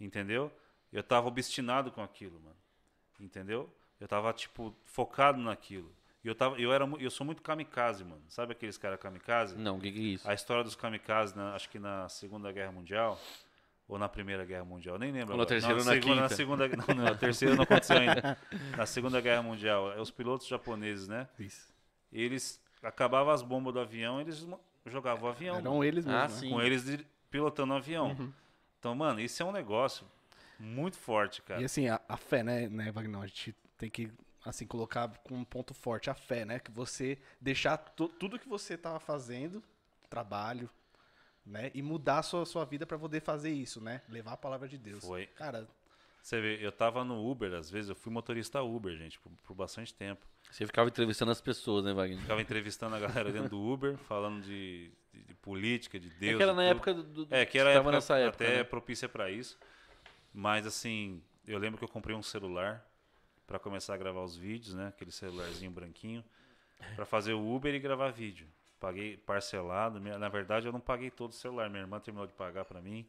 [0.00, 0.52] entendeu?
[0.92, 2.56] Eu estava obstinado com aquilo mano
[3.20, 3.72] entendeu?
[4.00, 5.92] Eu estava tipo focado naquilo.
[6.24, 8.22] E eu tava eu era eu sou muito kamikaze mano.
[8.28, 9.56] Sabe aqueles caras kamikaze?
[9.56, 10.28] Não, o que, que é isso?
[10.30, 13.20] a história dos kamikazes, na- acho que na Segunda Guerra Mundial,
[13.88, 15.32] ou na Primeira Guerra Mundial, nem lembro.
[15.32, 15.48] Ou na agora.
[15.48, 16.34] terceira não, ou na segunda, quinta.
[16.36, 18.38] segunda, não, não, na terceira não aconteceu ainda.
[18.76, 21.26] Na Segunda Guerra Mundial, é os pilotos japoneses, né?
[21.38, 21.72] Isso.
[22.12, 24.46] Eles acabavam as bombas do avião, eles
[24.86, 25.56] jogavam o avião.
[25.56, 26.28] Eram mano, eles mesmo, Ah, né?
[26.28, 26.50] sim.
[26.50, 28.32] com eles de- pilotando o avião.
[28.78, 30.06] Então, mano, isso é um negócio
[30.58, 31.60] muito forte, cara.
[31.60, 33.20] E assim, a, a fé, né, né, Wagner?
[33.22, 34.10] A gente tem que,
[34.44, 36.58] assim, colocar como um ponto forte a fé, né?
[36.58, 39.62] Que você deixar tu- tudo que você tava fazendo,
[40.10, 40.68] trabalho,
[41.48, 41.70] né?
[41.74, 44.02] E mudar a sua, sua vida pra poder fazer isso, né?
[44.08, 45.04] Levar a palavra de Deus.
[45.04, 45.26] Foi.
[45.26, 45.66] Cara,
[46.22, 49.54] Você vê, eu tava no Uber, às vezes, eu fui motorista Uber, gente, por, por
[49.54, 50.26] bastante tempo.
[50.50, 52.20] Você ficava entrevistando as pessoas, né, Wagner?
[52.20, 56.34] Ficava entrevistando a galera dentro do Uber, falando de, de- de política, de Deus.
[56.34, 56.70] é que era na tudo.
[56.70, 58.44] época do, do- É, que era época, nessa época.
[58.44, 58.64] até né?
[58.64, 59.58] propícia para isso.
[60.32, 62.84] Mas assim, eu lembro que eu comprei um celular
[63.46, 64.88] para começar a gravar os vídeos, né?
[64.88, 66.22] Aquele celularzinho branquinho,
[66.94, 68.46] para fazer o Uber e gravar vídeo.
[68.80, 72.64] Paguei parcelado, na verdade eu não paguei todo o celular, minha irmã terminou de pagar
[72.64, 73.08] para mim.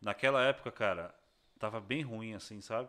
[0.00, 1.14] Naquela época, cara,
[1.58, 2.88] tava bem ruim assim, sabe?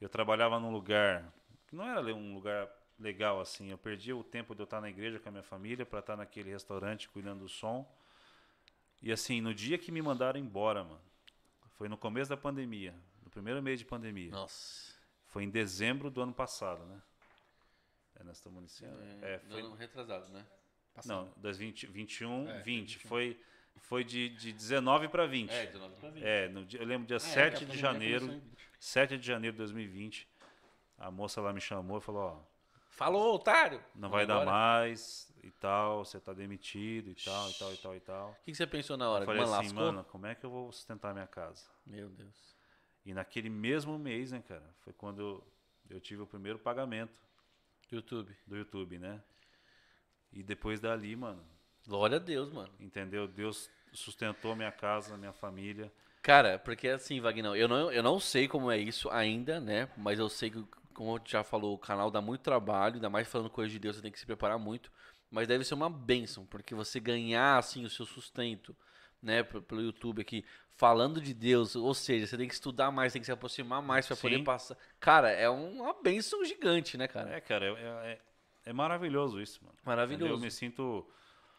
[0.00, 1.32] Eu trabalhava num lugar
[1.66, 2.68] que não era um lugar
[2.98, 3.70] legal assim.
[3.70, 6.16] Eu perdia o tempo de eu estar na igreja com a minha família para estar
[6.16, 7.90] naquele restaurante cuidando do som.
[9.02, 11.00] E assim, no dia que me mandaram embora, mano,
[11.70, 14.30] foi no começo da pandemia, no primeiro mês de pandemia.
[14.30, 14.94] Nossa.
[15.26, 17.00] Foi em dezembro do ano passado, né?
[18.16, 19.00] É, nós estamos iniciando.
[19.22, 20.46] É, foi, Ano retrasado, né?
[21.06, 22.98] Não, 2021, É, 20.
[23.00, 23.40] Foi,
[23.76, 25.50] foi de, de 19 para 20.
[25.50, 26.24] É, 19 pra 20.
[26.24, 28.26] É, no dia- eu lembro dia Ah, é, 7 que a de janeiro.
[28.26, 28.58] começou em 20.
[28.78, 30.28] 7 de janeiro de 2020.
[30.98, 32.50] A moça lá me chamou e falou, ó,
[32.90, 33.82] Falou, otário!
[33.94, 34.50] não vai dar Agora.
[34.50, 38.30] mais e tal, você tá demitido e tal, e tal, e tal, e tal.
[38.32, 39.22] O que, que você pensou na hora?
[39.22, 41.64] Eu falei assim, mano, como é que eu vou sustentar minha casa?
[41.86, 42.54] Meu Deus.
[43.06, 45.42] E naquele mesmo mês, né, cara, foi quando
[45.88, 47.18] eu tive o primeiro pagamento
[47.90, 48.36] YouTube.
[48.46, 49.22] do YouTube, né?
[50.32, 51.42] E depois dali, mano,
[51.86, 52.70] Glória a Deus, mano.
[52.78, 53.26] entendeu?
[53.26, 55.92] Deus sustentou minha casa, minha família.
[56.22, 59.88] Cara, porque assim, Vagnão, eu não, eu não sei como é isso ainda, né?
[59.96, 63.26] Mas eu sei que, como eu já falou, o canal dá muito trabalho, ainda mais
[63.26, 64.92] falando coisa de Deus, você tem que se preparar muito.
[65.30, 68.76] Mas deve ser uma bênção, porque você ganhar, assim, o seu sustento,
[69.22, 70.44] né, pelo YouTube aqui,
[70.76, 74.06] falando de Deus, ou seja, você tem que estudar mais, tem que se aproximar mais
[74.06, 74.76] pra poder passar.
[74.98, 77.30] Cara, é uma bênção gigante, né, cara?
[77.30, 78.18] É, cara, é, é,
[78.64, 79.72] é maravilhoso isso, mano.
[79.74, 79.86] Entendeu?
[79.86, 80.32] Maravilhoso.
[80.34, 81.06] Eu me sinto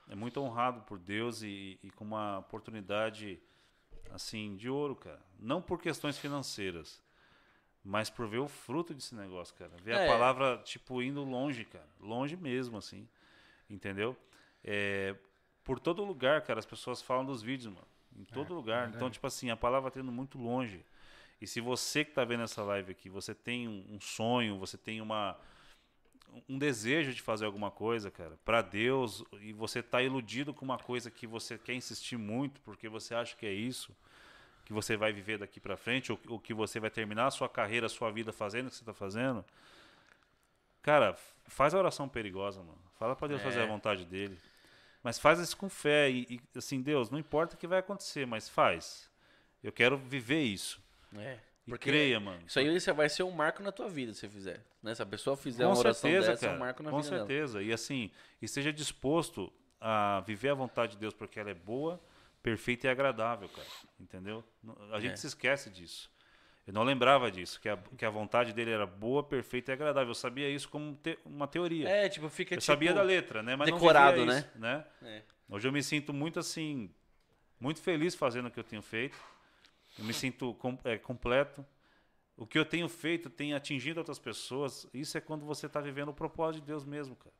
[0.09, 3.39] é, muito honrado por Deus e, e com uma oportunidade,
[4.11, 5.21] assim, de ouro, cara.
[5.39, 7.01] Não por questões financeiras,
[7.83, 9.71] mas por ver o fruto desse negócio, cara.
[9.83, 10.05] Ver É.
[10.05, 11.87] a palavra, tipo, indo longe, cara.
[11.99, 13.07] Longe mesmo, assim.
[13.69, 14.15] Entendeu?
[14.63, 15.15] É,
[15.63, 17.87] por todo lugar, cara, as pessoas falam dos vídeos, mano.
[18.17, 18.89] Em todo lugar.
[18.89, 20.83] Então, tipo assim, a palavra tá indo muito longe.
[21.39, 24.77] E se você que tá vendo essa live aqui, você tem um, um sonho, você
[24.77, 25.37] tem uma
[26.47, 30.77] um desejo de fazer alguma coisa, cara, para Deus, e você tá iludido com uma
[30.77, 33.95] coisa que você quer insistir muito, porque você acha que é isso,
[34.65, 37.49] que você vai viver daqui para frente, ou, ou que você vai terminar a sua
[37.49, 39.43] carreira, a sua vida fazendo o que você tá fazendo,
[40.81, 41.15] cara,
[41.47, 42.81] faz a oração perigosa, mano.
[42.97, 43.43] Fala para Deus É.
[43.43, 44.37] fazer a vontade dele.
[45.03, 48.27] Mas faz isso com fé e, e, assim, Deus, não importa o que vai acontecer,
[48.27, 49.09] mas faz.
[49.63, 50.79] Eu quero viver isso.
[51.17, 51.39] É.
[51.71, 52.41] E Porque creia, mano.
[52.45, 54.61] Isso aí você vai ser um marco na tua vida, se você fizer.
[54.83, 54.93] Né?
[54.95, 56.57] Se a pessoa fizer Com uma oração certeza, dessa, é cara.
[56.57, 57.27] um marco na com vida dela.
[57.27, 57.61] certeza.
[57.63, 58.11] E assim,
[58.41, 61.99] esteja disposto a viver a vontade de Deus porque ela é boa,
[62.43, 63.67] perfeita e agradável, cara.
[63.99, 64.43] Entendeu?
[64.91, 65.15] A gente É.
[65.15, 66.11] se esquece disso.
[66.67, 70.09] Eu não lembrava disso, que a, que a vontade dele era boa, perfeita e agradável.
[70.11, 71.89] Eu sabia isso como te- uma teoria.
[71.89, 72.65] É, tipo, fica eu tipo...
[72.65, 73.55] sabia da letra, né?
[73.55, 74.85] Mas decorado, não vivia isso, né?
[75.01, 75.21] É.
[75.49, 76.89] Hoje eu me sinto muito assim,
[77.59, 79.17] muito feliz fazendo o que eu tenho feito.
[79.97, 81.65] Eu me sinto com- é, completo.
[82.37, 84.87] O que eu tenho feito tem atingido outras pessoas.
[84.93, 87.35] Isso é quando você está vivendo o propósito de Deus mesmo, cara.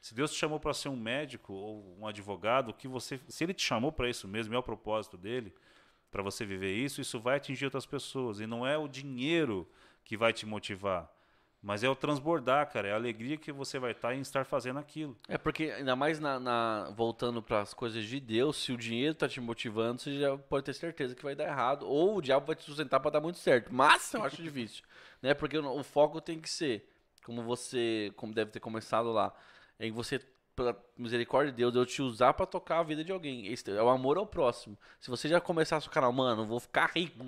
[0.00, 3.52] Se Deus te chamou para ser um médico ou um advogado, que você, se Ele
[3.54, 5.52] te chamou para isso mesmo, é o propósito dele,
[6.12, 8.38] para você viver isso, isso vai atingir outras pessoas.
[8.38, 9.68] E não é o dinheiro
[10.04, 11.10] que vai te motivar,
[11.66, 12.86] mas é o transbordar, cara.
[12.86, 15.18] É a alegria que você vai estar em estar fazendo aquilo.
[15.26, 19.16] É porque, ainda mais na, na- voltando para as coisas de Deus, se o dinheiro
[19.16, 21.84] tá te motivando, você já pode ter certeza que vai dar errado.
[21.84, 23.74] Ou o diabo vai te sustentar para dar muito certo.
[23.74, 24.84] Mas eu acho difícil.
[25.22, 25.32] Né?
[25.32, 26.88] Porque o, o foco tem que ser,
[27.24, 29.34] como você como deve ter começado lá,
[29.80, 30.20] em você,
[30.54, 33.46] pela misericórdia de Deus, eu te usar para tocar a vida de alguém.
[33.46, 34.76] Esse é o amor ao próximo.
[35.00, 37.24] Se você já começasse o canal, mano, vou ficar rico.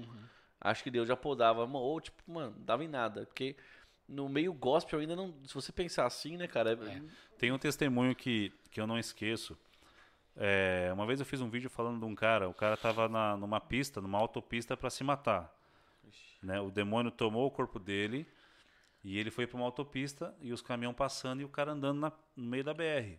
[0.61, 3.25] Acho que Deus já podava, ou tipo, mano, dava em nada.
[3.25, 3.57] Porque
[4.09, 5.35] no meio gospel ainda não.
[5.47, 6.73] Se você pensar assim, né, cara?
[6.73, 6.77] é-
[7.39, 9.57] Tem um testemunho que, que eu não esqueço.
[10.37, 13.37] É, uma vez eu fiz um vídeo falando de um cara, o cara tava na,
[13.37, 15.53] numa pista, numa autopista para se matar.
[16.43, 16.61] Né?
[16.61, 18.27] O demônio tomou o corpo dele
[19.03, 22.13] e ele foi para uma autopista e os caminhões passando e o cara andando na-
[22.37, 23.19] no meio da BR.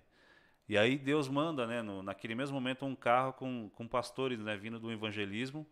[0.67, 4.55] E aí Deus manda, né, no- naquele mesmo momento, um carro com, com pastores né,
[4.55, 5.67] vindo do evangelismo.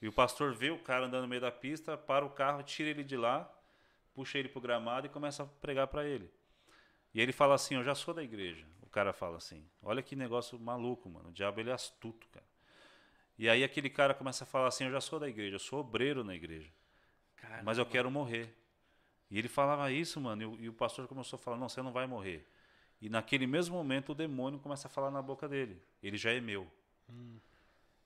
[0.00, 2.88] E o pastor vê o cara andando no meio da pista, para o carro, tira
[2.88, 3.50] ele de lá,
[4.20, 6.30] puxa ele pro gramado e começa a pregar para ele.
[7.14, 8.66] E ele fala assim, eu já sou da igreja.
[8.82, 11.30] O cara fala assim, olha que negócio maluco, mano.
[11.30, 12.44] O diabo ele é astuto, cara.
[13.38, 15.80] E aí aquele cara começa a falar assim, eu já sou da igreja, eu sou
[15.80, 16.70] obreiro na igreja.
[17.64, 18.54] Mas eu quero morrer.
[19.30, 21.80] E ele falava isso, mano, e o, e o pastor começou a falar, não, você
[21.80, 22.46] não vai morrer.
[23.00, 26.42] E naquele mesmo momento o demônio começa a falar na boca dele, ele já é
[26.42, 26.70] meu.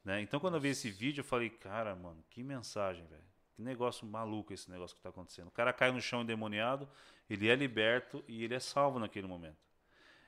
[0.05, 0.21] Né?
[0.21, 3.34] Então quando eu vi esse vídeo eu falei, cara, mano, que mensagem, velho.
[3.55, 5.49] Que negócio maluco esse negócio que está acontecendo.
[5.49, 6.89] O cara cai no chão endemoniado,
[7.31, 9.57] ele é liberto e ele é salvo naquele momento.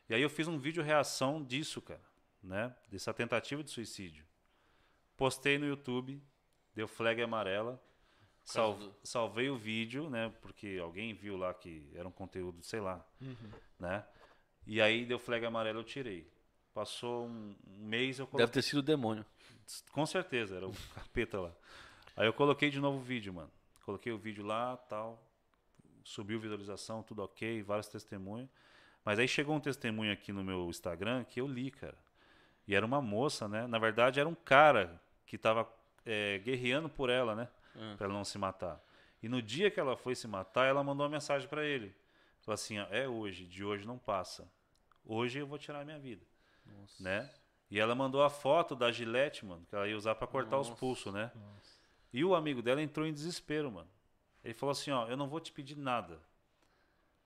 [0.09, 2.01] E aí eu fiz um vídeo reação disso, cara,
[2.43, 2.75] né?
[2.89, 4.25] Dessa tentativa de suicídio.
[5.17, 6.23] Postei no YouTube,
[6.75, 7.83] deu flag amarela,
[8.45, 10.33] sal- do- salvei o vídeo, né?
[10.41, 13.05] Porque alguém viu lá que era um conteúdo, sei lá,
[13.81, 14.05] né?
[14.67, 16.31] E aí deu flag amarela, eu tirei.
[16.73, 18.47] Passou um, um mês, eu coloquei.
[18.47, 19.25] Deve ter sido o demônio.
[19.91, 21.53] Com certeza, era o capeta lá.
[22.17, 23.51] Aí eu coloquei de novo o vídeo, mano.
[23.85, 25.23] Coloquei o vídeo lá, tal.
[26.03, 28.49] Subiu visualização, tudo ok, vários testemunhos.
[29.05, 31.97] Mas aí chegou um testemunho aqui no meu Instagram que eu li, cara.
[32.67, 33.67] E era uma moça, né?
[33.67, 35.69] Na verdade, era um cara que tava
[36.05, 37.49] é, guerreando por ela, né?
[37.77, 37.97] Hum.
[37.97, 38.81] Pra ela não se matar.
[39.23, 41.95] E no dia que ela foi se matar, ela mandou uma mensagem para ele.
[42.41, 44.49] Falou assim, ó, é hoje, de hoje não passa.
[45.05, 46.25] Hoje eu vou tirar a minha vida,
[46.99, 47.31] né?
[47.71, 50.69] E ela mandou a foto da gilete, mano, que ela ia usar para cortar os
[50.69, 50.79] Nossa.
[50.79, 51.31] pulsos, né?
[52.17, 53.89] E o amigo dela entrou em desespero, mano.
[54.43, 56.19] Ele falou assim, ó, eu não vou te pedir nada.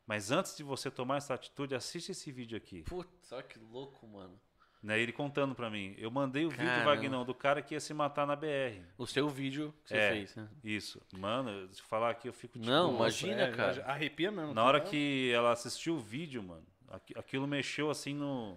[0.05, 2.83] Mas antes de você tomar essa atitude, assiste esse vídeo aqui.
[2.83, 4.37] Putz, olha que louco, mano.
[4.83, 5.95] Né, ele contando pra mim.
[5.97, 6.85] Eu mandei o vídeo, Caramba.
[6.97, 8.83] Vagnão, do cara que ia se matar na BR.
[8.99, 10.11] O seu vídeo que você É.
[10.11, 10.49] fez, né?
[10.65, 11.01] Isso.
[11.13, 13.85] Mano, se falar aqui, eu fico tipo, Não, imagina, É, cara.
[13.85, 14.55] Arrepia mesmo.
[14.55, 18.57] Na hora que ela assistiu o vídeo, mano, aqui- aquilo mexeu assim no.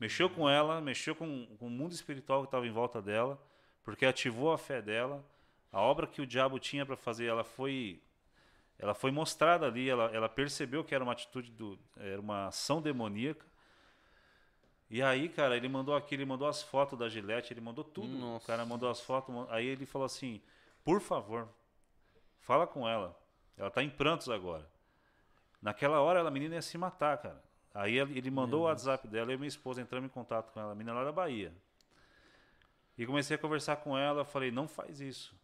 [0.00, 3.38] Mexeu com ela, mexeu com, com o mundo espiritual que estava em volta dela,
[3.82, 5.22] porque ativou a fé dela.
[5.72, 8.00] A obra que o diabo tinha para fazer, ela foi.
[8.78, 11.78] Ela foi mostrada ali, ela, ela percebeu que era uma atitude do.
[11.96, 13.46] Era uma ação demoníaca.
[14.88, 18.14] E aí, cara, ele mandou aquilo, ele mandou as fotos da Gillette, ele mandou tudo.
[18.14, 18.46] O Nossa.
[18.46, 19.34] cara mandou as fotos.
[19.50, 20.40] Aí ele falou assim:
[20.84, 21.48] por favor,
[22.40, 23.18] fala com ela.
[23.56, 24.68] Ela tá em prantos agora.
[25.60, 27.42] Naquela hora, a menina ia se matar, cara.
[27.74, 30.74] Aí ele mandou o WhatsApp dela e minha esposa entramos em contato com ela, a
[30.74, 31.52] menina lá da Bahia.
[32.96, 35.34] E comecei a conversar com ela, falei, não faz isso.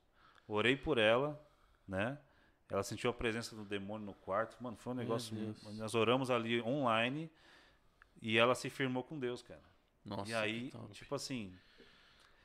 [0.46, 1.40] Orei por ela,
[1.86, 2.18] né?
[2.68, 4.56] Ela sentiu a presença do demônio no quarto.
[4.62, 5.36] Mano, foi um negócio.
[5.74, 7.30] Nós oramos ali online
[8.20, 9.60] e ela se firmou com Deus, cara.
[10.04, 10.92] Nossa, e aí, que top.
[10.94, 11.52] tipo assim,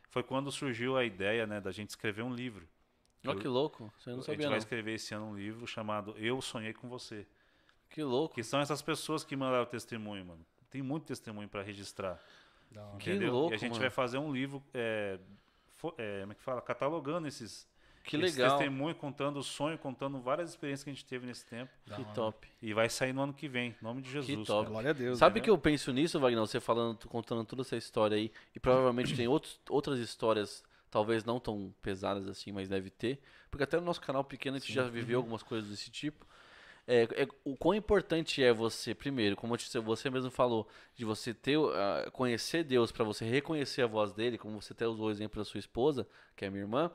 [0.10, 2.68] foi quando surgiu a ideia, né, da gente escrever um livro.
[3.26, 3.92] Olha que louco.
[3.98, 4.58] Você não a gente sabia, vai não.
[4.58, 7.26] escrever esse ano um livro chamado Eu Sonhei com Você.
[7.90, 8.36] Que louco.
[8.36, 10.46] Que são essas pessoas que mandaram testemunho, mano.
[10.70, 12.22] Tem muito testemunho para registrar.
[13.00, 13.32] Que entendeu?
[13.32, 13.82] louco, e a gente mano.
[13.82, 15.20] vai fazer um livro, é,
[15.98, 16.62] é, como é que fala?
[16.62, 17.68] Catalogando esses,
[18.08, 18.58] Que legal.
[18.58, 21.70] testemunhos, contando o sonho, contando várias experiências que a gente teve nesse tempo.
[21.94, 22.48] Que top.
[22.62, 24.48] E vai sair no ano que vem, em nome de Jesus.
[24.48, 24.62] top.
[24.62, 24.70] cara.
[24.70, 25.20] Glória a Deus.
[25.20, 25.44] Sabe né?
[25.44, 26.40] que eu penso nisso, Wagner?
[26.40, 31.38] Você falando, contando toda essa história aí, e provavelmente tem outros, outras histórias, talvez não
[31.38, 33.20] tão pesadas assim, mas deve ter,
[33.52, 36.26] porque até no nosso canal pequeno a gente já viveu algumas coisas desse tipo.
[36.88, 40.66] É, é, o quão importante é você, primeiro, como você você mesmo falou,
[40.96, 44.88] de você ter, ah, conhecer Deus para você reconhecer a voz dele, como você até
[44.88, 46.90] usou o exemplo da sua esposa, que é minha irmã,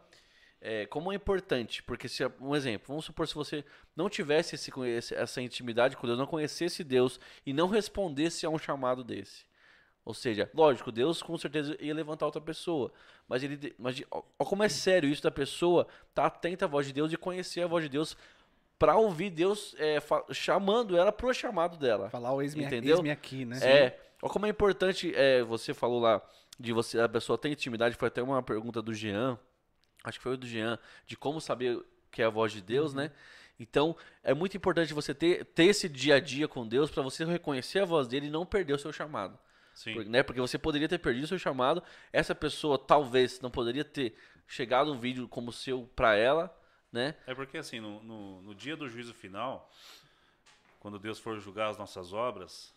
[0.64, 3.64] é, como é importante, porque se um exemplo, vamos supor se você
[3.96, 4.70] não tivesse esse,
[5.14, 9.44] essa intimidade com Deus, não conhecesse Deus e não respondesse a um chamado desse.
[10.04, 12.92] Ou seja, lógico, Deus com certeza ia levantar outra pessoa,
[13.28, 16.92] mas ele, mas ó, como é sério isso da pessoa estar atenta à voz de
[16.92, 18.16] Deus e conhecer a voz de Deus
[18.78, 19.98] para ouvir Deus é,
[20.32, 22.08] chamando ela pro chamado dela.
[22.10, 23.58] Falar o ex-me ex aqui, né?
[23.62, 26.22] É, ó como é importante, é, você falou lá
[26.58, 29.38] de você, a pessoa ter intimidade, foi até uma pergunta do Jean,
[30.04, 32.92] acho que foi o do Jean, de como saber que é a voz de Deus,
[32.94, 33.10] né?
[33.58, 37.24] Então, é muito importante você ter, ter esse dia a dia com Deus para você
[37.24, 39.38] reconhecer a voz dele e não perder o seu chamado.
[39.74, 39.94] Sim.
[39.94, 40.22] Por- né?
[40.22, 44.14] Porque você poderia ter perdido o seu chamado, essa pessoa talvez não poderia ter
[44.46, 46.54] chegado um vídeo como seu para ela,
[46.90, 47.14] né?
[47.26, 49.70] É porque assim, no, no, no dia do juízo final,
[50.80, 52.74] quando Deus for julgar as nossas obras,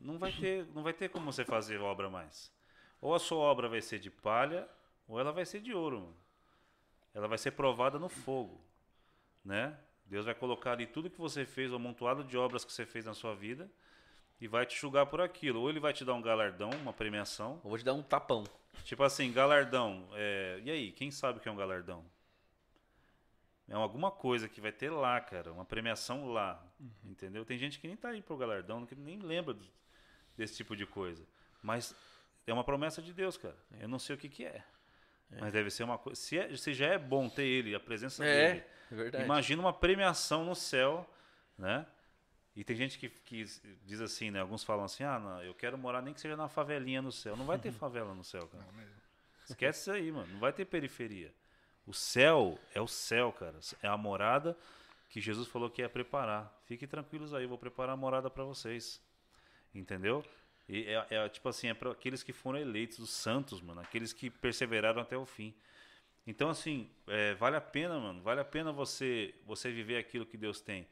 [0.00, 2.50] não vai ter, não vai ter como você fazer obra mais.
[3.00, 4.68] Ou a sua obra vai ser de palha,
[5.06, 6.14] ou ela vai ser de ouro.
[7.18, 8.60] Ela vai ser provada no fogo,
[9.44, 9.76] né?
[10.06, 13.04] Deus vai colocar ali tudo que você fez, o amontoado de obras que você fez
[13.04, 13.68] na sua vida,
[14.40, 15.60] e vai te julgar por aquilo.
[15.60, 18.44] Ou ele vai te dar um galardão, uma premiação, Eu vou te dar um tapão.
[18.84, 20.08] Tipo assim, galardão.
[20.12, 22.04] é, E aí, quem sabe o que é um galardão?
[23.68, 25.52] É alguma coisa que vai ter lá, cara.
[25.52, 26.64] Uma premiação lá.
[27.04, 27.44] Entendeu?
[27.44, 29.56] Tem gente que nem tá aí pro galardão, que nem lembra
[30.36, 31.26] desse tipo de coisa.
[31.60, 31.92] Mas
[32.46, 33.56] é uma promessa de Deus, cara.
[33.80, 34.64] Eu não sei o que, que é.
[35.30, 36.18] Mas deve ser uma coisa.
[36.20, 38.64] Se, é- se já é bom ter ele, a presença É, dele.
[38.90, 39.24] é verdade.
[39.24, 41.08] Imagina uma premiação no céu,
[41.56, 41.86] né?
[42.56, 43.44] E tem gente que, que
[43.84, 44.40] diz assim, né?
[44.40, 47.36] Alguns falam assim, ah, não, eu quero morar nem que seja na favelinha no céu.
[47.36, 48.64] Não vai ter favela no céu, cara.
[49.48, 50.26] Esquece isso aí, mano.
[50.32, 51.32] Não vai ter periferia.
[51.86, 53.58] O céu é o céu, cara.
[53.82, 54.56] É a morada
[55.08, 56.52] que Jesus falou que ia preparar.
[56.66, 59.00] Fiquem tranquilos aí, eu vou preparar a morada para vocês.
[59.74, 60.24] Entendeu?
[60.68, 64.12] E é, é, tipo assim, é para aqueles que foram eleitos, os santos, mano, aqueles
[64.12, 65.54] que perseveraram até o fim.
[66.26, 70.36] Então, assim, é, vale a pena, mano, vale a pena você você viver aquilo que
[70.36, 70.86] Deus tem.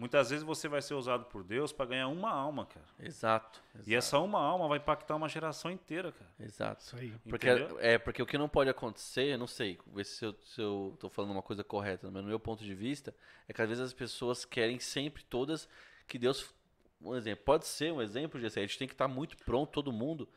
[0.00, 2.86] Muitas vezes você vai ser usado por Deus para ganhar uma alma, cara.
[2.98, 3.62] Exato.
[3.86, 6.30] E essa uma alma vai impactar uma geração inteira, cara.
[6.40, 6.82] Exato.
[6.82, 7.12] Isso aí.
[7.28, 7.78] Porque, Entendeu?
[7.78, 10.96] é, porque o que não pode acontecer, eu não sei, ver se eu, se eu
[10.98, 13.14] tô falando uma coisa correta, mas no meu ponto de vista,
[13.46, 15.68] é que às vezes as pessoas querem sempre todas
[16.08, 16.48] que Deus.
[17.00, 19.92] Um exemplo, pode ser um exemplo, Jesse, a gente tem que estar muito pronto, todo
[19.92, 20.28] mundo,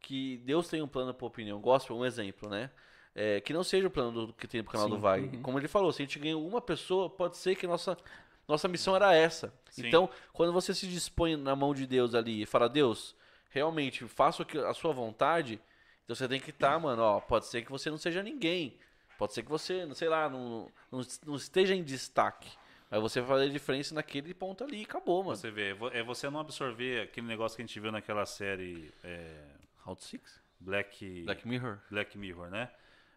[0.00, 1.60] que Deus tem um plano para opinião.
[1.60, 2.70] Gospel, um exemplo, né?
[3.14, 5.28] É, que não seja o plano do, que tem pro canal do Vai.
[5.42, 7.96] Como ele falou, se a gente ganha uma pessoa, pode ser que nossa,
[8.48, 9.52] nossa missão era essa.
[9.70, 9.86] Sim.
[9.86, 13.14] Então, quando você se dispõe na mão de Deus ali e fala, Deus,
[13.50, 15.60] realmente, faça a sua vontade,
[16.04, 18.78] então você tem que estar, mano, ó, pode ser que você não seja ninguém,
[19.22, 22.50] Pode ser que você, sei lá, não, não, não esteja em destaque.
[22.92, 25.34] Mas você vai fazer diferença naquele ponto ali e acabou, mano.
[25.34, 28.92] Você vê, é é você não absorver aquele negócio que a gente viu naquela série
[29.02, 29.46] é,
[29.78, 30.42] Round 6?
[30.60, 31.78] Black, Black Mirror.
[31.90, 32.70] Black Mirror, né?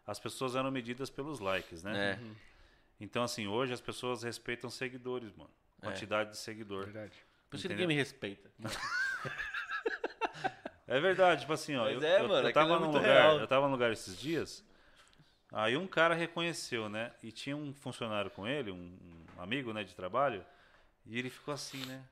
[0.07, 2.11] As pessoas eram medidas pelos likes, né?
[2.11, 2.19] É.
[3.01, 5.51] Então, assim, hoje as pessoas respeitam seguidores, mano.
[5.81, 5.87] É.
[5.87, 6.85] Quantidade de seguidor.
[6.85, 7.17] Verdade.
[7.49, 8.49] Por isso que ninguém me respeita.
[10.87, 11.85] É verdade, tipo assim, ó.
[11.85, 13.39] Mas eu, é, eu, mano, eu tava é num lugar, real.
[13.39, 14.63] eu tava num lugar esses dias,
[15.51, 17.11] aí um cara reconheceu, né?
[17.23, 20.45] E tinha um funcionário com ele, um, um amigo, né, de trabalho,
[21.05, 22.03] e ele ficou assim, né?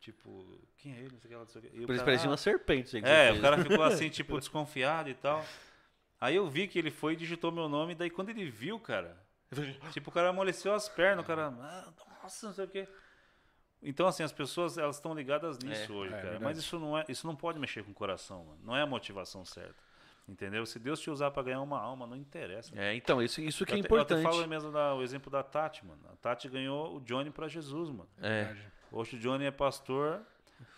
[0.00, 1.10] Tipo, quem é ele?
[1.12, 1.76] Não sei o que lá, não sei o que.
[1.76, 2.88] E o Por isso cara, parecia "Ah, uma serpente.
[2.88, 5.44] sei que É, você o cara ficou assim, tipo, desconfiado e tal.
[6.20, 9.16] Aí eu vi que ele foi e digitou meu nome, daí quando ele viu, cara,
[9.92, 11.92] tipo, o cara amoleceu as pernas, o cara, ah,
[12.22, 12.88] nossa, não sei o quê.
[13.82, 16.40] Então, assim, as pessoas, elas estão ligadas nisso É, hoje, é cara.
[16.40, 18.60] Mas isso não, é, isso não pode mexer com o coração, mano.
[18.64, 19.80] Não é a motivação certa.
[20.28, 20.66] Entendeu?
[20.66, 22.70] Se Deus te usar pra ganhar uma alma, não interessa.
[22.78, 24.20] É, então, isso, isso que é Eu Eu importante.
[24.26, 26.00] até falo mesmo da, o exemplo da Tati, mano.
[26.12, 28.08] A Tati ganhou o Johnny pra Jesus, mano.
[28.20, 28.54] É,
[28.92, 30.20] Hoje o Johnny é pastor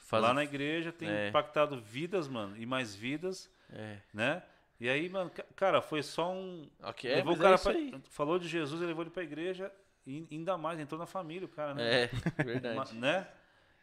[0.02, 1.28] faz- lá na igreja, tem É.
[1.28, 3.98] impactado vidas, mano, e mais vidas é.
[4.14, 4.42] né?
[4.80, 6.68] E aí, mano, ca- cara, foi só um.
[6.82, 9.22] Ok, é, levou o cara é isso pra- falou de Jesus, ele levou ele pra
[9.22, 9.70] igreja
[10.06, 12.04] e ainda mais entrou na família, o cara, né?
[12.04, 12.10] É,
[12.42, 12.94] verdade.
[12.94, 13.26] Né?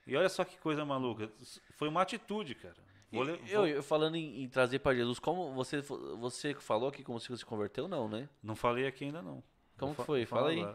[0.07, 1.30] E olha só que coisa maluca.
[1.76, 2.76] Foi uma atitude, cara.
[3.11, 5.81] Vou E eu, vou- eu falando em, em trazer pra Jesus, como você,
[6.19, 8.27] você falou aqui como você se converteu, não, né?
[8.43, 9.43] Não falei aqui ainda não.
[9.77, 10.25] Como Vou que fa- foi?
[10.25, 10.67] vou Fala aí.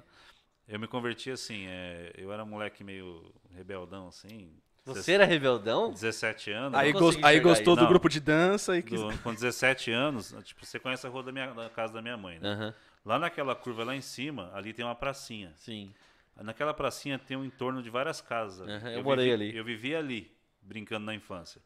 [0.69, 4.51] Eu me converti assim, é, eu era moleque meio rebeldão, assim.
[4.85, 5.93] Você era rebeldão?
[5.93, 6.79] 17 anos.
[6.79, 7.77] Aí, consegui aí gostou isso.
[7.77, 7.89] do Não.
[7.89, 8.99] grupo de dança e quis...
[9.01, 12.17] do- com 17 anos, tipo, você conhece a rua da, minha, da casa da minha
[12.17, 12.49] mãe, né?
[12.49, 15.53] Aham, Lá naquela curva lá em cima, ali tem uma pracinha.
[15.57, 15.93] sim.
[16.41, 18.63] Naquela pracinha tem um entorno de várias casas.
[18.63, 18.73] ali.
[18.73, 19.57] Aham, eu morei vivi- ali.
[19.57, 20.33] Eu vivia ali,
[20.63, 21.61] brincando na infância.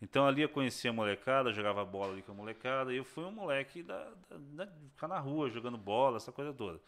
[0.00, 3.24] Então ali eu conhecia a molecada, jogava bola ali com a molecada, e eu fui
[3.24, 6.80] um moleque da, da, da- ficar na rua jogando bola, essa coisa toda.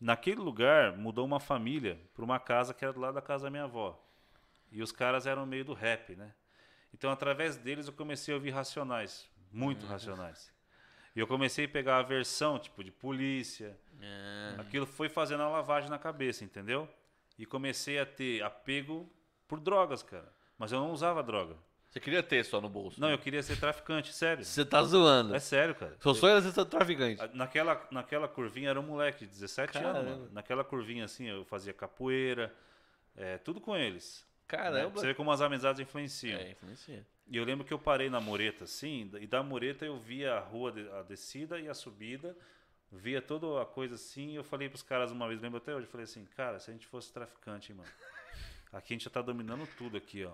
[0.00, 3.50] Naquele lugar mudou uma família para uma casa que era do lado da casa da
[3.50, 4.02] minha avó.
[4.72, 6.34] E os caras eram meio do rap, né?
[6.92, 9.92] Então através deles eu comecei a ouvir racionais, muito Uhum.
[9.92, 10.52] racionais.
[11.14, 14.56] E eu comecei a pegar a versão, tipo, de polícia, É.
[14.60, 16.86] Aquilo foi fazendo a lavagem na cabeça, entendeu?
[17.38, 19.10] E comecei a ter apego
[19.48, 20.30] por drogas, cara.
[20.58, 21.56] Mas eu não usava droga.
[21.96, 23.00] Você queria ter só no bolso.
[23.00, 23.14] Não, né?
[23.14, 24.44] eu queria ser traficante, sério.
[24.44, 25.34] Você tá zoando.
[25.34, 25.96] É sério, cara.
[25.98, 27.22] Seu sonho era ser traficante.
[27.32, 30.10] Naquela, naquela curvinha era um moleque de 17 anos, Caramba.
[30.10, 30.30] mano.
[30.30, 32.54] Naquela curvinha assim, eu fazia capoeira,
[33.16, 34.26] é, tudo com eles.
[34.28, 34.44] né?
[34.46, 34.90] Caramba.
[34.90, 36.38] Você vê como as amizades influenciam.
[36.38, 37.06] É, influencia.
[37.28, 40.40] E eu lembro que eu parei na mureta, assim, e da mureta eu via a
[40.40, 42.36] rua, a descida e a subida,
[42.92, 45.86] via toda a coisa assim, e eu falei pros caras uma vez, lembro até hoje,
[45.86, 47.90] eu falei assim, cara, se a gente fosse traficante, hein, mano,
[48.70, 50.32] aqui a gente já tá dominando tudo aqui, ó,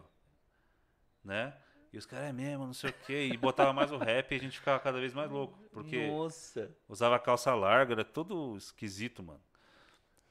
[1.24, 1.54] né?
[1.92, 4.34] E os caras, é mesmo, não sei o quê, e botava mais o rap e
[4.34, 6.70] a gente ficava cada vez mais louco, porque Nossa.
[6.88, 9.40] usava calça larga, era todo esquisito, mano.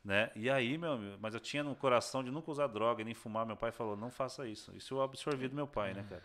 [0.03, 0.31] Né?
[0.35, 3.45] E aí, meu amigo, mas eu tinha no coração de nunca usar droga, nem fumar.
[3.45, 4.75] Meu pai falou: não faça isso.
[4.75, 6.23] Isso eu absorvi do meu pai, né, cara?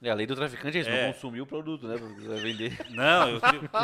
[0.00, 1.06] É, a lei do traficante é isso, É.
[1.06, 1.96] não consumir o produto, né?
[1.96, 2.78] Vai vender.
[2.90, 3.40] Não, eu,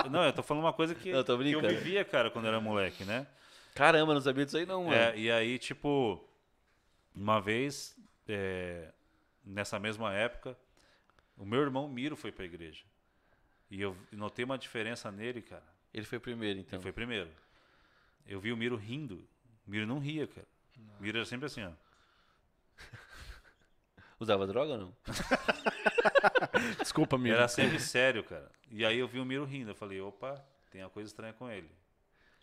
[0.09, 2.61] não, eu tô falando uma coisa que, Não, que eu vivia, cara, quando eu era
[2.61, 3.27] moleque, né?
[3.75, 4.95] Caramba, não sabia disso aí não, mano.
[4.95, 6.25] É, e aí, tipo,
[7.13, 7.97] uma vez,
[8.29, 8.93] é,
[9.45, 10.57] nessa mesma época,
[11.37, 12.85] o meu irmão Miro foi pra igreja.
[13.71, 15.65] E eu notei uma diferença nele, cara.
[15.93, 16.77] Ele foi primeiro, então.
[16.77, 17.31] Ele foi primeiro.
[18.27, 19.27] Eu vi o Miro rindo.
[19.66, 20.47] O Miro não ria, cara.
[20.99, 21.73] O Miro era sempre assim, ó.
[24.19, 24.97] Usava droga ou não?
[26.81, 27.37] Desculpa, Miro.
[27.37, 28.51] era sempre sério, cara.
[28.71, 29.71] E aí eu vi o Miro rindo.
[29.71, 31.71] Eu falei, opa, tem uma coisa estranha com ele.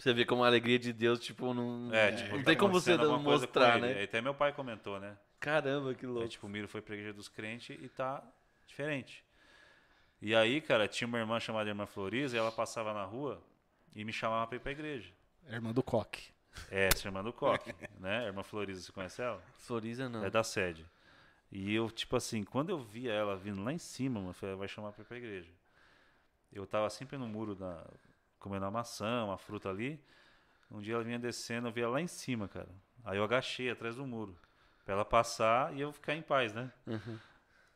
[0.02, 2.74] Você vê como a alegria de Deus, tipo, não, É, tipo, não tá tem como
[2.74, 3.94] você com mostrar, né?
[4.00, 5.16] Aí até meu pai comentou, né?
[5.40, 6.28] Caramba, que Aí, louco.
[6.28, 8.24] tipo, o Miro foi pra igreja dos crentes e tá
[8.66, 9.24] diferente.
[10.20, 13.44] E aí, cara, tinha uma irmã chamada Irmã Floriza e ela passava na rua
[13.96, 15.14] e me chamava pra ir pra igreja.
[15.48, 16.32] Irmã do Coque.
[16.72, 18.26] É, se chamando Coque, né?
[18.26, 19.40] Irmã Floriza, você conhece ela?
[19.60, 20.26] Floriza não.
[20.26, 20.84] É da sede.
[21.52, 24.56] E eu, tipo assim, quando eu via ela vindo lá em cima, mano, eu falei,
[24.56, 25.52] vai chamar pra ir pra igreja.
[26.52, 27.86] Eu tava sempre no muro, da,
[28.42, 30.04] comendo uma maçã, uma fruta ali.
[30.70, 32.70] Um dia ela vinha descendo, eu via lá em cima, cara.
[33.06, 34.36] Aí eu agachei atrás do muro.
[34.84, 36.72] Pra ela passar e eu ficar em paz, né?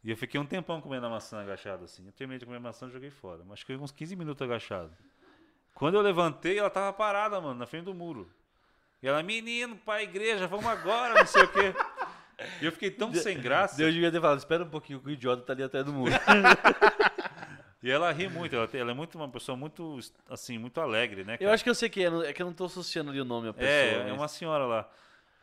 [0.04, 2.06] E eu fiquei um tempão comendo a maçã agachado assim.
[2.06, 3.40] Eu terminei de comer a maçã e joguei fora.
[3.44, 4.92] Mas acho que eu fiquei uns 15 minutos agachado.
[5.74, 8.32] Quando eu levantei, ela tava parada, mano, na frente do muro.
[9.02, 11.74] E ela, menino, pra igreja, vamos agora, não sei o quê.
[12.62, 13.78] E eu fiquei tão sem graça.
[13.78, 16.12] Deus devia ter falado, espera um pouquinho que o idiota tá ali atrás do muro.
[17.86, 21.36] E ela ri muito, ela, ela é muito uma pessoa muito, assim, muito alegre, né?
[21.36, 21.54] eu cara?
[21.54, 23.48] acho que eu sei que é, é que eu não tô associando ali o nome
[23.50, 23.72] à pessoa.
[23.72, 24.90] É, é mas- uma senhora lá.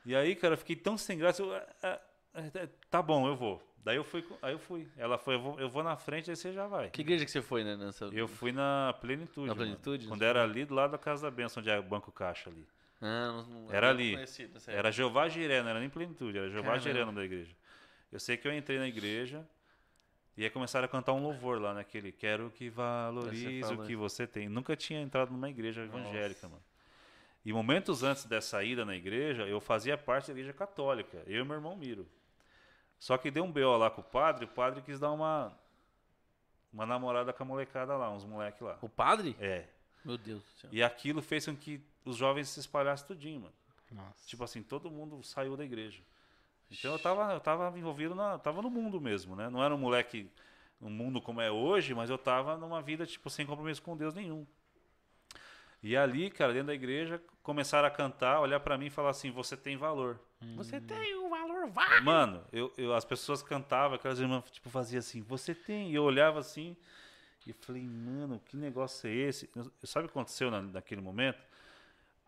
[0.05, 1.41] E aí, cara, eu fiquei tão sem graça.
[1.41, 2.01] eu, ah, ah,
[2.35, 3.63] ah, tá bom, eu vou.
[3.85, 4.89] Daí eu fui, aí eu fui.
[4.97, 6.91] Ela foi, eu vou, eu vou na frente, aí você já vai.
[6.91, 7.77] Que igreja que você foi, né?
[7.77, 8.07] Nessa...
[8.07, 9.47] Eu fui na Plenitude.
[9.47, 9.59] Na mano.
[9.59, 10.09] Plenitude?
[10.09, 12.67] Quando era ali do lado da Casa da Bênção, onde é o Banco Caixa ali.
[13.01, 14.17] Ah, não- não- Era eu ali.
[14.67, 16.77] Era Jeová Jiré, não era nem Plenitude, era Jeová.
[16.77, 17.55] Jiré o nome da igreja.
[18.11, 19.47] Eu sei que eu entrei na igreja
[20.37, 24.27] e aí começaram a cantar um louvor lá naquele Quero que valorize o que você
[24.27, 24.49] tem.
[24.49, 26.63] Nunca tinha entrado numa igreja evangélica, mano.
[27.45, 31.45] E momentos antes dessa ida na igreja, eu fazia parte da igreja católica, eu e
[31.45, 32.07] meu irmão Miro.
[32.99, 35.53] Só que deu um BO lá com o padre, o padre quis dar uma
[36.73, 38.79] uma namorada com a molecada lá, uns moleques lá.
[38.81, 39.37] O padre?
[39.39, 39.67] É.
[40.05, 40.71] Meu Deus do céu.
[40.73, 43.55] E aquilo fez com que os jovens se espalhassem tudinho, mano.
[43.91, 44.27] Nossa.
[44.27, 46.01] Tipo assim, todo mundo saiu da igreja.
[46.73, 48.39] Então eu tava, eu tava envolvido na.
[48.39, 49.49] tava no mundo mesmo, né?
[49.51, 50.31] Não era um moleque,
[50.81, 54.15] um mundo como é hoje, mas eu tava numa vida, tipo, sem compromisso com Deus
[54.15, 54.47] nenhum.
[55.83, 59.31] E ali, cara, dentro da igreja, começaram a cantar, olhar pra mim e falar assim,
[59.31, 60.19] você tem valor.
[60.57, 62.01] Você tem um valor, vai!
[62.01, 65.91] Mano, eu, eu- as pessoas cantavam, aquelas irmãs, tipo, faziam assim, você tem.
[65.91, 66.77] E eu olhava assim
[67.47, 69.51] e falei, mano, que negócio é esse?
[69.57, 71.45] Eu- sabe o que aconteceu na, naquele momento?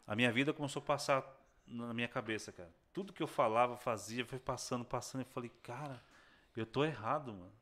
[0.07, 1.25] A minha vida começou a passar
[1.67, 2.71] na minha cabeça, cara.
[2.95, 5.23] Tudo que eu falava, fazia, foi passando, passando.
[5.23, 6.01] Eu falei, cara,
[6.57, 7.53] eu tô errado, mano.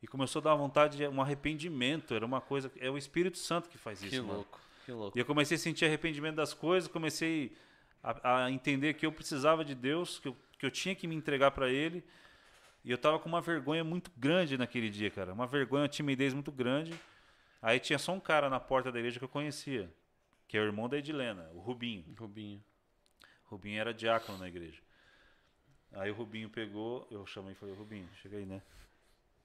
[0.00, 2.14] E começou a dar vontade, de um arrependimento.
[2.14, 2.70] Era uma coisa.
[2.78, 4.34] É o Espírito Santo que faz isso, Que mano.
[4.34, 5.18] louco, que louco.
[5.18, 7.56] E eu comecei a sentir arrependimento das coisas, comecei
[8.02, 11.16] a, a entender que eu precisava de Deus, que eu, que eu tinha que me
[11.16, 12.04] entregar para Ele.
[12.84, 15.32] E eu tava com uma vergonha muito grande naquele dia, cara.
[15.32, 16.94] Uma vergonha, uma timidez muito grande.
[17.60, 19.90] Aí tinha só um cara na porta da igreja que eu conhecia,
[20.46, 22.04] que é o irmão da Edilena, o Rubinho.
[22.16, 22.62] Rubinho.
[23.54, 24.80] Rubinho era diácono na igreja.
[25.92, 28.60] Aí o Rubinho pegou, eu chamei e falei, Rubinho, chega aí, né?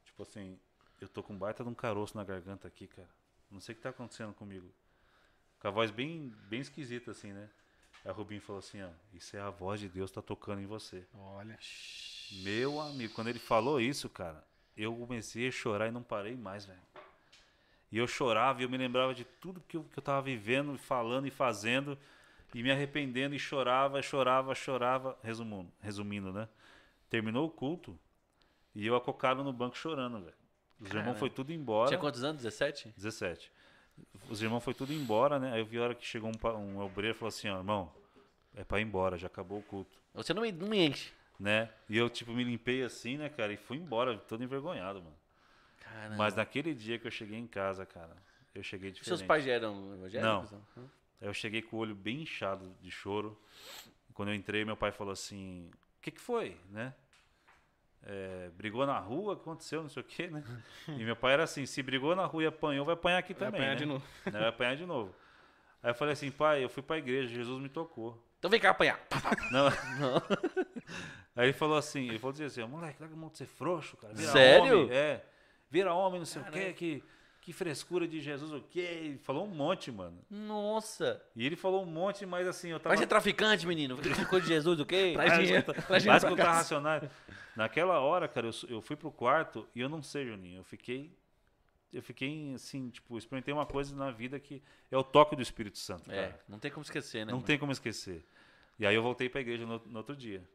[0.03, 0.57] Tipo assim,
[0.99, 3.07] eu tô com um baita de um caroço na garganta aqui, cara.
[3.52, 4.68] Não sei o que tá acontecendo comigo.
[5.60, 7.49] Com a voz bem, bem esquisita, assim, né?
[8.03, 10.65] Aí o Rubinho falou assim, ó, isso é a voz de Deus tá tocando em
[10.65, 11.06] você.
[11.14, 11.60] Olha.
[12.41, 14.44] Meu amigo, quando ele falou isso, cara,
[14.76, 16.81] eu comecei a chorar e não parei mais, velho.
[17.91, 20.76] E eu chorava e eu me lembrava de tudo que eu, que eu tava vivendo,
[20.80, 21.98] falando e fazendo,
[22.54, 25.18] e me arrependendo, e chorava, chorava, chorava.
[25.24, 26.48] Resumindo, resumindo né?
[27.10, 27.98] Terminou o culto
[28.74, 30.38] e eu acocado no banco chorando, velho.
[30.80, 31.90] Os irmãos foi tudo embora.
[31.90, 32.42] Tinha quantos anos?
[32.42, 32.94] 17?
[32.96, 33.52] 17.
[34.30, 35.54] Os irmãos foi tudo embora, né?
[35.54, 37.92] Aí eu vi a hora que chegou um, um obreiro e falou assim, ó, irmão,
[38.56, 41.12] é pra ir embora, já acabou o culto Você não me, não me enche.
[41.40, 41.70] né?
[41.90, 43.52] E eu, tipo, me limpei assim, né, cara?
[43.52, 45.16] E fui embora, todo envergonhado, mano.
[45.80, 46.16] Caramba.
[46.16, 48.16] Mas naquele dia que eu cheguei em casa, cara,
[48.56, 49.18] eu cheguei diferente.
[49.18, 50.52] Seus pais já eram evangélicos?
[50.52, 50.90] Não.
[51.22, 53.40] Eu cheguei com o olho bem inchado de choro.
[54.14, 56.93] Quando eu entrei, meu pai falou assim: O que, que foi, né?
[58.03, 60.43] É, brigou na rua, aconteceu, não sei o quê, né?
[60.88, 63.48] E meu pai era assim: se brigou na rua e apanhou, vai apanhar aqui Vai
[63.48, 63.61] também.
[63.61, 63.76] apanhar né?
[63.76, 64.06] de novo.
[64.26, 65.16] Vai apanhar de novo.
[65.84, 68.22] Aí eu falei assim: pai, eu fui pra igreja, Jesus me tocou.
[68.40, 69.00] Então vem cá apanhar.
[69.52, 69.68] Não.
[71.35, 74.14] Aí ele falou assim, ele falou assim, moleque, larga a mão de ser frouxo, cara.
[74.14, 74.84] Vira Sério?
[74.84, 74.93] Homem.
[74.93, 75.26] É.
[75.69, 77.03] Vira homem, não sei o quê, que,
[77.42, 78.80] que frescura de Jesus, o quê?
[78.80, 80.19] Ele falou um monte, mano.
[80.30, 81.22] Nossa.
[81.35, 82.90] E ele falou um monte, mas assim, eu tava...
[82.90, 83.98] Vai ser traficante, menino.
[83.98, 85.14] Ficou de Jesus, o quê?
[85.16, 85.74] Traz dinheiro.
[85.74, 87.09] Traz dinheiro Mas racionais.
[87.56, 91.18] Naquela hora, cara, eu, eu fui pro quarto e eu não sei, Juninho, eu fiquei...
[91.92, 94.61] Eu fiquei, assim, tipo, experimentei uma coisa na vida que
[94.92, 96.40] é o toque do Espírito Santo, É, cara.
[96.48, 97.32] não tem como esquecer, né?
[97.32, 97.48] Não mano?
[97.48, 98.24] tem como esquecer.
[98.77, 100.48] E aí eu voltei pra igreja no, no outro dia.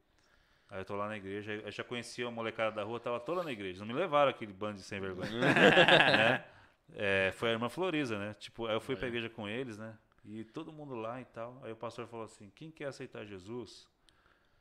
[0.70, 3.42] Aí eu tô lá na igreja, eu já conhecia a molecada da rua, tava toda
[3.42, 3.80] na igreja.
[3.80, 5.28] Não me levaram aquele bando de sem vergonha.
[5.38, 6.44] né?
[6.92, 8.34] É, foi a irmã Floriza, né?
[8.34, 9.96] Tipo, aí eu fui pra igreja com eles, né?
[10.24, 11.60] E todo mundo lá e tal.
[11.62, 13.88] Aí o pastor falou assim: quem quer aceitar Jesus,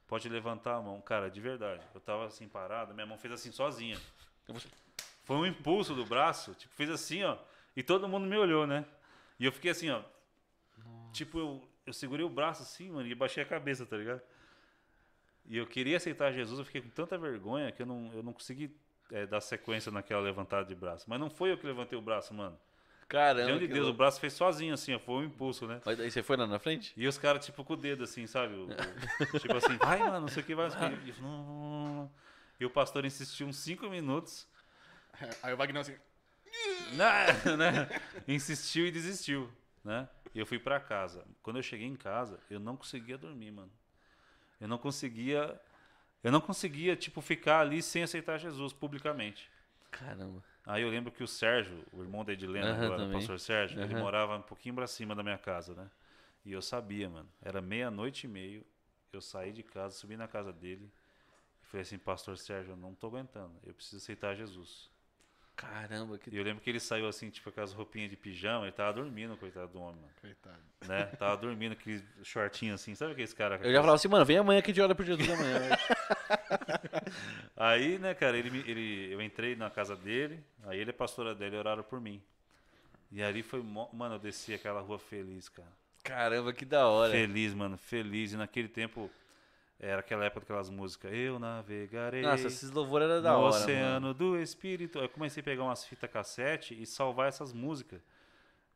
[0.08, 1.00] pode levantar a mão.
[1.02, 1.86] Cara, de verdade.
[1.94, 4.00] Eu tava assim parado, minha mão fez assim sozinha.
[5.24, 7.38] Foi um impulso do braço, tipo, fez assim, ó.
[7.76, 8.86] E todo mundo me olhou, né?
[9.40, 10.04] E eu fiquei assim, ó.
[11.12, 14.22] Tipo, eu, eu segurei o braço assim, mano, e baixei a cabeça, tá ligado?
[15.46, 18.34] E eu queria aceitar Jesus, eu fiquei com tanta vergonha que eu não, eu não
[18.34, 18.76] consegui
[19.12, 21.06] é, dar sequência naquela levantada de braço.
[21.08, 22.58] Mas não foi eu que levantei o braço, mano.
[23.08, 23.46] Caramba.
[23.46, 23.98] Diante de Deus, o louco.
[23.98, 25.82] braço fez sozinho, assim, ó, foi um impulso, né?
[25.86, 26.94] Mas daí você foi lá na frente?
[26.98, 28.56] E os caras, tipo, com o dedo, assim, sabe?
[28.56, 28.70] O- o-
[29.40, 30.70] tipo assim, vai, mano, não sei o que, vai.
[30.70, 30.98] não o quê.
[31.06, 32.12] E eu, não, não, não, não.
[32.60, 34.48] E o pastor insistiu uns cinco minutos.
[35.44, 35.96] Aí o Wagner assim.
[36.94, 37.26] né,
[37.58, 38.02] né?
[38.28, 39.52] Insistiu e desistiu,
[39.84, 40.08] né?
[40.34, 41.24] E eu fui pra casa.
[41.44, 43.72] Quando eu cheguei em casa, eu não conseguia dormir, mano.
[44.60, 45.60] Eu não conseguia,
[46.24, 49.50] eu não conseguia tipo ficar ali sem aceitar Jesus publicamente.
[49.92, 50.44] Caramba.
[50.66, 53.96] Aí eu lembro que o Sérgio, o irmão da Edilena, agora, o pastor Sérgio, ele
[53.96, 55.90] morava um pouquinho pra cima da minha casa, né?
[56.46, 57.30] E eu sabia, mano.
[57.42, 58.66] Era meia-noite e meio.
[59.12, 60.90] Eu saí de casa, subi na casa dele
[61.62, 63.54] e falei assim, pastor Sérgio, eu não tô aguentando.
[63.64, 64.90] Eu preciso aceitar Jesus.
[65.56, 68.66] Caramba, que E eu lembro que ele saiu assim, tipo, com as roupinhas de pijama,
[68.66, 70.14] ele tava dormindo, coitado do homem, mano.
[70.20, 70.58] Coitado.
[70.88, 71.06] Né?
[71.18, 73.60] Tava dormindo, aquele shortinho assim, sabe aquele cara?
[73.64, 75.70] Eu já falava assim, mano, vem amanhã que a gente olha pro Jesus amanhã.
[77.56, 80.94] Aí, né, cara, ele, me- ele, eu entrei na casa dele, aí ele e a
[80.94, 82.22] pastora dele oraram por mim.
[83.12, 85.72] E ali foi, mano, eu desci aquela rua feliz, cara.
[86.04, 87.12] Caramba, que da hora.
[87.12, 88.34] Feliz, mano, feliz.
[88.34, 89.10] E naquele tempo,
[89.84, 93.48] era aquela época daquelas músicas, eu navegarei Nossa, esses louvores eram da no hora.
[93.50, 94.14] oceano mano.
[94.14, 94.98] do espírito.
[95.00, 98.02] Eu comecei a pegar umas fitas cassete e salvar essas músicas.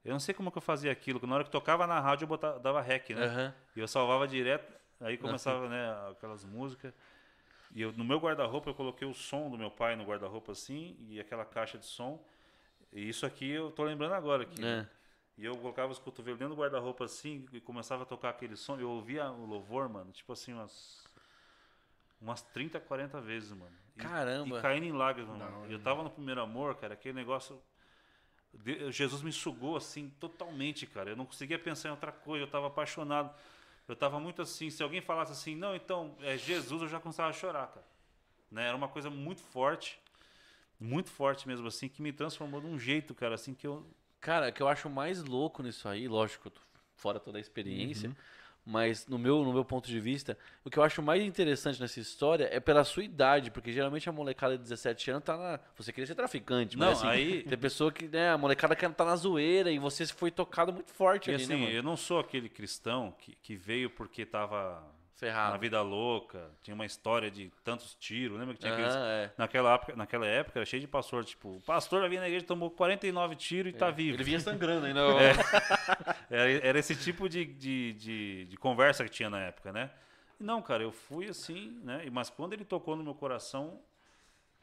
[0.03, 2.25] Eu não sei como que eu fazia aquilo, que na hora que tocava na rádio
[2.25, 3.25] eu botava, dava rec, né?
[3.25, 3.53] Aham.
[3.75, 6.93] E eu salvava direto, aí começava, né, aquelas músicas.
[7.73, 10.97] E eu, no meu guarda-roupa eu coloquei o som do meu pai no guarda-roupa assim,
[11.09, 12.21] e aquela caixa de som.
[12.91, 14.61] E isso aqui eu tô lembrando agora aqui.
[14.61, 14.87] né?
[14.93, 14.96] É.
[15.37, 18.79] E eu colocava os cotovelos dentro do guarda-roupa assim e começava a tocar aquele som.
[18.79, 21.05] Eu ouvia o louvor, mano, tipo assim, umas.
[22.19, 23.75] Umas 30, 40 vezes, mano.
[23.95, 24.57] E, Caramba.
[24.57, 25.67] E caindo em lágrimas, mano.
[25.69, 27.61] E eu tava no primeiro amor, cara, aquele negócio.
[28.89, 31.11] Jesus me sugou assim totalmente, cara.
[31.11, 33.31] Eu não conseguia pensar em outra coisa, eu tava apaixonado.
[33.87, 37.29] Eu tava muito assim, se alguém falasse assim, não, então, é Jesus, eu já começava
[37.29, 37.85] a chorar, cara.
[38.51, 38.67] Né?
[38.67, 39.99] Era uma coisa muito forte,
[40.79, 43.85] muito forte mesmo assim, que me transformou de um jeito, cara, assim, que eu,
[44.19, 46.51] Cara, o que eu acho mais louco nisso aí, lógico,
[46.95, 48.15] fora toda a experiência, Uhum.
[48.65, 51.99] mas no meu, no meu ponto de vista, o que eu acho mais interessante nessa
[51.99, 55.59] história é pela sua idade, porque geralmente a molecada de 17 anos tá na.
[55.77, 58.89] Você queria ser traficante, Não, mas assim, aí- tem pessoa que, né, a molecada que
[58.89, 61.95] tá na zoeira e você foi tocado muito forte E ali, assim, né, eu não
[61.95, 64.83] sou aquele cristão que, que veio porque tava
[65.17, 65.51] Ferrado.
[65.51, 68.93] na vida louca, tinha uma história de tantos tiros, lembra que tinha aqueles...
[68.93, 69.31] Aham, é.
[69.35, 72.45] Naquela época, naquela época era cheio de pastor, tipo, o pastor vai vir na igreja,
[72.45, 74.15] tomou 49 tiros e tá vivo.
[74.15, 75.01] Ele vinha sangrando ainda.
[76.29, 79.89] Era, era esse tipo de, de, de, de conversa que tinha na época, né?
[80.39, 82.05] Não, cara, eu fui assim, né?
[82.11, 83.81] Mas quando ele tocou no meu coração,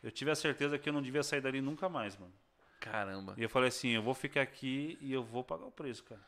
[0.03, 2.33] eu tive a certeza que eu não devia sair dali nunca mais, mano.
[2.79, 3.35] Caramba.
[3.37, 6.21] E eu falei assim, eu vou ficar aqui e eu vou pagar o preço, cara.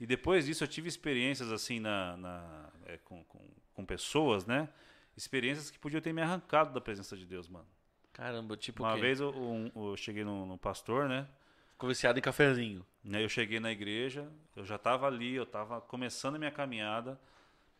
[0.00, 3.40] E depois disso eu tive experiências assim na, na- é, com, com,
[3.74, 4.68] com pessoas, né?
[5.16, 7.66] Experiências que podiam ter me arrancado da presença de Deus, mano.
[8.12, 9.00] Caramba, tipo Uma o quê?
[9.00, 11.26] vez eu, um- eu cheguei no, no pastor, né?
[11.72, 12.84] Ficou viciado em cafezinho.
[13.04, 17.20] Né, Eu cheguei na igreja, eu já estava ali, eu estava começando a minha caminhada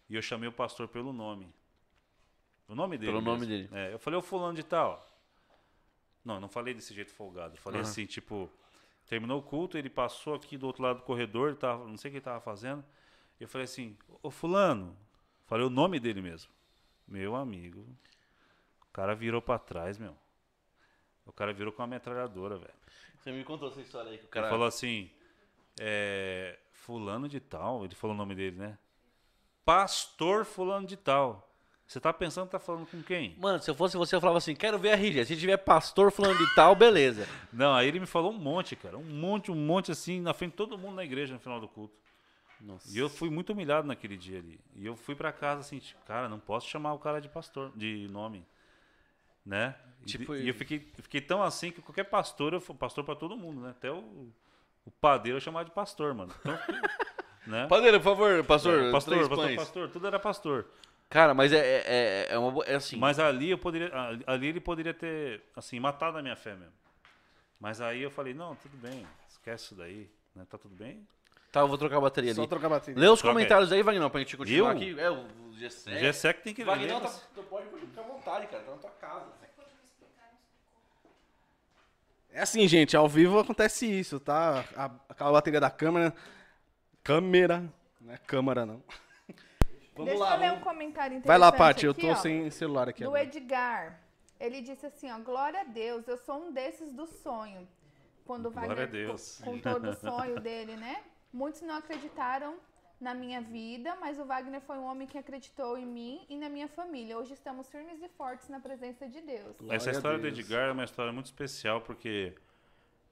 [0.09, 1.53] e eu chamei o pastor pelo nome.
[2.69, 3.12] O nome dele.
[3.12, 3.69] Pelo nome mesmo.
[3.69, 3.69] dele.
[3.73, 5.03] É, eu falei, o fulano de tal.
[6.25, 7.55] Não, não falei desse jeito folgado.
[7.55, 7.89] Eu falei Aham.
[7.91, 8.51] assim, tipo,
[9.07, 12.09] terminou o culto, ele passou aqui do outro lado do corredor, ele tava, não sei
[12.09, 12.85] o que ele estava fazendo.
[13.39, 14.97] Eu falei assim, ô fulano.
[15.47, 16.51] Falei o nome dele mesmo.
[17.07, 17.86] Meu amigo.
[18.83, 20.17] O cara virou para trás, meu.
[21.25, 22.75] O cara virou com uma metralhadora, velho.
[23.18, 24.49] Você me contou essa história aí que o Ele cara.
[24.49, 25.10] falou assim,
[25.81, 28.78] é, fulano de tal, ele falou o nome dele, né?
[29.65, 31.45] Pastor fulano de tal.
[31.86, 33.36] Você tá pensando tá falando com quem?
[33.39, 35.24] Mano, se eu fosse você, eu falava assim, quero ver a RG.
[35.24, 37.28] Se tiver pastor falando de tal, beleza.
[37.52, 38.98] Não, aí ele me falou um monte, cara.
[38.98, 41.68] Um monte, um monte assim, na frente de todo mundo na igreja no final do
[41.68, 41.94] culto.
[42.60, 42.90] Nossa.
[42.92, 44.58] E eu fui muito humilhado naquele dia ali.
[44.74, 47.70] E eu fui pra casa assim, tipo, cara, não posso chamar o cara de pastor,
[47.76, 48.44] de nome.
[49.44, 49.76] Né?
[50.02, 53.15] E, Tipo, e eu fiquei, fiquei tão assim que qualquer pastor, eu fui pastor pra
[53.15, 53.70] todo mundo, né?
[53.70, 54.28] Até o,
[54.84, 56.34] o padeiro eu chamava de pastor, mano.
[56.40, 56.58] Então,
[57.47, 57.66] né?
[57.68, 58.84] Padeiro, por favor, pastor.
[58.84, 59.56] É, pastor, pastor, pães.
[59.56, 60.66] pastor, tudo era pastor.
[61.09, 62.97] Cara, mas é, é, é, é uma boa- é assim.
[62.97, 63.91] Mas ali eu poderia,
[64.26, 66.73] ali- ele poderia ter, assim, matado a minha fé mesmo.
[67.60, 70.44] Mas aí eu falei, não, tudo bem, esquece isso daí, né?
[70.51, 71.07] Tá tudo bem.
[71.52, 72.49] Tá, eu vou trocar a bateria Só ali.
[72.51, 73.01] trocar bateria.
[73.01, 73.35] Lê os Troca aí.
[73.35, 74.76] comentários aí, Vagnão, pra gente continuar Eu?
[74.76, 75.01] aqui.
[75.01, 75.99] É, o o Gessé.
[75.99, 76.70] Gessé que tem que ler.
[76.76, 78.62] Vagnão, tá, tu pode ficar à vontade, cara.
[78.62, 79.25] Tá na tua casa.
[82.31, 84.62] É assim, gente, ao vivo acontece isso, tá?
[84.76, 86.12] A, aquela bateria da câmera.
[87.02, 87.65] Câmera.
[88.01, 88.83] Não é câmera, não.
[89.97, 90.34] Vamos Deixa lá.
[90.36, 93.08] eu ler um comentário interessante Vai lá, Paty, eu tô ó, sem celular aqui Do
[93.08, 93.23] agora.
[93.25, 94.00] Edgar.
[94.39, 97.66] Ele disse assim, ó, glória a Deus, eu sou um desses do sonho.
[98.26, 99.39] Quando o Glória Wagner a Deus.
[99.42, 101.02] co- contou do sonho dele, né?
[101.33, 102.57] Muitos não acreditaram
[103.00, 106.49] na minha vida, mas o Wagner foi um homem que acreditou em mim e na
[106.49, 107.16] minha família.
[107.16, 109.57] Hoje estamos firmes e fortes na presença de Deus.
[109.58, 110.26] Glória Essa história do.
[110.26, 112.34] Edgar é uma história muito especial, porque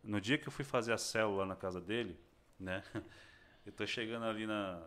[0.02, 2.18] no dia que eu fui fazer a célula na casa dele,
[2.58, 2.82] né?
[3.66, 4.82] Eu tô chegando ali na,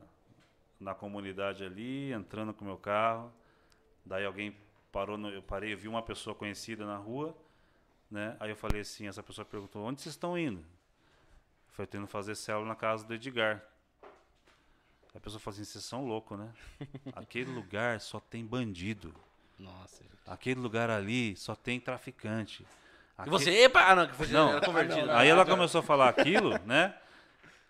[0.79, 3.31] na comunidade ali, entrando com o meu carro,
[4.05, 4.55] daí alguém
[4.91, 7.35] parou, no- eu parei, eu vi uma pessoa conhecida na rua,
[8.09, 8.37] né?
[8.39, 10.59] Aí eu falei assim, essa pessoa perguntou, onde vocês estão indo?
[10.59, 13.63] Eu falei, tô indo fazer célula na casa do Edgar.
[15.15, 16.51] A pessoa falou assim, vocês são loucos, né?
[17.15, 19.13] Aquele lugar só tem bandido.
[19.59, 20.13] Nossa, gente.
[20.27, 22.61] Aquele lugar ali só tem traficante.
[22.63, 22.67] E
[23.17, 24.49] Aque- você, epa, ah, não, que foi Não.
[24.51, 25.09] era convertido.
[25.11, 26.95] Aí ela começou a falar aquilo, né?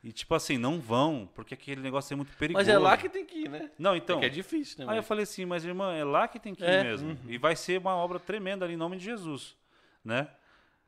[0.07, 2.65] E tipo assim, não vão, porque aquele negócio é muito perigoso.
[2.65, 3.69] Mas é lá que tem que ir, né?
[3.77, 4.15] Não, então.
[4.15, 4.93] é que é difícil, né?
[4.93, 7.19] Aí eu falei assim, mas irmã, é lá que tem que ir É, mesmo.
[7.27, 9.57] E vai ser uma obra tremenda ali em nome de Jesus,
[10.05, 10.29] né?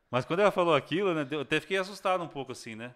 [0.09, 2.95] Mas quando ela falou aquilo, né, eu até fiquei assustado um pouco assim, né?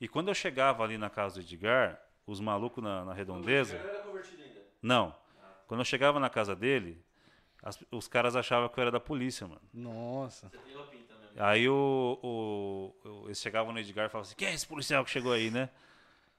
[0.00, 3.76] E quando eu chegava ali na casa do Edgar, os malucos na, na redondeza.
[4.80, 5.14] Não.
[5.66, 6.98] Quando eu chegava na casa dele,
[7.62, 9.60] as- os caras achavam que eu era da polícia, mano.
[9.74, 10.50] Nossa.
[11.38, 15.10] Aí o, o- eles chegavam no Edgar e falavam assim: quem é esse policial que
[15.10, 15.68] chegou aí, né?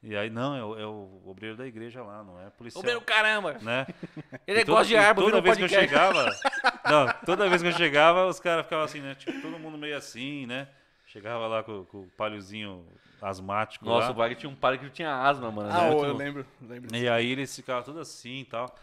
[0.05, 2.83] E aí, não, é o, é o obreiro da igreja lá, não é policial.
[2.83, 3.53] Meu caramba!
[3.61, 3.87] Né?
[4.45, 6.25] Ele E toda- gosta de árvore, Toda vez que eu chegava.
[6.85, 9.15] Não, toda vez que eu chegava, os caras ficavam assim, né?
[9.15, 10.67] Tipo, todo mundo meio assim, né?
[11.07, 12.85] Chegava lá com, com o palhozinho
[13.21, 13.85] asmático.
[13.85, 14.11] Nossa, lá.
[14.11, 15.69] o Wagner tinha um pai que tinha asma, mano.
[15.71, 15.89] Ah, né?
[15.91, 16.45] Muito- eu lembro.
[16.61, 16.93] lembro.
[16.95, 18.75] E aí eles ficavam tudo assim e tal.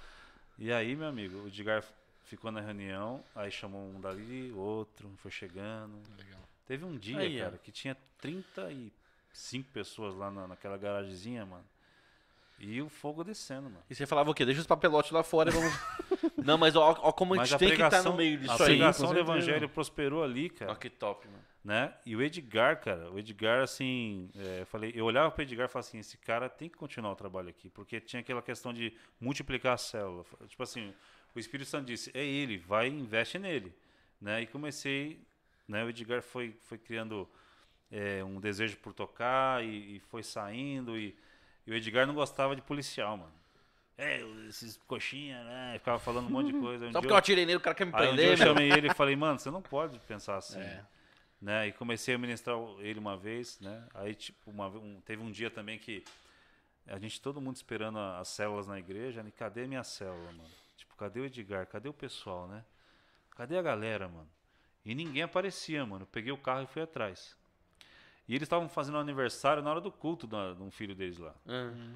[0.58, 1.84] E aí, meu amigo, o Edgar
[2.30, 6.00] ficou na reunião, aí chamou um dali, outro, foi chegando.
[6.64, 11.64] Teve um dia, Aí, cara, que tinha 35 pessoas lá na, naquela garagemzinha, mano.
[12.60, 13.82] E o fogo descendo, mano.
[13.88, 14.44] E você falava o quê?
[14.44, 15.72] Deixa os papelotes lá fora e vamos.
[16.44, 18.36] Não, mas ó, ó como a Mas gente a tem que estar pregação, no meio
[18.36, 18.68] a disso aí.
[18.68, 20.70] pregação com do evangelho prosperou ali, cara.
[20.70, 21.42] Ó, que top, mano.
[21.64, 21.94] né?
[22.04, 25.68] E o Edgar, cara, o Edgar, assim, é, eu falei, eu olhava pro Edgar e
[25.68, 28.94] falava assim, esse cara tem que continuar o trabalho aqui, porque tinha aquela questão de
[29.18, 30.24] multiplicar a célula.
[30.46, 30.94] Tipo assim,
[31.34, 33.72] o Espírito Santo disse, é ele, vai e investe nele,
[34.20, 34.42] né?
[34.42, 35.20] E comecei,
[35.68, 35.84] né?
[35.84, 37.28] O Edgar foi, foi criando
[37.90, 41.16] é, um desejo por tocar e, e foi saindo e,
[41.66, 43.32] e o Edgar não gostava de policial, mano.
[43.98, 45.74] É, esses coxinha, né?
[45.78, 46.86] Ficava falando um monte de coisa.
[46.86, 48.46] Um Só porque eu atirei nele, o cara quer me Aí um prender, eu meu.
[48.46, 50.58] chamei ele e falei, mano, você não pode pensar assim.
[50.58, 50.82] É.
[51.40, 51.68] Né?
[51.68, 53.86] E comecei a ministrar ele uma vez, né?
[53.94, 56.02] Aí, tipo, uma, um- teve um dia também que
[56.86, 60.50] a gente, todo mundo esperando as células na igreja, e cadê a minha célula, mano?
[61.00, 61.66] Cadê o Edgar?
[61.66, 62.62] Cadê o pessoal, né?
[63.34, 64.28] Cadê a galera, mano?
[64.84, 66.02] E ninguém aparecia, mano.
[66.02, 67.34] Eu peguei o carro e fui atrás.
[68.28, 71.34] E eles estavam fazendo aniversário na hora do culto de um filho deles lá.
[71.46, 71.94] Uhum.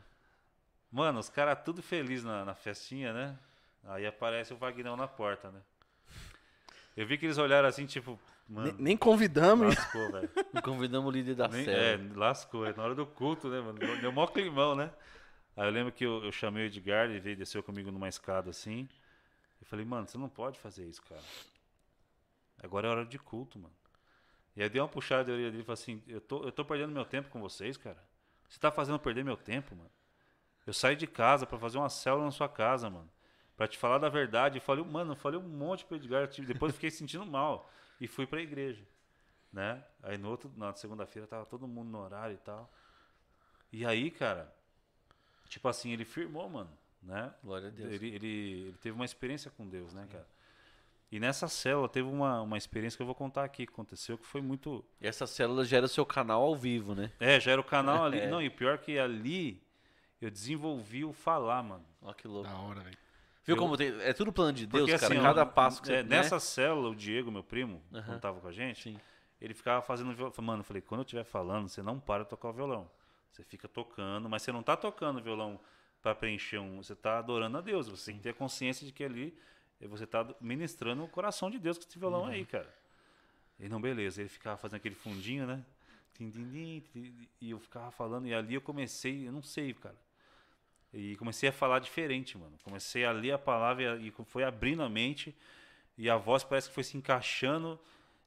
[0.90, 3.38] Mano, os caras tudo feliz na, na festinha, né?
[3.84, 5.60] Aí aparece o Vagnão na porta, né?
[6.96, 8.18] Eu vi que eles olharam assim, tipo,
[8.48, 9.74] mano, Nem, nem convidamos.
[9.76, 10.30] lascou, velho.
[10.64, 11.84] Convidamos o líder da Nem- célula.
[11.84, 12.64] É, lascou.
[12.66, 13.78] É na hora do culto, né, mano?
[14.00, 14.90] Deu mó climão, né?
[15.56, 18.50] Aí eu lembro que eu, eu chamei o Edgar, ele veio, desceu comigo numa escada
[18.50, 18.88] assim.
[19.60, 21.22] Eu falei, mano, você não pode fazer isso, cara.
[22.62, 23.74] Agora é hora de culto, mano.
[24.56, 26.64] E aí dei uma puxada de orelha dele e falei assim, eu tô, eu tô
[26.64, 28.02] perdendo meu tempo com vocês, cara.
[28.48, 29.90] Você tá fazendo eu perder meu tempo, mano.
[30.66, 33.10] Eu saí de casa pra fazer uma célula na sua casa, mano.
[33.56, 34.58] Pra te falar da verdade.
[34.58, 36.26] Eu falei, mano, eu falei um monte pro Edgar.
[36.28, 37.70] tipo, Depois eu fiquei sentindo mal.
[38.00, 38.84] E fui pra igreja.
[39.52, 39.82] Né?
[40.02, 42.70] Aí no outro, na segunda-feira tava todo mundo no horário e tal.
[43.72, 44.52] E aí, cara,
[45.54, 46.70] tipo assim, ele firmou, mano.
[47.02, 47.32] Né?
[47.42, 47.92] Glória a Deus.
[47.92, 50.26] Ele, ele, ele teve uma experiência com Deus, né, cara?
[51.12, 54.26] E nessa célula teve uma, uma experiência que eu vou contar aqui, que aconteceu, que
[54.26, 54.84] foi muito.
[55.00, 57.12] E essa célula gera o seu canal ao vivo, né?
[57.20, 58.18] É, já era o canal ali.
[58.24, 58.26] É.
[58.28, 59.62] Não, e o pior que ali
[60.20, 61.84] eu desenvolvi o falar, mano.
[62.02, 62.48] Ó, que louco.
[62.48, 62.96] Da hora, velho.
[63.44, 63.88] Viu Eu- como tem.
[64.00, 65.12] É tudo plano de Deus, Porque cara.
[65.14, 66.16] assim, Cada ó, passo que você é, né?
[66.16, 68.02] Nessa célula, o Diego, meu primo, Aham.
[68.06, 68.98] quando tava com a gente, Sim.
[69.40, 70.32] ele ficava fazendo violão.
[70.40, 72.90] Mano, eu falei, quando eu estiver falando, você não para de tocar o violão.
[73.34, 75.58] Você fica tocando, mas você não tá tocando violão
[76.00, 76.80] para preencher um.
[76.80, 77.88] Você tá adorando a Deus.
[77.88, 79.36] Você tem que ter consciência de que ali
[79.80, 82.28] eh, você tá ministrando o coração de Deus com esse violão Uhum.
[82.28, 82.72] aí, cara.
[83.58, 84.22] E não, beleza.
[84.22, 85.64] Ele ficava fazendo aquele fundinho, né?
[86.20, 89.96] E eu ficava falando, e ali eu comecei, eu não sei, cara.
[90.92, 92.56] E comecei a falar diferente, mano.
[92.62, 95.34] Comecei a ler a palavra e foi abrindo a mente.
[95.98, 97.80] E a voz parece que foi se encaixando.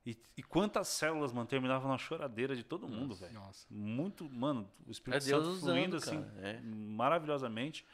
[0.07, 3.33] E, e quantas células, mano, terminavam na choradeira de todo mundo, velho.
[3.33, 3.67] Nossa.
[3.69, 6.61] Muito, mano, o É Espírito Deus Santo usando, fluindo assim, é.
[6.61, 7.85] maravilhosamente.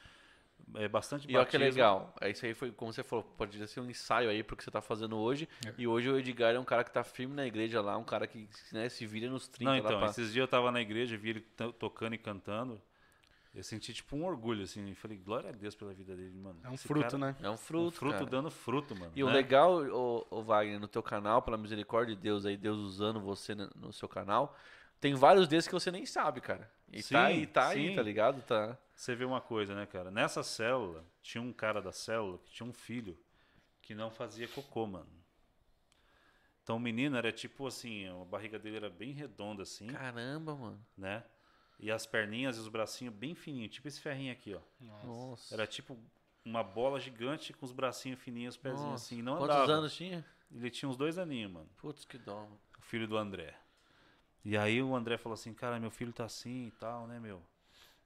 [0.75, 2.13] É bastante E olha que legal.
[2.21, 4.69] É isso aí foi, como você falou, pode ser um ensaio aí pro que você
[4.69, 5.49] tá fazendo hoje.
[5.75, 8.27] E hoje o Edgar é um cara que tá firme na igreja lá, um cara
[8.27, 10.09] que né, se vira nos 30 Não, lá então, pra...
[10.09, 12.79] esses dias eu tava na igreja, vi ele to- tocando e cantando.
[13.53, 14.83] Eu senti tipo um orgulho, assim.
[14.89, 16.59] E falei, glória a Deus pela vida dele, mano.
[16.63, 17.35] É um Esse fruto, cara- né?
[17.41, 18.25] É um Um fruto, fruto cara.
[18.25, 19.11] dando fruto, mano.
[19.15, 19.33] E o né?
[19.33, 23.53] legal, o, o Wagner, no teu canal, pela misericórdia de Deus aí, Deus usando você
[23.53, 24.57] no, no seu canal,
[24.99, 26.71] tem vários desses que você nem sabe, cara.
[26.91, 27.95] E tá Sim, aí, tá aí, sim.
[27.95, 28.41] tá ligado?
[28.43, 28.75] Tá.
[28.95, 30.09] Você vê uma coisa, né, cara?
[30.09, 33.15] Nessa célula, tinha um cara da célula que tinha um filho
[33.83, 35.09] que não fazia cocô, mano.
[36.63, 40.85] Então o menino era tipo assim, a barriga dele era bem redonda assim, Caramba, mano.
[40.97, 41.23] né?
[41.83, 44.61] E as perninhas e os bracinhos bem fininhos, tipo esse ferrinho aqui, ó.
[45.05, 45.53] Nossa.
[45.53, 45.99] Era tipo
[46.45, 49.03] uma bola gigante com os bracinhos fininhos, os pezinhos Nossa.
[49.03, 49.71] assim, não Quantos andava.
[49.73, 50.25] anos tinha?
[50.49, 51.69] Ele tinha uns dois aninhos, mano.
[51.75, 52.57] Putz, que dó, mano.
[52.79, 53.53] O filho do André.
[54.45, 57.41] E aí o André falou assim, cara, meu filho tá assim e tal, né, meu?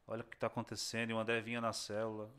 [0.07, 1.11] Olha o que tá acontecendo.
[1.11, 2.31] E o André vinha na célula.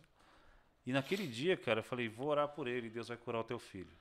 [0.84, 3.60] E naquele dia, cara, eu falei, vou orar por ele, Deus vai curar o teu
[3.60, 3.92] filho.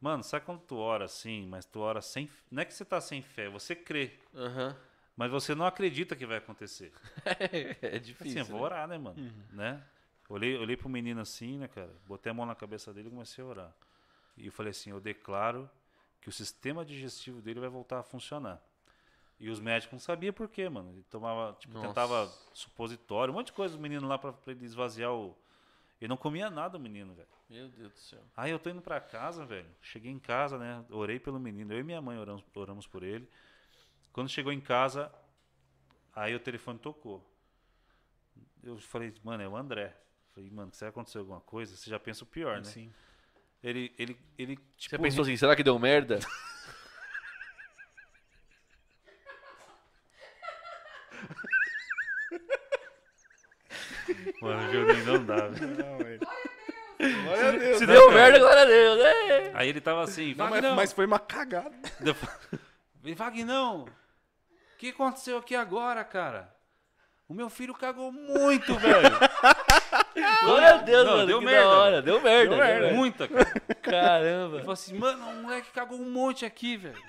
[0.00, 2.30] Mano, sabe quando tu ora assim, mas tu ora sem.
[2.48, 4.12] Não é que você tá sem fé, você crê.
[4.32, 4.76] Aham.
[5.16, 6.92] Mas você não acredita que vai acontecer.
[7.80, 8.38] é Assim, difícil.
[8.40, 8.64] eu vou né?
[8.64, 9.32] orar, né, mano?
[9.52, 9.82] Né?
[10.28, 11.90] Olhei, olhei pro menino assim, né, cara?
[12.06, 13.74] Botei a mão na cabeça dele e comecei a orar.
[14.36, 15.70] E eu falei assim, eu declaro
[16.20, 18.60] que o sistema digestivo dele vai voltar a funcionar.
[19.38, 20.90] E os médicos não sabiam por quê, mano.
[20.90, 21.88] Ele tomava, tipo, Nossa.
[21.88, 25.36] tentava supositório, um monte de coisa, o menino lá pra, pra ele esvaziar o.
[26.00, 27.28] Ele não comia nada, o menino, velho.
[27.48, 28.20] Meu Deus do céu.
[28.36, 29.68] Aí eu tô indo pra casa, velho.
[29.80, 30.84] Cheguei em casa, né?
[30.90, 31.72] Orei pelo menino.
[31.72, 33.26] Eu e minha mãe oramos, oramos por ele.
[34.16, 35.12] Quando chegou em casa,
[36.14, 37.22] aí o telefone tocou.
[38.64, 39.94] Eu falei, mano, é o André.
[40.34, 42.64] Falei, mano, se acontecer alguma coisa, você já pensa o pior, né?
[42.64, 42.90] Sim.
[43.62, 46.18] Ele, ele, ele, tipo, Você pensou assim, será que deu merda?
[54.40, 55.76] Mano, o Juninho não dá, velho.
[55.76, 56.20] Não, velho.
[57.22, 57.78] Glória a Deus.
[57.78, 58.98] Se deu merda, glória a Deus.
[58.98, 59.52] É.
[59.52, 61.76] Aí ele tava assim, Não, mas, mas foi uma cagada.
[63.02, 63.86] Falei, Vagnão,
[64.76, 66.54] o que aconteceu aqui agora, cara?
[67.28, 69.08] O meu filho cagou muito, velho.
[70.44, 71.26] Glória a Deus, Não, mano.
[71.26, 71.62] deu que merda.
[71.70, 72.02] da hora.
[72.02, 72.48] Deu merda.
[72.50, 72.92] Deu merda.
[72.94, 73.60] Muita, cara.
[73.82, 74.54] Caramba.
[74.56, 77.02] Ele falou assim, mano, o moleque cagou um monte aqui, velho.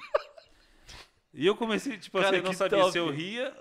[1.33, 2.91] E eu comecei, tipo Cara, assim, eu não que sabia top.
[2.91, 3.53] se eu ria.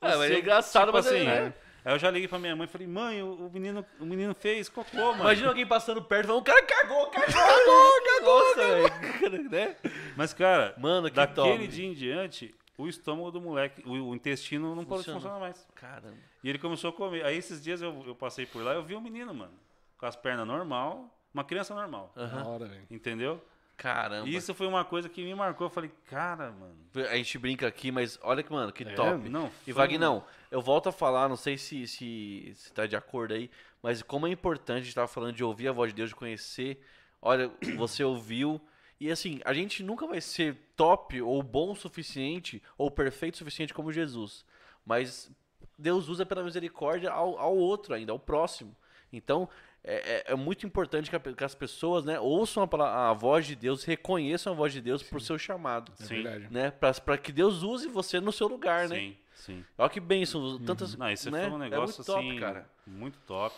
[0.00, 1.24] ou Ah, mas se é eu- engraçado, tipo mas é- assim.
[1.24, 1.54] né?
[1.84, 4.34] Aí eu já liguei pra minha mãe e falei, mãe, o, o menino, o menino
[4.34, 5.20] fez cocô, mano.
[5.22, 8.38] Imagina alguém passando perto e falando, o cara cagou, cagou, cagou, cagou.
[8.38, 9.48] Nossa, velho.
[9.50, 9.76] Né?
[10.16, 11.68] Mas, cara, Mano, que daquele top.
[11.68, 15.20] dia em diante, o estômago do moleque, o, o intestino não pode Funciona.
[15.20, 15.66] funcionar mais.
[15.74, 16.16] Caramba.
[16.42, 17.24] E ele começou a comer.
[17.24, 19.52] Aí esses dias eu, eu passei por lá eu vi um menino, mano.
[19.98, 22.12] Com as pernas normal, uma criança normal.
[22.16, 22.46] Aham.
[22.46, 22.86] hora, velho.
[22.90, 23.42] Entendeu?
[23.76, 24.28] Caramba.
[24.28, 25.66] E isso foi uma coisa que me marcou.
[25.66, 26.76] Eu falei, cara, mano.
[27.10, 29.28] A gente brinca aqui, mas olha que, mano, que É, top.
[29.28, 33.34] Não, E Vagnão, eu volto a falar, não sei se, se, se tá de acordo
[33.34, 33.50] aí,
[33.82, 36.14] mas como é importante, a gente tava falando de ouvir a voz de Deus, de
[36.14, 36.80] conhecer.
[37.20, 38.60] Olha, você ouviu.
[39.02, 43.38] E assim, a gente nunca vai ser top ou bom o suficiente ou perfeito o
[43.38, 44.44] suficiente como Jesus.
[44.86, 45.28] Mas
[45.76, 48.76] Deus usa pela misericórdia ao, ao outro ainda, ao próximo.
[49.12, 49.48] Então,
[49.82, 53.44] é, é- é muito importante que, a que as pessoas né, ouçam a, a voz
[53.44, 55.90] de Deus, reconheçam a voz de Deus por seu chamado.
[55.98, 56.22] É Sim.
[56.22, 56.46] verdade.
[56.48, 58.94] Né, para que Deus use você no seu lugar, né?
[59.00, 59.64] Sim, sim.
[59.76, 60.96] Olha que bênção, tantas.
[60.96, 61.42] Não, isso né?
[61.42, 62.70] foi um É negócio muito top, assim, cara.
[62.86, 63.56] muito top.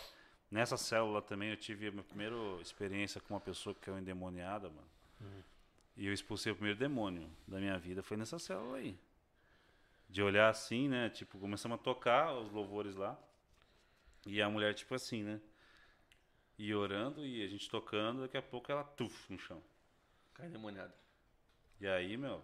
[0.49, 4.69] Nessa célula também eu tive a minha primeira experiência com uma pessoa que caiu endemoniada,
[4.69, 4.94] mano.
[5.19, 5.43] Uhum.
[5.97, 8.97] E eu expulsei o primeiro demônio da minha vida, foi nessa célula aí.
[10.09, 11.09] De olhar assim, né?
[11.09, 13.17] Tipo, começamos a tocar os louvores lá.
[14.25, 15.39] E a mulher, tipo assim, né?
[16.57, 19.61] E orando e a gente tocando, daqui a pouco ela tuf no chão.
[20.33, 20.93] Cai demoniado.
[21.79, 22.43] E aí, meu, O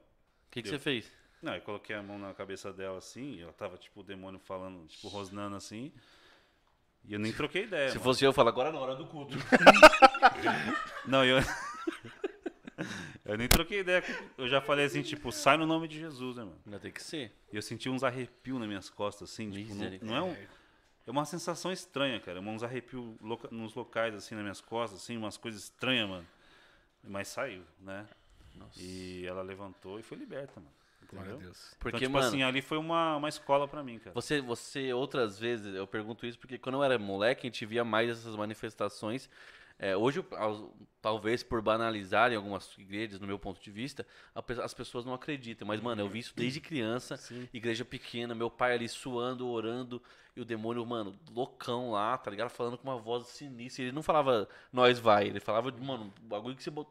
[0.51, 0.77] que, que Deu.
[0.77, 1.11] você fez?
[1.41, 4.39] não, eu coloquei a mão na cabeça dela assim, e ela tava, tipo, o demônio
[4.39, 5.91] falando, tipo, rosnando assim.
[7.05, 7.89] E eu nem troquei ideia.
[7.89, 8.03] Se mano.
[8.03, 9.35] fosse eu, eu falo agora na hora do culto.
[11.07, 11.39] Não, eu.
[13.33, 14.03] eu nem troquei ideia.
[14.37, 16.57] Eu já falei assim, tipo, sai no nome de Jesus, né, mano?
[16.65, 17.31] Ainda tem que ser.
[17.51, 20.35] E eu senti uns arrepios nas minhas costas, assim, tipo, não, não é um.
[21.07, 22.39] É uma sensação estranha, cara.
[22.39, 26.27] Uns arrepios loca- nos locais, assim, nas minhas costas, assim, umas coisas estranhas, mano.
[27.03, 28.05] Mas saiu, né?
[28.55, 28.79] Nossa.
[28.79, 30.71] E ela levantou e foi liberta, mano.
[31.09, 31.37] Glória a?
[31.37, 31.75] Deus.
[31.79, 34.13] Porque, então, tipo mano, assim, ali foi uma, uma escola pra mim, cara.
[34.13, 37.83] você, você outras vezes, eu pergunto isso porque quando eu era moleque, a gente via
[37.83, 39.29] mais essas manifestações.
[39.83, 40.23] É, hoje,
[41.01, 44.05] talvez por banalizar em algumas igrejas, no meu ponto de vista,
[44.63, 45.67] as pessoas não acreditam.
[45.67, 47.19] Mas, mano, eu vi isso desde criança,
[47.51, 49.99] igreja pequena, meu pai ali suando, orando,
[50.35, 52.49] e o demônio, mano, loucão lá, tá ligado?
[52.49, 53.83] Falando com uma voz sinistra.
[53.85, 56.87] Ele não falava, nós vai, ele falava, mano, bagulho que você bot...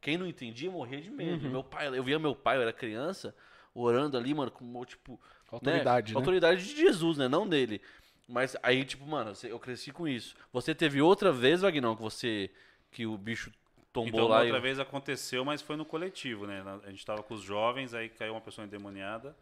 [0.00, 1.48] Quem não entendia morria de medo.
[1.48, 3.34] Meu pai, eu via meu pai, eu era criança,
[3.72, 6.18] orando ali, mano, com, tipo, Autoridade, né?
[6.18, 7.28] Autoridade de Jesus, né?
[7.28, 7.80] Não dele.
[8.28, 10.34] Mas aí, tipo, mano, eu cresci com isso.
[10.52, 12.50] Você teve outra vez, Vagnão, que você.
[12.90, 13.52] que o bicho
[13.92, 14.60] tombou Então, lá outra e.
[14.60, 16.62] vez aconteceu, mas foi no coletivo, né?
[16.84, 19.36] A gente tava com os jovens, aí caiu uma pessoa endemoniada.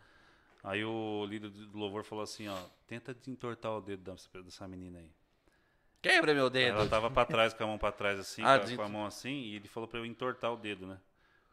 [0.62, 2.56] Aí o líder do louvor falou assim, ó,
[2.86, 5.10] tenta desentortar o dedo dessa, menina aí.
[6.00, 6.78] Quebra meu dedo.
[6.78, 8.88] Ela tava pra trás, com a mão pra trás assim, Ah, com, a, com a
[8.88, 10.98] mão assim, e ele falou pra eu entortar o dedo, né?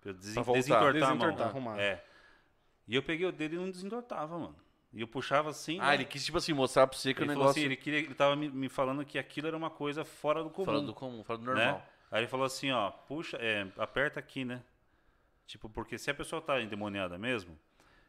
[0.02, 0.60] Pra eu desen- Pra voltar.
[0.62, 1.48] desentortar, a Desentortar, mão.
[1.48, 1.80] arrumar.
[1.80, 2.04] É.
[2.88, 4.56] E eu peguei o dedo e não desentortava, mano.
[4.94, 5.94] E eu puxava assim, Ah, né?
[5.96, 7.62] ele quis, tipo assim, mostrar pra você que ele o falou negócio.
[7.62, 10.50] assim, ele, queria, ele tava me, me falando que aquilo era uma coisa fora do
[10.50, 10.66] comum.
[10.66, 11.54] Fora do comum, fora do né?
[11.66, 11.88] normal.
[12.12, 14.62] Aí ele falou assim, ó, puxa, é, aperta aqui, né?
[15.48, 17.58] Tipo, porque se a pessoa tá endemoniada mesmo,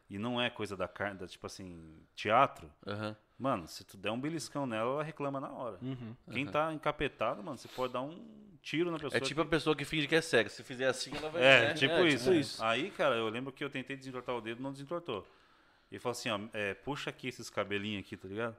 [0.09, 1.81] e não é coisa da carne, da, tipo assim,
[2.15, 3.15] teatro, Aham.
[3.39, 5.77] mano, se tu der um beliscão nela, ela reclama na hora.
[5.81, 6.13] Uhum.
[6.33, 8.21] Quem tá encapetado, mano, você pode dar um
[8.61, 9.17] tiro na pessoa.
[9.17, 10.49] É tipo a pessoa que finge que é cega.
[10.49, 11.41] Se fizer assim, ela vai.
[11.41, 11.73] É, né?
[11.73, 12.63] tipo, É, isso.
[12.63, 15.25] Aí, cara, eu lembro que eu tentei desentortar o dedo, não desentortou.
[15.93, 18.57] Ele falou assim, ó, é, puxa aqui esses cabelinhos aqui, tá ligado?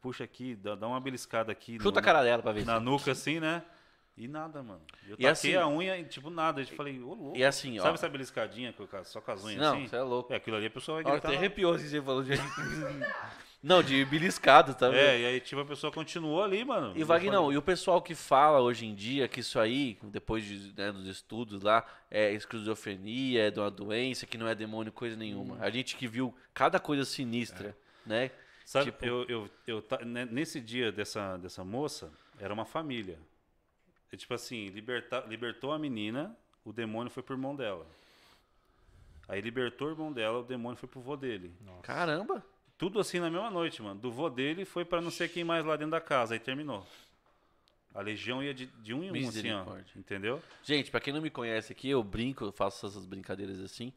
[0.00, 1.78] Puxa aqui, dá, dá uma beliscada aqui.
[1.80, 2.64] Chuta no- a cara dela pra ver.
[2.66, 3.62] Na nuca, assim, né?
[4.16, 4.82] E nada, mano.
[5.06, 6.60] Eu E taquei assim- a unha e, tipo, nada.
[6.60, 7.36] Eu falei, ô, louco.
[7.38, 7.82] E assim, ó.
[7.82, 9.86] Sabe essa beliscadinha só com as unhas Não, assim?
[9.86, 10.32] você é louco.
[10.32, 11.28] É, aquilo ali a pessoa vai gritar.
[11.28, 12.32] até arrepiou assim, você falou de.
[13.64, 14.98] Não, de beliscado, tá vendo?
[14.98, 16.92] É, e aí, tipo, a pessoa continuou ali, mano.
[16.94, 20.44] E Vagnão, falei, e o pessoal que fala hoje em dia que isso aí, depois
[20.44, 24.92] de, né, dos estudos lá, é esquizofrenia, é de uma doença, que não é demônio,
[24.92, 25.56] coisa nenhuma.
[25.60, 28.30] A gente que viu cada coisa sinistra, né?
[28.66, 33.18] Sabe, tipo- eu, eu, eu, né, nesse dia dessa, dessa moça, era uma família.
[34.12, 36.36] É tipo assim, liberta, libertou a menina,
[36.66, 37.86] o demônio foi pro irmão dela.
[39.26, 41.50] Aí libertou o irmão dela, o demônio foi pro vô dele.
[41.82, 42.44] Caramba!
[42.76, 44.00] Tudo assim na mesma noite, mano.
[44.00, 46.34] Do vô dele foi pra não sei quem mais lá dentro da casa.
[46.34, 46.86] Aí terminou.
[47.94, 49.64] A legião ia de, de um em um, assim, ó.
[49.96, 50.42] Entendeu?
[50.64, 53.92] Gente, pra quem não me conhece aqui, eu brinco, eu faço essas brincadeiras assim,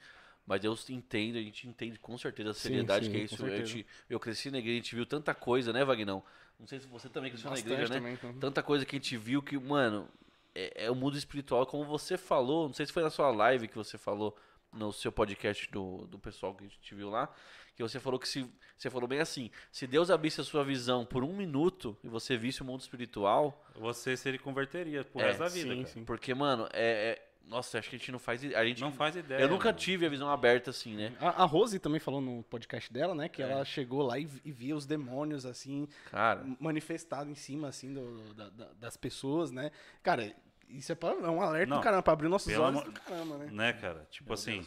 [0.45, 3.37] mas eu entendo, a gente entende com certeza a Sim, seriedade sim, que é isso.
[3.37, 3.67] Certeza.
[3.67, 6.23] gente- eu cresci na igreja, a gente viu tanta coisa, né, Vagnão?
[6.59, 7.99] Não sei se você também cresceu na igreja, né?
[7.99, 8.39] também.
[8.39, 10.07] Tanta coisa que a gente viu que, mano,
[10.53, 13.67] é, é o mundo espiritual, como você falou, não sei se foi na sua live
[13.67, 14.37] que você falou,
[14.77, 17.33] no seu podcast do, do pessoal que a gente viu lá,
[17.75, 18.49] que você falou que se.
[18.77, 22.37] Você falou bem assim, se Deus abrisse a sua visão por um minuto e você
[22.37, 25.87] visse o mundo espiritual, Você se ele converteria pro É, resto da vida, sim, cara.
[25.93, 26.03] sim.
[26.05, 27.11] porque, mano, é.
[27.23, 28.43] é- nossa, acho que a gente não faz.
[28.53, 29.39] A gente Não faz ideia.
[29.39, 29.77] Eu nunca mano.
[29.77, 31.15] tive a visão aberta assim, né?
[31.17, 33.27] A, a Rose também falou no podcast dela, né?
[33.27, 33.29] É.
[33.29, 37.93] Que ela chegou lá e, e via os demônios, assim, Cara, manifestados em cima, assim,
[37.93, 39.71] do- da- da- das pessoas, né?
[40.03, 40.35] Cara,
[40.69, 42.91] isso é, pra, é um alerta Não, do caramba, pra abrir nossos olhos amor- do
[42.91, 43.47] caramba, né?
[43.51, 44.07] Né, cara?
[44.09, 44.65] Tipo assim,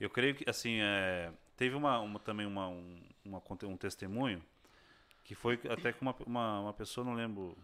[0.00, 4.42] eu creio que, assim, é, teve uma, uma- também uma, um, uma um testemunho
[5.24, 7.56] que foi até com uma, uma, uma pessoa, não lembro,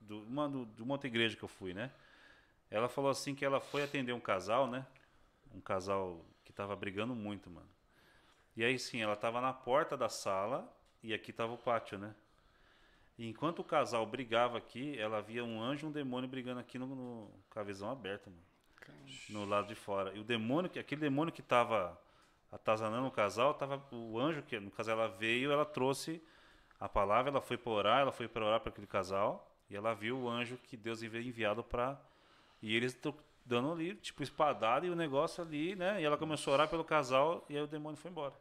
[0.00, 1.90] do, uma, do, de uma outra igreja que eu fui, né?
[2.70, 4.86] Ela falou assim que ela foi atender um casal, né?
[5.54, 7.68] Um casal que tava brigando muito, mano.
[8.56, 10.70] E aí, sim, ela tava na porta da sala
[11.02, 12.14] e aqui tava o pátio, né?
[13.20, 16.78] E enquanto o casal brigava aqui, ela via um anjo e um demônio brigando aqui
[16.78, 18.42] no, no- com a visão aberta, mano
[19.28, 20.12] no lado de fora.
[20.14, 22.00] E o demônio, que aquele demônio que estava
[22.50, 26.20] atazanando o casal, tava o anjo que no caso ela veio, ela trouxe
[26.80, 29.94] a palavra, ela foi para orar, ela foi para orar para aquele casal e ela
[29.94, 32.00] viu o anjo que Deus havia enviado para
[32.62, 32.98] e eles
[33.44, 36.00] dando ali tipo espadada e o negócio ali, né?
[36.00, 38.34] E ela começou a orar pelo casal e aí o demônio foi embora.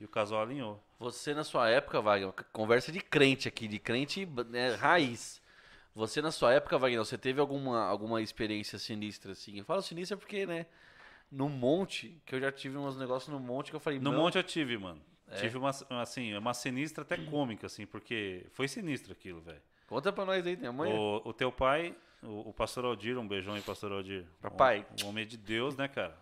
[0.00, 0.82] E o casal alinhou.
[0.98, 5.42] você na sua época, Wagner, conversa de crente aqui, de crente né, raiz.
[5.94, 9.58] Você na sua época, Wagner, você teve alguma, alguma experiência sinistra assim?
[9.58, 10.66] Eu falo sinistra porque, né?
[11.30, 14.18] No monte, que eu já tive uns negócios no monte que eu falei, No não,
[14.18, 15.00] monte eu tive, mano.
[15.28, 15.36] É?
[15.36, 15.70] Tive uma
[16.00, 19.60] assim, uma sinistra até cômica assim, porque foi sinistro aquilo, velho.
[19.86, 20.94] Conta pra nós aí, tem amanhã.
[20.94, 24.24] O, o teu pai, o, o pastor Aldir, um beijão aí, pastor Aldir.
[24.40, 24.86] Papai.
[25.00, 26.16] Um, um homem de Deus, né, cara?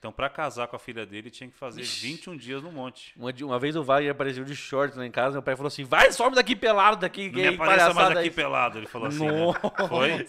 [0.00, 3.12] Então, pra casar com a filha dele, tinha que fazer 21 dias no monte.
[3.14, 5.84] Uma, uma vez o Wagner apareceu de short lá em casa, meu pai falou assim,
[5.84, 8.86] vai, some daqui pelado daqui, Não que me apareça mais palhaçada aqui aí." pelado, ele
[8.86, 9.86] falou assim, né?
[9.88, 10.26] Foi?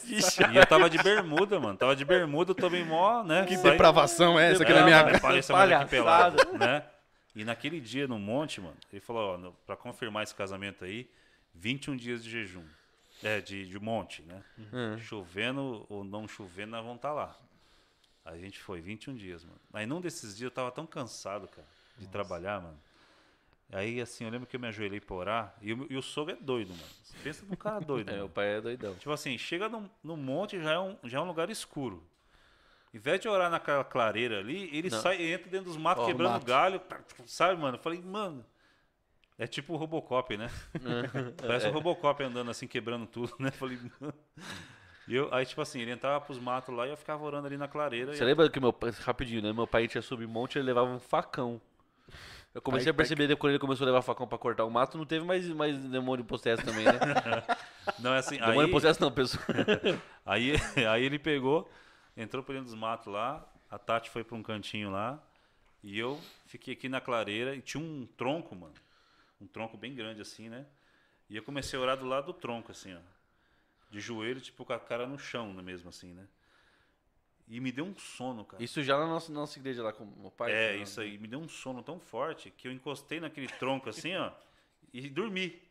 [0.51, 1.77] E eu tava de bermuda, mano.
[1.77, 3.45] Tava de bermuda, eu tomei mó, né?
[3.45, 5.17] Que Saí- depravação é essa aqui na minha casa?
[5.17, 6.35] apareça mais aqui Palhaçada.
[6.45, 6.83] pelado, né?
[7.33, 11.09] E naquele dia no monte, mano, ele falou, pra confirmar esse casamento aí,
[11.55, 12.65] 21 dias de jejum.
[13.23, 14.41] É, de, de monte, né?
[14.73, 14.97] Hum.
[14.97, 17.33] Chovendo ou não chovendo, nós vamos estar lá.
[18.25, 19.59] A gente foi 21 dias, mano.
[19.73, 21.67] Aí num desses dias eu tava tão cansado, cara,
[21.97, 22.79] de trabalhar, mano.
[23.73, 25.55] Aí, assim, eu lembro que eu me ajoelhei pra orar.
[25.61, 26.83] E, o- e o sogro é doido, mano.
[27.03, 28.25] Você pensa num cara doido, É, mano.
[28.25, 28.93] o pai é doidão.
[28.95, 32.03] Tipo assim, chega no, no monte já é, um, já é um lugar escuro.
[32.93, 35.01] Em vez de orar naquela clareira ali, ele Não.
[35.01, 36.45] sai, entra dentro dos matos, Ó, quebrando mato.
[36.45, 36.81] galho,
[37.25, 37.77] sabe, mano?
[37.77, 38.45] Eu falei, mano.
[39.37, 40.49] É tipo o Robocop, né?
[41.39, 43.47] Parece o Robocop andando assim, quebrando tudo, né?
[43.47, 44.13] Eu falei, mano.
[45.07, 47.57] E eu, aí, tipo assim, ele entrava pros matos lá e eu ficava orando ali
[47.57, 48.15] na clareira.
[48.15, 49.51] Você e- lembra que meu pai, rapidinho, né?
[49.51, 51.59] Meu pai tinha subir monte, ele levava um facão.
[52.53, 54.69] Eu comecei Pai- a perceber que quando ele começou a levar facão pra cortar o
[54.69, 56.91] mato, não teve mais, mais demônio possesso também, né?
[57.99, 58.37] Não, é assim.
[58.37, 59.43] demônio Aí, possesso não, pessoal.
[60.25, 60.53] Aí,
[60.89, 61.69] aí ele pegou,
[62.15, 65.21] entrou por dentro dos matos lá, a Tati foi pra um cantinho lá,
[65.83, 68.73] e eu fiquei aqui na clareira e tinha um tronco, mano.
[69.39, 70.65] Um tronco bem grande assim, né?
[71.29, 72.99] E eu comecei a orar do lado do tronco, assim, ó.
[73.91, 76.25] De joelho, tipo, com a cara no chão né, mesmo, assim, né?
[77.47, 78.63] E me deu um sono, cara.
[78.63, 80.51] Isso já na nossa, nossa igreja lá com o meu pai.
[80.53, 80.83] é, né?
[80.83, 81.17] isso aí.
[81.17, 84.31] Me deu um sono tão forte que eu encostei naquele tronco assim, ó,
[84.93, 85.61] e dormi.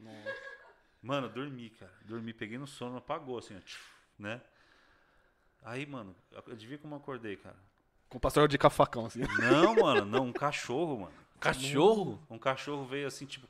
[1.02, 1.92] Mano, dormi, cara.
[2.04, 3.60] Dormi, peguei no sono, apagou assim, ó,
[4.18, 4.42] né?
[5.62, 7.56] Aí, mano, eu devia como eu acordei, cara.
[8.10, 9.20] Com o pastor de cafacão, assim.
[9.38, 11.14] Não, mano, não, um cachorro, mano.
[11.38, 12.20] Cachorro?
[12.28, 13.48] Um cachorro veio assim, tipo,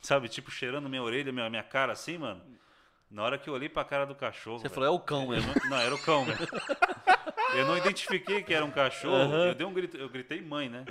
[0.00, 2.42] sabe, tipo, cheirando minha orelha, minha, minha cara assim, mano.
[3.10, 4.58] Na hora que eu olhei pra cara do cachorro.
[4.58, 5.52] Você falou, é o cão eu mesmo.
[5.64, 6.38] não, não, era o cão, velho.
[7.54, 9.32] Eu não identifiquei que era um cachorro.
[9.32, 10.84] Eu dei um grito, eu gritei mãe, né?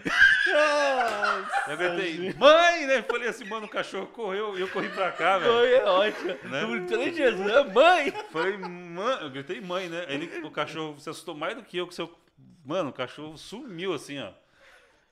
[1.68, 3.02] eu gritei, mãe, né?
[3.04, 5.54] Falei assim, mano, o cachorro correu e eu corri pra cá, velho.
[5.54, 6.28] Mãe é ótimo.
[6.44, 6.62] Né?
[6.62, 8.14] Não gritei nem Jesus, é mãe!
[8.32, 10.06] Falei, mano, eu gritei mãe, né?
[10.08, 12.10] Ele, o cachorro se assustou mais do que eu, que seu.
[12.66, 14.32] Mano, o cachorro sumiu assim, ó.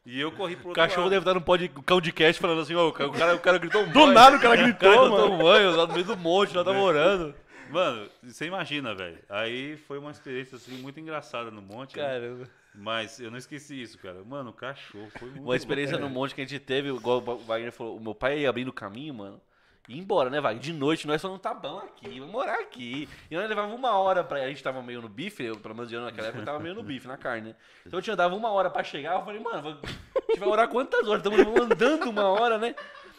[0.05, 1.09] E eu corri pro O cachorro lado.
[1.11, 3.83] deve estar no pod, cão de cast falando assim, ó, o cara, o cara gritou
[3.83, 5.15] um Do nada o cara O gritou, cara mano.
[5.17, 7.35] gritou um banho, lá no meio do monte, lá tá morando.
[7.69, 9.19] Mano, você imagina, velho.
[9.29, 11.95] Aí foi uma experiência assim muito engraçada no monte.
[11.97, 12.03] né?
[12.03, 12.49] Caramba.
[12.73, 14.23] Mas eu não esqueci isso, cara.
[14.25, 17.37] Mano, o cachorro foi muito Uma experiência no monte que a gente teve, igual o
[17.37, 19.41] Wagner falou, o meu pai ia abrindo o caminho, mano.
[19.89, 20.61] E ia embora, né, Wagner?
[20.61, 23.09] De noite nós falamos, tá bom aqui, vamos morar aqui.
[23.29, 24.43] E nós levava uma hora pra.
[24.43, 26.75] A gente tava meio no bife, eu, pelo menos eu naquela época, eu tava meio
[26.75, 27.55] no bife, na carne, né?
[27.85, 29.87] Então eu tinha dava uma hora pra chegar, eu falei, mano, a
[30.31, 31.25] gente vai orar quantas horas?
[31.25, 32.75] Estamos andando uma hora, né?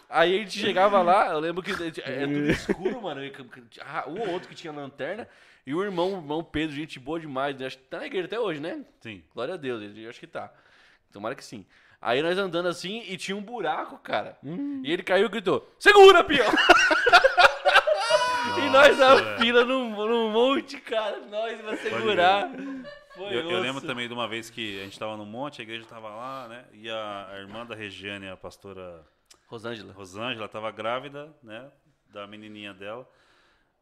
[0.08, 3.20] Aí a gente chegava lá, eu lembro que é tudo escuro, mano.
[3.80, 5.26] ah, Um ou outro que tinha lanterna.
[5.66, 7.56] E o irmão, o irmão Pedro, gente boa demais.
[7.56, 7.66] né?
[7.66, 8.84] Acho que tá na igreja até hoje, né?
[9.00, 9.22] Sim.
[9.34, 10.52] Glória a Deus, eu acho que tá.
[11.12, 11.64] Tomara que sim.
[12.02, 14.36] Aí nós andando assim e tinha um buraco, cara.
[14.82, 16.52] E ele caiu e gritou: Segura, peão!
[18.58, 21.20] e nós na fila num, num monte, cara.
[21.20, 22.50] Nós pra segurar.
[23.14, 25.62] Foi Eu, eu lembro também de uma vez que a gente tava no monte, a
[25.62, 26.64] igreja tava lá, né?
[26.72, 29.06] E a, a irmã da Regiane, a pastora
[29.46, 29.92] Rosângela.
[29.92, 31.70] Rosângela, tava grávida, né?
[32.08, 33.08] Da menininha dela.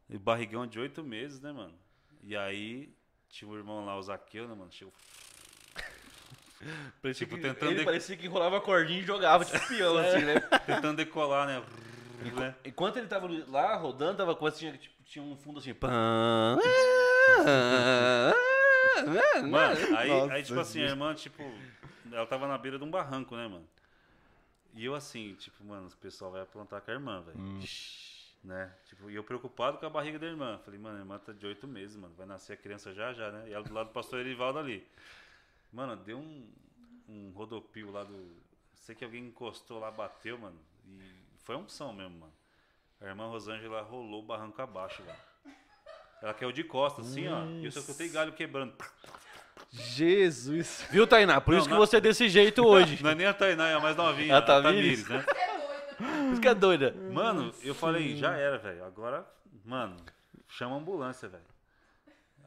[0.07, 1.73] E barrigão de oito meses, né, mano?
[2.21, 2.93] E aí
[3.29, 4.71] tinha o irmão lá, o Zaqueu, né, mano?
[4.71, 4.93] Chegou.
[7.01, 9.97] Parecia Tipo, que, tentando ele de- parecia que enrolava a cordinha e jogava, tipo peão,
[9.97, 10.39] assim, né?
[10.65, 11.63] tentando decolar, né?
[12.35, 12.55] né?
[12.65, 15.73] Enquanto ele tava lá rodando, tava com tinha, tipo, tinha um fundo assim.
[19.49, 21.43] Mano, aí, Nossa, aí tipo assim, a irmã, tipo,
[22.11, 23.67] ela tava na beira de um barranco, né, mano?
[24.73, 27.37] E eu assim, tipo, mano, o pessoal vai aprontar com a irmã, velho.
[28.43, 28.71] Né?
[28.87, 30.59] Tipo, e eu preocupado com a barriga da irmã.
[30.65, 32.13] Falei, mano, a irmã tá de oito meses, mano.
[32.17, 33.49] Vai nascer a criança já já, né?
[33.49, 34.87] E ela do lado do pastor Erivaldo ali.
[35.71, 36.49] Mano, deu um,
[37.07, 38.35] um rodopio lá do.
[38.75, 40.59] Sei que alguém encostou lá, bateu, mano.
[40.87, 41.01] E
[41.43, 42.33] foi um som mesmo, mano.
[42.99, 45.17] A irmã Rosângela rolou o barranco abaixo, velho.
[46.21, 47.45] Ela caiu de costas, assim, ó.
[47.45, 48.73] E eu só escutei galho quebrando.
[49.71, 50.85] Jesus.
[50.91, 51.39] Viu, Tainá?
[51.41, 53.01] Por Não, isso que não- você é desse jeito hoje.
[53.01, 54.35] Não é nem a Tainá, é a mais novinha.
[54.35, 55.03] A a Tamires?
[55.03, 55.33] Tamires, né?
[55.97, 56.91] Por isso que é doida.
[57.11, 58.83] Mano, eu falei, já era, velho.
[58.83, 59.25] Agora,
[59.63, 59.95] mano,
[60.47, 61.43] chama a ambulância, velho.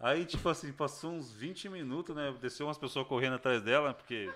[0.05, 2.35] Aí, tipo assim, passou uns 20 minutos, né?
[2.39, 4.31] Desceu umas pessoas correndo atrás dela, porque.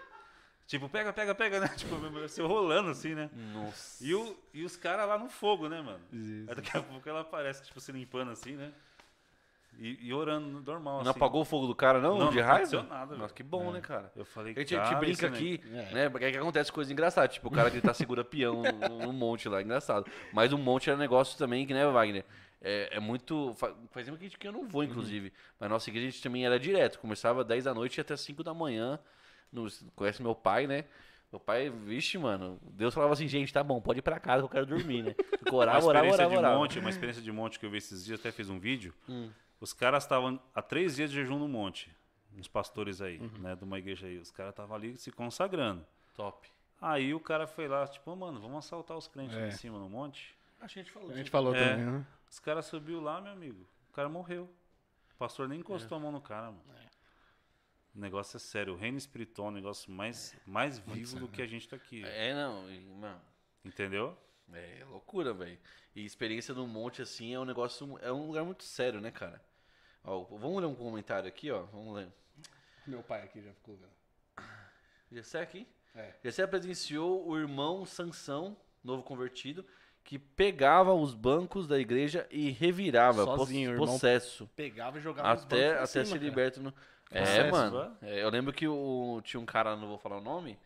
[0.66, 1.68] Tipo, pega, pega, pega, né?
[1.76, 3.28] Tipo, você rolando assim, né?
[3.52, 4.02] Nossa.
[4.02, 6.00] E, o, e os caras lá no fogo, né, mano?
[6.10, 8.72] Aí daqui a pouco ela aparece, tipo, se limpando assim, né?
[9.78, 11.10] E, e orando normal, Não assim.
[11.10, 12.18] apagou o fogo do cara, não?
[12.18, 12.56] Não, de não raiva?
[12.56, 13.16] aconteceu nada.
[13.16, 14.10] Nossa, que bom, né, cara?
[14.16, 15.94] Eu falei, A gente, a gente cara, brinca aqui, É.
[15.94, 16.08] né?
[16.08, 17.34] Porque é que acontece coisas engraçadas.
[17.34, 20.10] Tipo, o cara que tá segura peão no, no monte lá, engraçado.
[20.32, 22.24] Mas o monte é um negócio também que, né, Wagner?
[22.60, 23.54] É, é muito.
[23.54, 25.32] fa- Faz tempo que, a gente- que eu não vou, inclusive.
[25.60, 26.98] Mas nossa igreja a gente também era direto.
[26.98, 28.98] Começava 10 da noite e até 5 da manhã.
[29.52, 30.84] No, conhece meu pai, né?
[31.30, 32.58] Meu pai, vixe, mano.
[32.70, 35.14] Deus falava assim, gente, tá bom, pode ir pra casa que eu quero dormir, né?
[35.38, 36.58] Ficou orava, experiência orava, de orava.
[36.58, 38.94] monte, uma experiência de monte que eu vi esses dias, até fiz um vídeo.
[39.08, 39.30] Hum.
[39.60, 41.90] Os caras estavam há três dias de jejum no monte.
[42.36, 43.30] Uns pastores aí, Uhum.
[43.40, 43.54] né?
[43.56, 44.18] De uma igreja aí.
[44.18, 45.84] Os caras estavam ali se consagrando.
[46.14, 46.48] Top.
[46.80, 49.48] Aí o cara foi lá, tipo, "Ô, mano, vamos assaltar os crentes lá É.
[49.48, 50.34] em cima no monte.
[50.60, 51.68] Acho que a gente falou A gente falou É.
[51.70, 52.06] também, né?
[52.30, 53.66] Os caras subiu lá, meu amigo.
[53.90, 54.44] O cara morreu.
[55.14, 56.00] O pastor nem encostou É.
[56.00, 56.62] a mão no cara, mano.
[57.94, 58.74] O negócio é sério.
[58.74, 62.04] O reino espiritual é um negócio mais, mais vivo do que a gente tá aqui.
[62.04, 62.62] É, não,
[63.00, 63.20] mano.
[63.64, 64.16] Entendeu?
[64.52, 65.58] É loucura, velho.
[65.94, 67.98] E experiência no monte, assim, é um negócio.
[68.00, 69.42] É um lugar muito sério, né, cara?
[70.04, 71.62] Ó, vamos ler um comentário aqui, ó.
[71.64, 72.08] Vamos ler.
[72.86, 74.46] Meu pai aqui já ficou vendo.
[75.10, 75.66] Gessé aqui?
[75.94, 76.14] É.
[76.22, 79.66] Gessé presenciou o irmão Sansão, novo convertido,
[80.08, 83.86] que pegava os bancos da igreja e revirava, Sozinho, pos- irmão.
[83.92, 84.48] possesso.
[84.56, 86.24] Pegava e jogava os Até, até cima, se cara.
[86.24, 86.72] liberta no.
[87.10, 87.94] É, mano.
[88.00, 90.58] É, eu lembro que o, tinha um cara, não vou falar o nome,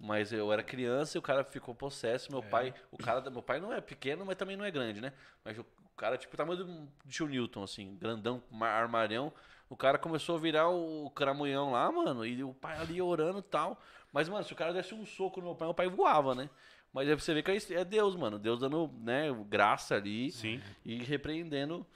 [0.00, 2.28] mas eu era criança e o cara ficou possesso.
[2.28, 2.32] É.
[2.32, 5.12] Meu pai, o cara, meu pai não é pequeno, mas também não é grande, né?
[5.44, 9.30] Mas o, o cara, tipo, o tamanho do tio Newton, assim, grandão, ma- armário.
[9.68, 13.42] O cara começou a virar o cramunhão lá, mano, e o pai ali orando e
[13.42, 13.78] tal.
[14.10, 16.48] Mas, mano, se o cara desse um soco no meu pai, meu pai voava, né?
[16.96, 18.38] Mas aí você vê que é- é Deus, mano.
[18.38, 20.58] Deus dando, né, graça ali Sim.
[20.82, 21.86] e repreendendo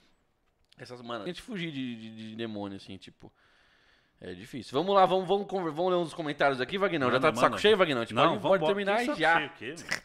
[0.79, 1.25] essas mano.
[1.25, 3.33] A gente fugir de, de, de demônio, assim, tipo.
[4.21, 4.79] É difícil.
[4.79, 7.11] Vamos lá, vamos, vamos, vamos ler uns comentários aqui, Vagnão.
[7.11, 7.63] Já tá de saco manda.
[7.63, 8.03] cheio, Vagnão?
[8.03, 9.37] A gente pode, pode terminar e saco já.
[9.39, 10.03] cheio, o quê, mano?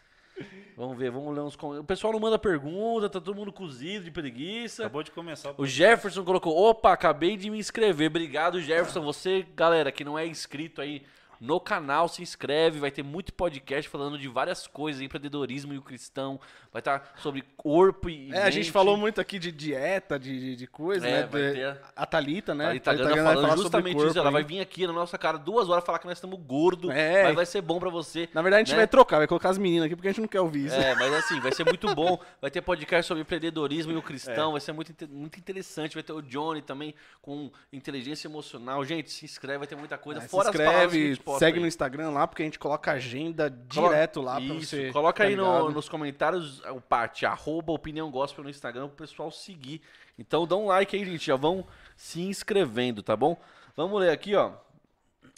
[0.77, 1.83] Vamos ver, vamos ler uns comentários.
[1.83, 4.83] O pessoal não manda pergunta, tá todo mundo cozido de preguiça.
[4.83, 8.09] Acabou de começar o O Jefferson colocou, opa, acabei de me inscrever.
[8.09, 9.01] Obrigado, Jefferson.
[9.01, 11.03] Você, galera, que não é inscrito aí
[11.39, 12.79] no canal, se inscreve.
[12.79, 16.39] Vai ter muito podcast falando de várias coisas, empreendedorismo e o cristão.
[16.75, 18.71] Vai estar sobre corpo e É, a gente mente.
[18.73, 21.25] falou muito aqui de dieta, de, de, de coisa, É, né?
[21.25, 22.67] vai ter- A Thalita, né?
[22.67, 24.19] A Italiana Thalita falando falar sobre justamente corpo isso.
[24.19, 24.33] Ela aí.
[24.33, 26.91] vai vir aqui na nossa cara duas horas falar que nós estamos gordos.
[26.91, 27.23] É.
[27.23, 28.27] Mas vai ser bom pra você.
[28.33, 28.79] Na verdade, a gente né?
[28.79, 30.75] vai trocar, vai colocar as meninas aqui porque a gente não quer ouvir isso.
[30.75, 32.19] É, mas assim, vai ser muito bom.
[32.41, 34.01] Vai ter podcast sobre empreendedorismo e o É.
[34.01, 34.51] cristão.
[34.51, 35.93] Vai ser muito, muito interessante.
[35.93, 38.83] Vai ter o Johnny também com inteligência emocional.
[38.83, 40.19] Gente, se inscreve, vai ter muita coisa.
[40.19, 41.61] É, se Fora as palavras que a inscreve, Segue aí.
[41.61, 44.91] no Instagram lá, porque a gente coloca agenda Colo- direto lá pra Isso, você.
[44.91, 49.31] Coloca tá aí no- nos comentários o parte, arroba opinião gospel no Instagram pro pessoal
[49.31, 49.81] seguir.
[50.17, 51.25] Então dá um like aí, gente.
[51.25, 53.39] Já vão se inscrevendo, tá bom?
[53.75, 54.53] Vamos ler aqui, ó.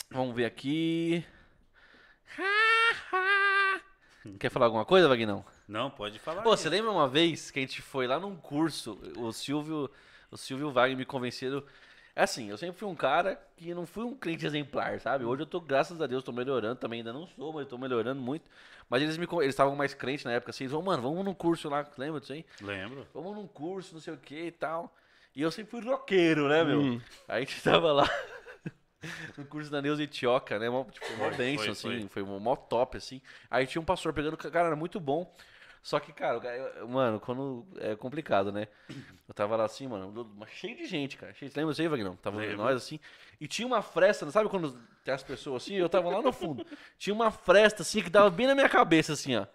[0.10, 1.26] Vamos ver aqui.
[4.40, 5.46] Quer falar alguma coisa, Vagnão?
[5.68, 6.42] Não, pode falar.
[6.42, 9.90] Pô, você lembra uma vez que a gente foi lá num curso, o Silvio,
[10.30, 11.64] o Silvio e o Wagner me convenceram.
[12.16, 15.24] É assim, eu sempre fui um cara que não fui um cliente exemplar, sabe?
[15.24, 17.78] Hoje eu tô, graças a Deus, tô melhorando, também ainda não sou, mas eu tô
[17.78, 18.50] melhorando muito.
[18.90, 21.34] Mas eles me eles estavam mais crentes na época, assim, eles falaram, mano, vamos num
[21.34, 22.46] curso lá, lembra disso aí?
[22.62, 23.08] Lembro.
[23.14, 24.94] Vamos num curso, não sei o que e tal.
[25.36, 26.80] E eu sempre fui roqueiro, né, meu?
[26.80, 27.02] Hum.
[27.28, 28.10] Aí a gente tava lá
[29.38, 30.70] no curso da Neuza Itioca, né?
[30.70, 33.22] Mó, tipo, mó Foi, benção, foi, assim, foi mó top, assim.
[33.50, 35.32] Aí tinha um pastor pegando, cara, era muito bom.
[35.82, 36.38] Só que, cara,
[36.80, 38.68] eu- mano, quando é complicado, né?
[39.28, 41.34] Eu tava lá assim, mano, cheio de gente, cara.
[41.34, 42.16] Cheio, lembra isso aí, Vagnão?
[42.18, 42.58] Tava Lembro.
[42.58, 43.00] nós assim.
[43.40, 45.76] E tinha uma fresta, sabe quando tem as pessoas assim?
[45.76, 46.66] Eu tava lá no fundo.
[46.98, 49.46] Tinha uma fresta assim que dava bem na minha cabeça, assim, ó.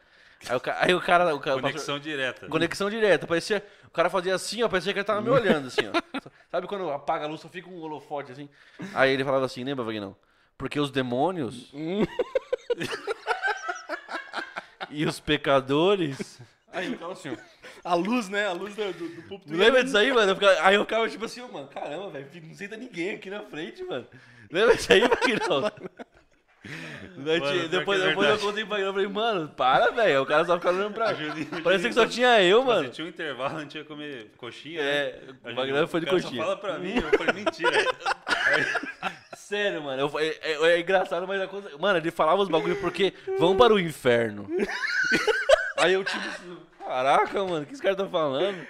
[0.49, 1.34] Aí o, aí o cara.
[1.34, 2.49] O cara o pastor- Conexão direta.
[2.49, 3.26] Conexão direta.
[3.26, 5.92] Parecia, o cara fazia assim, ó, parecia que ele tava me olhando, assim, ó.
[6.51, 8.49] Sabe quando apaga a luz, só fica um holofote, assim?
[8.94, 10.17] Aí ele falava assim, lembra, Vagnão?
[10.57, 11.73] Porque os demônios
[14.92, 16.40] e os pecadores...
[16.72, 17.36] Aí eu ficava assim, ó.
[17.84, 18.46] A luz, né?
[18.46, 19.54] A luz do, do, do púlpito.
[19.54, 20.30] Lembra disso aí, mano?
[20.32, 23.40] Eu ficava- aí eu ficava tipo assim, mano, caramba, velho, não senta ninguém aqui na
[23.40, 24.06] frente, mano.
[24.50, 25.02] Lembra disso aí?
[27.16, 30.22] Daí Mano, depois, é depois eu contei pra ele, eu falei, mano, para, velho.
[30.22, 31.44] O cara só ficava olhando pra mim.
[31.62, 32.92] Parecia que só tinha eu, Tipo assim, mano.
[32.92, 34.80] tinha um intervalo, a gente ia comer coxinha.
[34.80, 35.34] É, né?
[35.44, 36.42] o Aí Wagner foi de cara só coxinha.
[36.44, 37.70] fala pra mim, eu falei, mentira.
[39.52, 40.00] Sério, mano.
[40.02, 41.70] eu- é, é- é engraçado, mas a coisa.
[41.78, 44.48] Mano, ele falava os bagulho porque vão para o inferno.
[45.76, 46.24] Aí eu tipo
[46.78, 48.66] caraca, mano, o que esse cara tá falando?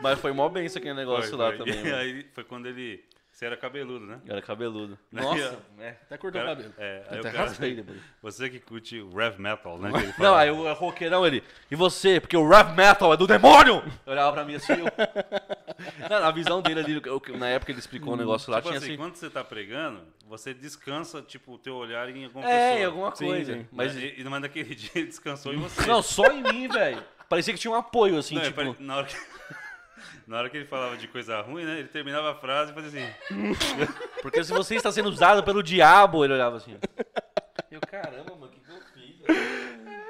[0.00, 1.58] Mas foi mó bem isso aquele negócio Foi, lá foi.
[1.58, 1.96] também, E mano.
[1.96, 3.02] aí foi quando ele.
[3.36, 4.18] Você era cabeludo, né?
[4.24, 4.98] Eu era cabeludo.
[5.12, 5.90] Nossa, é.
[5.90, 6.72] Até cortou o cabelo.
[6.78, 7.98] É, até cara, raspei depois.
[8.22, 9.90] você que curte o rev metal, né?
[10.18, 11.44] Não, aí o roqueirão ele.
[11.70, 12.18] E você?
[12.18, 13.82] Porque o rap metal é do demônio!
[14.06, 14.86] Eu olhava pra mim assim, eu.
[16.08, 18.78] Não, na visão dele ali, eu- na época ele explicou um negócio lá, Tipo tinha
[18.78, 18.96] assim, assim.
[18.96, 22.80] quando você tá pregando, você descansa, tipo, o teu olhar em alguma É, pessoa.
[22.80, 23.52] em alguma Sim, coisa.
[23.52, 23.66] sim.
[23.70, 23.94] Mas.
[23.94, 25.86] Mas, mas naquele dia ele descansou em você.
[25.86, 27.04] Não, só em mim, velho.
[27.28, 28.56] Parecia que tinha um apoio, assim, Não, é tipo.
[28.56, 29.14] pare- na, hora que,
[30.26, 31.78] na hora que ele falava de coisa ruim, né?
[31.78, 33.14] Ele terminava a frase e fazia assim.
[34.22, 36.76] Porque se você está sendo usado pelo diabo, ele olhava assim.
[37.70, 39.16] Eu, caramba, mano, o que, que eu fiz?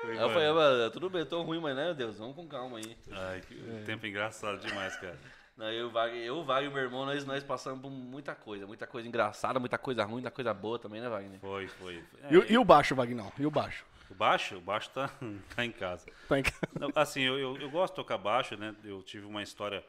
[0.03, 2.47] Foi, Aí eu falei, mano, tudo bem, tô ruim, mas né, meu Deus, vamos com
[2.47, 2.97] calma aí.
[3.13, 3.55] Ai, que
[3.85, 5.19] tempo engraçado demais, cara.
[5.57, 8.35] Não, eu, o Wagner, eu, o Wagner e meu irmão, nós, nós passamos por muita
[8.35, 8.67] coisa.
[8.67, 11.41] Muita coisa engraçada, muita coisa ruim, muita coisa boa também, né, Wagner?
[11.41, 12.03] Foi, foi.
[12.25, 13.33] É, E, o- e o baixo, Vagnão?
[13.39, 13.85] E o baixo?
[14.11, 14.57] o baixo?
[14.59, 15.11] O baixo tá,
[15.57, 16.07] tá em casa.
[16.29, 18.75] Tá em ca- Não, assim, eu, eu, eu gosto de tocar baixo, né?
[18.85, 19.83] Eu tive uma história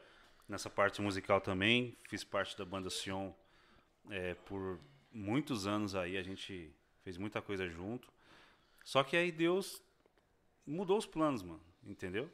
[0.48, 1.96] nessa parte musical também.
[2.08, 3.32] Fiz parte da banda Sion
[4.10, 4.78] é, por
[5.12, 6.16] muitos anos aí.
[6.16, 6.72] A gente
[7.04, 8.08] fez muita coisa junto.
[8.84, 9.82] Só que aí Deus
[10.66, 11.60] mudou os planos, mano.
[11.84, 12.30] Entendeu?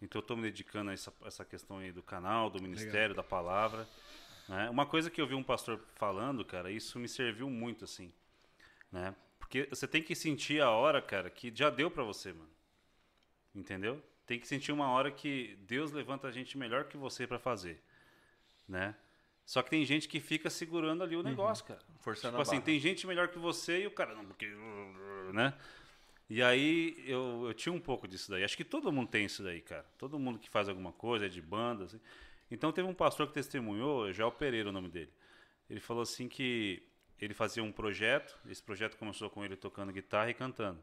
[0.00, 3.22] Então eu tô me dedicando a essa, essa questão aí do canal, do ministério, da
[3.22, 3.88] palavra.
[4.48, 4.68] né?
[4.68, 8.12] Uma coisa que eu vi um pastor falando, cara, isso me serviu muito, assim.
[8.90, 9.14] Né?
[9.38, 12.50] Porque você tem que sentir a hora, cara, que já deu pra você, mano.
[13.54, 14.02] Entendeu?
[14.32, 17.78] Tem que sentir uma hora que Deus levanta a gente melhor que você pra fazer,
[18.66, 18.94] né?
[19.44, 21.80] Só que tem gente que fica segurando ali o negócio, cara.
[22.00, 22.64] Forçando Tipo assim, barra.
[22.64, 24.46] tem gente melhor que você e o cara não, porque,
[25.34, 25.52] né?
[26.30, 28.42] E aí eu, eu tinha um pouco disso daí.
[28.42, 29.84] Acho que todo mundo tem isso daí, cara.
[29.98, 32.00] Todo mundo que faz alguma coisa, é de banda, assim.
[32.50, 35.12] Então teve um pastor que testemunhou, Joel Pereira o nome dele.
[35.68, 36.82] Ele falou assim que
[37.20, 40.82] ele fazia um projeto, esse projeto começou com ele tocando guitarra e cantando.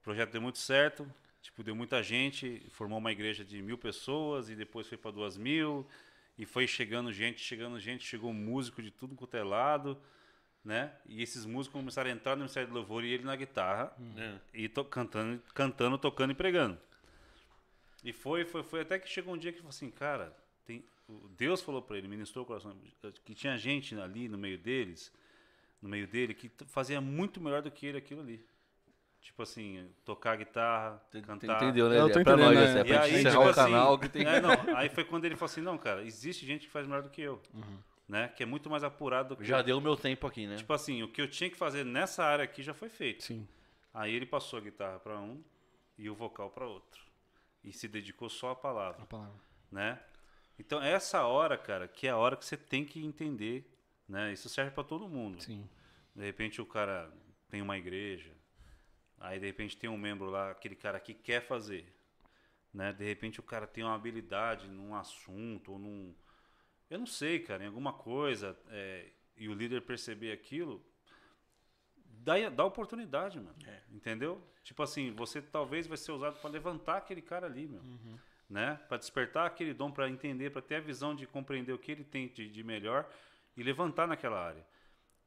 [0.00, 1.12] O projeto deu muito certo,
[1.42, 5.36] tipo, deu muita gente, formou uma igreja de mil pessoas e depois foi para duas
[5.36, 5.86] mil
[6.38, 10.00] e foi chegando gente, chegando gente, chegou músico de tudo quanto é lado,
[10.64, 10.94] né?
[11.06, 14.38] E esses músicos começaram a entrar no Ministério do Louvor e ele na guitarra É.
[14.54, 16.78] e to- cantando, cantando, tocando e pregando.
[18.04, 20.84] E foi, foi, foi até que chegou um dia que ele falou assim, cara, tem,
[21.36, 22.76] Deus falou para ele, ministrou o coração,
[23.24, 25.12] que tinha gente ali no meio deles,
[25.80, 28.44] no meio dele, que fazia muito melhor do que ele aquilo ali.
[29.22, 31.56] Tipo assim, tocar guitarra, cantar.
[31.62, 32.00] Entendeu, né?
[32.00, 32.78] Eu tô É pra nós, né?
[32.78, 34.26] É E pra aí, gente encerrar tipo o canal assim, que tem.
[34.26, 37.02] é, não, aí foi quando ele falou assim, não, cara, existe gente que faz melhor
[37.02, 37.40] do que eu.
[38.08, 38.28] Né?
[38.28, 39.62] Que é muito mais apurado do que Já eu.
[39.64, 40.56] deu o meu tempo aqui, né?
[40.56, 43.22] Tipo assim, o que eu tinha que fazer nessa área aqui já foi feito.
[43.22, 43.46] Sim.
[43.94, 45.40] Aí ele passou a guitarra para um
[45.96, 47.00] e o vocal para outro.
[47.62, 49.34] E se dedicou só à palavra, A palavra.
[49.70, 50.00] né?
[50.58, 53.64] Então, essa hora, cara, que é a hora que você tem que entender,
[54.08, 54.32] né?
[54.32, 55.40] Isso serve para todo mundo.
[55.40, 55.66] Sim.
[56.14, 57.08] De repente o cara
[57.48, 58.30] tem uma igreja,
[59.22, 61.86] aí de repente tem um membro lá, aquele cara que quer fazer,
[62.72, 62.92] né?
[62.92, 66.14] De repente o cara tem uma habilidade num assunto ou num,
[66.90, 70.84] eu não sei, cara, em alguma coisa, é, e o líder perceber aquilo,
[72.22, 73.56] dá, dá oportunidade, mano.
[73.90, 74.42] Entendeu?
[74.62, 77.82] Tipo assim, você talvez vai ser usado para levantar aquele cara ali, meu.
[78.48, 78.78] Né?
[78.88, 82.04] Para despertar aquele dom, para entender, para ter a visão de compreender o que ele
[82.04, 83.10] tem de, de melhor
[83.56, 84.66] e levantar naquela área.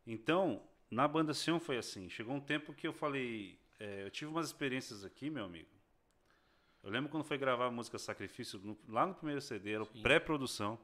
[0.06, 2.10] Então, na banda Sion foi assim.
[2.10, 5.70] Chegou um tempo que eu falei, é, eu tive umas experiências aqui, meu amigo.
[6.84, 10.80] Eu lembro quando foi gravar a música Sacrifício, no- lá no primeiro CD, era pré-produção.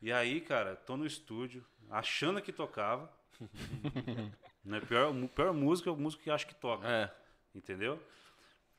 [0.00, 3.12] E aí, cara, tô no estúdio, achando que tocava.
[4.64, 4.80] né?
[4.80, 6.88] pior, pior música é o músico que acha que toca.
[6.88, 7.14] É.
[7.54, 8.02] Entendeu?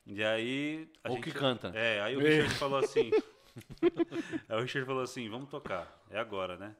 [0.04, 0.90] E aí.
[1.04, 1.68] a Ou gente- que canta.
[1.74, 3.10] É, aí o Richard falou assim.
[4.48, 6.02] aí o Richard falou assim: vamos tocar.
[6.10, 6.74] É agora, né?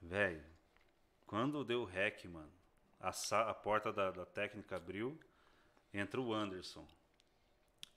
[0.00, 0.44] Velho,
[1.26, 2.52] quando deu o rec, mano,
[3.00, 3.10] a,
[3.50, 5.18] a porta da, da técnica abriu,
[5.94, 6.86] entra o Anderson.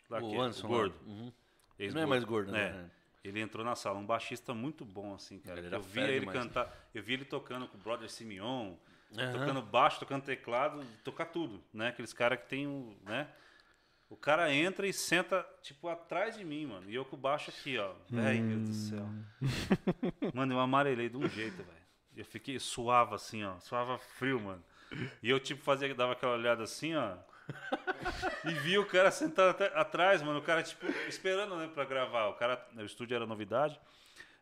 [0.09, 0.95] Lá O Anderson, o gordo.
[1.05, 1.33] Uhum.
[1.77, 1.95] ex-gordo.
[1.95, 2.71] Não é mais gordo, É.
[2.71, 2.91] né?
[3.23, 5.59] Ele entrou na sala, um baixista muito bom, assim, cara.
[5.59, 6.37] Ele Eu via fera ele demais.
[6.39, 8.75] cantar, eu vi ele tocando com o brother Simeon,
[9.17, 9.31] Aham.
[9.33, 11.89] tocando baixo, tocando teclado, tocar tudo, né?
[11.89, 13.27] Aqueles caras que tem o, né?
[14.09, 16.89] O cara entra e senta, tipo, atrás de mim, mano.
[16.89, 17.93] E eu com o baixo aqui, ó.
[18.09, 19.09] Velho, meu Deus do céu.
[20.33, 21.77] Mano, eu amarelei de um jeito, velho.
[22.15, 23.59] Eu fiquei, suava assim, ó.
[23.59, 24.63] Suava frio, mano.
[25.21, 27.17] E eu, tipo, fazia, dava aquela olhada assim, ó.
[28.45, 30.39] E vi o cara sentado atrás, mano.
[30.39, 32.27] O cara, tipo, esperando, né, pra gravar.
[32.27, 33.79] O cara, o estúdio era novidade.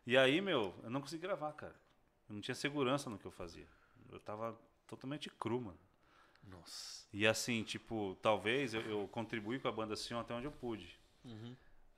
[0.06, 1.74] E aí, meu, eu não consegui gravar, cara.
[2.28, 3.66] Eu não tinha segurança no que eu fazia.
[4.10, 5.78] Eu tava totalmente cru, mano.
[6.44, 7.06] Nossa.
[7.12, 10.98] E assim, tipo, talvez eu, eu contribuí com a banda assim até onde eu pude.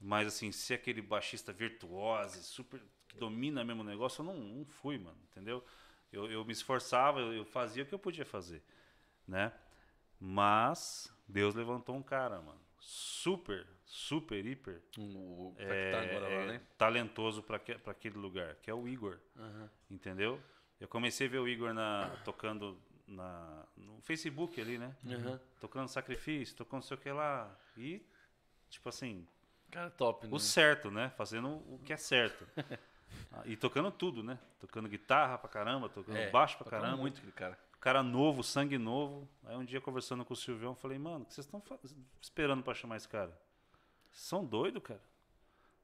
[0.01, 4.65] Mas assim, ser aquele baixista virtuoso, super, que domina mesmo o negócio, eu não, não
[4.65, 5.63] fui, mano, entendeu?
[6.13, 8.63] Eu, eu me esforçava, eu, eu fazia o que eu podia fazer,
[9.27, 9.53] né?
[10.21, 16.43] Mas Deus levantou um cara, mano, super, super, hiper O que é, tá agora lá,
[16.43, 16.63] é, né?
[16.77, 17.57] talentoso para
[17.87, 19.19] aquele lugar, que é o Igor.
[19.91, 20.41] Entendeu?
[20.81, 24.95] Eu comecei a ver o Igor na, tocando na, no Facebook ali, né?
[25.07, 25.41] Aham.
[25.61, 27.57] Tocando sacrifício, tocando não sei o que lá.
[27.77, 28.05] E,
[28.71, 29.27] tipo assim,
[29.71, 30.35] Cara, top, né?
[30.35, 31.11] o certo, né?
[31.17, 32.47] Fazendo o que é certo.
[33.33, 34.39] Ah, e tocando tudo, né?
[34.61, 36.99] Tocando guitarra pra caramba, tocando É, baixo pra caramba.
[36.99, 37.59] muito aquele cara.
[37.81, 39.29] Cara novo, sangue novo.
[39.45, 41.63] Aí um dia conversando com o Silvião, eu falei, mano, o que vocês estão
[42.21, 43.31] esperando pra chamar esse cara?
[44.11, 45.01] Vocês são doidos, cara?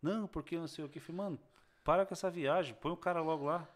[0.03, 0.99] Não, porque não sei o que.
[0.99, 1.39] Eu Falei, mano,
[1.85, 3.67] para com essa viagem, põe o cara logo lá.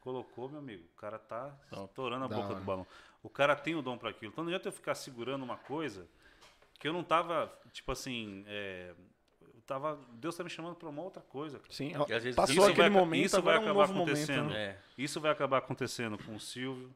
[0.00, 0.84] Colocou, meu amigo.
[0.96, 2.58] O cara tá estourando a Da boca hora.
[2.58, 2.86] do balão.
[3.22, 4.32] O cara tem o dom pra aquilo.
[4.32, 6.08] Então não adianta eu ficar segurando uma coisa
[6.78, 8.94] que eu não tava, tipo assim, é,
[9.42, 11.58] eu tava, Deus tá me chamando pra uma outra coisa.
[11.58, 11.70] cara.
[11.72, 14.02] Sim, às vezes passou isso aquele vai, momento, isso vai é um acabar momento.
[14.12, 14.48] acontecendo.
[14.48, 14.64] né?
[14.64, 14.78] É.
[14.96, 16.90] Isso vai acabar acontecendo com o Silvio.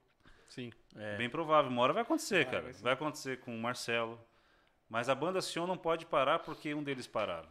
[0.55, 0.71] Sim.
[0.97, 1.17] É.
[1.17, 1.71] Bem provável.
[1.71, 2.63] Uma hora vai acontecer, cara.
[2.65, 4.19] vai Vai, acontecer com o Marcelo.
[4.89, 7.49] Mas a banda Sion não pode parar porque um deles pararam.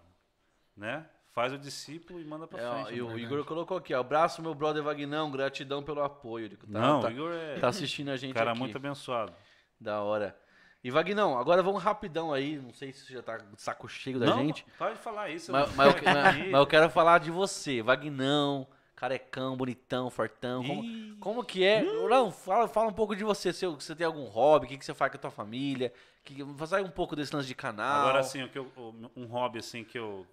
[0.76, 1.06] Né?
[1.32, 2.98] Faz o discípulo e manda pra É, frente.
[2.98, 3.18] e o né?
[3.20, 6.46] Igor colocou aqui, abraço meu brother Vagnão, gratidão pelo apoio.
[6.46, 8.60] Ele tá, Não, tá, Igor é tá assistindo a gente cara aqui.
[8.60, 9.34] muito abençoado.
[9.80, 10.38] Da hora.
[10.84, 14.20] E Vagnão, agora vamos rapidão aí, não sei se você já tá de saco cheio
[14.20, 15.52] da não, gente, para de falar isso.
[15.52, 16.04] mas, eu- mas eu, mas-
[16.52, 18.68] mas eu quero falar de você, Vagnão,
[19.04, 20.84] carecão, bonitão, fortão, como,
[21.20, 21.84] como que é?
[21.84, 24.86] Não, fala, fala um pouco de você, se você tem algum hobby, o que, que
[24.86, 25.92] você faz com a tua família,
[26.24, 28.00] que, sai um pouco desse lance de canal.
[28.00, 28.72] Agora assim, o que eu-
[29.16, 30.26] um hobby assim que eu,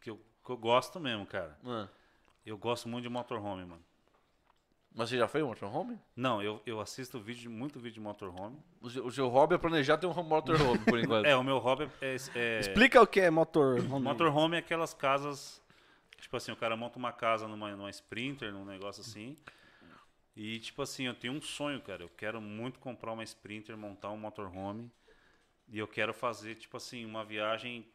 [0.00, 1.58] que eu que eu gosto mesmo, cara.
[1.66, 1.88] Ah,
[2.46, 3.82] Eu gosto muito de motorhome, mano.
[4.94, 5.98] mas você já foi um motorhome?
[6.16, 8.56] Não, eu, eu assisto vídeo, muito vídeo de motorhome.
[8.80, 11.26] O seu, o seu hobby é planejar ter um motorhome, por enquanto.
[11.26, 13.82] É, o meu hobby é, é Explica o que é motor.
[13.82, 15.60] Motorhome é aquelas casas.
[16.20, 19.36] Tipo assim, o cara monta uma casa numa, numa Sprinter, num negócio assim.
[20.36, 22.02] E tipo assim, eu tenho um sonho, cara.
[22.02, 24.90] Eu quero muito comprar uma Sprinter, montar um motorhome.
[25.68, 27.86] E eu quero fazer, tipo assim, uma viagem.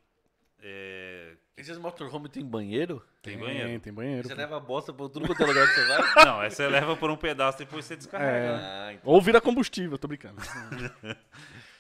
[0.62, 3.04] é, Esses motorhome tem banheiro?
[3.22, 3.80] Tem banheiro.
[3.80, 4.28] Tem banheiro.
[4.28, 4.42] Você pô.
[4.42, 6.14] leva bosta por tudo quanto é lugar que você vai?
[6.26, 8.38] Não, aí você leva por um pedaço e depois você descarrega.
[8.38, 8.58] É.
[8.58, 8.64] né?
[8.64, 9.12] Ah, então.
[9.12, 10.42] Ou vira combustível, tô brincando.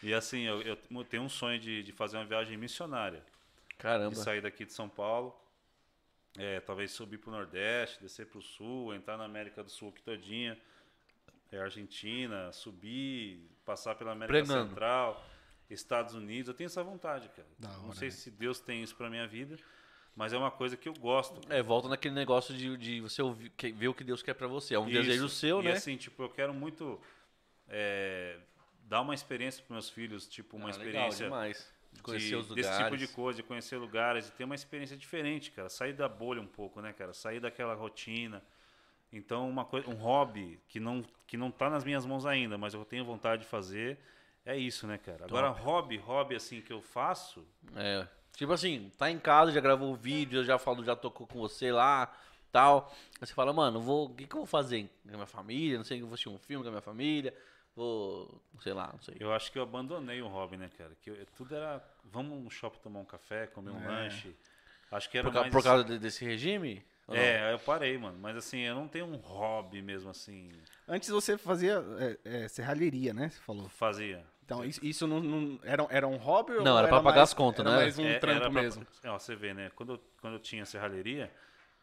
[0.01, 3.23] E assim, eu, eu tenho um sonho de, de fazer uma viagem missionária.
[3.77, 4.11] Caramba.
[4.11, 5.33] de sair daqui de São Paulo,
[6.37, 9.89] é, talvez subir para o Nordeste, descer para o Sul, entrar na América do Sul
[9.89, 10.59] aqui todinha,
[11.51, 14.69] é, Argentina, subir, passar pela América Pregando.
[14.69, 15.23] Central,
[15.69, 16.47] Estados Unidos.
[16.47, 17.47] Eu tenho essa vontade, cara.
[17.59, 18.11] Da Não hora, sei né?
[18.15, 19.57] se Deus tem isso para minha vida,
[20.15, 21.39] mas é uma coisa que eu gosto.
[21.51, 24.47] É, volta naquele negócio de, de você ouvir, que- ver o que Deus quer pra
[24.47, 24.73] você.
[24.73, 24.93] É um Isso.
[24.93, 25.71] desejo seu, e né?
[25.73, 26.99] assim, tipo, eu quero muito
[27.67, 28.39] é,
[28.85, 31.29] dar uma experiência para meus filhos, tipo, uma Ah, experiência.
[31.93, 32.69] De conhecer de- os lugares.
[32.69, 35.69] Desse tipo de coisa, de conhecer lugares, de ter uma experiência diferente, cara.
[35.69, 37.13] Sair da bolha um pouco, né, cara?
[37.13, 38.43] Sair daquela rotina.
[39.11, 42.73] Então, uma coisa, um hobby que não, que não tá nas minhas mãos ainda, mas
[42.73, 43.99] eu tenho vontade de fazer,
[44.45, 45.25] é isso, né, cara?
[45.25, 48.07] Agora, hobby, hobby, assim, que eu faço, É.
[48.35, 51.37] Tipo assim, tá em casa, já gravou o vídeo, eu já falo, já tocou com
[51.37, 52.11] você lá,
[52.51, 52.91] tal.
[53.21, 55.77] Aí você fala, mano, vou, o que, que eu vou fazer com a minha família?
[55.77, 57.31] Não sei, eu vou assistir um filme com a minha família.
[57.75, 59.15] Vou, sei lá, não sei.
[59.19, 60.91] Eu acho que eu abandonei o hobby, né, cara?
[61.01, 64.35] Que eu- tudo era, vamos no shopping tomar um café, comer um lanche.
[64.91, 65.51] Acho que era Por, mais...
[65.51, 66.85] por causa de- desse regime?
[67.09, 68.17] É, aí eu parei, mano.
[68.19, 70.49] Mas assim, eu não tenho um hobby mesmo assim.
[70.87, 71.83] Antes você fazia
[72.23, 73.29] é, é, serralheria, né?
[73.29, 73.67] Você falou.
[73.69, 74.23] Fazia.
[74.45, 77.29] Então, isso, isso não, não- era, era um hobby ou Não, era pra pagar mais-
[77.29, 77.81] as contas, era né?
[77.83, 78.85] mais um É, trampo era pra- mesmo.
[79.05, 79.71] Ó, você vê, né?
[79.75, 81.31] Quando eu, quando eu tinha serralheria,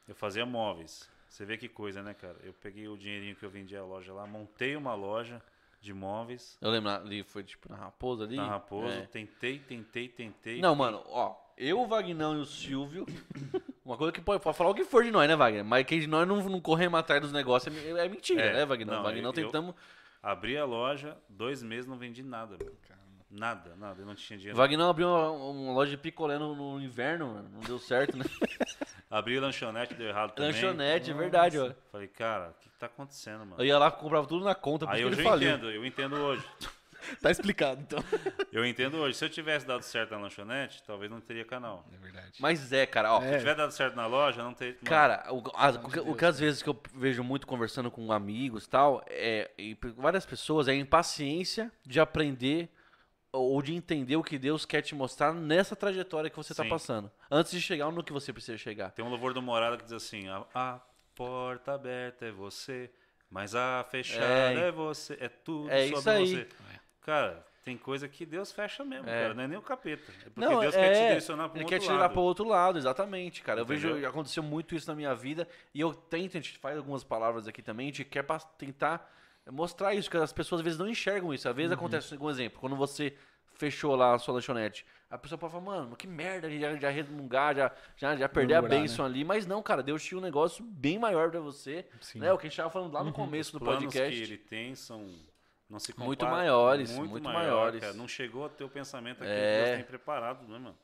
[0.06, 1.08] eu fazia móveis.
[1.28, 2.36] Você vê que coisa, né, cara?
[2.42, 5.40] Eu peguei o dinheirinho que eu vendia a loja lá, montei uma loja
[5.80, 8.36] de móveis Eu lembro, ali foi tipo na Raposa ali.
[8.36, 8.92] na Raposo.
[8.92, 9.06] É.
[9.06, 10.60] Tentei, tentei, tentei.
[10.60, 13.06] Não, mano, ó, eu, o Vagnão e o Silvio,
[13.84, 15.64] uma coisa que pode, pode falar o que for de nós, né, Wagner?
[15.64, 18.66] Mas que de nós não, não corremos atrás dos negócios é, é mentira, É, né,
[18.66, 18.96] Vagnão?
[18.96, 19.74] não, Vagnão eu- tentamos.
[20.22, 22.76] Abri a loja, dois meses não vendi nada, mano.
[23.32, 24.02] Nada, nada.
[24.02, 24.56] Eu não tinha dinheiro.
[24.56, 27.48] Vagnão abriu uma, uma loja de picolé no, no inverno, mano.
[27.54, 28.24] Não deu certo, né?
[29.10, 30.52] Abri lanchonete, deu errado também.
[30.52, 31.72] Lanchonete, é verdade, ó.
[31.90, 33.56] Falei, cara, o que, que tá acontecendo, mano?
[33.58, 35.48] Eu ia lá e comprava tudo na conta, por Aí hoje eu faliu.
[35.50, 36.44] entendo, eu entendo hoje.
[37.22, 37.98] Tá explicado, então.
[38.52, 39.16] Eu entendo hoje.
[39.16, 41.82] Se eu tivesse dado certo na lanchonete, talvez não teria canal.
[41.94, 42.32] É verdade.
[42.38, 43.22] Mas é, cara, ó.
[43.22, 44.76] Se tiver dado certo na loja, não teria.
[44.84, 48.12] Cara, o, a- o que- o que às vezes que eu vejo muito conversando com
[48.12, 52.68] amigos e tal, é, e p- várias pessoas, é a impaciência de aprender
[53.32, 57.10] ou de entender o que Deus quer te mostrar nessa trajetória que você está passando.
[57.30, 58.90] Antes de chegar no que você precisa chegar.
[58.90, 60.80] Tem um louvor do Morada que diz assim: a, a
[61.14, 62.90] porta aberta é você,
[63.30, 64.24] mas a fechada
[64.60, 64.68] É.
[64.68, 65.16] é, você.
[65.20, 66.26] É tudo É sobre aí.
[66.26, 66.48] você.
[67.02, 69.22] Cara, tem coisa que Deus fecha mesmo, É.
[69.22, 69.34] cara.
[69.34, 70.10] Não é nem o capeta.
[70.26, 71.96] É porque Não, Deus é, quer te direcionar para um Ele outro quer te lado.
[72.00, 73.60] levar para o outro lado, exatamente, cara.
[73.60, 74.08] Eu vejo, Entendeu?
[74.08, 77.62] aconteceu muito isso na minha vida e eu tento, a gente faz algumas palavras aqui
[77.62, 78.24] também, a gente quer
[78.58, 79.08] tentar
[79.50, 81.48] mostrar isso, que as pessoas às vezes não enxergam isso.
[81.48, 81.56] Às Uhum.
[81.56, 83.14] vezes acontece, um exemplo, quando você
[83.54, 87.54] fechou lá a sua lanchonete, a pessoa pode falar, mano, que merda, já, já resmungar,
[87.54, 90.98] já, já, já perder a bênção ali, mas não, cara, Deus tinha um negócio bem
[90.98, 92.32] maior pra você, né?
[92.32, 94.16] O que a gente tava falando lá no começo do podcast.
[94.16, 95.06] que ele tem são.
[95.68, 97.80] Não se compara, Muito maiores, muito maior, maiores.
[97.80, 97.92] cara.
[97.92, 99.34] Não chegou a ter o pensamento aqui É.
[99.58, 100.76] que Deus tem preparado, né, mano?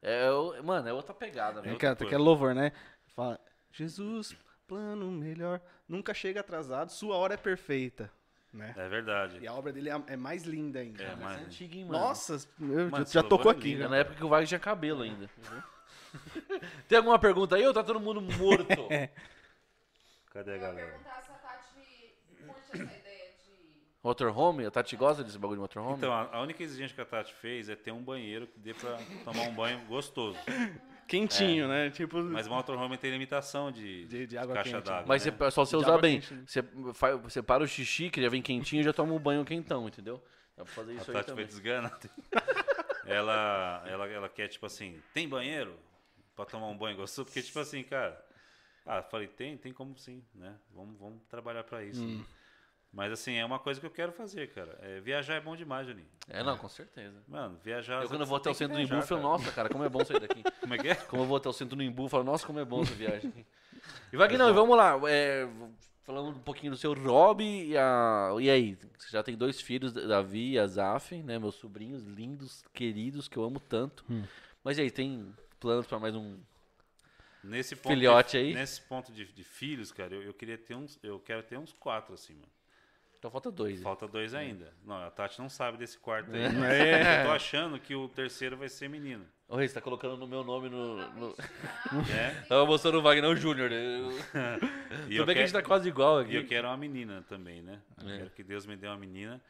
[0.00, 2.72] É, mano, é outra pegada, É outra que é louvor, né?
[3.14, 3.38] Fala,
[3.72, 4.34] Jesus,
[4.66, 8.10] plano melhor, nunca chega atrasado, sua hora é perfeita.
[8.52, 8.72] Né?
[8.76, 9.38] É verdade.
[9.40, 11.02] E a obra dele é, é mais linda ainda.
[11.02, 11.98] É, Mas é mas- antiga, hein, mano?
[11.98, 13.70] Nossa, eu Mano, já tocou é aqui.
[13.70, 13.88] lindo, já.
[13.88, 15.28] Na época que o Wagner tinha cabelo ainda.
[16.86, 18.68] Tem alguma pergunta aí ou tá todo mundo morto?
[20.30, 20.86] Cadê a Eu galera?
[20.86, 22.14] perguntar se a Tati
[22.46, 23.52] curte essa ideia de.
[24.04, 24.66] Motorhome?
[24.66, 25.96] A Tati gosta desse bagulho de motorhome?
[25.96, 28.72] Então, a, a única exigência que a Tati fez é ter um banheiro que dê
[28.72, 30.38] pra tomar um banho gostoso.
[31.06, 31.90] Quentinho, né?
[31.90, 35.04] Tipo, Mas o motorhome tem limitação de, De- de água caixa quente, d'água.
[35.06, 35.32] Mas né?
[35.38, 36.20] é só você De usar bem.
[36.20, 36.44] quente, né?
[36.46, 36.62] Você,
[37.22, 40.22] você para o xixi, que já vem quentinho, já toma um banho quentão, entendeu?
[40.56, 41.46] Dá pra fazer A isso aí Tati foi também.
[41.46, 42.10] desganada.
[43.06, 45.76] ela, ela, ela quer, tipo assim, tem banheiro
[46.34, 47.26] pra tomar um banho gostoso?
[47.26, 48.22] Porque, tipo assim, cara...
[48.86, 50.54] Ah, falei, tem, tem como sim, né?
[50.74, 52.02] Vamos, vamos trabalhar pra isso.
[52.04, 52.18] Hum.
[52.18, 52.24] né?
[52.94, 54.78] Mas, assim, é uma coisa que eu quero fazer, cara.
[54.80, 56.06] É, viajar é bom demais, Juninho.
[56.28, 57.20] É, não, com certeza.
[57.26, 58.02] Mano, viajar...
[58.02, 59.82] Eu quando eu vou até o centro do viajar, Imbu, eu falo, nossa, cara, como
[59.82, 60.44] é bom sair daqui.
[60.60, 60.94] Como é que é?
[60.94, 63.32] Como eu vou até o centro do Imbu, falo, nossa, como é bom essa viagem.
[64.10, 64.98] E Wagner, vamos lá.
[65.10, 65.46] É,
[66.04, 68.78] falando um pouquinho do seu hobby e, a, e aí?
[68.96, 71.38] Você já tem dois filhos, Davi e Azaf, né?
[71.38, 74.04] Meus sobrinhos lindos, queridos, que eu amo tanto.
[74.62, 76.38] Mas e aí, tem planos pra mais um...
[77.42, 78.54] Nesse ponto Filhote de, aí?
[78.54, 80.98] Nesse ponto de, de filhos, cara, eu, eu queria ter uns...
[81.02, 82.48] Eu quero ter uns quatro, assim, mano.
[83.24, 83.80] Então falta dois.
[83.82, 84.70] Falta dois ainda.
[84.84, 86.42] Não, a Tati não sabe desse quarto aí.
[86.42, 87.22] É.
[87.22, 89.24] Eu tô achando que o terceiro vai ser menino.
[89.48, 90.96] Ô, Rei, você tá colocando no meu nome no...
[91.12, 91.28] no...
[91.30, 92.44] Né?
[92.46, 93.70] Tava mostrando o Wagner Júnior.
[93.70, 93.76] né?
[93.96, 94.10] Eu...
[95.08, 96.50] Tudo bem que a gente tá quero- quase igual E eu aqui.
[96.50, 97.80] quero uma menina também, né?
[98.02, 98.18] Eu É.
[98.18, 99.40] quero que Deus me dê uma menina.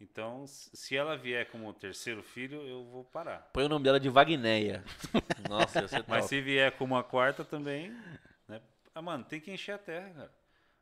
[0.00, 3.50] Então, se ela vier como terceiro filho, eu vou parar.
[3.52, 4.82] Põe o nome dela de Wagneia.
[5.50, 6.08] Nossa, ia ser top.
[6.12, 7.94] Mas se vier como a quarta também,
[8.48, 8.62] né?
[8.94, 10.32] Ah, mano, tem que encher a terra, cara.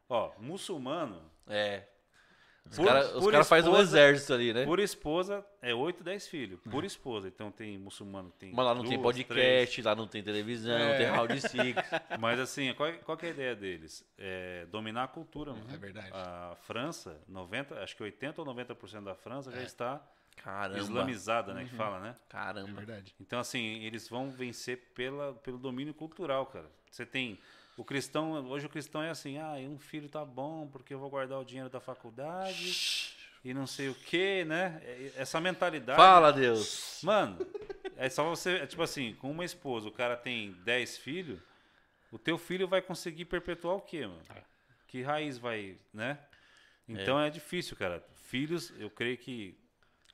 [0.08, 1.82] Ó, muçulmano, É.
[2.70, 4.64] Os caras cara fazem um exército ali, né?
[4.64, 6.60] por esposa, é 8, 10 filhos.
[6.70, 7.28] Por esposa.
[7.28, 8.52] Então tem muçulmano que tem.
[8.52, 11.52] Mas lá não tem duas, podcast, lá não tem televisão, não tem round six.
[11.52, 11.76] três.
[12.20, 14.04] Mas assim, qual, qual que é a ideia deles?
[14.18, 15.66] É dominar a cultura, mano.
[15.72, 16.10] É verdade.
[16.12, 20.02] A França, 90, acho que 80 ou 90% da França já está
[20.36, 20.78] Caramba.
[20.78, 21.64] islamizada, né?
[21.64, 22.16] Que fala, né?
[22.28, 22.72] É Caramba.
[22.72, 23.14] verdade.
[23.20, 26.70] Então, assim, eles vão vencer pela, pelo domínio cultural, cara.
[26.90, 27.38] Você tem.
[27.76, 31.10] O cristão, hoje o cristão é assim, ah, um filho tá bom porque eu vou
[31.10, 33.14] guardar o dinheiro da faculdade
[33.44, 34.80] e não sei o que, né?
[34.82, 35.98] É- Essa mentalidade.
[35.98, 37.00] Fala, Deus.
[37.02, 37.38] Mano,
[37.96, 41.38] é só você, é tipo assim, com uma esposa, o cara tem 10 filhos,
[42.10, 44.22] o teu filho vai conseguir perpetuar o quê, mano?
[44.88, 46.18] Que raiz vai, né?
[46.88, 47.28] Então é.
[47.28, 48.02] difícil, cara.
[48.22, 49.58] Filhos, eu creio que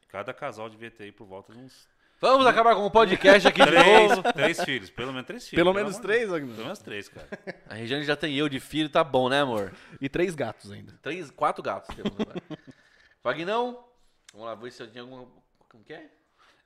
[0.09, 1.89] cada casal devia ter aí por volta de uns
[2.23, 4.33] Vamos acabar com o podcast aqui de três, novo.
[4.33, 5.57] três filhos, pelo menos três filhos.
[5.65, 6.53] Pelo pelo menos amor de três, Deus.
[6.53, 7.29] Pelo menos três, cara.
[7.69, 9.73] A Regiane já tem eu de filho, tá bom, né, amor?
[10.01, 10.93] E três gatos ainda.
[11.03, 12.41] Três, quatro gatos temos agora.
[13.25, 13.85] Vagnão,
[14.33, 15.27] vamos lá, ver se eu tinha alguma.
[15.69, 16.09] Como que é?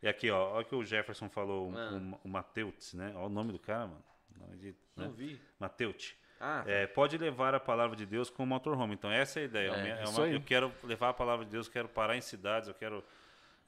[0.03, 1.91] E aqui, ó, olha o que o Jefferson falou, o, Ah.
[2.23, 3.13] o, o Mateutz, né?
[3.17, 4.05] Olha o nome do cara, mano.
[4.39, 4.75] Nome de, né?
[5.07, 5.41] Não vi.
[5.59, 6.15] Mateutz.
[6.39, 8.93] Ah, É, pode levar a palavra de Deus como motorhome.
[8.93, 9.71] Então, essa é a ideia.
[9.71, 10.35] É, É, é isso uma- aí.
[10.35, 13.03] eu quero levar a palavra de Deus, quero parar em cidades, eu quero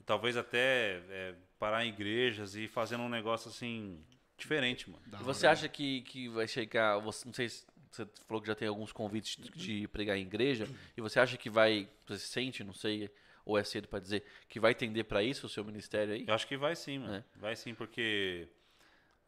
[0.04, 4.02] talvez até é, parar em igrejas e fazendo um negócio assim
[4.36, 5.02] diferente, mano.
[5.20, 6.98] E você acha que, que vai chegar.
[7.00, 10.68] Você, não sei se você falou que já tem alguns convites de, pregar em igreja.
[10.96, 11.88] E você acha que vai.
[12.06, 13.10] Você sente, não sei,
[13.44, 16.24] ou é cedo pra dizer, que vai tender pra isso o seu ministério aí?
[16.26, 17.14] Eu acho que vai sim, mano.
[17.14, 17.24] É.
[17.36, 18.48] Vai sim, porque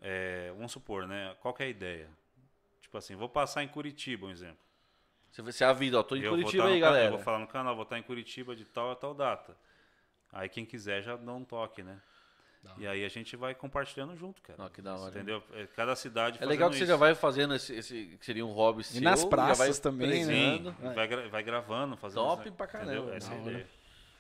[0.00, 1.34] é, vamos supor, né?
[1.41, 2.09] Qual que é a ideia?
[2.81, 4.59] Tipo assim, vou passar em Curitiba, um exemplo.
[5.31, 7.10] Você, você avisa, ó, tô em Eu vou Curitiba tá aí, ca- Eu galera.
[7.10, 9.57] vou falar no canal, vou estar em Curitiba de tal a tal data.
[10.33, 12.00] Aí quem quiser já dá um toque, né?
[12.79, 14.63] E aí a gente vai compartilhando junto, cara.
[14.65, 15.11] Ó, que da hora.
[15.11, 15.43] Entendeu?
[15.55, 18.53] É, Cada cidade É legal que você já vai fazendo esse, esse que seria um
[18.53, 19.01] hobby seu.
[19.01, 20.33] nas já praças vai também, né?
[20.35, 23.15] Sim, vai, gra- vai gravando, fazendo Top isso, pra caramba?
[23.15, 23.67] Essa ideia.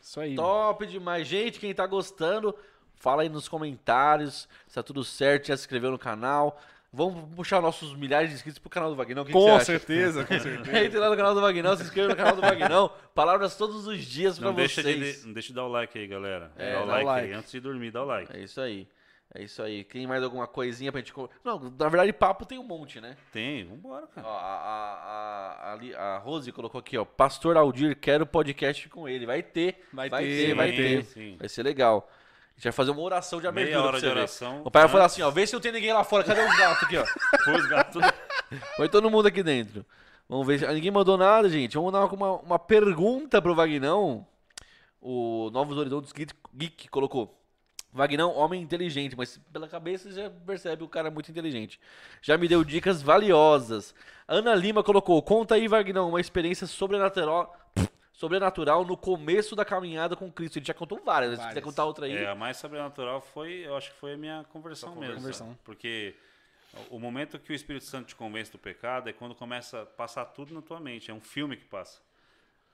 [0.00, 0.34] Isso aí.
[0.34, 1.26] Top demais.
[1.28, 2.54] Gente, quem tá gostando,
[2.96, 6.58] fala aí nos comentários se tá tudo certo, já se inscreveu no canal.
[6.92, 9.24] Vamos puxar nossos milhares de inscritos pro canal do Vagnão.
[9.24, 9.64] Que que Com você acha?
[9.64, 10.78] certeza, com certeza.
[10.84, 12.90] Entre lá no canal do Vagnão, se inscreva no canal do Vagnão.
[13.14, 15.20] Palavras todos os dias pra Não deixa, vocês.
[15.20, 16.50] de, não deixa de dar o like aí, galera.
[16.56, 17.26] É, dá o dá o like, like.
[17.28, 17.32] aí.
[17.34, 18.36] Antes de dormir, dá o like.
[18.36, 18.88] É isso aí.
[19.32, 19.84] É isso aí.
[19.84, 21.12] Tem mais alguma coisinha pra gente.
[21.44, 23.16] Não, na verdade, papo tem um monte, né?
[23.32, 24.26] Tem, vambora, cara.
[24.26, 27.04] Ó, a, a, a, a Rose colocou aqui, ó.
[27.04, 29.26] Pastor Aldir, quero podcast com ele.
[29.26, 29.86] Vai ter.
[29.92, 31.04] Vai vai ter, ter, vai Sim, ter.
[31.04, 31.36] sim.
[31.38, 32.10] Vai ser legal.
[32.60, 33.78] A gente vai fazer uma oração de abertura.
[33.78, 34.12] Meia hora de ver.
[34.12, 34.60] oração.
[34.62, 35.30] O pai vai falar assim, ó.
[35.30, 36.24] Vê se não tem ninguém lá fora.
[36.24, 37.04] Cadê os gatos aqui, ó?
[37.42, 38.02] Põe os gatos
[38.76, 39.82] Foi todo mundo aqui dentro.
[40.28, 40.58] Vamos ver.
[40.58, 41.74] se- ah, Ninguém mandou nada, gente.
[41.78, 44.26] Vamos dar uma, uma pergunta pro Vagnão.
[45.00, 47.34] O Novos Horizontes Geek, colocou.
[47.94, 51.80] Vagnão, homem inteligente, mas pela cabeça você já percebe o cara é muito inteligente.
[52.20, 53.94] Já me deu dicas valiosas.
[54.28, 57.56] Ana Lima colocou: Conta aí, Vagnão, uma experiência sobrenatural,
[58.20, 60.58] sobrenatural no começo da caminhada com Cristo.
[60.58, 61.30] Ele já contou várias.
[61.30, 61.64] Se quiser Várias.
[61.64, 62.12] contar outra aí.
[62.12, 65.14] É, a mais sobrenatural foi, eu acho que foi a minha conversão mesmo.
[65.14, 65.58] conversão.
[65.64, 66.14] Porque
[66.90, 70.26] o momento que o Espírito Santo te convence do pecado é quando começa a passar
[70.26, 71.10] tudo na tua mente.
[71.10, 72.02] É um filme que passa.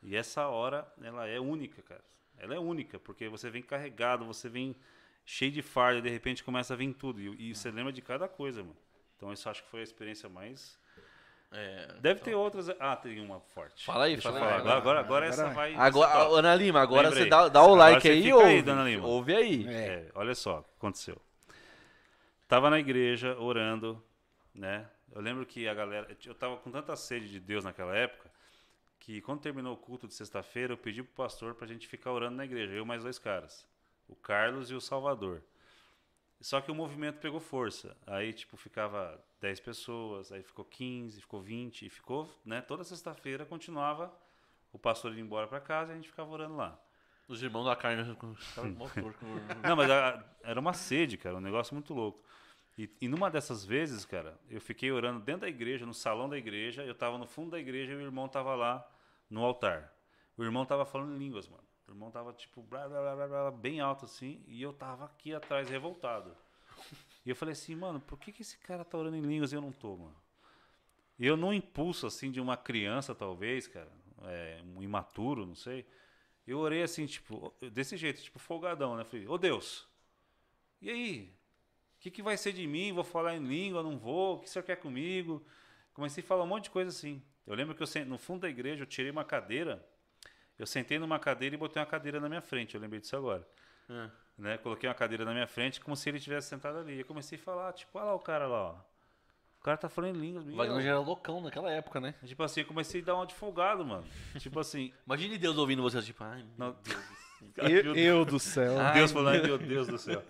[0.03, 2.05] E essa hora, ela é única, cara.
[2.37, 4.75] Ela é única, porque você vem carregado, você vem
[5.25, 7.21] cheio de fardo, e de repente começa a vir tudo.
[7.21, 8.77] E, e você lembra de cada coisa, mano.
[9.17, 10.77] Então isso acho que foi a experiência mais.
[11.53, 12.69] É, Deve ter outras.
[12.81, 13.85] Ah, tem uma forte.
[13.85, 15.75] Fala aí, Deixa fala aí, Agora, agora, agora essa vai.
[15.75, 15.87] vai.
[15.87, 16.39] Agora.
[16.39, 17.25] Ana Lima, agora Lembrei.
[17.25, 18.47] você dá, dá o Agora like aí e ouve.
[18.47, 19.07] aí, Dona Lima.
[19.07, 19.67] Ouve aí.
[19.69, 21.21] É, olha só o que aconteceu.
[22.49, 24.03] Tava na igreja orando,
[24.55, 24.87] né?
[25.15, 26.09] Eu lembro que a galera.
[26.25, 28.29] Eu tava com tanta sede de Deus naquela época
[28.99, 32.37] que quando terminou o culto de sexta-feira eu pedi pro pastor pra gente ficar orando
[32.37, 33.65] na igreja, eu mais dois caras,
[34.09, 35.43] o Carlos e o Salvador.
[36.41, 37.97] Só que o movimento pegou força.
[38.07, 42.61] Aí, tipo, ficava 10 pessoas, aí ficou 15, ficou 20, e ficou, né?
[42.61, 44.13] Toda sexta-feira continuava
[44.73, 46.79] o pastor indo embora pra casa e a gente ficava orando lá.
[47.27, 48.03] Os irmãos da carne.
[49.67, 52.23] Não, mas a- era uma sede, cara, um negócio muito louco.
[52.79, 56.37] E, e numa dessas vezes, cara, eu fiquei orando dentro da igreja, no salão da
[56.37, 58.87] igreja, eu tava no fundo da igreja e o irmão tava lá
[59.31, 59.93] no altar.
[60.37, 61.65] O irmão tava falando em línguas, mano.
[61.87, 65.33] O irmão tava, tipo, blá, blá, blá, blá, bem alto assim, e eu tava aqui
[65.33, 66.37] atrás, revoltado.
[67.25, 69.55] E eu falei assim, mano, por que, que esse cara tá orando em línguas e
[69.55, 70.17] eu não tô, mano?
[71.19, 73.91] E eu, num impulso, assim, de uma criança, talvez, cara,
[74.25, 75.87] é, um imaturo, não sei,
[76.47, 79.05] eu orei assim, tipo, desse jeito, tipo, folgadão, né?
[79.05, 79.89] Falei, ô Deus,
[80.81, 81.35] e aí?
[81.97, 82.93] O que, que vai ser de mim?
[82.93, 84.37] Vou falar em língua, não vou?
[84.37, 85.45] O que o senhor quer comigo?
[85.93, 87.23] Comecei a falar um monte de coisa assim.
[87.47, 89.85] Eu lembro que eu, no fundo da igreja, eu tirei uma cadeira,
[90.59, 93.47] eu sentei numa cadeira e botei uma cadeira na minha frente, eu lembrei disso agora.
[93.89, 94.11] É.
[94.39, 94.59] Né?
[94.59, 96.99] Coloquei uma cadeira na minha frente, como se ele tivesse sentado ali.
[96.99, 98.75] Eu comecei a falar, tipo, olha lá o cara lá, ó.
[99.61, 100.47] O cara tá falando em línguas.
[100.47, 102.15] O e Wagner já era loucão naquela época, né?
[102.25, 104.07] Tipo assim, eu comecei a dar uma de folgado, mano.
[104.39, 106.77] tipo assim, Imagine Deus ouvindo você, tipo, ai, meu Não.
[106.83, 106.97] Deus.
[107.57, 108.79] Eu, eu do céu.
[108.79, 110.23] Ah, Deus falando, ai meu Deus do céu.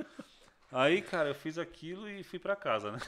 [0.72, 2.98] Aí, cara, eu fiz aquilo e fui pra casa, né?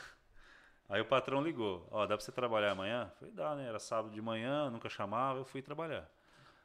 [0.88, 3.10] Aí o patrão ligou, ó, dá pra você trabalhar amanhã?
[3.18, 3.66] Falei, dá, né?
[3.66, 6.08] Era sábado de manhã, nunca chamava, eu fui trabalhar.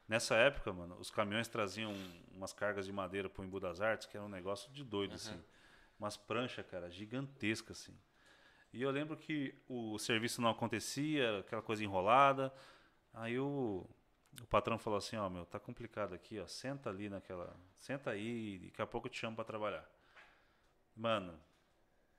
[0.06, 1.92] Nessa época, mano, os caminhões traziam
[2.32, 5.42] umas cargas de madeira pro Embu das Artes, que era um negócio de doido, assim.
[5.98, 7.96] Umas pranchas, cara, gigantescas, assim.
[8.72, 12.52] E eu lembro que o serviço não acontecia, aquela coisa enrolada.
[13.12, 13.88] Aí o,
[14.42, 18.56] o patrão falou assim, ó, meu, tá complicado aqui, ó, senta ali naquela, senta aí,
[18.56, 19.88] e daqui a pouco eu te chamo pra trabalhar.
[20.96, 21.38] Mano,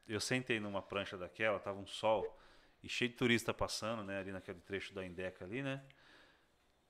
[0.07, 2.39] eu sentei numa prancha daquela, tava um sol
[2.81, 5.83] e cheio de turista passando, né, ali naquele trecho da Indeca ali, né?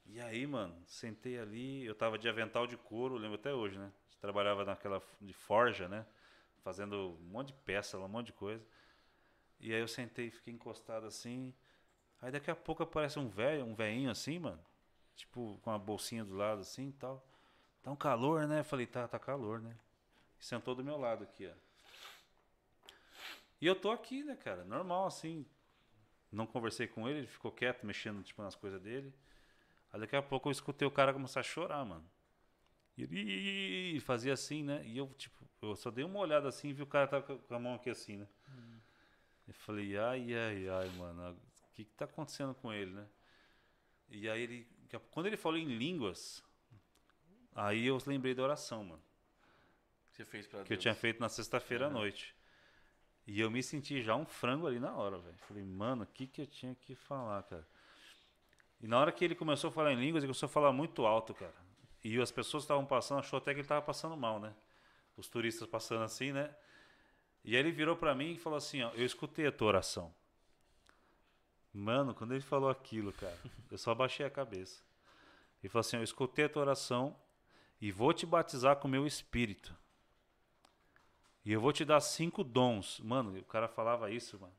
[0.07, 3.91] E aí, mano, sentei ali, eu tava de avental de couro, lembro até hoje, né?
[4.21, 6.05] Trabalhava naquela de forja, né?
[6.63, 8.65] Fazendo um monte de peça, um monte de coisa.
[9.59, 11.53] E aí eu sentei, fiquei encostado assim.
[12.21, 14.59] Aí daqui a pouco aparece um velho, um velhinho assim, mano.
[15.15, 17.25] Tipo, com uma bolsinha do lado assim e tal.
[17.83, 18.59] Tá um calor, né?
[18.59, 19.75] Eu falei, tá, tá calor, né?
[20.39, 21.53] E sentou do meu lado aqui, ó.
[23.61, 24.63] E eu tô aqui, né, cara?
[24.63, 25.45] Normal, assim.
[26.31, 29.13] Não conversei com ele, ele ficou quieto, mexendo, tipo, nas coisas dele.
[29.95, 32.05] Aí daqui a pouco eu escutei o cara começar a chorar, mano.
[32.97, 34.85] E ele fazia assim, né?
[34.85, 37.55] E eu, tipo, eu só dei uma olhada assim e vi o cara tá com
[37.55, 38.27] a mão aqui assim, né?
[39.47, 43.07] Eu falei, ai, ai, ai, mano, o que que tá acontecendo com ele, né?
[44.09, 44.67] E aí ele,
[45.11, 46.43] quando ele falou em línguas,
[47.53, 49.01] aí eu lembrei da oração, mano
[50.11, 52.35] que você fez pra que eu tinha feito na sexta-feira à noite.
[53.25, 55.37] E eu me senti já um frango ali na hora, velho.
[55.39, 57.67] Falei, mano, o que que eu tinha que falar, cara?
[58.81, 61.05] E na hora que ele começou a falar em línguas, ele começou a falar muito
[61.05, 61.53] alto, cara.
[62.03, 64.53] E as pessoas estavam passando, achou até que ele tava passando mal, né?
[65.17, 66.53] Os turistas passando assim, né?
[67.43, 70.13] E aí ele virou pra mim e falou assim, ó, eu escutei a tua oração.
[71.73, 73.37] Mano, quando ele falou aquilo, cara,
[73.71, 74.83] eu só baixei a cabeça.
[75.61, 77.15] Ele falou assim, eu escutei a tua oração
[77.81, 79.75] e vou te batizar com o meu espírito.
[81.43, 82.99] E eu vou te dar cinco dons.
[82.99, 84.53] Mano, o cara falava isso, mano.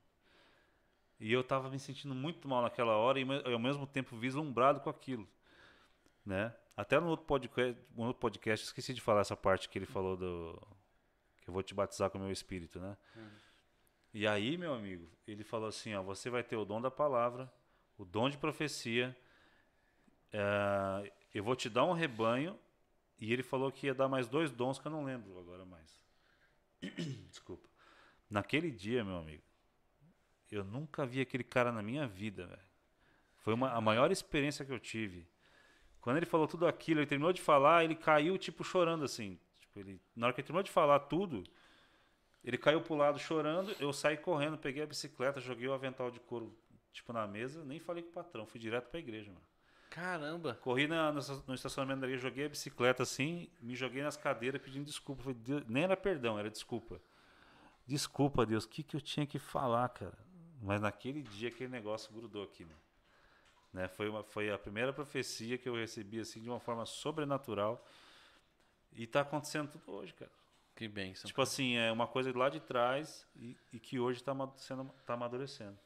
[1.19, 4.91] E eu tava me sentindo muito mal naquela hora e ao mesmo tempo vislumbrado com
[4.91, 5.27] aquilo.
[6.25, 6.55] Né?
[6.77, 10.17] Até no outro podcast, no outro podcast esqueci de falar essa parte que ele falou
[10.17, 10.61] do.
[11.41, 12.97] Que eu vou te batizar com o meu espírito, né?
[14.13, 17.51] E aí, meu amigo, ele falou assim: ó, você vai ter o dom da palavra,
[17.97, 19.17] o dom de profecia,
[20.33, 22.59] eh, eu vou te dar um rebanho,
[23.19, 26.01] e ele falou que ia dar mais dois dons que eu não lembro agora mais.
[27.31, 27.69] Desculpa.
[28.29, 29.43] Naquele dia, meu amigo,
[30.59, 32.61] eu nunca vi aquele cara na minha vida, velho.
[33.39, 35.27] Foi uma, a maior experiência que eu tive.
[36.01, 39.39] Quando ele falou tudo aquilo, ele terminou de falar, ele caiu, tipo, chorando, assim.
[39.61, 41.43] Tipo, ele, na hora que ele terminou de falar tudo,
[42.45, 46.21] ele caiu pro lado chorando, eu saí correndo, peguei a bicicleta, joguei o avental de
[46.21, 46.57] couro,
[46.93, 49.45] tipo, na mesa, nem falei com o patrão, fui direto pra igreja, mano.
[49.91, 50.55] Caramba.
[50.61, 54.61] Corri na- no, no estacionamento da igreja, joguei a bicicleta assim, me joguei nas cadeiras
[54.61, 55.23] pedindo desculpa.
[55.23, 57.01] Falei, nem era perdão, era desculpa.
[57.87, 60.19] Desculpa, Deus, o que, que eu tinha que falar, cara?
[60.63, 62.77] Mas naquele dia aquele negócio grudou aqui, mano.
[63.73, 63.89] Né?
[63.89, 67.85] Foi, uma, foi a primeira profecia que eu recebi assim de uma forma sobrenatural.
[68.95, 70.31] E tá acontecendo tudo hoje, cara.
[70.75, 71.27] Que bênção.
[71.27, 74.91] Tipo assim, é uma coisa lá de trás e, e que hoje tá, ama- sendo,
[75.07, 75.77] tá amadurecendo,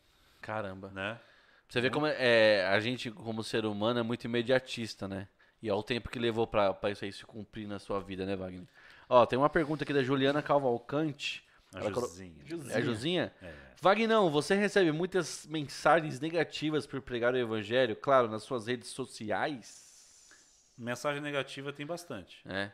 [0.40, 0.90] Caramba.
[0.90, 1.20] né?
[1.68, 5.28] Você vê como é, a gente, como ser humano, é muito imediatista, né?
[5.62, 8.66] E ao tempo que levou pra isso aí se cumprir na sua vida, né, Wagner?
[9.08, 11.44] Ó, tem uma pergunta aqui da Juliana Cavalcante.
[11.74, 12.44] A Ela colo- Josinha.
[12.70, 13.34] É a Josinha?
[13.42, 13.52] É.
[13.81, 20.28] Vagnão, você recebe muitas mensagens negativas por pregar o evangelho, claro, nas suas redes sociais?
[20.76, 22.42] Mensagem negativa tem bastante.
[22.47, 22.70] É.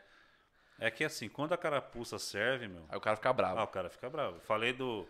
[0.79, 3.59] É que assim, quando a carapuça serve, meu, Aí o cara fica bravo.
[3.59, 4.39] ah, o cara fica bravo.
[4.41, 5.07] Falei do,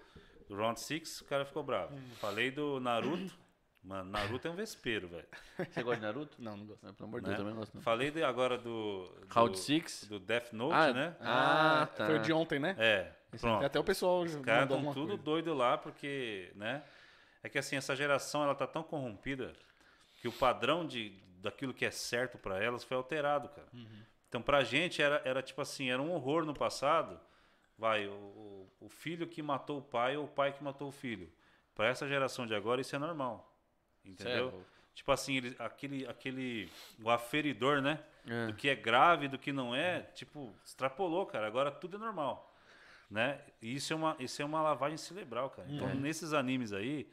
[0.47, 1.97] do Round 6, o cara ficou bravo.
[2.19, 3.33] Falei do Naruto,
[3.83, 5.27] mano, Naruto é um vespeiro, velho.
[5.71, 6.41] Você gosta de Naruto?
[6.41, 6.85] Não, não gosto.
[6.85, 7.33] Não, pelo amor de né?
[7.33, 7.75] Deus, também não gosto.
[7.75, 7.81] Não.
[7.81, 10.05] Falei de- agora do, Round Six?
[10.07, 11.15] do Death Note, Ah, né?
[11.19, 12.05] Ah, tá.
[12.05, 12.75] Foi o de ontem, né?
[12.79, 13.65] É, pronto.
[13.65, 15.23] Até o pessoal Os caras estão tudo coisa.
[15.23, 16.83] doido lá porque, né?
[17.43, 19.53] É que assim, essa geração ela tá tão corrompida
[20.21, 23.67] que o padrão de daquilo que é certo para elas foi alterado, cara.
[24.27, 27.19] Então pra gente era, era tipo assim, era um horror no passado.
[27.77, 30.91] Vai, o, o, o filho que matou o pai ou o pai que matou o
[30.91, 31.31] filho.
[31.75, 33.55] Para essa geração de agora isso é normal.
[34.03, 34.49] Entendeu?
[34.51, 34.65] Certo.
[34.95, 36.71] Tipo assim, ele, aquele aquele
[37.03, 37.99] o aferidor, né?
[38.27, 38.47] É.
[38.47, 41.47] do que é grave, do que não é, tipo, extrapolou, cara.
[41.47, 42.53] Agora tudo é normal,
[43.09, 43.39] né?
[43.61, 45.67] E isso é uma, isso é uma lavagem cerebral, cara.
[45.69, 47.07] Então, nesses animes aí,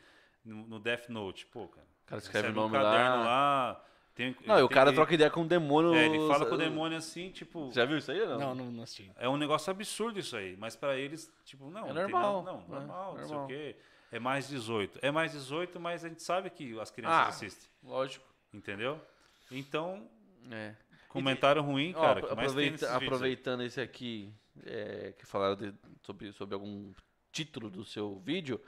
[0.44, 1.86] no, no Death Note, pô, cara.
[2.04, 3.24] O cara escreve o recebe um nome caderno lá.
[3.24, 3.84] lá.
[4.14, 5.94] tem, Não, e o cara ele- troca ideia com o demônio.
[5.94, 7.70] É, ele fala com o demônio assim, tipo.
[7.72, 8.38] Já viu isso aí ou não?
[8.38, 9.10] Não, não, não assisti.
[9.16, 12.42] É um negócio absurdo isso aí, mas pra eles, tipo, não, É não tem normal,
[12.42, 13.44] nada- não, é, normal, não sei normal.
[13.44, 13.76] o quê.
[14.12, 14.98] É mais 18.
[15.02, 17.28] É mais 18, mas a gente sabe que as crianças Ah.
[17.28, 18.24] assistem, Lógico.
[18.52, 19.00] entendeu?
[19.50, 20.08] Então,
[20.52, 20.74] É.
[21.08, 22.12] comentário ruim, Ó, cara.
[22.20, 24.32] apro- que mais tem aproveita- aproveitando esse aqui,
[24.66, 26.92] é, que falaram de- sobre, sobre algum
[27.32, 28.60] título do seu vídeo.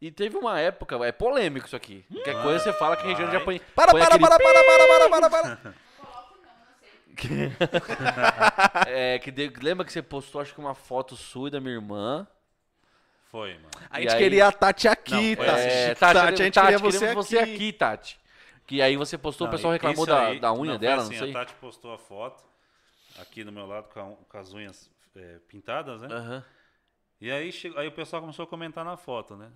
[0.00, 2.04] E teve uma época, é polêmico isso aqui.
[2.12, 3.58] Qualquer coisa você fala que a Regiane já põe.
[3.74, 5.74] Para, põe para, aquele para, para, para, para, para, para.
[5.96, 7.50] Coloco não, não
[8.86, 8.92] sei.
[9.14, 11.74] É, que de- lembra que você postou, acho que uma foto sua e da minha
[11.74, 12.26] irmã.
[13.30, 13.68] Foi, mano.
[13.90, 15.60] A gente aí- queria a Tati aqui, Não, Tati.
[15.60, 17.14] É, Tati, Tati, a gente Tati, queria você aqui.
[17.14, 18.20] você aqui, Tati.
[18.66, 20.78] Que aí você postou, o Não, pessoal e- reclamou isso da, aí- da unha foi
[20.78, 21.30] dela, assim, não sei.
[21.30, 22.44] A Tati postou a foto
[23.20, 26.08] aqui do meu lado com, a- com as unhas é, pintadas, né?
[26.10, 26.44] Aham.
[27.20, 29.50] E aí, chegou, aí o pessoal começou a comentar na foto, né?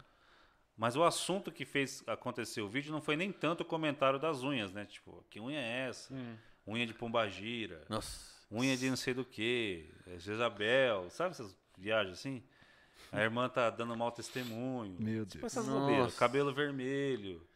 [0.76, 4.42] Mas o assunto que fez acontecer o vídeo não foi nem tanto o comentário das
[4.42, 4.84] unhas, né?
[4.86, 6.14] Tipo, que unha é essa?
[6.14, 6.36] Hum.
[6.66, 8.30] Unha de pombagira, Nossa.
[8.52, 12.42] unha de não sei do que, Jezabel, sabe essas viagens assim?
[13.10, 14.96] A irmã tá dando mau testemunho.
[15.00, 15.52] Meu Tipo Deus.
[15.52, 15.80] essas Nossa.
[15.80, 16.14] bobeiras.
[16.16, 17.47] Cabelo vermelho.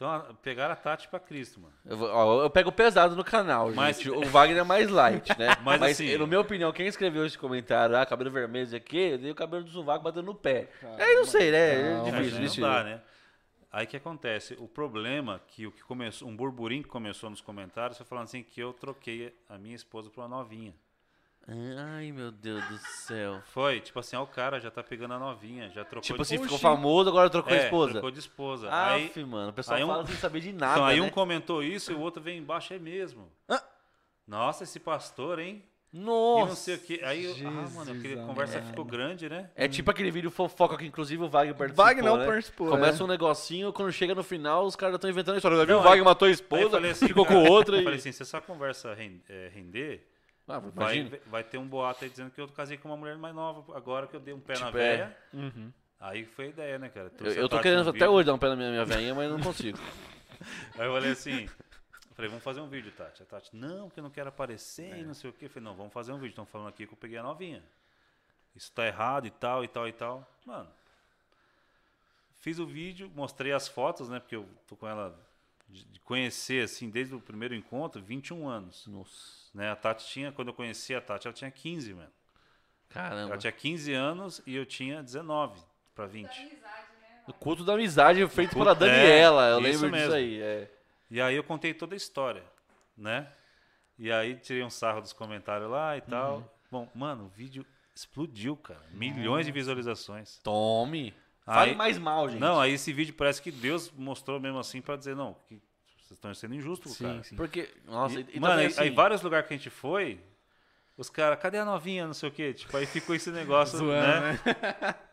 [0.00, 1.74] Então, pegaram a Tati pra Cristo, mano.
[1.84, 4.08] Eu, ó, eu pego pesado no canal, Mas- gente.
[4.10, 5.48] O Wagner é mais light, né?
[5.62, 8.96] Mas, Mas, assim- na minha opinião, quem escreveu esse comentário, ah, cabelo vermelho, isso aqui,
[9.10, 10.70] eu dei o cabelo do sovaco batendo no pé.
[10.98, 11.58] Aí não sei, né?
[11.58, 12.62] É calma, difícil, Não difícil.
[12.62, 13.02] dá, né?
[13.70, 14.56] Aí que acontece?
[14.58, 18.42] O problema que o que começou, um burburinho que começou nos comentários foi falando assim
[18.42, 20.74] que eu troquei a minha esposa por uma novinha.
[21.48, 23.40] Ai, meu Deus do céu.
[23.46, 26.22] Foi, tipo assim, ó, o cara já tá pegando a novinha, já trocou Tipo de
[26.22, 27.92] assim, ficou famoso, agora trocou a É, esposa.
[27.92, 28.68] trocou de esposa.
[28.70, 31.06] aí, Aff, mano, o pessoal aí um- fala sem saber de nada, então, aí né?
[31.06, 33.28] um comentou isso e o outro vem embaixo, é mesmo.
[33.48, 33.62] Ah.
[34.28, 35.64] Nossa, esse pastor, hein?
[35.92, 36.44] Nossa.
[36.44, 37.02] E não sei o que.
[37.02, 38.70] Aí, eu- ah, mano, aquele Jesus conversa amado.
[38.70, 39.50] ficou grande, né?
[39.56, 42.26] É tipo aquele vídeo fofoca que inclusive o Wagner participou, Wagner não né?
[42.26, 43.04] participou, Começa é.
[43.04, 45.66] um negocinho, quando chega no final, os caras estão inventando a história.
[45.66, 45.78] Viu?
[45.78, 47.82] O Wagner aí- matou a Aí esposa, falei assim, ficou com outra Eu e...
[47.84, 48.96] falei assim, se essa conversa
[49.28, 50.06] é, render,
[50.50, 53.34] Ah, vai, vai ter um boato aí dizendo que eu casei com uma mulher mais
[53.34, 54.96] nova agora que eu dei um pé na Tipo, é.
[54.96, 55.16] véia.
[55.32, 55.72] Uhum.
[56.00, 57.12] Aí foi a ideia, né, cara?
[57.20, 58.10] Eu, eu tô querendo até vídeo.
[58.10, 59.78] hoje dar um pé na minha, minha veinha, mas não consigo.
[60.78, 61.46] Aí eu falei assim,
[62.20, 63.22] falei, vamos fazer um vídeo, Tati.
[63.22, 65.46] A Tati, não, que eu não quero aparecer e não sei o quê.
[65.46, 66.30] Eu falei, não, vamos fazer um vídeo.
[66.30, 67.62] Estão falando aqui que eu peguei a novinha.
[68.54, 70.28] Isso tá errado e tal, e tal, e tal.
[70.44, 70.68] Mano,
[72.40, 74.20] fiz o vídeo, mostrei as fotos, né?
[74.20, 75.18] Porque eu tô com ela
[75.70, 78.86] de de conhecer, assim, desde o primeiro encontro, 21 anos.
[78.86, 79.70] Nossa, Né?
[79.70, 82.10] A Tati tinha, quando eu conheci a Tati, ela tinha 15, mano.
[82.88, 83.32] caramba.
[83.32, 85.60] Ela tinha 15 anos e eu tinha 19
[85.94, 86.26] para 20.
[86.28, 86.56] Amizade,
[87.00, 87.22] né?
[87.28, 90.14] O culto da amizade feito Culto- pela Daniela, eu é, isso lembro disso mesmo.
[90.14, 90.40] aí.
[90.42, 90.70] É.
[91.10, 92.42] E aí eu contei toda a história,
[92.96, 93.30] né?
[93.98, 96.38] E aí tirei um sarro dos comentários lá e tal.
[96.38, 96.44] Uhum.
[96.70, 98.80] Bom, mano, o vídeo explodiu, cara.
[98.92, 100.38] Milhões de visualizações.
[100.42, 101.12] Tome.
[101.44, 102.40] Fale Aí- mais mal, gente.
[102.40, 105.54] Não, aí esse vídeo parece que Deus mostrou mesmo assim pra dizer, não, que
[105.98, 107.22] vocês estão sendo injustos, Sim, cara.
[107.24, 107.36] sim.
[107.36, 110.20] Porque, nossa, E, e, mano, também, assim, aí vários lugares que a gente foi,
[110.96, 112.52] os caras, cadê a novinha, não sei o quê?
[112.52, 114.38] Tipo, aí ficou esse negócio, Zoando, né?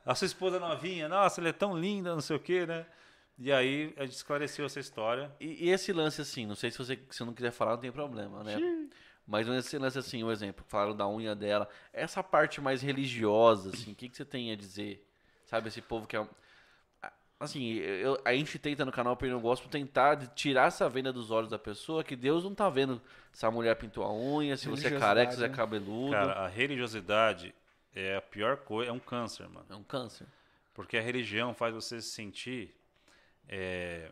[0.05, 2.85] A sua esposa novinha, nossa, ela é tão linda, não sei o quê, né?
[3.39, 5.31] E aí a gente esclareceu essa história.
[5.39, 7.91] E, e esse lance assim, não sei se você se não quiser falar, não tem
[7.91, 8.57] problema, né?
[9.25, 13.91] Mas esse lance assim, um exemplo, falaram da unha dela, essa parte mais religiosa, assim,
[13.91, 15.06] o que, que você tem a dizer?
[15.47, 16.27] Sabe, esse povo que é.
[17.39, 21.29] Assim, eu- a gente tenta no canal Pernil Gospel tentar de tirar essa venda dos
[21.29, 22.99] olhos da pessoa, que Deus não tá vendo
[23.31, 25.55] se a mulher pintou a unha, se você é careca, se você é né?
[25.55, 26.11] cabeludo.
[26.13, 27.53] Cara, a religiosidade
[27.93, 29.65] é a pior coisa, é um câncer, mano.
[29.69, 30.25] é um câncer.
[30.73, 32.75] Porque a religião faz você se sentir.
[33.47, 34.11] é,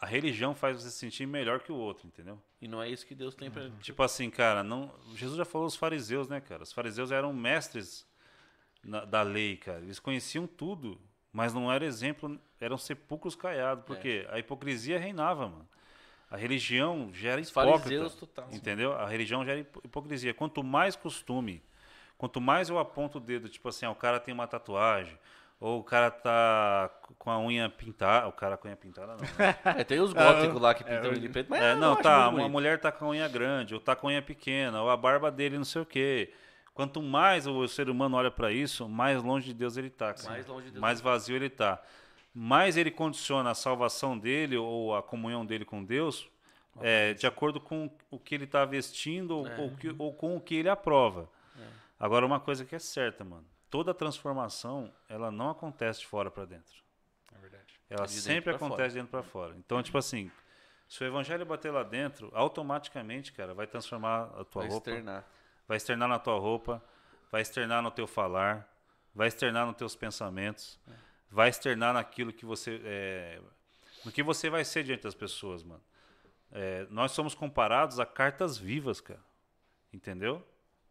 [0.00, 2.40] A religião faz você se sentir melhor que o outro, entendeu?
[2.60, 3.70] E não é isso que Deus tem pra.
[3.80, 4.92] Tipo assim, cara, não.
[5.14, 6.64] Jesus já falou os fariseus, né, cara?
[6.64, 8.04] Os fariseus eram mestres
[8.86, 9.80] na- da lei, cara.
[9.80, 10.98] Eles conheciam tudo,
[11.32, 13.86] mas não era exemplo, eram sepulcros caiados, É.
[13.86, 15.68] porque a hipocrisia reinava, mano.
[16.30, 18.10] A religião gera hipócrita.
[18.10, 18.48] total.
[18.52, 18.92] Entendeu?
[18.94, 20.34] A religião gera hipo- hipocrisia.
[20.34, 21.62] Quanto mais costume,
[22.18, 25.16] quanto mais eu aponto o dedo, tipo assim, ah, o cara tem uma tatuagem,
[25.60, 29.20] ou o cara tá com a unha pintada, o cara com a unha pintada não.
[29.20, 29.26] né?
[29.80, 32.32] É, tem os góticos lá que pintam ele de preto, mas É, não, tá, uma
[32.32, 32.50] bonito.
[32.50, 35.30] mulher tá com a unha grande, ou tá com a unha pequena, ou a barba
[35.30, 36.32] dele não sei o quê.
[36.76, 40.12] Quanto mais o ser humano olha para isso, mais longe de Deus ele tá.
[40.12, 40.28] cara.
[40.28, 41.82] Mais longe de Deus Mais vazio ele tá.
[42.34, 46.28] Mais ele condiciona a salvação dele ou a comunhão dele com Deus
[46.82, 49.56] é, de acordo com o que ele está vestindo ou, É.
[49.58, 51.30] ou que- ou com o que ele aprova.
[51.98, 53.46] Agora, uma coisa que é certa, mano.
[53.70, 56.74] Toda transformação, ela não acontece de fora para dentro.
[57.34, 57.64] É verdade.
[57.88, 59.54] Ela De dentro sempre pra acontece de dentro para fora.
[59.56, 60.30] Então, tipo assim,
[60.86, 65.24] se o evangelho bater lá dentro, automaticamente, cara, vai transformar a tua Vai roupa, externar.
[65.68, 66.82] Vai externar na tua roupa,
[67.30, 68.68] vai externar no teu falar,
[69.14, 70.78] vai externar nos teus pensamentos,
[71.30, 73.40] vai externar naquilo que você é,
[74.04, 75.82] no que você vai ser diante das pessoas, mano.
[76.52, 79.20] É, nós somos comparados a cartas vivas, cara.
[79.92, 80.46] Entendeu?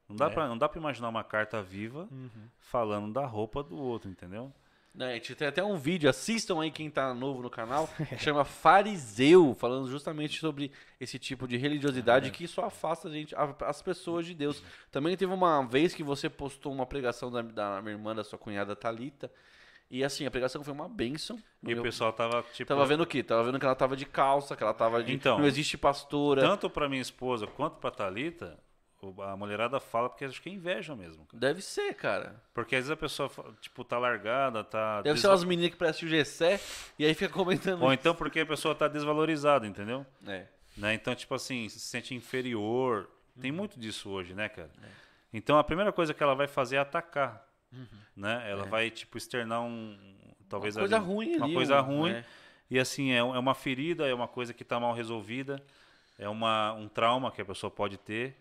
[0.10, 0.30] Não dá É.
[0.30, 2.08] pra não dá para imaginar uma carta viva
[2.60, 4.54] falando da roupa do outro, entendeu?
[4.96, 8.46] Né, a gente tem até um vídeo, assistam aí quem tá novo no canal, chama
[8.46, 14.26] Fariseu, falando justamente sobre esse tipo de religiosidade que só afasta a gente, as pessoas
[14.26, 14.64] de Deus.
[14.92, 18.40] Também teve uma vez que você postou uma pregação da, da minha irmã, da sua
[18.40, 19.30] cunhada Talita,
[19.92, 21.38] e assim, a pregação foi uma bênção.
[21.62, 23.22] E o meu- pessoal tava tipo Tava vendo o quê?
[23.22, 25.14] Tava vendo que ela tava de calça, que ela tava de.
[25.14, 26.42] Então, não existe pastora.
[26.42, 28.65] tanto para minha esposa quanto para Talita, o-
[29.24, 31.26] a mulherada fala porque acho que é inveja mesmo.
[31.26, 31.40] cara.
[31.40, 32.36] Deve ser, cara.
[32.54, 33.30] Porque às vezes a pessoa
[33.62, 36.60] tipo tá largada, tá Deve ser desva- umas meninas que prestam o Gessé
[37.00, 37.82] e aí fica comentando.
[37.82, 40.06] ou então porque a pessoa tá desvalorizada, entendeu?
[40.28, 40.46] É.
[40.78, 40.94] Né?
[40.94, 43.10] Então, tipo assim, se sente inferior.
[43.40, 44.70] Tem muito disso hoje, né, cara?
[44.84, 44.88] É.
[45.34, 47.86] Então, a primeira coisa que ela vai fazer é atacar, Uhum.
[48.16, 48.46] né?
[48.50, 49.98] Ela vai, tipo, externar um...
[50.48, 52.12] Talvez Uma coisa ali, ruim Uma ali, coisa um- ruim.
[52.14, 52.26] né?
[52.70, 55.62] E, assim, é, é uma ferida, é uma coisa que está mal resolvida,
[56.18, 58.38] é uma, um trauma que a pessoa pode ter.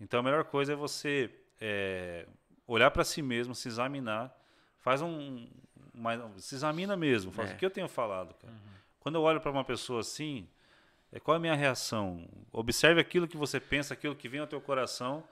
[0.00, 1.30] Então, a melhor coisa é você
[1.60, 2.26] é,
[2.66, 4.34] olhar para si mesmo, se examinar,
[4.78, 5.46] faz um...
[5.94, 7.54] uma- se examina mesmo, faz É.
[7.54, 8.52] o que eu tenho falado, cara.
[8.98, 10.46] Quando eu olho para uma pessoa assim,
[11.12, 12.26] é, qual é a minha reação?
[12.52, 15.22] Observe aquilo que você pensa, aquilo que vem ao teu coração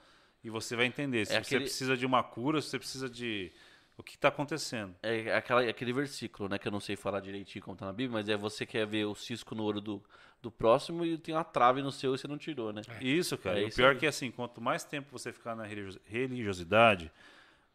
[0.43, 3.09] e você vai entender se É você aquele- precisa de uma cura, se você precisa
[3.09, 3.51] de
[3.99, 4.95] o que está acontecendo.
[5.03, 6.57] É aquela, aquele versículo, né?
[6.57, 9.05] Que eu não sei falar direitinho como tá na Bíblia, mas é você quer ver
[9.05, 10.03] o cisco no olho do,
[10.41, 12.81] do próximo e tem uma trave no seu e você não tirou, né?
[13.01, 13.59] Isso, cara.
[13.59, 17.11] É E o pior é que assim, quanto mais tempo você ficar na religio- religiosidade,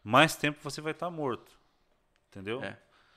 [0.02, 1.52] mais tempo você vai estar morto.
[2.30, 2.62] Entendeu?
[2.64, 2.76] É.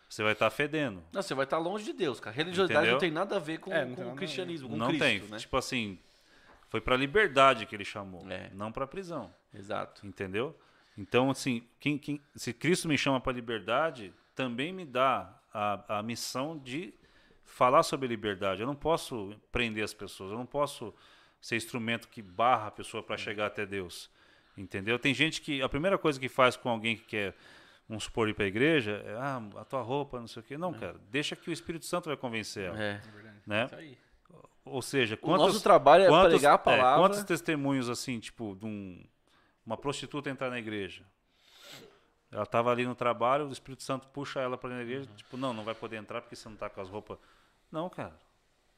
[0.09, 1.03] Você vai estar fedendo.
[1.11, 2.33] Não, você vai estar longe de Deus, cara.
[2.35, 2.93] Religiosidade Entendeu?
[2.93, 5.19] não tem nada a ver com, É, com o cristianismo, com não Cristo, tem.
[5.23, 5.37] né?
[5.37, 5.99] Tipo assim,
[6.69, 8.49] foi pra liberdade que ele chamou, É.
[8.53, 9.33] não pra prisão.
[9.53, 10.05] Exato.
[10.07, 10.57] Entendeu?
[10.97, 16.03] Então, assim, quem, quem- se Cristo me chama para liberdade, também me dá a, a
[16.03, 16.93] missão de
[17.43, 18.61] falar sobre liberdade.
[18.61, 20.93] Eu não posso prender as pessoas, eu não posso
[21.39, 24.09] ser instrumento que barra a pessoa para chegar até Deus.
[24.57, 24.97] Entendeu?
[24.97, 27.35] Tem gente que a primeira coisa que faz com alguém que quer,
[27.87, 30.57] vamos supor, ir para a igreja é ah, a tua roupa, não sei o quê.
[30.57, 32.81] Não, cara, deixa que o Espírito Santo vai convencer ela.
[32.83, 33.01] É.
[33.45, 33.65] Né?
[33.65, 33.97] Isso aí.
[34.65, 36.99] Ou seja, O quantos, nosso trabalho é quantos, pregar a é, palavra.
[37.01, 39.01] quantos testemunhos assim, tipo, de um-
[39.67, 41.03] uma prostituta entrar na igreja?
[42.31, 45.53] Ela estava ali no trabalho, o Espírito Santo puxa ela para a igreja, tipo, não,
[45.53, 47.17] não vai poder entrar porque você não está com as roupas.
[47.71, 48.17] Não, cara.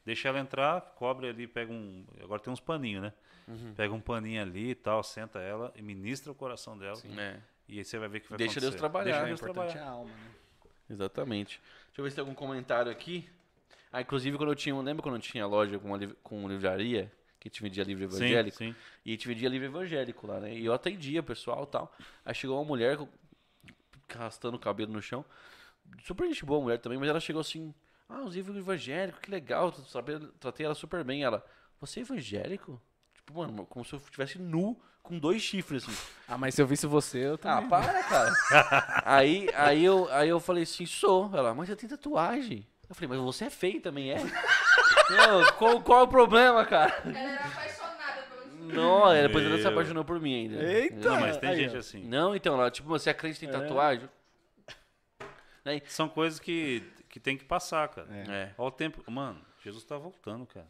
[0.04, 2.04] Deixa ela entrar, cobre ali, pega um.
[2.22, 3.12] Agora tem uns paninhos, né?
[3.48, 3.74] Uhum.
[3.74, 6.98] Pega um paninho ali e tal, senta ela e ministra o coração dela.
[7.18, 7.38] É,
[7.68, 8.70] E aí você vai ver que vai Deixa acontecer.
[8.70, 9.90] Deus trabalhar, Deixa é Deus importante é trabalhar.
[9.90, 10.30] a alma, né?
[10.88, 11.60] exatamente.
[11.88, 13.28] Deixa eu ver se tem algum comentário aqui.
[13.92, 14.74] Ah, inclusive quando eu tinha.
[14.80, 17.12] Lembra quando eu tinha loja com, uma, com livraria?
[17.40, 18.58] Que te vendia livro evangélico?
[18.58, 18.76] Sim, sim.
[19.04, 20.54] E te vendia livro evangélico lá, né?
[20.54, 21.92] E eu atendia o pessoal e tal.
[22.24, 22.98] Aí chegou uma mulher
[24.14, 25.24] arrastando o cabelo no chão.
[26.04, 27.74] Super gente boa a mulher também, mas ela chegou assim.
[28.08, 29.72] Ah, os livros evangélicos, que legal.
[29.88, 30.18] Sabe?
[30.38, 31.24] Tratei ela super bem.
[31.24, 31.44] Ela,
[31.80, 32.80] você é evangélico?
[33.14, 35.96] Tipo, mano, como se eu estivesse nu com dois chifres, assim.
[36.28, 37.68] Ah, mas se eu visse você, eu Ah, também.
[37.70, 38.32] para, cara.
[39.06, 41.30] aí, aí, eu, aí eu falei assim, sou.
[41.34, 42.66] Ela, mas você tem tatuagem.
[42.88, 44.16] Eu falei, mas você é feio também, é?
[45.10, 47.02] Não, qual, qual é o problema, cara?
[47.04, 49.72] Ela era apaixonada pelo Não, aí depois ela se Meu.
[49.72, 50.62] apaixonou por mim ainda.
[50.62, 51.08] Eita!
[51.10, 51.78] Não, mas tem Aí, gente ó.
[51.78, 52.04] assim.
[52.04, 54.08] Não, então, ela, tipo, você acredita em tatuagem?
[55.86, 58.08] São coisas que, que tem que passar, cara.
[58.10, 58.54] É.
[58.58, 59.08] Olha o tempo.
[59.10, 60.66] Mano, Jesus tá voltando, cara.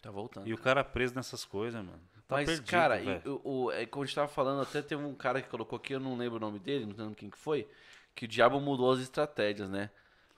[0.00, 0.48] Tá voltando.
[0.48, 2.00] E o cara preso nessas coisas, mano.
[2.26, 3.40] Tá Mas, perdido, cara, e velho.
[3.44, 5.92] o, o, é, como a gente tava falando, até teve um cara que colocou aqui,
[5.92, 7.68] eu não lembro o nome dele, não lembro quem que foi,
[8.14, 9.90] que o diabo mudou as estratégias, né?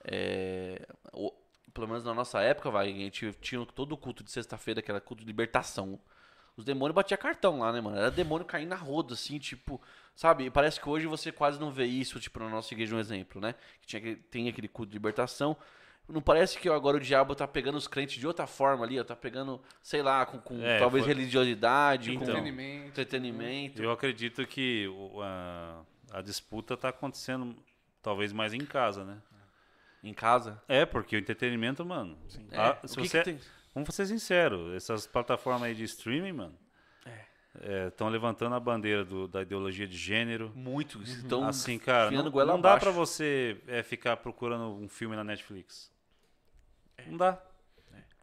[0.03, 1.33] É, o-
[1.75, 4.89] pelo menos na nossa época, vai, a gente tinha todo o culto de sexta-feira, que
[4.89, 5.99] era culto de libertação.
[6.57, 7.97] Os demônios batiam cartão lá, né, mano?
[7.97, 9.79] Era demônio caindo na roda, assim, tipo...
[10.15, 10.49] Sabe?
[10.49, 13.53] Parece que hoje você quase não vê isso, tipo, na nossa igreja, um exemplo, né?
[13.81, 15.57] Que tinha, tem aquele culto de libertação.
[16.07, 19.03] Não parece que agora o diabo tá pegando os crentes de outra forma ali, ó.
[19.03, 22.27] Tá pegando, sei lá, com, com É, talvez foi- religiosidade, com Então.
[22.35, 22.87] Entretenimento.
[22.87, 23.83] entretenimento.
[23.83, 24.87] Eu acredito que
[25.21, 25.81] a,
[26.13, 27.53] a disputa tá acontecendo
[28.01, 29.17] talvez mais em casa, né?
[30.07, 30.61] Em casa.
[30.67, 32.17] É, porque o entretenimento, mano.
[32.51, 33.39] É, ah, o se que que você, tem?
[33.73, 36.57] Vamos ser sinceros, essas plataformas aí de streaming, mano.
[37.87, 40.51] Estão levantando a bandeira do- da ideologia de gênero.
[40.53, 41.01] Muito.
[41.23, 45.23] Então, assim, cara, não, goela não dá pra você é, ficar procurando um filme na
[45.23, 45.89] Netflix.
[47.07, 47.41] Não dá.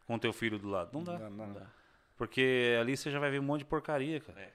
[0.05, 0.91] Com teu filho do lado.
[0.93, 1.17] Não dá.
[1.17, 1.67] Não, não, não.
[2.15, 4.53] Porque ali você já vai ver um monte de porcaria, cara.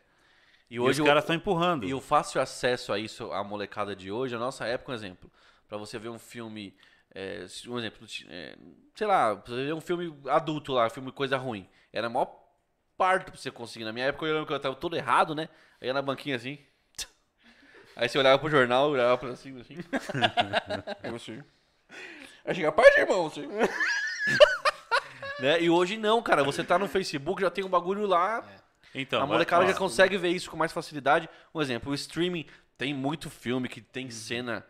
[0.70, 1.84] E E, hoje os o- caras estão empurrando.
[1.84, 5.30] E o fácil acesso a isso, a molecada de hoje, a nossa época, um exemplo.
[5.68, 6.72] Pra você ver um filme,
[7.14, 8.56] é, um exemplo, é,
[8.94, 9.42] sei lá,
[9.74, 11.68] um filme adulto lá, filme coisa ruim.
[11.92, 12.48] Era a maior
[12.96, 13.84] parto pra você conseguir.
[13.84, 15.48] Na minha época eu lembro que eu tava todo errado, né?
[15.80, 16.58] Aí ia na banquinha assim.
[17.96, 19.76] Aí você olhava pro jornal, olhava pra cima assim.
[21.02, 21.42] Aí você.
[22.44, 23.46] Aí chega, parte, irmão, assim.
[25.40, 25.60] né?
[25.62, 26.42] E hoje não, cara.
[26.44, 28.44] Você tá no Facebook, já tem um bagulho lá.
[28.94, 31.28] Então, A molecada já consegue ver isso com mais facilidade.
[31.54, 32.46] Um exemplo, o streaming
[32.76, 34.64] tem muito filme que tem cena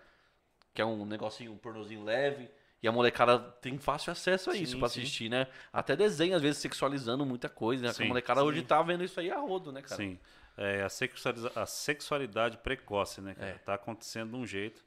[0.75, 2.49] que é um negocinho, um pornozinho leve.
[2.81, 5.01] E a molecada tem fácil acesso a isso Sim, pra sim.
[5.01, 5.49] assistir, né?
[5.73, 7.83] Até desenho, às vezes, sexualizando muita coisa.
[7.83, 7.89] Né?
[7.89, 9.97] a Sim, molecada hoje tá vendo isso aí a rodo, né, cara?
[9.97, 10.17] Sim.
[10.57, 13.51] É, a, sexualiza- a sexualidade precoce, né, cara?
[13.51, 13.55] É.
[13.55, 14.85] Tá acontecendo de um jeito.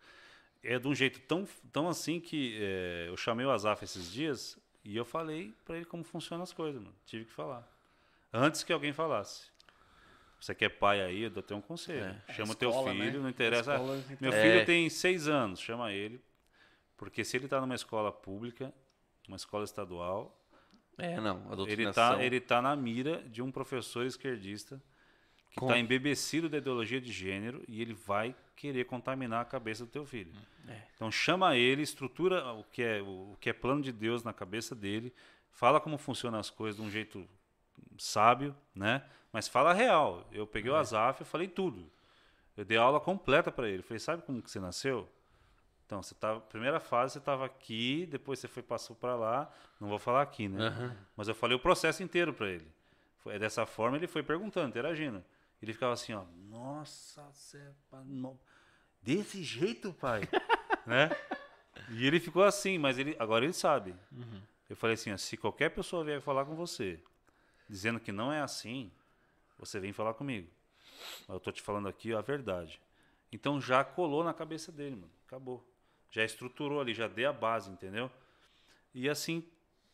[0.64, 4.58] É de um jeito tão, tão assim que é, eu chamei o Azaf esses dias
[4.85, 6.95] e eu falei pra ele como funcionam as coisas, mano.
[7.06, 7.68] Tive que falar.
[8.32, 9.50] Antes que alguém falasse.
[10.42, 12.16] Você que é pai aí, eu dou até um conselho.
[12.34, 13.20] Chama teu escola, filho, né?
[13.20, 13.76] não interessa.
[13.76, 14.42] Escola, Meu É.
[14.42, 16.20] filho tem seis anos, chama ele.
[16.98, 18.74] Porque se ele tá numa escola pública,
[19.28, 20.36] uma escola estadual,
[20.98, 21.38] É, não.
[21.44, 22.16] A ele doutrinação.
[22.18, 24.82] tá, ele tá na mira de um professor esquerdista
[25.52, 29.92] que está embebecido da ideologia de gênero e ele vai querer contaminar a cabeça do
[29.92, 30.34] teu filho.
[30.68, 30.82] É.
[30.95, 34.74] Então chama ele, estrutura o que é o que é plano de Deus na cabeça
[34.76, 35.14] dele,
[35.52, 37.28] fala como funcionam as coisas de um jeito
[37.98, 39.03] sábio, né?
[39.32, 40.27] Mas fala real.
[40.32, 40.74] Eu peguei É.
[40.74, 41.90] o Azaf, eu falei tudo.
[42.58, 43.82] Eu dei aula completa para ele.
[43.82, 45.08] Falei, sabe como que você nasceu?
[45.85, 49.51] Então, você tava, primeira fase você estava aqui, depois você foi passou para lá.
[49.80, 50.68] Não vou falar aqui, né?
[50.68, 50.98] Aham.
[51.18, 52.68] Mas eu falei o processo inteiro para ele.
[53.19, 55.24] Foi dessa forma ele foi perguntando, interagindo.
[55.61, 58.40] Ele ficava assim, ó, nossa, Zé, pa- no-
[59.01, 60.22] desse jeito, pai,
[60.88, 61.10] né?
[61.90, 63.93] E ele ficou assim, mas ele agora ele sabe.
[64.69, 67.00] Eu falei assim, ó, se qualquer pessoa vier falar com você,
[67.69, 68.92] dizendo que não é assim,
[69.61, 70.49] você vem falar comigo.
[71.27, 72.81] Mas eu tô te falando aqui a verdade.
[73.31, 75.11] Então já colou na cabeça dele, mano.
[75.25, 75.65] Acabou.
[76.09, 78.11] Já estruturou ali, já dei a base, entendeu?
[78.93, 79.45] E assim,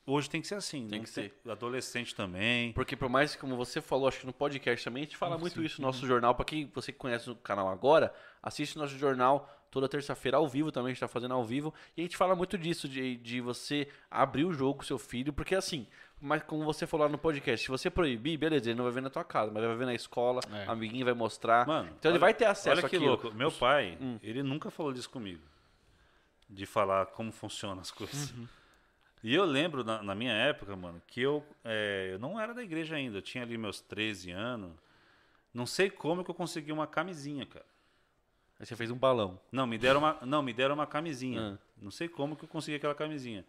[0.06, 0.88] hoje tem que ser assim.
[0.88, 1.34] Tem não que ser.
[1.48, 2.74] Adolescente também.
[2.74, 5.38] Porque por mais que, como você falou, acho que no podcast também, a gente fala
[5.38, 6.34] muito isso no nosso jornal.
[6.34, 10.72] Pra quem você que conhece o canal agora, assiste nosso jornal toda terça-feira ao vivo
[10.72, 11.74] também, a gente tá fazendo ao vivo.
[11.96, 15.32] E a gente fala muito disso, de, de você abrir o jogo com seu filho,
[15.34, 15.86] porque assim,
[16.20, 19.02] mas como você falou lá no podcast, se você proibir, beleza, ele não vai ver
[19.02, 20.66] na tua casa, mas vai ver na escola, É.
[20.68, 21.68] amiguinho vai mostrar.
[21.68, 23.06] Mano, então ele olha- vai ter acesso Olha que àquilo.
[23.06, 23.34] louco.
[23.34, 24.18] Meu pai, Hum.
[24.24, 25.42] ele nunca falou disso comigo.
[26.50, 28.32] De falar como funcionam as coisas.
[28.32, 28.48] Uhum.
[29.24, 32.64] E eu lembro, na, na minha época, mano, que eu, é, eu não era da
[32.64, 33.18] igreja ainda.
[33.18, 34.72] Eu tinha ali meus 13 anos.
[35.54, 37.66] Não sei como que eu consegui uma camisinha, cara.
[38.60, 39.40] Aí você fez um balão.
[39.52, 41.54] Não, me deram uma, não, me deram uma camisinha.
[41.56, 41.68] Ah.
[41.80, 43.46] Não sei como que eu consegui aquela camisinha.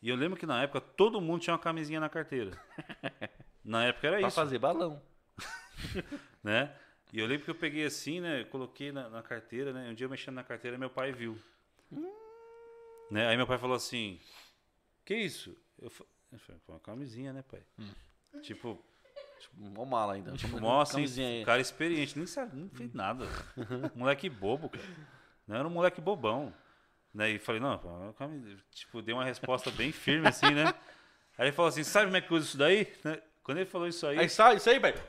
[0.00, 2.52] E eu lembro que na época todo mundo tinha uma camisinha na carteira.
[3.64, 5.02] na época era Pra isso fazer balão.
[6.42, 6.74] né?
[7.12, 8.44] E eu lembro que eu peguei assim, né?
[8.44, 9.90] Coloquei na, na carteira, né?
[9.90, 11.38] Um dia eu mexendo na carteira, meu pai viu.
[13.10, 13.26] Né?
[13.26, 14.20] Aí meu pai falou assim:
[15.04, 15.56] Que isso?
[15.78, 15.90] Eu
[16.30, 17.62] eu falei, "Pô, uma camisinha, né, pai?
[18.42, 18.78] Tipo,
[19.54, 20.32] Mó mala ainda.
[20.32, 21.44] tipo, mó assim, aí.
[21.44, 23.26] cara experiente, nem sabe, não fez nada.
[23.94, 24.84] moleque bobo, cara.
[25.46, 26.52] Não era um moleque bobão.
[27.14, 27.30] Né?
[27.30, 27.80] E falei, não,
[28.70, 30.74] tipo, dei uma resposta bem firme assim, né?
[31.38, 32.92] Aí ele falou assim: sabe como é que usa isso daí?
[33.04, 33.20] Né?
[33.42, 35.00] Quando ele falou isso aí, Aí sai, isso aí, velho.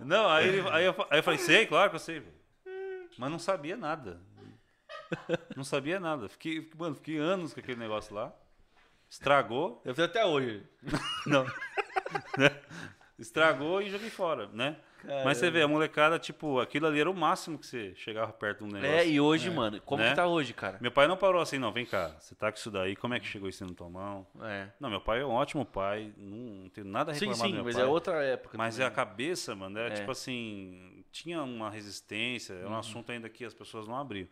[0.00, 2.20] Não, aí, ele- aí, eu, aí eu falei, sei, claro que eu sei.
[2.20, 2.34] velho.
[3.16, 4.20] Mas não sabia nada.
[5.54, 6.28] Não sabia nada.
[6.28, 8.32] Fiquei, mano, fiquei anos com aquele negócio lá.
[9.16, 9.82] Estragou.
[9.84, 10.62] Eu fiz até hoje.
[11.26, 11.44] Não.
[12.38, 12.50] Né?
[13.18, 14.76] Estragou e joguei fora, né?
[15.24, 18.58] Mas você vê, a molecada, tipo, aquilo ali era o máximo que você chegava perto
[18.58, 18.96] de um negócio.
[18.96, 20.10] É, e hoje, mano, como Né?
[20.10, 20.78] que tá hoje, cara?
[20.80, 23.18] Meu pai não parou assim, não, vem cá, você tá com isso daí, como é
[23.20, 24.24] que chegou isso na tua mão?
[24.42, 24.68] É.
[24.78, 27.52] Não, meu pai é um ótimo pai, não, não tenho nada a Sim, reclamar sim,
[27.54, 27.84] meu mas pai.
[27.84, 28.56] é outra época.
[28.56, 28.86] Mas também.
[28.88, 29.90] a cabeça, mano, é, É.
[29.90, 32.62] tipo assim, tinha uma resistência, Uhum.
[32.66, 34.28] é um assunto ainda que as pessoas não abriam.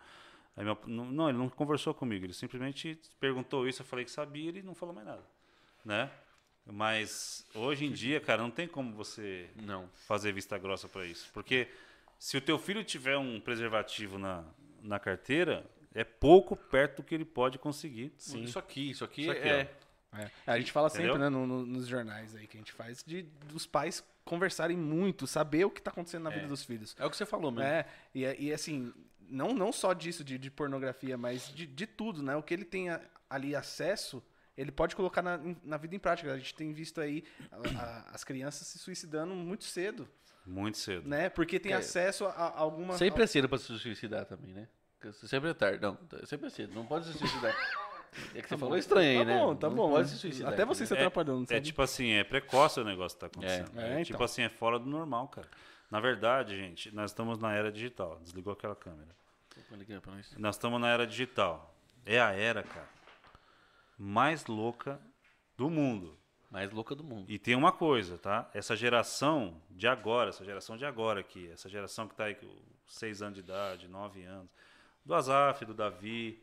[0.56, 4.48] Aí meu, não, ele não conversou comigo, ele simplesmente perguntou isso, eu falei que sabia,
[4.48, 5.22] ele não falou mais nada,
[5.84, 6.10] né?
[6.66, 9.88] Mas hoje em dia, cara, não tem como você Não.
[10.06, 11.68] fazer vista grossa pra isso, porque
[12.18, 14.44] se o teu filho tiver um preservativo na,
[14.82, 15.64] na carteira,
[15.94, 18.12] é pouco perto do que ele pode conseguir.
[18.18, 19.74] Isso aqui, isso aqui, Isso aqui, é.
[20.12, 20.28] É.
[20.46, 21.12] A gente fala Entendeu?
[21.14, 24.76] sempre, né, no- no- nos jornais aí que a gente faz, de, dos pais conversarem
[24.76, 26.96] muito, saber o que tá acontecendo na vida dos filhos.
[26.98, 27.68] É o que você falou mesmo.
[27.68, 28.92] É, e, e assim,
[29.30, 32.36] não, não só disso, de, de pornografia, mas de, de tudo, né?
[32.36, 34.22] O que ele tem a- ali acesso,
[34.56, 36.32] ele pode colocar na, na vida em prática.
[36.32, 40.08] A gente tem visto aí a- a- as crianças se suicidando muito cedo,
[40.46, 41.08] Muito cedo.
[41.08, 41.28] né?
[41.28, 41.76] Porque tem É.
[41.76, 42.96] acesso a, alguma...
[42.98, 44.68] Sempre é cedo pra se suicidar também, né?
[45.12, 45.80] Sempre é tarde.
[45.80, 46.74] Não, sempre é cedo.
[46.74, 47.54] Não pode se suicidar.
[48.34, 49.38] É que você falou estranho Tá né?
[49.38, 49.90] bom, tá Não bom.
[49.90, 50.52] pode se suicidar.
[50.52, 51.06] Até você se entendeu?
[51.10, 51.60] atrapalhando, É sabe?
[51.60, 53.70] tipo assim, é precoce o negócio que tá acontecendo.
[53.78, 54.04] É, É, então.
[54.04, 55.46] tipo assim, é fora do normal, cara.
[55.88, 58.18] Na verdade, gente, nós estamos na era digital.
[58.24, 59.14] Desligou aquela câmera.
[59.72, 60.34] Liga pra nós.
[60.54, 61.74] Estamos na era digital.
[62.04, 62.88] É a era, cara,
[63.98, 65.00] mais louca
[65.56, 66.18] do mundo.
[66.50, 67.30] Mais louca do mundo.
[67.30, 68.50] E tem uma coisa, tá?
[68.52, 72.48] Essa geração de agora, essa geração de agora aqui, essa geração que tá aí com
[72.88, 74.50] 6 anos de idade, 9 anos,
[75.04, 76.42] do Azaf, do Davi,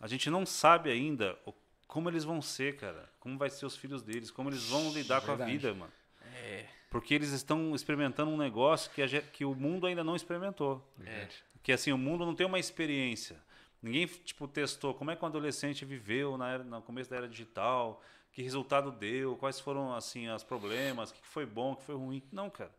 [0.00, 1.52] a gente não sabe ainda o-
[1.88, 3.10] como eles vão ser, cara.
[3.18, 5.50] Como vai ser os filhos deles, como eles vão lidar com a Verdade.
[5.52, 5.92] vida, mano.
[6.36, 6.66] É.
[6.90, 10.86] Porque eles estão experimentando um negócio que, a que o mundo ainda não experimentou.
[11.04, 11.28] É.
[11.62, 13.40] Que assim, o mundo não tem uma experiência.
[13.82, 17.28] Ninguém, tipo, testou como é que um adolescente viveu na era, no começo da era
[17.28, 21.82] digital, que resultado deu, quais foram, assim, os problemas, o que foi bom, o que
[21.84, 22.22] foi ruim.
[22.32, 22.70] Não, cara.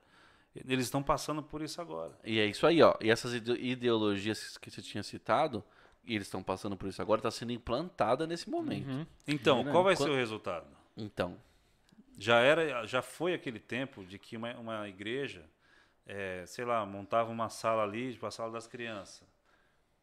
[0.56, 2.18] Eles estão passando por isso agora.
[2.24, 2.96] E é isso aí, ó.
[3.02, 5.64] E essas ide- ideologias que você tinha citado,
[6.06, 8.88] e eles estão passando por isso agora, tá sendo implantada nesse momento.
[8.90, 9.06] Uhum.
[9.28, 10.68] Então, qual vai ser o resultado?
[10.96, 11.38] Então,
[12.20, 15.44] Já era, já foi aquele tempo de que uma, uma igreja,
[16.06, 19.28] é, sei lá, montava uma sala ali, tipo a sala das crianças.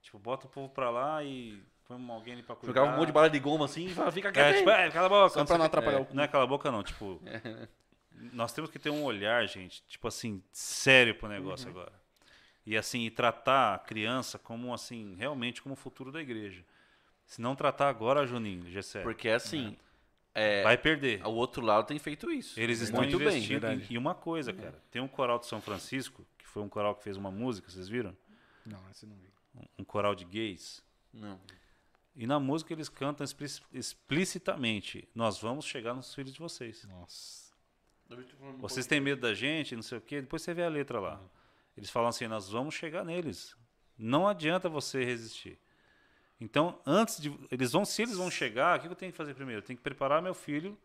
[0.03, 2.69] Tipo, bota o povo pra lá e põe alguém ali pra cuidar.
[2.69, 4.91] jogava um monte de bala de goma assim e falava, fica quieto É, tipo, é,
[4.91, 5.29] cala a boca.
[5.31, 6.17] Só pra não atrapalhar É, o culto.
[6.17, 6.83] Não é cala a boca, não.
[6.83, 7.21] Tipo,
[8.33, 11.73] nós temos que ter um olhar, gente, tipo assim, sério pro negócio Uhum.
[11.73, 11.93] agora.
[12.67, 16.65] E assim, e tratar a criança como, assim, realmente como o futuro da igreja.
[17.27, 19.77] Se não tratar agora, Juninho, Gessé, Porque assim,
[20.35, 21.25] é, vai perder.
[21.27, 22.59] o outro lado tem feito isso.
[22.59, 23.29] Eles estão muito bem.
[23.29, 23.61] investindo.
[23.61, 23.87] verdade.
[23.91, 24.83] em- e uma coisa, cara.
[24.91, 27.89] Tem um coral de São Francisco, que foi um coral que fez uma música, vocês
[27.89, 28.17] viram?
[28.65, 29.31] Não, esse não vi.
[29.79, 30.83] Um coral de gays.
[31.13, 31.41] Não.
[32.15, 36.85] E na música eles cantam explici- explicitamente: Nós vamos chegar nos filhos de vocês.
[36.85, 37.51] Nossa.
[38.59, 40.21] Vocês têm medo da gente, não sei o quê.
[40.21, 41.21] Depois você vê a letra lá.
[41.77, 43.57] Eles falam assim: Nós vamos chegar neles.
[43.97, 45.59] Não adianta você resistir.
[46.41, 47.33] Então, antes de.
[47.51, 49.61] Eles vão, se eles vão chegar, o que eu tenho que fazer primeiro?
[49.61, 50.77] Eu tenho que preparar meu filho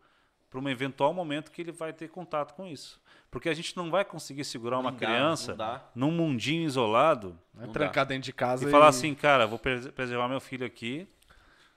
[0.50, 3.00] para um eventual momento que ele vai ter contato com isso.
[3.30, 5.54] Porque a gente não vai conseguir segurar uma Não dá, criança
[5.94, 9.88] num mundinho isolado Não é trancar dentro de casa e falar assim, cara, vou pres-
[9.88, 11.06] preservar meu filho aqui,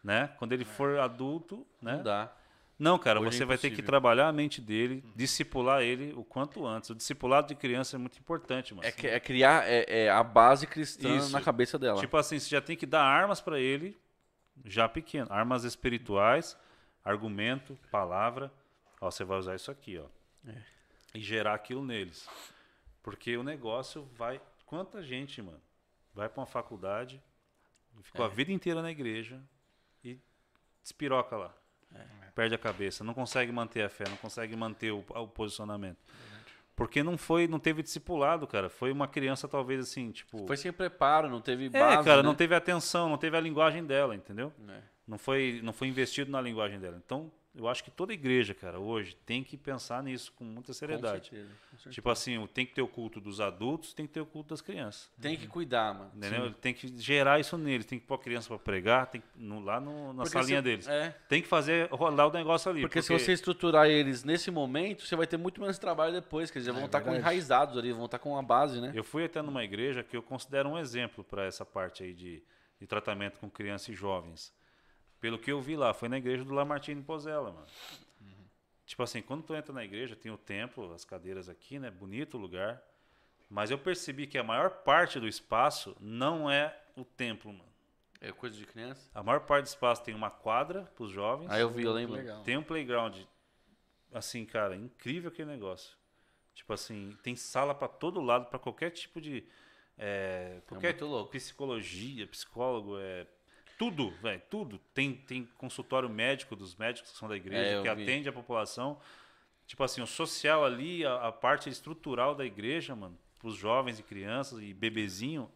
[0.03, 0.29] né?
[0.37, 1.95] Quando ele for adulto, né?
[1.97, 2.31] Não dá.
[2.79, 6.23] Não, cara, Hoje é você vai ter que trabalhar a mente dele, discipular ele o
[6.23, 6.89] quanto antes.
[6.89, 8.87] O discipulado de criança é muito importante, mano.
[8.87, 11.31] É, é criar é, é a base cristã Isso.
[11.33, 11.99] na cabeça dela.
[11.99, 13.97] Tipo assim, você já tem que dar armas para ele
[14.63, 16.57] já pequeno, armas espirituais,
[17.03, 18.49] argumento, palavra.
[19.01, 20.05] Ó, você vai usar isso aqui, ó.
[20.49, 20.61] É.
[21.15, 22.29] E gerar aquilo neles.
[23.03, 25.61] Porque o negócio vai, quanta gente, mano,
[26.13, 27.21] vai para uma faculdade,
[28.03, 28.31] ficou a É.
[28.31, 29.41] vida inteira na igreja
[30.01, 30.17] e
[30.81, 31.53] despiroca lá.
[31.93, 31.99] É.
[32.35, 35.97] Perde a cabeça, não consegue manter a fé, não consegue manter o, o posicionamento.
[36.75, 38.69] Porque não foi, não teve discipulado, cara.
[38.69, 42.05] Foi uma criança talvez assim, tipo, Foi sem preparo, não teve é, base.
[42.05, 42.23] cara, né?
[42.23, 44.53] não teve atenção, não teve a linguagem dela, entendeu?
[44.69, 44.81] É.
[45.05, 47.01] Não foi, não foi investido na linguagem dela.
[47.03, 50.73] Então, eu acho que toda igreja, cara, hoje tem que pensar nisso com muita Com
[50.73, 51.27] seriedade.
[51.29, 51.93] certeza, com certeza.
[51.93, 54.61] Tipo assim, tem que ter o culto dos adultos, tem que ter o culto das
[54.61, 55.09] crianças.
[55.19, 56.11] Tem que cuidar, mano.
[56.15, 56.45] Entendeu?
[56.45, 59.27] Ele tem que gerar isso neles, tem que pôr a criança para pregar, tem que,
[59.35, 60.87] no- lá no- na Porque salinha se- deles.
[60.87, 61.09] É.
[61.27, 62.81] Tem que fazer rolar o negócio ali.
[62.81, 66.57] Porque, se você estruturar eles nesse momento, você vai ter muito menos trabalho depois, que
[66.59, 67.23] eles já vão estar com verdade.
[67.33, 68.91] enraizados ali, vão estar com uma base, né?
[68.93, 72.43] Eu fui até numa igreja que eu considero um exemplo para essa parte aí de,
[72.79, 74.53] de tratamento com crianças e jovens.
[75.19, 77.67] Pelo que eu vi lá, foi na igreja do Lamartine Pozella, mano.
[78.85, 81.91] Tipo assim, quando tu entra na igreja, tem o templo, as cadeiras aqui, né?
[81.91, 82.81] Bonito o lugar.
[83.49, 87.69] Mas eu percebi que a maior parte do espaço não é o templo, mano.
[88.21, 89.09] É coisa de criança.
[89.13, 91.49] A maior parte do espaço tem uma quadra para os jovens.
[91.49, 92.15] Aí eu vi, eu lembro.
[92.15, 92.43] Legal.
[92.43, 93.17] Tem um playground,
[94.11, 95.97] assim, cara, incrível aquele negócio.
[96.53, 99.47] Tipo assim, tem sala pra todo lado, pra qualquer tipo de.
[99.97, 101.31] É, qualquer muito louco.
[101.31, 103.25] psicologia, psicólogo, é.
[103.79, 104.77] Tudo, velho, tudo.
[104.93, 108.03] Tem, tem consultório médico dos médicos que são da igreja, É, que vi.
[108.03, 108.99] atende a população.
[109.65, 114.03] Tipo assim, o social ali, a, a parte estrutural da igreja, mano, pros jovens e
[114.03, 115.49] crianças e bebezinho,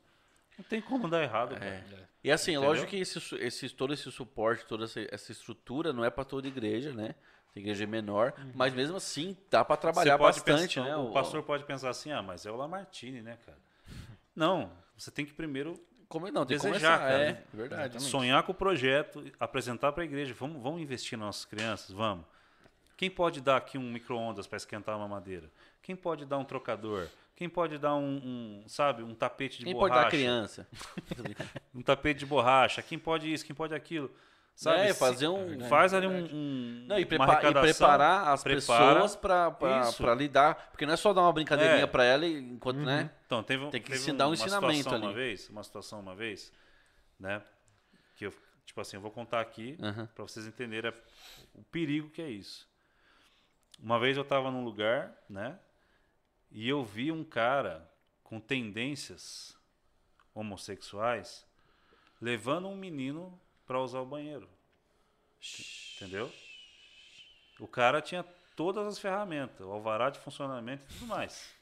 [0.57, 1.83] não tem como dar errado, É.
[2.23, 2.69] E assim, Entendeu?
[2.69, 6.47] lógico que esse, esse- todo esse suporte, toda essa, essa estrutura não é pra toda
[6.47, 7.15] igreja, né?
[7.53, 10.95] Tem igreja menor, mas mesmo assim dá pra trabalhar bastante, pensar- né?
[10.95, 13.57] O pastor pode pensar assim, ah, mas é o Lamartine, né, cara?
[14.33, 15.77] Não, você tem que primeiro
[16.13, 17.23] Como não, tem desejar, começar, cara.
[17.23, 18.03] é verdade.
[18.03, 20.31] sonhar com o projeto, apresentar para a igreja.
[20.37, 21.89] Vamos, vamos investir nas nossas crianças?
[21.89, 22.23] Vamos.
[22.95, 25.49] Quem pode dar aqui um micro-ondas para esquentar uma madeira?
[25.81, 27.07] Quem pode dar um trocador?
[27.35, 30.03] Quem pode dar um, um, sabe, um tapete de Quem pode borracha?
[30.03, 30.67] dar criança?
[31.73, 32.83] Um tapete de borracha.
[32.83, 33.43] Quem pode isso?
[33.43, 34.11] Quem pode aquilo?
[34.55, 34.81] Sabe?
[34.81, 39.01] É, fazer um- Faz ali um, um Não, e, uma prepa- e preparar as prepara.
[39.01, 40.69] pessoas pra lidar.
[40.71, 41.87] Porque não é só dar uma brincadeirinha É.
[41.87, 43.09] pra ela e- enquanto, né?
[43.25, 45.07] Então, teve, Tem que teve ensinar um uma ensinamento situação ali.
[45.07, 46.53] Uma vez, uma situação uma vez,
[47.19, 47.41] né?
[48.15, 48.33] Que eu,
[48.63, 50.07] tipo assim, eu vou contar aqui Aham.
[50.13, 50.93] para vocês entenderem
[51.55, 52.69] o perigo que é isso.
[53.81, 55.57] Uma vez eu estava num lugar, né?
[56.51, 57.89] E eu vi um cara
[58.23, 59.57] com tendências
[60.33, 61.43] homossexuais
[62.21, 64.49] levando um menino para usar o banheiro.
[65.95, 66.31] Entendeu?
[67.59, 68.23] O cara tinha
[68.55, 71.53] todas as ferramentas, o alvará de funcionamento e tudo mais.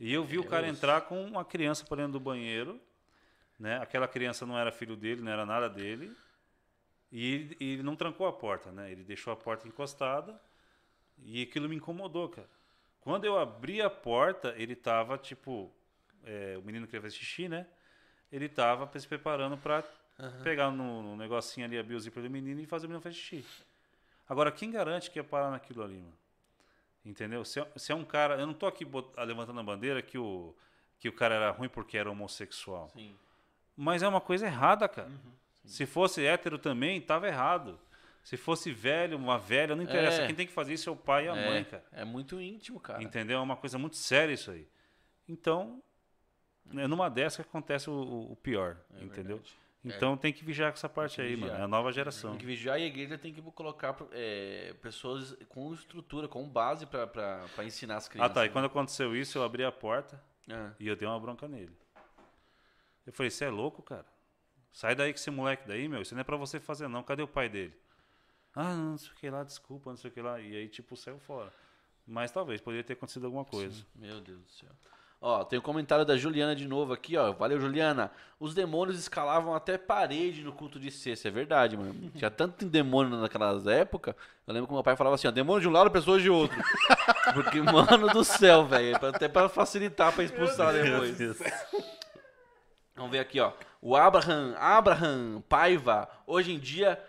[0.00, 2.80] E eu vi o cara entrar com uma criança para dentro do banheiro,
[3.58, 3.78] né?
[3.78, 6.14] Aquela criança não era filho dele, não era nada dele.
[7.10, 8.92] E, e ele não trancou a porta, né?
[8.92, 10.40] Ele deixou a porta encostada
[11.18, 12.48] e aquilo me incomodou, cara.
[13.00, 15.72] Quando eu abri a porta, ele tava tipo,
[16.24, 17.66] é, o menino queria fazer xixi, né?
[18.30, 19.82] Ele tava se preparando para
[20.42, 23.64] pegar no, negocinho ali a biozíper do menino e fazer o menino fazer xixi.
[24.28, 26.12] Agora, quem garante que ia parar naquilo ali, mano?
[27.04, 27.44] Entendeu?
[27.44, 28.34] Se, é- se é um cara.
[28.38, 30.54] Eu não tô aqui bot- levantando a bandeira que o,
[30.98, 32.90] que o cara era ruim porque era homossexual.
[32.92, 33.16] Sim.
[33.76, 35.10] Mas é uma coisa errada, cara.
[35.64, 37.78] Se fosse hétero também, tava errado.
[38.24, 40.22] Se fosse velho, uma velha, não interessa.
[40.22, 40.26] É.
[40.26, 41.84] Quem tem que fazer isso é o pai e a mãe, cara.
[41.92, 43.02] É muito íntimo, cara.
[43.02, 43.38] Entendeu?
[43.38, 44.66] É uma coisa muito séria isso aí.
[45.26, 45.82] Então,
[46.76, 49.36] é numa dessa que acontece o, o- o pior, É entendeu?
[49.36, 49.56] verdade.
[49.96, 51.48] Então tem que vigiar com essa parte aí, vigiar.
[51.50, 51.60] mano.
[51.60, 52.30] É a nova geração.
[52.30, 56.86] Tem que vigiar e a igreja tem que colocar é, pessoas com estrutura, com base
[56.86, 58.34] pra ensinar as Ah, crianças.
[58.34, 58.44] tá.
[58.46, 60.70] E quando aconteceu isso, eu abri a porta É.
[60.80, 61.76] e eu dei uma bronca nele.
[63.06, 64.04] Eu falei, você é louco, cara?
[64.72, 66.02] Sai daí com esse moleque daí, meu.
[66.02, 67.02] Isso não é pra você fazer, não.
[67.02, 67.74] Cadê o pai dele?
[68.54, 70.40] Ah, não, não sei o que lá, desculpa, não sei o que lá.
[70.40, 71.52] E aí, tipo, saiu fora.
[72.06, 73.84] Mas talvez, poderia ter acontecido alguma coisa.
[73.94, 74.68] Meu Deus do céu.
[75.20, 77.32] Ó, tem um comentário da Juliana de novo aqui, ó.
[77.32, 78.10] Valeu, Juliana.
[78.38, 81.26] Os demônios escalavam até parede no culto de sexta.
[81.26, 81.92] É verdade, mano.
[82.14, 84.14] Tinha tanto demônio naquelas épocas.
[84.46, 86.56] Eu lembro que meu pai falava assim, ó, demônio de um lado, pessoas de outro.
[87.34, 88.94] Porque, mano do céu, velho.
[88.94, 91.18] Até pra facilitar pra expulsar depois.
[92.94, 93.52] Vamos ver aqui, ó.
[93.82, 97.00] O Abraham, Abraham Paiva, hoje em dia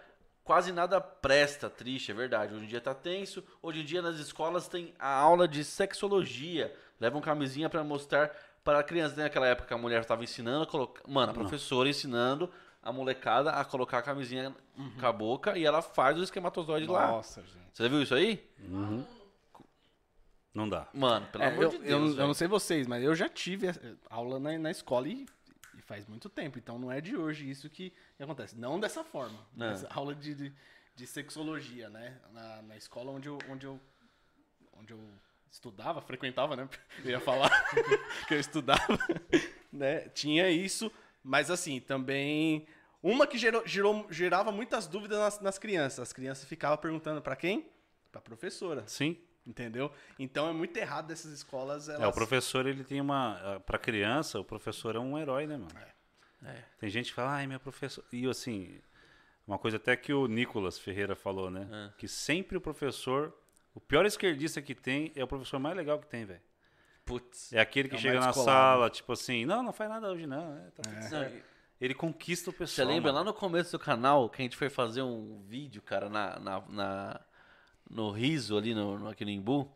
[0.49, 2.55] quase nada presta, triste, é verdade.
[2.55, 3.43] Hoje em dia tá tenso.
[3.61, 6.75] Hoje em dia nas escolas tem a aula de sexologia.
[6.99, 8.29] Levam camisinha pra mostrar
[8.63, 9.15] para a criança.
[9.21, 11.01] Naquela época a mulher tava ensinando a colocar.
[11.07, 14.55] Mano, a professora ensinando a molecada a colocar a camisinha
[14.99, 17.07] com a boca e ela faz o esquematozoide lá.
[17.07, 17.59] Nossa, gente.
[17.73, 18.43] Você viu isso aí?
[20.53, 20.87] Não dá.
[20.93, 21.91] Mano, pelo É, amor eu, de eu Deus.
[22.01, 22.27] não- eu, velho.
[22.27, 23.67] não sei vocês, mas eu já tive
[24.09, 25.25] aula na, na escola e,
[25.77, 26.57] e faz muito tempo.
[26.57, 28.57] Então não é de hoje isso que, acontece.
[28.57, 29.39] Não dessa forma.
[29.55, 29.73] Não.
[29.91, 30.53] Aula de, de,
[30.95, 32.17] de sexologia, né?
[32.33, 33.79] Na, na escola onde eu, onde, eu,
[34.77, 34.99] onde eu
[35.51, 36.69] estudava, frequentava, né?
[37.03, 37.49] Eu ia falar
[38.27, 38.97] que eu estudava,
[39.71, 40.09] né?
[40.09, 40.91] Tinha isso,
[41.23, 42.67] mas assim, também.
[43.01, 45.99] Uma que gerou, gerou- gerava muitas dúvidas nas, nas crianças.
[45.99, 47.65] As crianças ficavam perguntando pra quem?
[48.11, 48.83] Pra professora.
[48.87, 49.17] Sim.
[49.47, 49.91] Entendeu?
[50.19, 51.87] Então é muito errado dessas escolas.
[51.89, 52.01] Elas...
[52.03, 53.61] É, o professor, ele tem uma.
[53.65, 55.69] Pra criança, o professor é um herói, né, mano?
[56.43, 56.63] É.
[56.77, 58.03] Tem gente que fala, ai, meu professor.
[58.11, 58.79] E assim,
[59.47, 61.67] uma coisa até que o Nicolas Ferreira falou, né?
[61.71, 61.97] É.
[61.97, 63.33] Que sempre o professor.
[63.79, 66.41] O pior esquerdista que tem é o professor mais legal que tem, velho.
[67.05, 67.53] Putz.
[67.53, 70.53] É aquele que É chega na sala, tipo assim, não, não faz nada hoje, não.
[70.57, 71.09] é, tá É.
[71.09, 71.41] Não,
[71.79, 72.87] Ele conquista o Você pessoal.
[72.89, 73.31] lembra lá mano.
[73.31, 77.21] no começo do canal que a gente foi fazer um vídeo, cara, na, na, na-
[77.89, 79.73] no riso ali no, no, aqui no Imbu?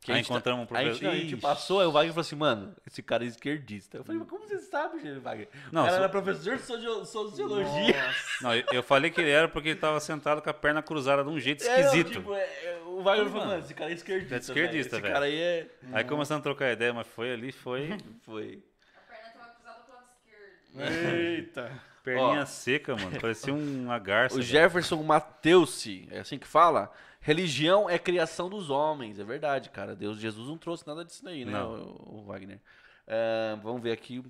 [0.00, 2.36] Que Ah, a gente, encontramos um professor- a gente passou, aí o Wagner falou assim,
[2.36, 3.96] mano, esse cara é esquerdista.
[3.96, 5.48] Eu falei, mas como você sabe, Wagner?
[5.72, 8.14] Não, o cara só- era professor de socio- sociologia.
[8.40, 11.24] Não, eu, eu falei que ele era porque ele tava sentado com a perna cruzada
[11.24, 12.12] de um jeito É, não, esquisito.
[12.12, 14.34] tipo, é, é, o Wagner falou, Mano, esse cara é esquerdista.
[14.34, 15.06] é esquerdista, velho.
[15.06, 15.66] Esse cara aí é.
[15.92, 18.62] Aí começamos a trocar ideia, mas foi ali, foi Foi.
[18.96, 21.16] A perna tava cruzada pro lado esquerdo.
[21.16, 21.72] Eita.
[22.04, 22.46] perninha Ó.
[22.46, 23.20] seca, mano.
[23.20, 24.36] Parecia uma garça.
[24.36, 24.48] O velho.
[24.48, 26.90] Jefferson Mateusi, é assim que fala?
[27.20, 29.94] Religião é criação dos homens, é verdade, cara.
[29.94, 31.74] Deus, Jesus não trouxe nada disso daí, né, Não.
[31.74, 32.60] o, o Wagner?
[33.06, 34.22] Ah, vamos ver aqui.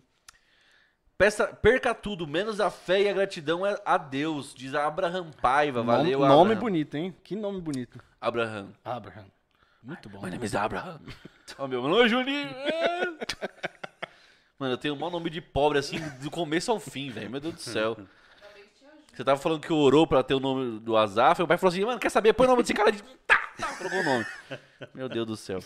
[1.17, 5.83] Peça, perca tudo, menos a fé e a gratidão a Deus, diz Abraham Paiva.
[5.83, 6.61] Valeu, nome, nome Abraham.
[6.61, 7.15] bonito, hein?
[7.25, 8.01] Que nome bonito.
[8.21, 8.73] Abraham.
[8.85, 9.27] Abraham.
[9.83, 10.21] Muito bom.
[10.21, 11.01] My name is Abraham.
[11.59, 12.51] Ó, meu nome é Juninho.
[14.59, 17.31] Mano, eu tenho um mau nome de pobre, assim, do começo ao fim, velho.
[17.31, 17.97] Meu Deus do céu.
[19.15, 21.85] Você tava falando que orou pra ter o nome do Azaf, o pai falou assim,
[21.85, 22.33] mano, quer saber?
[22.33, 23.03] Põe o nome desse cara de...
[23.27, 24.27] Tá, tá, trocou o nome.
[24.95, 25.59] Meu Deus do céu.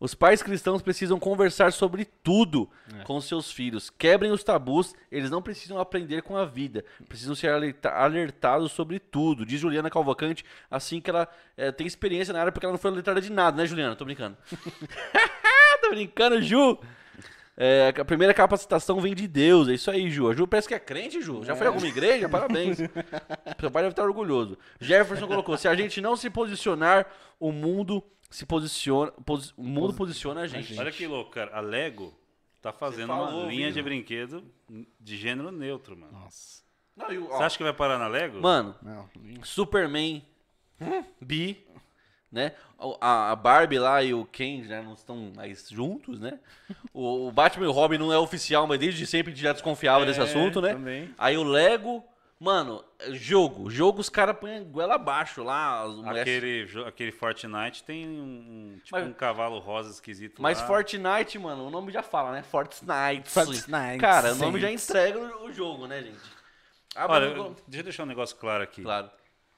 [0.00, 2.68] Os pais cristãos precisam conversar sobre tudo
[3.04, 3.90] com seus filhos.
[3.90, 6.82] Quebrem os tabus, eles não precisam aprender com a vida.
[7.06, 9.44] Precisam ser alerta- alertados sobre tudo.
[9.44, 12.90] Diz Juliana Calvacante, assim que ela eh, tem experiência na área, porque ela não foi
[12.90, 13.94] alertada de nada, né, Juliana?
[13.94, 14.38] Tô brincando.
[15.82, 16.78] Tô brincando, Ju.
[17.56, 20.30] É, a primeira capacitação vem de Deus, é isso aí, Ju.
[20.30, 21.44] A Ju parece que é crente, Ju.
[21.44, 22.26] Já foi a alguma igreja?
[22.26, 22.78] Parabéns.
[23.60, 24.56] Seu pai deve estar orgulhoso.
[24.80, 27.06] Jefferson colocou: se a gente não se posicionar,
[27.38, 29.10] o mundo se posiciona.
[29.26, 30.78] posi- o mundo posiciona a gente.
[30.78, 31.54] Olha que louco, cara.
[31.56, 32.16] A Lego
[32.62, 33.72] tá fazendo falou, uma linha Vini.
[33.72, 34.44] de brinquedo
[34.98, 36.12] de gênero neutro, mano.
[36.12, 36.62] Nossa.
[36.96, 38.40] Não, e ó, Você acha que vai parar na Lego?
[38.40, 39.08] Mano, Não.
[39.42, 40.22] Superman,
[41.20, 41.66] Bi,
[42.30, 42.54] né?
[42.78, 46.38] O- A, a Barbie lá e o Ken já não estão mais juntos, né?
[46.92, 49.52] O, o Batman e o Robin não é oficial, mas desde sempre a gente já
[49.52, 50.72] desconfiava desse É, assunto, né?
[50.74, 51.14] também.
[51.18, 52.04] Aí o Lego,
[52.40, 53.68] mano, jogo.
[53.70, 55.82] Jogo os caras põem a goela abaixo lá.
[55.82, 56.20] As mulheres...
[56.70, 60.66] Aquele, aquele Fortnite tem um, tipo Mas- um cavalo rosa esquisito Mas lá.
[60.66, 62.42] Fortnite, mano, o nome já fala, né?
[62.42, 63.28] Fortnite.
[63.28, 66.40] Fortnite, Cara, o nome já entrega o jogo, né, gente?
[66.96, 68.82] Abre Olha, no- eu- deixa eu deixar um negócio claro aqui.
[68.82, 69.10] Claro.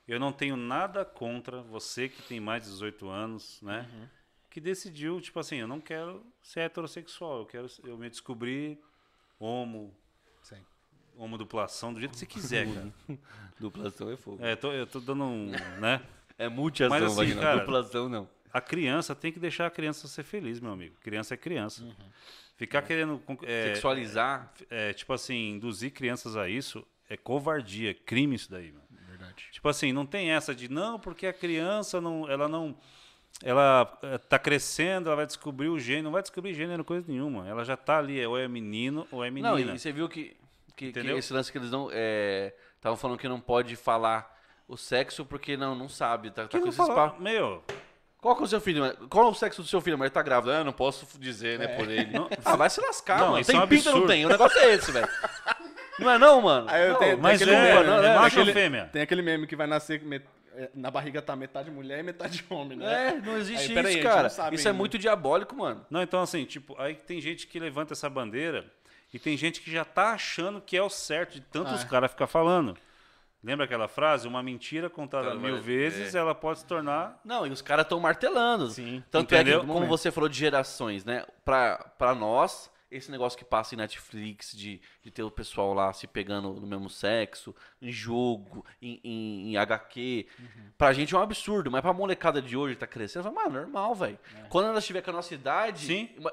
[0.07, 3.89] Eu não tenho nada contra você que tem mais de 18 anos, né?
[3.93, 4.09] Uhum.
[4.51, 8.78] Que decidiu, tipo assim, eu não quero ser heterossexual, eu quero eu me descobrir
[9.39, 9.97] homo,
[10.43, 10.59] Sim.
[11.25, 12.92] Homoduplação, do jeito que você quiser, cara.
[13.60, 14.39] Duplação é fogo.
[14.44, 16.01] É, tô- eu tô dando um, né?
[16.39, 18.28] É multiação, Mas assim, Wagner, cara- Duplação não.
[18.52, 20.94] A criança tem que deixar a criança ser feliz, meu amigo.
[21.01, 21.86] Criança é criança.
[22.57, 24.52] Ficar querendo con- é, Sexualizar.
[24.68, 28.84] é, tipo assim, induzir crianças a isso é covardia, é crime isso daí, mano.
[29.09, 29.47] Verdade.
[29.52, 32.76] Tipo assim, não tem essa de não, porque a criança não, ela não,
[33.42, 37.49] ela eh, tá crescendo, ela vai descobrir o gênero, não vai descobrir gênero coisa nenhuma.
[37.49, 39.51] Ela já tá ali, é ou é menino ou é menina.
[39.52, 40.36] Não, e você viu que,
[40.91, 41.89] que, que esse lance que eles não.
[42.77, 44.36] Estavam falando que não pode falar
[44.67, 46.31] o sexo porque não, não sabe.
[46.31, 47.20] Tá, tá com esses papos.
[47.20, 47.62] Meu,
[48.20, 48.83] Qual que é o seu filho?
[49.09, 49.99] Qual é o sexo do seu filho?
[49.99, 50.59] Mas ele tá grávida.
[50.61, 52.11] Ah, não posso dizer, né, por ele.
[52.17, 52.28] Não.
[52.44, 53.41] Ah, vai se lascar, Não, mano.
[53.41, 54.25] isso Tem é um pinta não tem?
[54.25, 55.09] O negócio é esse, velho.
[55.99, 56.67] Não é não, mano?
[56.70, 58.09] Aí eu Não, tenho- mas aquele é, meme, não, né?
[58.09, 58.89] é macho ou fêmea?
[58.93, 62.44] Tem aquele meme que vai nascer met- é, na barriga tá metade mulher e metade
[62.51, 63.09] homem, né?
[63.09, 64.28] É, não existe Aí, isso, gente cara.
[64.52, 65.85] Isso é muito diabólico, mano.
[65.91, 68.65] Não, então assim, tipo, aí tem gente que levanta essa bandeira
[69.12, 71.84] e tem gente que já tá achando que é o certo de tanto Ah, é.
[71.84, 72.76] caras ficar falando.
[73.44, 74.28] Lembra aquela frase?
[74.28, 77.20] Uma mentira contada Cara, mil vezes, ela pode se tornar.
[77.24, 78.70] Não, e os caras estão martelando.
[78.70, 79.02] Sim.
[79.10, 79.60] Tanto é Entendeu?
[79.62, 81.26] que, como você falou de gerações, né?
[81.44, 85.92] Pra, pra nós, esse negócio que passa em Netflix de, de ter o pessoal lá
[85.92, 90.28] se pegando no mesmo sexo, em jogo, em, em, em HQ,
[90.78, 91.68] pra gente é um absurdo.
[91.68, 94.20] Mas pra molecada de hoje que tá crescendo, fala, mano, normal, velho.
[94.50, 95.86] Quando ela estiver com a nossa idade.
[95.86, 96.10] Sim.
[96.20, 96.32] ma-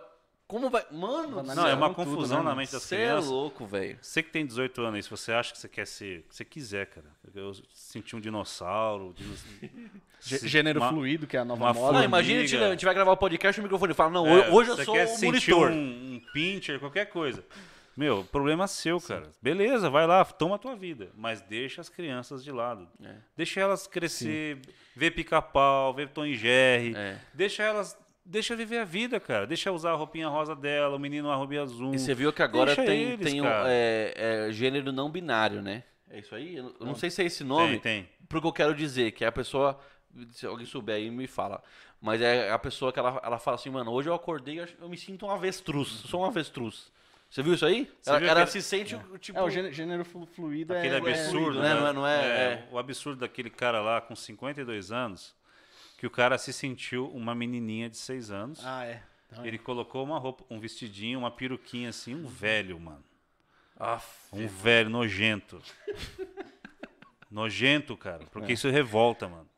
[0.50, 0.84] Como vai.
[0.92, 3.30] Mano, Não, Não, é uma tudo, confusão né, na mente das Você é crianças.
[3.30, 4.00] louco, velho.
[4.02, 6.26] Você que tem 18 anos aí, se você acha que você quer ser.
[6.28, 7.06] Você quiser, cara.
[7.36, 9.14] Eu senti um dinossauro.
[10.20, 12.00] Gênero uma- fluido, que é a nova moda.
[12.00, 12.68] Não, imagina a gente, formiga.
[12.68, 14.86] a gente vai gravar o podcast e o microfone fala, não, É, hoje eu você
[14.86, 15.72] sou quer o sentir monitor.
[15.72, 17.46] Um, um pincher, qualquer coisa.
[17.96, 19.30] Meu, problema seu, cara.
[19.42, 21.10] Beleza, vai lá, toma a tua vida.
[21.16, 22.88] Mas deixa as crianças de lado.
[23.04, 23.16] É.
[23.38, 24.58] Deixa elas crescer,
[24.96, 26.96] ver pica-pau, ver Tom e Jerry.
[26.96, 27.20] É.
[27.34, 27.96] Deixa elas.
[28.30, 29.48] Deixa viver a vida, cara.
[29.48, 31.96] Deixa usar a roupinha rosa dela, o menino a roupinha azul.
[31.96, 34.14] E você viu que agora Deixa tem, eles, tem um, é,
[34.48, 35.84] é, gênero não binário, né?
[36.08, 36.56] É isso aí?
[36.58, 37.80] Eu não- não sei se é esse nome.
[37.80, 38.10] Tem, tem.
[38.28, 39.80] Porque eu quero dizer que é a pessoa.
[40.32, 41.64] Se alguém souber aí, me fala.
[42.00, 44.88] Mas é a pessoa que ela, ela fala assim, mano, hoje eu acordei, eu, eu
[44.90, 45.88] me sinto um avestruz.
[45.88, 46.92] Sou um avestruz.
[47.32, 47.92] Você viu isso aí?
[48.02, 49.38] Você ela viu ela que- se sente, tipo.
[49.40, 50.98] É, o gênero, gênero flu- fluido Aquele é...
[50.98, 51.74] absurdo, né?
[51.74, 51.80] né?
[51.80, 52.68] Não é- não é- é.
[52.72, 55.36] O absurdo daquele cara lá com 52 anos,
[56.00, 58.66] que o cara se sentiu uma menininha de 6 anos.
[58.66, 59.04] Ah, é.
[59.30, 63.04] Então, Ele colocou uma roupa, um vestidinho, uma peruquinha assim, um velho, mano.
[63.78, 65.62] Aff, Um velho nojento.
[67.30, 68.26] nojento, cara.
[68.32, 69.50] Porque isso revolta, mano.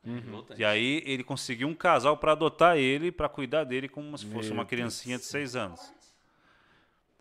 [0.58, 4.48] E aí ele conseguiu um casal pra adotar ele, pra cuidar dele como se fosse
[4.48, 5.92] Meu uma criancinha de 6 anos.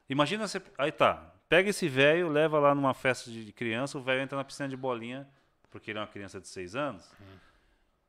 [0.09, 0.59] Imagina você.
[0.79, 1.31] Aí tá.
[1.47, 4.75] Pega esse velho, leva lá numa festa de criança, o velho entra na piscina de
[4.75, 5.27] bolinha,
[5.69, 7.11] porque ele é uma criança de 6 anos,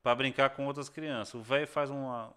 [0.03, 1.35] pra brincar com outras crianças.
[1.35, 2.33] O velho faz uma-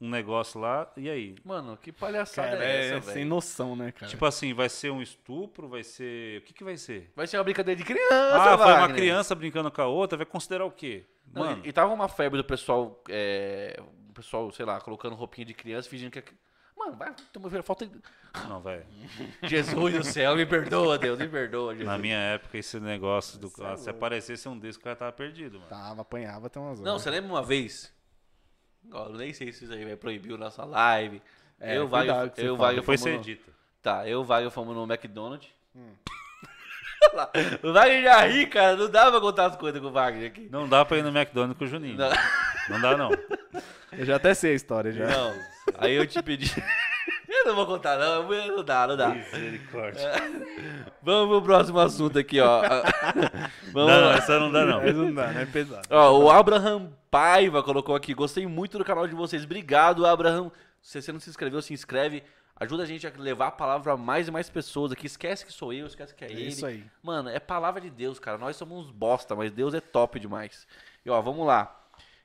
[0.00, 1.34] um negócio lá, e aí?
[1.44, 3.28] Mano, que palhaçada Cara, é é, essa, sem velho?
[3.28, 4.08] noção, né, cara?
[4.08, 5.66] Tipo assim, vai ser um estupro?
[5.68, 6.38] Vai ser.
[6.38, 7.10] O que, que vai ser?
[7.16, 10.26] Vai ser uma brincadeira de criança, ah, foi uma criança brincando com a outra, vai
[10.26, 11.04] considerar o quê?
[11.32, 13.76] Não, Mano, e, e tava uma febre do pessoal, é,
[14.08, 16.24] o pessoal, sei lá, colocando roupinha de criança, fingindo que é...
[16.88, 17.86] Mano, vai, toma- falta...
[17.86, 18.00] de-
[18.48, 18.84] não, velho.
[19.42, 21.86] Jesus do céu, me perdoa, Deus, me perdoa, Jesus.
[21.86, 23.52] Na minha época, esse negócio do.
[23.62, 25.68] ah, se aparecesse um desses, o cara tava perdido, mano.
[25.68, 26.84] Tava, apanhava até umas horas.
[26.92, 27.92] Não, você lembra uma vez?
[28.90, 31.20] Eu nem sei se isso aí vai proibir nossa live.
[31.60, 32.56] É, eu, você eu.
[32.56, 33.16] Wagner, Depois fomos você no...
[33.16, 33.52] edita.
[33.82, 35.48] Tá, eu e o Wagner fomos no McDonald's.
[37.14, 37.30] Lá,
[37.62, 38.76] o Wagner já ri, cara.
[38.76, 40.48] Não dá pra contar as coisas com o Wagner aqui.
[40.50, 41.96] Não dá pra ir no McDonald's com o Juninho.
[41.96, 42.10] Não.
[42.68, 43.10] Não dá, não.
[43.92, 45.06] Eu já até sei a história, já.
[45.06, 45.34] Não.
[45.76, 46.52] Aí eu te pedi.
[47.28, 48.28] eu não vou contar, não.
[48.28, 49.08] Não dá, não dá.
[49.10, 50.12] Misericórdia.
[51.02, 52.62] Vamos pro próximo assunto aqui, ó.
[53.72, 54.82] Vamos Não, não, essa não dá, não.
[54.82, 55.42] Mas não dá, né?
[55.42, 55.86] É pesado.
[55.90, 58.14] Ó, o Abraham Paiva colocou aqui.
[58.14, 59.44] Gostei muito do canal de vocês.
[59.44, 60.50] Obrigado, Abraham.
[60.80, 62.22] Se você não se inscreveu, se inscreve.
[62.60, 65.06] Ajuda a gente a levar a palavra a mais e mais pessoas aqui.
[65.06, 66.48] Esquece que sou eu, esquece que é, É ele.
[66.48, 66.84] isso aí.
[67.02, 68.36] Mano, é palavra de Deus, cara.
[68.36, 70.66] Nós somos uns bosta, mas Deus é top demais.
[71.06, 71.77] E ó, vamos lá.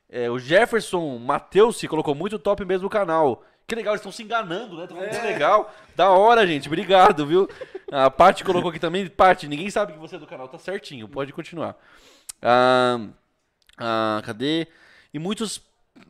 [0.08, 3.44] É, o Jefferson Matheus se colocou muito top mesmo no canal.
[3.66, 4.86] Que legal, eles estão se enganando, né?
[4.86, 5.74] Tá falando que é legal.
[5.96, 6.68] Da hora, gente.
[6.68, 7.48] Obrigado, viu?
[7.90, 9.08] A Paty colocou aqui também.
[9.08, 11.08] Paty, ninguém sabe que você é do canal, tá certinho.
[11.08, 11.74] Pode continuar.
[12.42, 13.08] Ah,
[13.78, 14.66] ah, cadê?
[15.14, 15.62] E muitos,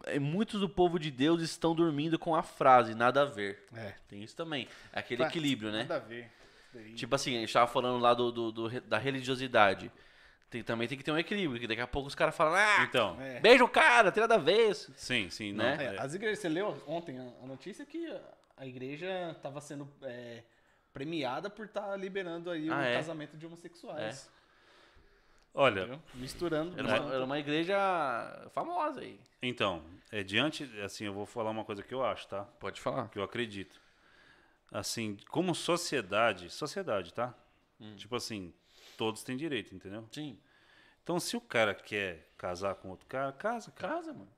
[0.06, 3.64] eh, muitos do povo de Deus estão dormindo com a frase nada a ver.
[3.76, 3.92] É.
[4.08, 4.66] Tem isso também.
[4.92, 5.82] É aquele equilíbrio, né?
[5.82, 6.28] Nada a ver.
[6.96, 9.92] Tipo assim, a gente tava falando lá do, do- do da religiosidade.
[10.54, 12.84] Tem, também tem que ter um equilíbrio, que daqui a pouco os caras falam, ah,
[12.88, 13.40] Então, É.
[13.40, 14.92] beijo o cara, tem nada a ver isso.
[14.94, 15.52] sim, sim.
[15.52, 15.78] Não, Né?
[15.80, 16.00] É, é.
[16.00, 18.06] as igrejas, você leu ontem a, notícia que
[18.56, 20.44] a, igreja estava sendo é,
[20.92, 22.94] premiada por estar liberando aí Ah, o é?
[22.94, 24.30] casamento de homossexuais.
[25.52, 26.02] Olha, Entendeu?
[26.14, 26.78] Misturando.
[26.78, 27.76] Era uma, era uma igreja
[28.52, 29.18] famosa aí.
[29.42, 32.44] então, é, diante, assim, eu vou falar uma coisa que eu acho, tá?
[32.60, 33.08] Pode falar.
[33.08, 33.80] que eu acredito.
[34.70, 37.34] Assim, como sociedade, sociedade, tá?
[37.96, 38.54] Tipo assim,
[38.96, 40.06] todos têm direito, entendeu?
[40.12, 40.38] Sim.
[41.04, 44.28] Então, se o cara quer casar com outro cara, casa, cara, Casa, mano.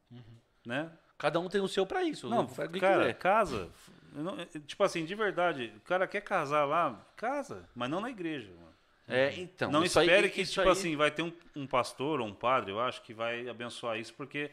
[0.66, 0.90] né?
[1.16, 2.28] Cada um tem o seu pra isso.
[2.28, 3.70] Não, faz o que cara, casa.
[4.12, 4.36] Não-
[4.66, 8.66] tipo assim, de verdade, o cara quer casar lá, casa, mas não na igreja, mano.
[9.08, 9.70] É, então.
[9.70, 12.34] não isso aí- espere que, tipo aí- assim, vai ter um, um pastor ou um
[12.34, 14.50] padre, eu acho, que vai abençoar isso, porque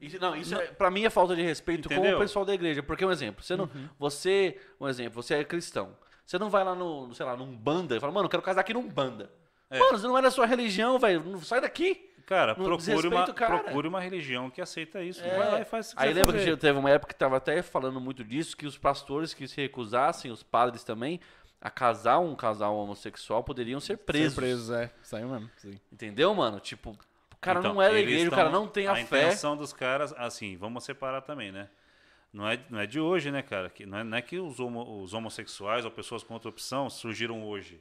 [0.00, 2.16] Isso, não, isso é, pra mim é falta de respeito com Entendeu?
[2.16, 2.82] o pessoal da igreja.
[2.82, 3.64] Porque, um exemplo, você não.
[3.64, 3.88] Uhum.
[3.98, 5.94] Você, um exemplo, você é cristão.
[6.24, 8.60] Você não vai lá no, sei lá, num banda e fala, mano, eu quero casar
[8.62, 9.30] aqui num banda.
[9.70, 9.78] É.
[9.78, 11.38] Mano, você não é da sua religião, velho.
[11.42, 12.08] Sai daqui.
[12.26, 13.58] Cara, Não procure uma, o cara.
[13.58, 15.20] procure uma religião que aceita isso.
[15.24, 15.36] É.
[15.36, 16.52] Vai lá e faz o Aí lembra fazer.
[16.52, 19.60] que teve uma época que tava até falando muito disso, que os pastores que se
[19.60, 21.18] recusassem, os padres também,
[21.60, 24.34] a casar um casal homossexual poderiam ser presos.
[24.36, 24.92] Preso, é.
[25.02, 25.50] Saiu mesmo.
[25.56, 25.80] Sim.
[25.92, 26.60] Entendeu, mano?
[26.60, 26.96] Tipo,
[27.40, 29.02] cara Então, não é da igreja, o tão- cara não tem a, a fé.
[29.02, 31.68] intenção dos caras, assim, vamos separar também, né?
[32.32, 33.68] Não é, não é de hoje, né, cara?
[33.68, 36.88] Que, não, é, não é que os, homo- os homossexuais ou pessoas com outra opção
[36.88, 37.80] surgiram hoje.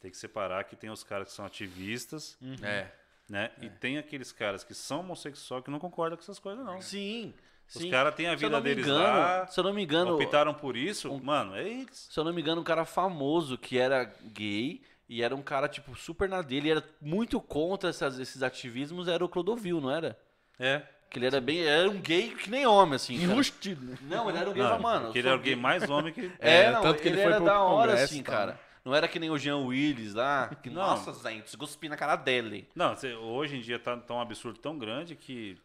[0.00, 2.86] Tem que separar que tem os caras que são ativistas, É.
[3.28, 3.50] né?
[3.60, 6.80] E tem aqueles caras que são homossexuais que não concordam com essas coisas, não.
[6.80, 7.34] Sim.
[7.74, 9.74] Os caras têm a Se eu vida não me deles engano, lá, se eu não
[9.74, 12.08] me engano, optaram por isso, mano, é eles.
[12.10, 15.68] se eu não me engano, um cara famoso que era gay e era um cara,
[15.68, 19.90] tipo, super na dele, e era muito contra essas- esses ativismos, era o Clodovil, não
[19.90, 20.18] era?
[20.58, 20.80] É.
[21.10, 21.62] Que ele era bem.
[21.62, 23.14] Era um gay que nem homem, assim.
[23.16, 23.98] Enrustido, né?
[24.02, 25.06] Não, ele era um gay, Não, mano.
[25.08, 26.30] eu ele era o gay mais homem que.
[26.38, 28.60] É, É, não, tanto que ele, ele foi era pro da hora, congresso assim, cara.
[28.88, 30.76] Não era que nem o Jean Willis lá, que, Não.
[30.80, 32.66] nossa, gente, cuspi na cara dele.
[32.74, 35.58] Não, hoje em dia tá tão absurdo, tão grande que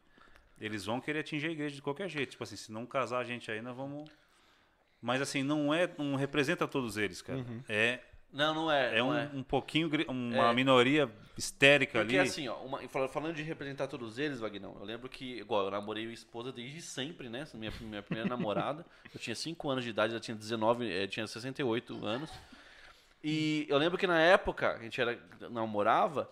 [0.60, 2.32] eles vão querer atingir a igreja de qualquer jeito.
[2.32, 4.10] Tipo assim, se não casar a gente aí, nós vamos.
[5.02, 7.40] Mas assim, não é, não representa todos eles, cara.
[7.40, 7.64] Uhum.
[7.70, 8.96] É, Não, não é.
[8.96, 9.30] é não um, é.
[9.34, 10.54] um pouquinho, uma É.
[10.54, 12.28] minoria histérica Porque ali.
[12.28, 15.72] assim, ó, uma- fal- falando de representar todos eles, Vagnão, eu lembro que, igual, eu
[15.72, 17.48] namorei minha esposa desde sempre, né?
[17.54, 18.86] Minha, minha primeira namorada.
[19.16, 22.30] Eu tinha 5 anos de idade, ela tinha 19, eh, tinha 68 anos.
[23.24, 25.18] E eu lembro que na época, a gente era,
[25.50, 26.30] namorava,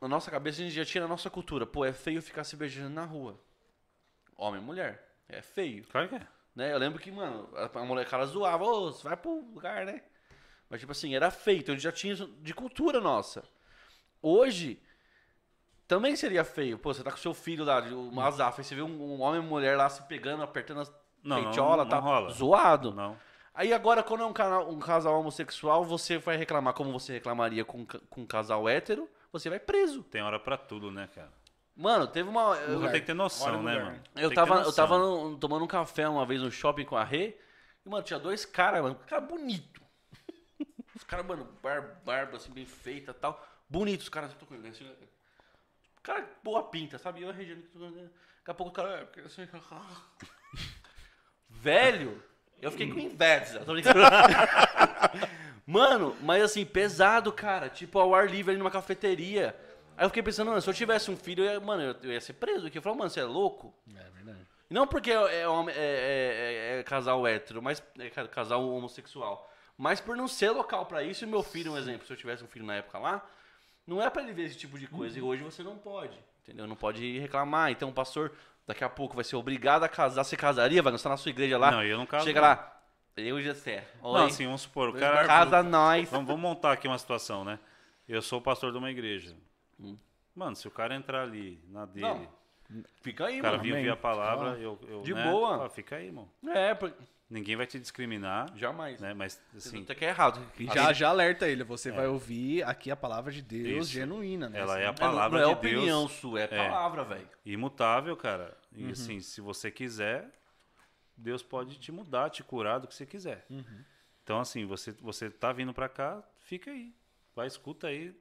[0.00, 2.56] na nossa cabeça a gente já tinha na nossa cultura, pô, é feio ficar se
[2.56, 3.40] beijando na rua.
[4.36, 5.16] Homem e mulher.
[5.28, 5.84] É feio.
[5.88, 6.26] Claro que é.
[6.54, 6.72] Né?
[6.72, 10.02] Eu lembro que, mano, a, a molecada zoava, ô, você vai pro lugar, né?
[10.70, 13.42] Mas, tipo assim, era feio, então a gente já tinha isso de cultura nossa.
[14.22, 14.80] Hoje,
[15.86, 16.78] também seria feio.
[16.78, 19.40] Pô, você tá com seu filho lá, o Mazaf, aí você vê um, um homem
[19.40, 20.88] e mulher lá se pegando, apertando as
[21.22, 22.30] Não, não, peitiolas, não tá rola.
[22.30, 22.94] zoado.
[22.94, 23.16] Não.
[23.54, 27.64] Aí agora, quando é um, canal, um casal homossexual, você vai reclamar como você reclamaria
[27.64, 30.02] com, com um casal hétero, você vai preso.
[30.02, 31.32] Tem hora pra tudo, né, cara?
[31.76, 32.56] Mano, teve uma.
[32.56, 34.02] eu- Você tem que ter noção, né, mano?
[34.16, 37.36] Eu tava, eu tava no- tomando um café uma vez no shopping com a Rê.
[37.84, 38.96] E, mano, tinha dois caras, mano.
[39.06, 39.82] Cara bonito.
[40.96, 43.44] Os caras, mano, bar- barba assim, bem feita e tal.
[43.68, 44.32] Bonitos, os caras.
[44.32, 44.88] eu tô com ele, assim,
[46.02, 47.22] Cara, boa pinta, sabe?
[47.22, 47.62] Eu, a Regina.
[47.74, 49.00] Daqui a pouco o cara.
[49.00, 49.06] é,
[51.48, 52.22] Velho,
[52.64, 53.60] eu fiquei com inveja.
[53.64, 54.00] Tô brincando.
[55.66, 57.68] Mano, mas assim, pesado, cara.
[57.68, 59.56] Tipo, ao ar livre ali numa cafeteria.
[59.96, 62.12] Aí eu fiquei pensando, mano, se eu tivesse um filho, eu ia, mano, eu, eu
[62.12, 62.76] ia ser preso aqui.
[62.78, 63.72] Eu falei, mano, você é louco?
[63.96, 64.40] É verdade.
[64.68, 68.68] Não porque é, é homem- é- é- é- é casal hétero, mas é ca- casal
[68.68, 69.50] homossexual.
[69.78, 72.42] Mas por não ser local pra isso, e meu filho, um exemplo, se eu tivesse
[72.44, 73.24] um filho na época lá,
[73.86, 75.18] não é pra ele ver esse tipo de coisa.
[75.18, 76.66] E hoje você não pode, entendeu?
[76.66, 77.70] Não pode reclamar.
[77.70, 78.32] Então o pastor
[78.66, 80.24] daqui a pouco vai ser obrigado a casar.
[80.24, 81.70] Você casaria, vai estar na sua igreja lá.
[81.70, 82.48] Não, eu não caso, Chega não.
[82.48, 82.80] lá,
[83.16, 83.48] eu e.
[83.48, 85.26] Oi, Não, assim, vamos supor, o cara.
[85.26, 86.08] casa nós.
[86.10, 87.58] Vamos, vamos montar aqui uma situação, né?
[88.08, 89.34] Eu sou o pastor de uma igreja.
[90.34, 92.14] Mano, se o cara entrar ali na dele, Hum.
[92.14, 92.28] Não,
[93.02, 93.68] Fica aí, o cara mano.
[93.68, 93.76] amém.
[93.82, 95.30] ouvir a palavra, eu, eu, De né?
[95.30, 95.66] boa.
[95.66, 96.28] Ah, fica aí, irmão.
[96.48, 96.92] É, por-
[97.30, 99.00] Ninguém vai te discriminar, jamais.
[99.00, 99.14] né?
[99.14, 100.40] Mas, Assim, assim, até que é errado.
[100.58, 103.92] E já, já alerta ele, você vai ouvir aqui a palavra de Deus Isso.
[103.94, 104.60] genuína, né?
[104.60, 106.46] ela é a Não, palavra não é de opinião Deus sua, é É.
[106.48, 107.28] palavra, velho.
[107.44, 108.56] imutável, cara.
[108.72, 110.30] E assim, se você quiser,
[111.16, 113.46] Deus pode te mudar, te curar do que você quiser.
[114.22, 116.94] Então, assim, você, você tá vindo pra cá, fica aí.
[117.34, 118.14] Vai, escuta aí.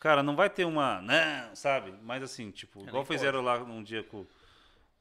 [0.00, 1.00] Cara, não vai ter uma.
[1.02, 1.94] Não, sabe?
[2.02, 4.26] Mas assim, tipo, igual nem fizeram lá um dia com,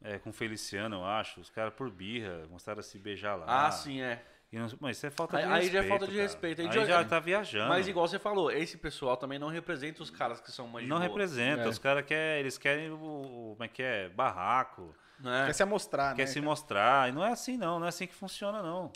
[0.03, 1.39] é, com o Feliciano, eu acho.
[1.39, 3.45] Os caras por birra mostraram a se beijar lá.
[3.67, 4.21] Ah, sim, é.
[4.51, 5.73] E não- mas isso é falta Aí- de aí respeito.
[5.73, 6.23] já é falta de cara.
[6.23, 6.61] respeito.
[6.61, 7.69] Aí Aí já- já tá viajando.
[7.69, 10.89] Mas igual você falou, esse pessoal também não representa os caras que são mais de
[10.89, 11.63] Não boa, representa.
[11.63, 11.67] É.
[11.67, 12.39] Os caras querem.
[12.41, 12.95] Eles querem o.
[12.95, 14.09] o- Como é que é?
[14.09, 14.93] Barraco.
[15.19, 15.45] né?
[15.47, 16.27] Quer se amostrar, quer né?
[16.27, 17.07] se mostrar.
[17.09, 17.77] E não é assim, não.
[17.79, 18.91] Não é assim que funciona, não.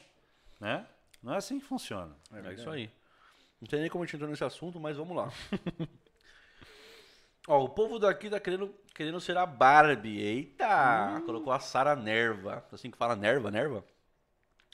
[0.59, 0.85] Né?
[1.21, 2.15] Não é assim que funciona.
[2.33, 2.89] É isso aí.
[3.63, 5.31] Não tem nem como a gente entrar nesse assunto, mas vamos lá.
[7.47, 10.19] Ó, o povo daqui tá querendo, querendo ser a Barbie.
[10.19, 11.21] Eita!
[11.25, 12.67] Colocou a Sara Nerva.
[12.73, 13.85] Assim que fala Nerva, Nerva?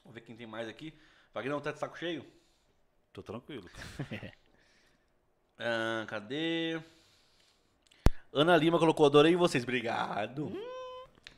[0.03, 0.92] Vamos ver quem tem mais aqui.
[1.32, 2.26] Vagnão, tá de saco cheio?
[3.14, 3.69] Tô tranquilo.
[5.61, 6.82] Ah, cadê?
[8.32, 9.64] Ana Lima colocou, adorei vocês.
[9.64, 10.50] Obrigado.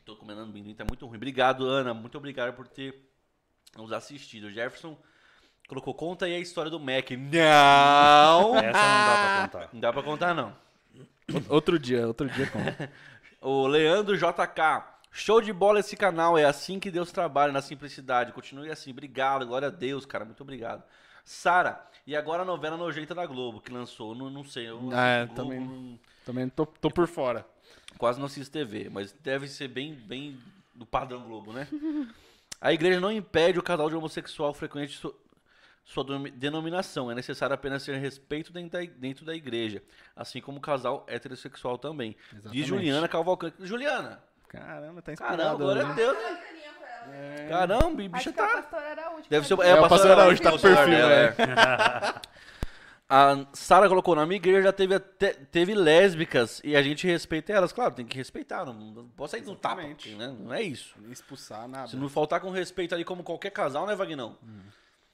[0.06, 1.18] Tô comendo amendoim, tá muito ruim.
[1.18, 1.92] Obrigado, Ana.
[1.92, 3.12] Muito obrigado por ter
[3.76, 4.52] nos assistido.
[4.52, 4.96] Jefferson
[5.72, 7.12] colocou, conta aí a história do Mac.
[7.12, 8.56] Não!
[8.60, 9.70] Essa não dá pra contar.
[9.74, 10.54] Não dá pra contar, não.
[11.50, 12.60] Outro dia, outro dia com.
[13.44, 14.84] O Leandro JK.
[15.12, 16.38] Show de bola esse canal.
[16.38, 18.32] É assim que Deus trabalha, na simplicidade.
[18.34, 18.92] Continue assim.
[18.92, 19.48] Obrigado.
[19.48, 20.24] Glória a Deus, cara.
[20.24, 20.84] Muito obrigado.
[21.26, 24.14] Sara, e agora a novela nojenta da Globo, que lançou.
[24.14, 24.70] Não, não sei.
[24.70, 25.60] Eu não Ah, assisto Globo, também.
[25.68, 27.44] não- Também tô, tô por fora.
[27.98, 30.38] Quase não assisto TV, mas deve ser bem, bem
[30.76, 31.68] do padrão Globo, né?
[32.62, 35.02] A igreja não impede o casal de homossexual frequente
[35.84, 36.04] sua
[36.34, 37.12] denominação.
[37.12, 39.82] É necessário apenas ter respeito dentro da, igreja,
[40.16, 42.16] assim como o casal heterossexual também.
[42.32, 42.64] Exatamente.
[42.68, 43.56] Juliana Cavalcante.
[43.60, 45.38] Juliana, Caramba, tá inspirado.
[45.38, 45.94] caramba, glória a né?
[45.96, 46.18] Deus.
[46.18, 47.50] Caninha com ela.
[47.50, 48.62] Caramba, Acho bicha que a tá.
[48.62, 49.28] pastora a última.
[49.30, 51.36] Deve ser é, É, o o pastor pastor Araújo tá perfil, é, né?
[51.38, 52.22] é.
[53.14, 57.52] A Sara colocou, na minha igreja já teve, até- teve lésbicas e a gente respeita
[57.52, 57.74] elas.
[57.74, 59.96] Claro, tem que respeitar, não, não pode sair do tapa, né?
[60.40, 60.96] Não é isso.
[60.98, 61.90] Nem expulsar, nada.
[61.90, 64.38] Se não faltar com respeito ali como qualquer casal, né, Vagnão?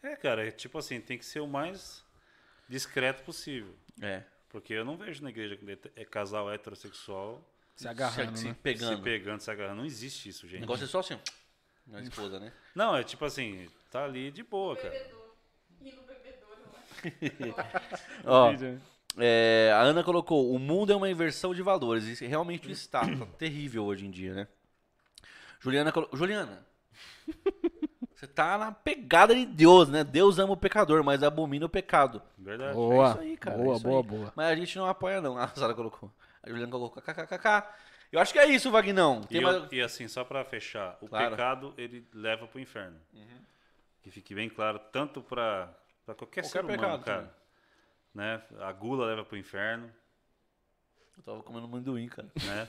[0.02, 2.04] É, cara, é tipo assim, tem que ser o mais
[2.70, 3.74] discreto possível.
[4.02, 4.24] É.
[4.50, 7.44] Porque eu não vejo na igreja que é casal heterossexual
[7.76, 8.54] Se agarrando, se, né?
[8.54, 9.04] se pegando.
[9.04, 9.78] pegando, se agarrando.
[9.78, 10.62] Não existe isso, O gente.
[10.62, 11.20] negócio é só assim,
[11.86, 12.52] na esposa, né?
[12.74, 14.90] Não, é tipo assim, tá ali de boa, cara.
[14.90, 15.36] Bebedor.
[15.82, 16.62] E no bebedouro.
[18.26, 18.52] Ó,
[19.20, 22.06] é, a Ana colocou, o mundo é uma inversão de valores.
[22.06, 23.02] Isso realmente está.
[23.02, 24.48] Tá terrível hoje em dia, né?
[25.60, 26.18] Juliana colocou.
[26.18, 26.66] Juliana,
[28.20, 30.04] você tá na pegada de Deus, né?
[30.04, 32.22] Deus ama o pecador, mas abomina o pecado.
[32.38, 32.74] Verdade.
[32.74, 34.08] Boa, É isso aí, cara, é boa, isso boa, aí.
[34.08, 34.34] boa.
[34.36, 35.38] Mas a gente não apoia, não.
[35.40, 36.12] A Sara colocou.
[36.42, 37.64] A Juliana colocou kkkk.
[38.12, 39.22] Eu acho que é isso, Vagnão.
[39.26, 39.72] E, Tem eu- mais...
[39.72, 41.26] e assim, só pra fechar, o Claro.
[41.26, 41.32] Uhum.
[41.32, 42.98] pecado ele leva pro inferno.
[44.02, 45.70] Que fique bem claro, tanto pra,
[46.06, 47.36] pra qualquer, Qualquer ser humano, pecado, cara.
[48.16, 48.42] Né?
[48.62, 49.92] A gula leva pro inferno,
[51.18, 52.30] Eu tava comendo amendoim, cara.
[52.46, 52.68] né?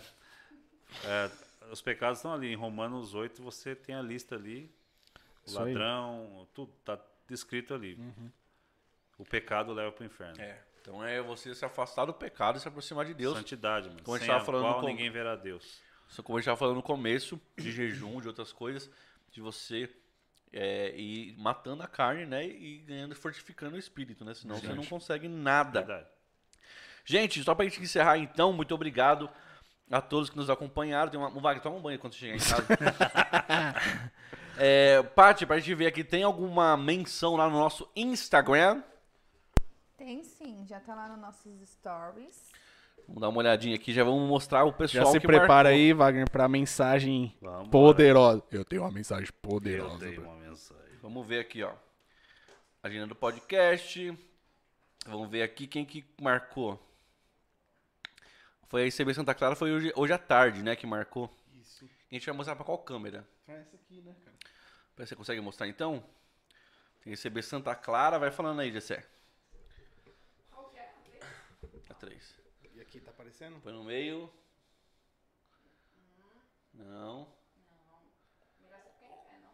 [1.05, 1.31] É,
[1.70, 2.52] os pecados estão ali.
[2.52, 4.70] Em Romanos 8 você tem a lista ali.
[5.49, 5.73] O Isso aí.
[5.73, 7.99] ladrão, tudo tá descrito ali.
[9.18, 10.41] O pecado leva pro inferno.
[10.41, 10.60] É.
[10.81, 13.36] Então é você se afastar do pecado e se aproximar de Deus.
[13.36, 14.02] Santidade, mano.
[14.02, 15.81] Como a Sem a falando qual com- ninguém verá Deus.
[16.09, 18.91] Isso como a gente estava falando no começo, de jejum, de outras coisas,
[19.31, 19.91] de você
[20.52, 22.47] é, ir matando a carne, né?
[22.47, 24.33] E ganhando, fortificando o espírito, né?
[24.33, 25.81] Senão você não consegue nada.
[25.83, 26.07] Verdade.
[27.05, 29.28] Gente, só pra gente encerrar então, muito obrigado
[29.91, 31.10] a todos que nos acompanharam.
[31.10, 32.67] Tem uma, um Wagner, toma um banho quando você chegar em casa.
[34.59, 38.83] é, Paty, pra gente ver aqui, tem alguma menção lá no nosso Instagram?
[39.97, 42.53] Tem sim, já tá lá nos nossos stories.
[43.07, 45.70] Vamos dar uma olhadinha aqui, já vamos mostrar o Já pessoal se que prepara marcou.
[45.70, 48.43] aí, Wagner, pra mensagem Vamos poderosa.
[48.51, 49.99] Eu tenho uma mensagem Eu poderosa.
[50.07, 50.99] dei uma mensagem.
[51.01, 51.73] Vamos ver aqui, ó.
[52.83, 54.17] Agenda do podcast.
[55.07, 56.78] Vamos ver aqui quem que marcou.
[58.69, 61.31] Foi a ICB Santa Clara, foi hoje, hoje à tarde, né, que marcou.
[61.69, 61.85] Isso.
[61.85, 63.29] A gente vai mostrar pra qual câmera?
[63.47, 64.37] É essa aqui, né, cara?
[65.07, 66.03] Você consegue mostrar então?
[67.03, 69.07] Tem ICB Santa Clara, vai falando aí, Gessé.
[70.51, 70.95] Qual que é?
[71.91, 72.35] A 3.
[72.75, 73.61] E aqui tá aparecendo?
[73.61, 74.33] Põe no meio.
[76.73, 77.29] Não.
[78.63, 79.53] Melhor você ficar em pé, não.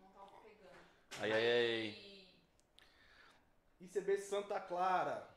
[0.00, 0.78] Não tava pegando.
[1.20, 2.28] Ai, ai, ai.
[3.80, 5.28] ICB Santa Clara.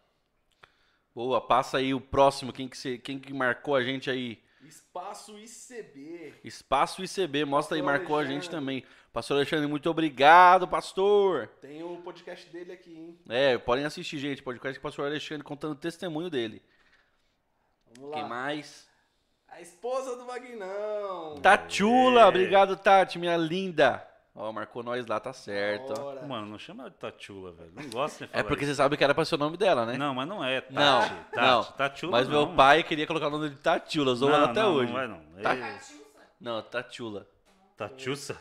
[1.16, 4.42] Boa, passa aí o próximo, quem que, se, quem que marcou a gente aí.
[4.72, 6.34] Espaço ICB.
[6.46, 8.56] Espaço ICB, mostra aí, Pastor marcou a gente Alexandre.
[8.56, 8.86] também.
[9.12, 11.48] Pastor Alexandre, muito obrigado, pastor.
[11.60, 13.20] Tem o podcast dele aqui, hein?
[13.28, 16.62] É, podem assistir, gente, podcast com o pastor Alexandre contando o testemunho dele.
[17.98, 18.30] Vamos Quem lá.
[18.30, 18.88] mais?
[19.50, 21.36] A esposa do Vagnão.
[21.42, 22.26] Tatiula, É.
[22.26, 24.08] obrigado, Tati, minha linda.
[24.34, 25.94] Ó, marcou nós lá, tá certo.
[26.26, 27.72] Mano, não chama de Tachula, velho.
[27.76, 28.72] Não gosto de É falar porque isso.
[28.74, 29.98] você sabe que era pra ser o nome dela, né?
[29.98, 30.62] Não, mas não é.
[30.62, 30.74] Tati.
[30.74, 31.36] Não, Tati.
[31.36, 31.64] não.
[31.64, 34.74] Tachula Mas não, meu pai queria colocar o nome de Tatiula, zoou ela até não,
[34.76, 34.88] hoje.
[34.88, 35.22] Não vai, não.
[35.44, 35.56] Tá.
[35.56, 35.76] Ei,
[36.40, 37.28] Não, Tatiula.
[37.76, 38.38] Tatiusa?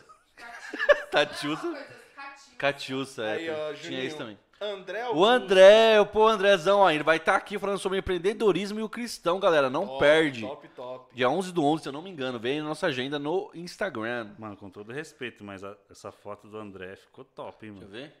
[1.11, 1.63] Tatiusa?
[1.63, 2.55] Coisas cativas.
[2.57, 3.33] Catiusa, é.
[3.33, 4.37] Aí, ó, Tinha isso também.
[4.61, 5.25] André O Augusto.
[5.25, 9.39] André, pô, o Andrezão, ó, ele vai estar aqui falando sobre empreendedorismo e o cristão,
[9.39, 9.69] galera.
[9.71, 10.41] Não Top, perde.
[10.41, 11.15] Top, top.
[11.15, 12.37] Dia 11 do 11, se eu não me engano.
[12.39, 14.29] Vem na nossa agenda no Instagram.
[14.37, 17.89] Mano, com todo respeito, mas a- essa foto do André ficou top, hein, Deixa eu
[17.89, 18.01] mano.
[18.03, 18.15] ver.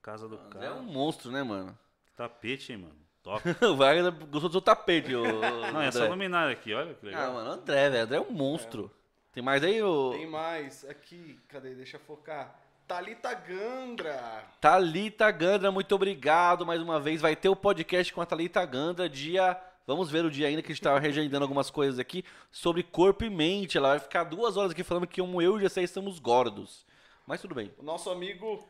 [0.00, 0.80] Casa do O André é cara.
[0.80, 1.78] um monstro, né, mano?
[2.16, 2.96] Tapete, hein, mano.
[3.22, 3.42] Top.
[3.70, 5.22] O Wagner gostou do seu tapete, o
[5.72, 6.08] Não, é André.
[6.08, 7.32] luminária aqui, olha que Ah, legal.
[7.34, 8.04] mano, André, velho.
[8.04, 8.90] André é um monstro.
[9.32, 10.84] Tem mais aí, o Tem mais.
[10.88, 11.74] Aqui, cadê?
[11.74, 12.58] Deixa eu focar.
[12.88, 14.44] Thalita Gandra.
[14.62, 17.20] Thalita Gandra, muito obrigado mais uma vez.
[17.20, 19.60] Vai ter o podcast com a Thalita Gandra, dia.
[19.86, 23.24] Vamos ver o dia ainda que a gente tá reagendando algumas coisas aqui sobre corpo
[23.24, 23.76] e mente.
[23.76, 26.86] Ela vai ficar duas horas aqui falando que como eu e o Gessé estamos gordos.
[27.26, 27.70] Mas tudo bem.
[27.76, 28.66] O nosso amigo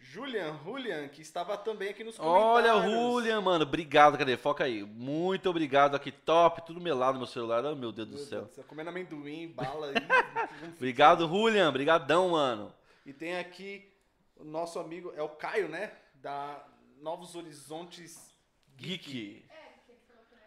[0.00, 3.00] Julian, Julian, que estava também aqui nos Olha, comentários.
[3.02, 3.64] Julian, mano.
[3.64, 4.36] Obrigado, cadê?
[4.36, 4.84] Foca aí.
[4.84, 6.12] Muito obrigado aqui.
[6.12, 7.64] Top, tudo melado no meu celular.
[7.64, 8.38] Oh, meu Deus do Meu céu.
[8.42, 9.94] Deus do céu, Comendo amendoim, bala aí.
[10.78, 11.68] Obrigado, Julian.
[11.68, 12.72] Obrigadão, mano.
[13.10, 13.92] E tem aqui
[14.36, 15.90] o nosso amigo, é o Caio, né?
[16.14, 16.64] Da
[17.02, 18.32] Novos Horizontes
[18.76, 19.44] Geek.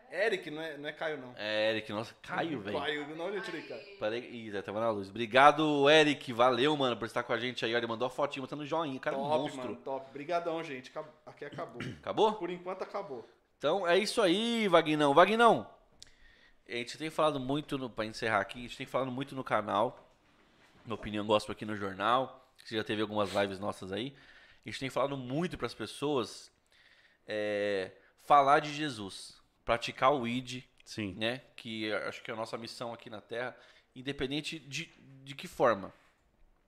[0.10, 1.34] Eric, não é, não é Caio, não.
[1.36, 2.80] É, Eric, nossa, Caio, velho.
[2.80, 3.98] Caio, não onde eu tirei Caio.
[4.00, 5.10] Peraí, Ih, tava na luz.
[5.10, 6.32] Obrigado, Eric.
[6.32, 7.72] Valeu, mano, por estar com a gente aí.
[7.74, 8.98] Olha, ele mandou a fotinha, botando joinha.
[8.98, 9.62] Cara, é um top, monstro.
[9.62, 10.14] mano, top.
[10.14, 10.90] Brigadão, gente.
[11.26, 11.82] Aqui acabou.
[12.00, 12.34] Acabou?
[12.36, 13.28] Por enquanto acabou.
[13.58, 15.14] Então é isso aí, Vagnão.
[15.14, 15.70] Vagnão,
[16.66, 19.44] a gente tem falado muito, no, pra encerrar aqui, a gente tem falado muito no
[19.44, 20.10] canal,
[20.90, 24.16] Opinião Gospel aqui no jornal, você já teve algumas lives nossas aí.
[24.66, 26.52] A gente tem falado muito para as pessoas
[27.28, 27.92] é,
[28.26, 31.14] falar de Jesus, praticar o ID, Sim.
[31.16, 31.42] né?
[31.56, 33.56] Que acho que é a nossa missão aqui na Terra,
[33.96, 34.86] independente de,
[35.24, 35.94] de que forma.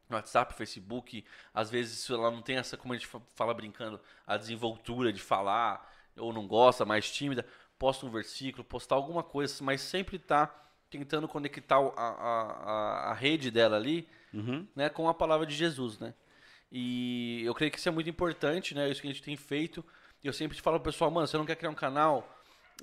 [0.10, 4.38] WhatsApp, Facebook, às vezes ela não tem essa, como a gente fa- fala brincando, a
[4.38, 7.44] desenvoltura de falar, ou não gosta, mais tímida,
[7.80, 10.46] posta um versículo, postar alguma coisa, mas sempre tá
[10.98, 14.68] tentando conectar a, a, a, rede dela ali, Uhum.
[14.76, 16.14] né, com a palavra de Jesus, né?
[16.72, 18.90] E eu creio que isso é muito importante, né?
[18.90, 19.84] Isso que a gente tem feito.
[20.24, 22.28] E eu sempre falo pro pessoal, mano, você não quer criar um canal,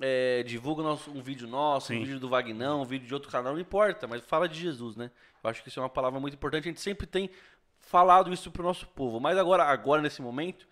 [0.00, 1.99] é, divulga nosso- um vídeo nosso, Sim.
[1.99, 4.97] um vídeo do Vagnão, um vídeo de outro canal, não importa, mas fala de Jesus,
[4.97, 5.10] né?
[5.44, 6.68] Eu acho que isso é uma palavra muito importante.
[6.68, 7.28] A gente sempre tem
[7.81, 9.20] falado isso pro nosso povo.
[9.20, 10.66] Mas agora, agora nesse momento,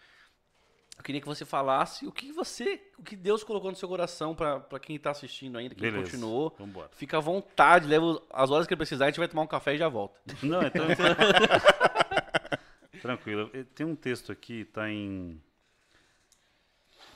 [1.00, 4.34] eu queria que você falasse o que você, o que Deus colocou no seu coração
[4.34, 6.10] pra pra quem tá assistindo ainda, quem Beleza.
[6.10, 6.54] continuou.
[6.58, 6.90] Vambora.
[6.92, 9.78] Fica à vontade, leva as horas que precisar, a gente vai tomar um café e
[9.78, 10.20] já volta.
[10.42, 10.84] Não, então.
[13.00, 13.50] Tranquilo.
[13.54, 15.40] Eh, Tem um texto aqui, tá em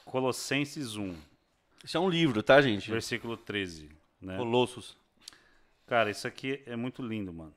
[0.07, 1.15] Colossenses 1,
[1.85, 2.91] Isso é um livro, tá, gente?
[2.91, 3.91] versículo 13.
[4.21, 4.39] Né?
[4.39, 4.97] Colossos.
[5.87, 7.55] Cara, isso aqui é muito lindo, mano.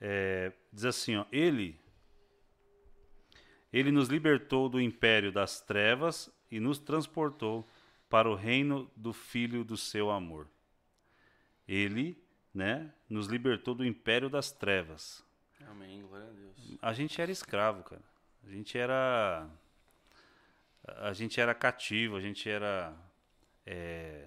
[0.00, 1.78] É, diz assim, ó, ele
[3.72, 7.68] ele nos libertou do império das trevas e nos transportou
[8.08, 10.48] para o reino do filho do seu amor.
[11.68, 12.20] Ele,
[12.52, 15.24] né, nos libertou do império das trevas.
[15.68, 16.78] Amém, glória a Deus.
[16.82, 18.02] A gente era escravo, cara.
[18.44, 19.48] A gente era.
[20.96, 22.92] A gente era cativo, a gente era.
[23.64, 24.26] é,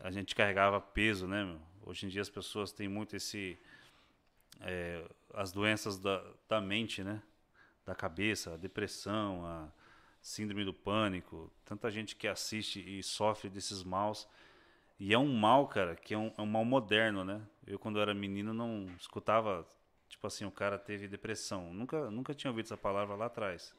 [0.00, 1.60] a gente carregava peso, né, meu?
[1.84, 3.58] Hoje em dia as pessoas têm muito esse.
[4.60, 5.04] é,
[5.34, 7.22] as doenças da, da mente, né?
[7.88, 9.66] Da cabeça, a depressão, a
[10.20, 11.50] síndrome do pânico.
[11.64, 14.28] Tanta gente que assiste e sofre desses maus.
[15.00, 17.40] E é um mal, cara, que é um, é um mal moderno, né?
[17.66, 19.66] Eu, quando era menino, não escutava
[20.06, 21.72] tipo assim, o cara teve depressão.
[21.72, 23.74] Nunca, nunca tinha ouvido essa palavra lá atrás.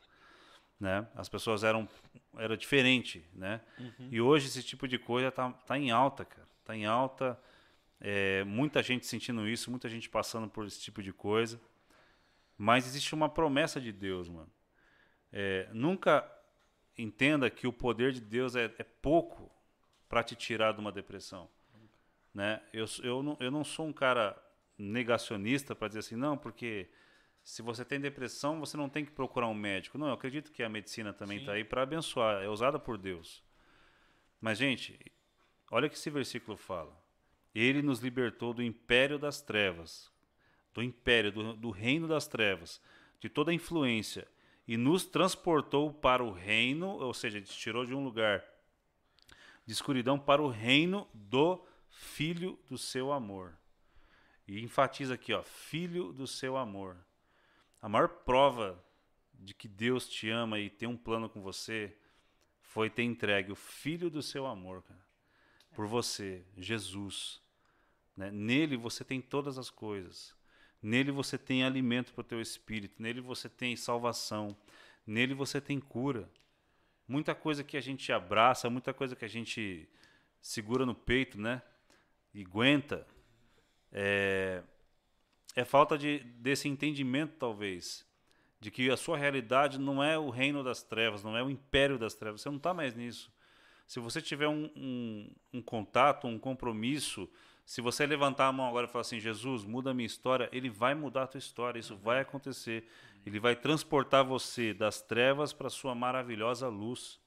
[0.79, 1.07] Né?
[1.13, 1.87] As pessoas eram
[2.35, 3.61] era diferente, né?
[4.09, 6.47] E hoje esse tipo de coisa tá, tá em alta, cara.
[6.65, 7.39] Tá em alta.
[8.01, 11.61] É, muita gente sentindo isso, muita gente passando por esse tipo de coisa.
[12.61, 14.51] Mas existe uma promessa de Deus, mano.
[15.31, 16.29] É, nunca
[16.97, 19.49] entenda que o poder de Deus é, é pouco
[20.09, 21.49] para te tirar de uma depressão.
[22.33, 22.61] Né?
[22.73, 24.37] Eu, eu, não, eu não sou um cara
[24.77, 26.89] negacionista para dizer assim, não, porque
[27.41, 29.97] se você tem depressão, você não tem que procurar um médico.
[29.97, 33.41] Não, eu acredito que a medicina também está aí para abençoar, é usada por Deus.
[34.41, 34.99] Mas, gente,
[35.71, 36.93] olha o que esse versículo fala.
[37.55, 40.11] Ele nos libertou do império das trevas,
[40.73, 42.81] do império, do, do reino das trevas,
[43.19, 44.27] de toda a influência,
[44.67, 48.43] e nos transportou para o reino, ou seja, te tirou de um lugar
[49.65, 53.57] de escuridão para o reino do Filho do seu amor.
[54.47, 56.97] E enfatiza aqui, ó, Filho do seu amor.
[57.81, 58.83] A maior prova
[59.33, 61.95] de que Deus te ama e tem um plano com você
[62.61, 65.05] foi ter entregue o Filho do seu amor, cara,
[65.73, 67.41] por você, Jesus.
[68.15, 68.31] né?
[68.31, 70.35] Nele você tem todas as coisas.
[70.81, 73.01] Nele você tem alimento para o teu espírito.
[73.01, 74.55] Nele você tem salvação.
[75.05, 76.29] Nele você tem cura.
[77.07, 79.89] Muita coisa que a gente abraça, muita coisa que a gente
[80.41, 81.61] segura no peito, né?
[82.33, 83.05] E aguenta.
[83.91, 84.61] É,
[85.55, 88.05] é falta de, desse entendimento, talvez,
[88.59, 91.97] de que a sua realidade não é o reino das trevas, não é o império
[91.97, 92.41] das trevas.
[92.41, 93.31] Você não está mais nisso.
[93.87, 97.27] Se você tiver um, um, um contato, um compromisso,
[97.69, 100.71] se você levantar a mão agora e falar assim, Jesus, muda a minha história, ele
[100.71, 102.89] vai mudar a tua história, isso vai acontecer.
[103.23, 107.19] Ele vai transportar você das trevas para a sua maravilhosa luz.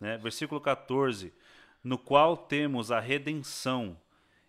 [0.00, 0.16] Né?
[0.18, 1.34] Versículo 14,
[1.82, 4.00] no qual temos a redenção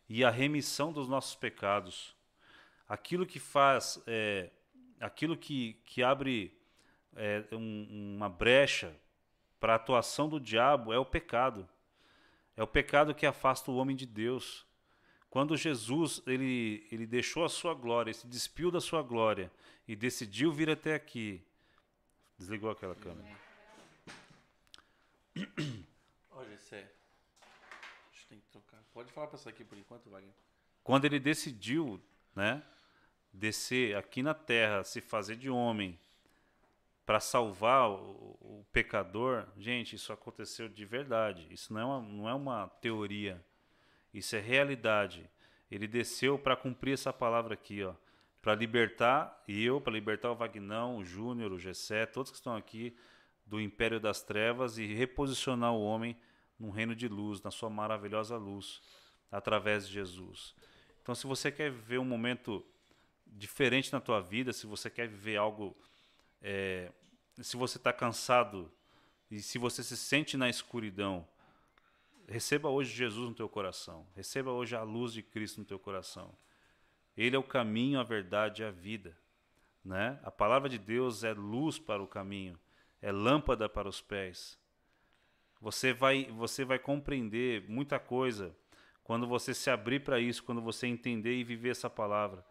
[0.07, 2.15] e a remissão dos nossos pecados.
[2.87, 4.51] Aquilo que faz, é,
[4.99, 6.55] aquilo que, que abre
[7.15, 8.95] é, um- uma brecha
[9.59, 11.67] para a atuação do diabo é o pecado.
[12.55, 14.69] É o pecado que afasta o homem de Deus.
[15.31, 19.49] Quando Jesus ele, ele deixou a sua glória, se despiu da sua glória
[19.87, 21.41] e decidiu vir até aqui,
[22.37, 23.29] desligou aquela câmera.
[26.31, 26.91] Olha, Gessé.
[27.41, 28.83] A gente tem que trocar.
[28.93, 30.33] Pode falar pra essa aqui por enquanto, Wagner.
[30.83, 32.01] Quando ele decidiu,
[32.35, 32.61] né,
[33.31, 35.97] descer aqui na terra, se fazer de homem
[37.05, 41.47] para salvar o, o pecador, gente, isso aconteceu de verdade.
[41.49, 43.41] Isso não é uma, não é uma teoria.
[44.13, 45.29] Isso é realidade.
[45.69, 47.93] Ele desceu para cumprir essa palavra aqui, ó,
[48.41, 52.95] para libertar eu, para libertar o Vagnão, o Júnior, o Gessé, todos que estão aqui
[53.45, 56.17] do império das trevas e reposicionar o homem
[56.59, 58.81] num reino de luz, na sua maravilhosa luz,
[59.31, 60.55] através de Jesus.
[61.01, 62.65] Então, se você quer viver um momento
[63.25, 65.75] diferente na tua vida, se você quer viver algo,
[66.41, 66.91] é,
[67.41, 68.71] se você está cansado
[69.29, 71.27] e se você se sente na escuridão,
[72.27, 74.07] receba hoje Jesus no teu coração.
[74.15, 76.33] Receba hoje a luz de Cristo no teu coração.
[77.15, 79.17] Ele é o caminho, a verdade e a vida.
[79.83, 80.19] Né?
[80.23, 82.57] A palavra de Deus é luz para o caminho,
[83.01, 84.57] é lâmpada para os pés.
[85.59, 88.55] Você vai, você vai compreender muita coisa
[89.03, 92.45] quando você se abrir para isso, quando você entender e viver essa palavra.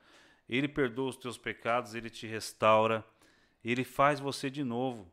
[0.48, 3.04] Ele perdoa os teus pecados, ele te restaura,
[3.64, 5.10] ele faz você de novo.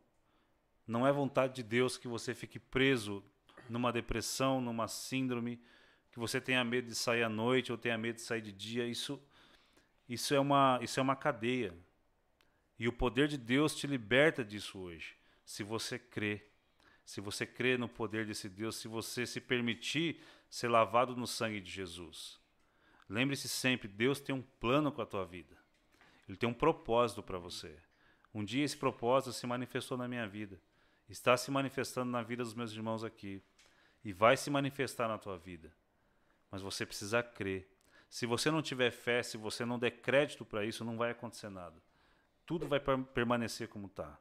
[0.87, 3.23] Não é vontade de Deus que você fique preso
[3.71, 5.61] numa depressão, numa síndrome,
[6.11, 8.85] que você tenha medo de sair à noite ou tenha medo de sair de dia.
[8.85, 9.21] Isso,
[10.07, 11.73] isso, é, uma, isso é uma cadeia.
[12.79, 15.15] E o poder de Deus te liberta disso hoje,
[15.45, 16.43] se você crê.
[17.05, 21.61] Se você crê no poder desse Deus, se você se permitir ser lavado no sangue
[21.61, 22.39] de Jesus.
[23.09, 25.55] Lembre-se sempre, Deus tem um plano com a tua vida.
[26.27, 27.77] Ele tem um propósito para você.
[28.33, 30.59] Um dia esse propósito se manifestou na minha vida.
[31.07, 33.41] Está se manifestando na vida dos meus irmãos aqui.
[34.07, 35.69] E vai se manifestar na tua vida.
[36.49, 37.69] Mas você precisa crer.
[38.09, 41.49] Se você não tiver fé, se você não der crédito para isso, não vai acontecer
[41.49, 41.75] nada.
[42.45, 42.79] Tudo vai
[43.13, 44.17] permanecer como está.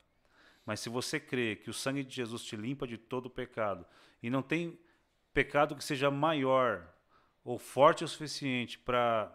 [0.64, 3.86] Mas se você crê que o sangue de Jesus te limpa de todo pecado,
[4.20, 4.76] e não tem
[5.32, 6.92] pecado que seja maior
[7.44, 9.32] ou forte o suficiente para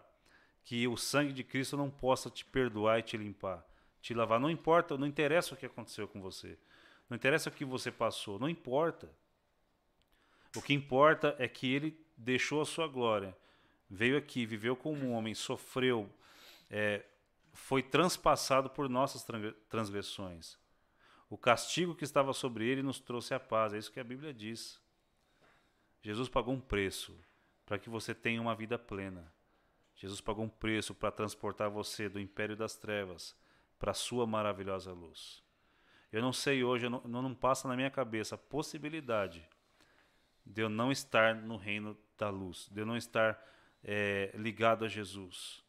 [0.64, 3.66] que o sangue de Cristo não possa te perdoar e te limpar,
[4.02, 4.38] te lavar.
[4.38, 6.58] Não importa, não interessa o que aconteceu com você.
[7.08, 9.10] Não interessa o que você passou, não importa.
[10.56, 13.36] O que importa é que ele deixou a sua glória,
[13.88, 16.10] veio aqui, viveu como um homem, sofreu,
[16.70, 17.04] é,
[17.52, 19.26] foi transpassado por nossas
[19.68, 20.58] transgressões.
[21.28, 23.72] O castigo que estava sobre ele nos trouxe a paz.
[23.72, 24.80] É isso que a Bíblia diz.
[26.02, 27.18] Jesus pagou um preço
[27.64, 29.32] para que você tenha uma vida plena.
[29.94, 33.34] Jesus pagou um preço para transportar você do império das trevas
[33.78, 35.42] para a sua maravilhosa luz.
[36.12, 39.48] Eu não sei hoje, não, não passa na minha cabeça a possibilidade
[40.44, 43.40] de eu não estar no reino da luz, de eu não estar
[43.82, 45.62] é, ligado a Jesus.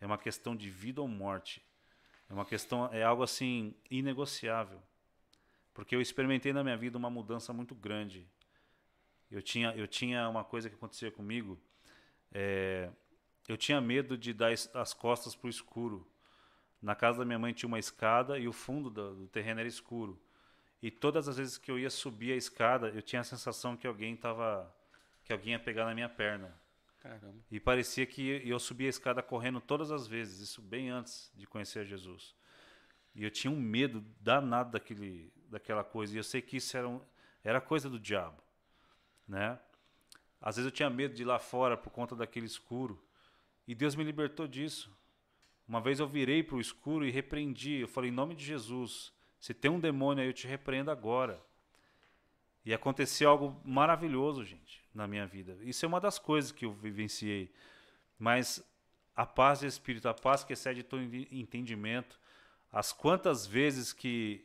[0.00, 1.62] É uma questão de vida ou morte.
[2.28, 4.82] É uma questão, é algo assim inegociável.
[5.72, 8.26] Porque eu experimentei na minha vida uma mudança muito grande.
[9.30, 11.60] Eu tinha, eu tinha uma coisa que acontecia comigo.
[12.32, 12.90] É,
[13.48, 16.06] eu tinha medo de dar as costas para o escuro.
[16.80, 19.68] Na casa da minha mãe tinha uma escada e o fundo do, do, terreno era
[19.68, 20.20] escuro.
[20.86, 23.88] E todas as vezes que eu ia subir a escada, eu tinha a sensação que
[23.88, 24.72] alguém tava,
[25.24, 26.56] que alguém ia pegar na minha perna.
[27.02, 27.34] Caramba.
[27.50, 31.44] E parecia que eu subia a escada correndo todas as vezes, isso bem antes de
[31.44, 32.36] conhecer Jesus.
[33.16, 36.14] E eu tinha um medo danado daquele, daquela coisa.
[36.14, 37.00] E eu sei que isso era, um,
[37.42, 38.40] era coisa do diabo,
[39.26, 39.58] né?
[40.40, 43.04] Às vezes eu tinha medo de ir lá fora por conta daquele escuro.
[43.66, 44.96] E Deus me libertou disso.
[45.66, 47.80] Uma vez eu virei para o escuro e repreendi.
[47.80, 49.15] Eu falei, em nome de Jesus,
[49.46, 51.40] se tem um demônio aí, eu te repreendo agora.
[52.64, 55.56] E aconteceu algo maravilhoso, gente, na minha vida.
[55.62, 57.54] Isso é uma das coisas que eu vivenciei.
[58.18, 58.60] Mas
[59.14, 61.00] a paz do Espírito, a paz que excede todo
[61.30, 62.18] entendimento,
[62.72, 64.44] as quantas vezes que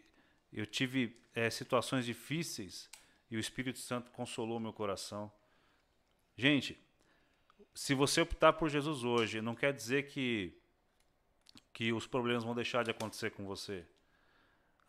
[0.54, 2.88] eu tive é, situações difíceis
[3.32, 5.32] e o Espírito Santo consolou meu coração.
[6.38, 6.80] Gente,
[7.74, 10.56] se você optar por Jesus hoje, não quer dizer que,
[11.74, 13.84] que os problemas vão deixar de acontecer com você.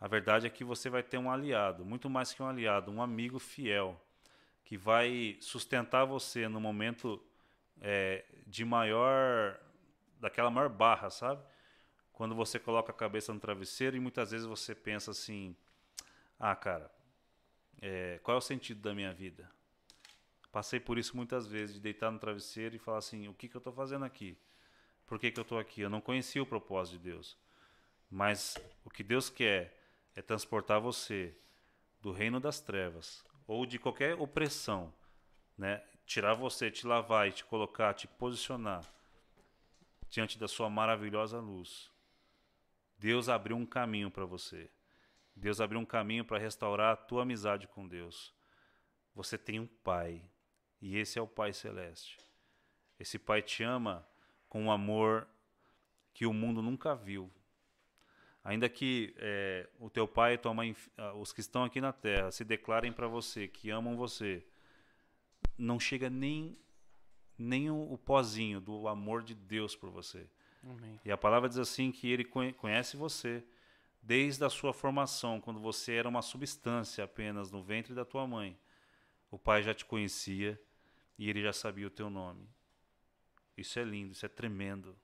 [0.03, 3.01] A verdade é que você vai ter um aliado, muito mais que um aliado, um
[3.01, 3.97] amigo fiel,
[4.65, 7.23] que vai sustentar você no momento
[7.79, 9.57] é, de maior.
[10.19, 11.41] daquela maior barra, sabe?
[12.11, 15.55] Quando você coloca a cabeça no travesseiro e muitas vezes você pensa assim:
[16.37, 16.91] ah, cara,
[17.81, 19.49] é, qual é o sentido da minha vida?
[20.51, 23.55] Passei por isso muitas vezes, de deitar no travesseiro e falar assim: o que, que
[23.55, 24.37] eu estou fazendo aqui?
[25.07, 25.79] Por que, que eu estou aqui?
[25.79, 27.37] Eu não conhecia o propósito de Deus.
[28.11, 29.81] Mas o que Deus quer
[30.15, 31.35] é transportar você
[32.01, 34.93] do reino das trevas ou de qualquer opressão,
[35.57, 35.83] né?
[36.05, 38.83] Tirar você, te lavar e te colocar, te posicionar
[40.09, 41.89] diante da sua maravilhosa luz.
[42.97, 44.69] Deus abriu um caminho para você.
[45.35, 48.33] Deus abriu um caminho para restaurar a tua amizade com Deus.
[49.15, 50.23] Você tem um Pai,
[50.81, 52.17] e esse é o Pai Celeste.
[52.99, 54.07] Esse Pai te ama
[54.47, 55.27] com um amor
[56.13, 57.31] que o mundo nunca viu,
[58.43, 61.93] Ainda que é, o teu pai e tua mãe, ah, os que estão aqui na
[61.93, 64.45] terra, se declarem para você que amam você,
[65.57, 66.57] não chega nem,
[67.37, 70.27] nem o, o pozinho do amor de Deus por você.
[70.63, 70.99] Amém.
[71.05, 73.43] E a palavra diz assim que ele conhece você
[74.01, 78.57] desde a sua formação, quando você era uma substância apenas no ventre da tua mãe.
[79.31, 80.59] O pai já te conhecia
[81.17, 82.47] e ele já sabia o teu nome.
[83.57, 84.95] Isso é lindo, isso é tremendo.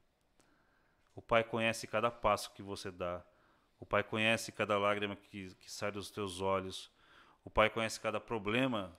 [1.20, 3.22] O Pai conhece cada passo que você dá.
[3.78, 6.90] O Pai conhece cada lágrima que, que sai dos teus olhos.
[7.44, 8.98] O Pai conhece cada problema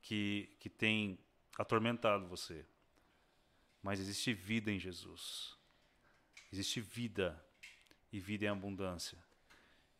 [0.00, 1.16] que, que tem
[1.56, 2.66] atormentado você.
[3.80, 5.56] Mas existe vida em Jesus.
[6.52, 7.40] Existe vida.
[8.12, 9.16] e vida em abundância.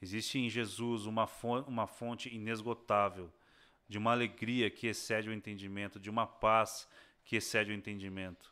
[0.00, 3.32] Existe em Jesus uma fonte, uma fonte inesgotável
[3.89, 6.89] de uma alegria que excede o entendimento, de uma paz
[7.24, 8.51] que excede o entendimento.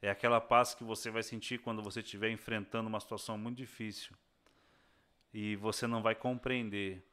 [0.00, 4.14] É aquela paz que você vai sentir quando você estiver enfrentando uma situação muito difícil
[5.32, 7.04] e você não vai compreender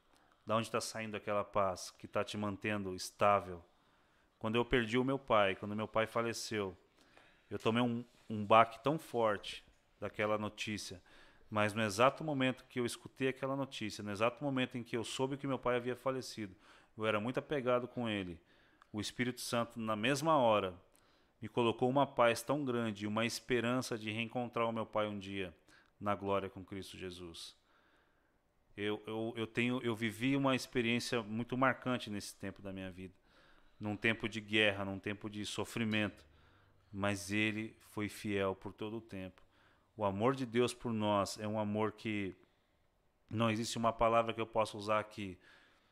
[0.46, 3.64] de onde está saindo aquela paz que está te mantendo estável.
[4.38, 6.78] Quando eu perdi o meu pai, quando meu pai faleceu,
[7.50, 9.66] eu tomei um, um baque tão forte
[10.00, 11.02] daquela notícia
[11.50, 15.04] mas no exato momento que eu escutei aquela notícia, no exato momento em que eu
[15.04, 16.56] soube que meu pai havia falecido,
[16.98, 18.40] eu era muito apegado com ele.
[18.92, 20.74] O Espírito Santo, na mesma hora,
[21.42, 25.56] me colocou uma paz tão grande, uma esperança de reencontrar o meu pai um dia
[26.00, 27.56] na glória com Cristo Jesus.
[28.76, 33.14] Eu, eu, eu, tenho, eu vivi uma experiência muito marcante nesse tempo da minha vida.
[33.80, 36.26] Num tempo de guerra, num tempo de sofrimento.
[36.92, 39.42] Mas ele foi fiel por todo o tempo.
[39.96, 42.36] O amor de Deus por nós é um amor que
[43.30, 45.38] não existe uma palavra que eu possa usar aqui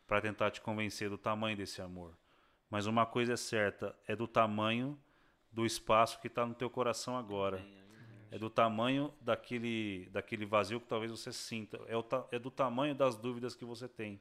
[0.06, 2.18] para tentar te convencer do tamanho desse amor.
[2.70, 5.00] Mas uma coisa é certa, é do tamanho
[5.54, 7.64] do espaço que está no teu coração agora.
[8.32, 11.80] É do tamanho daquele, daquele vazio que talvez você sinta.
[11.88, 14.20] É, o, é do tamanho das dúvidas que você tem.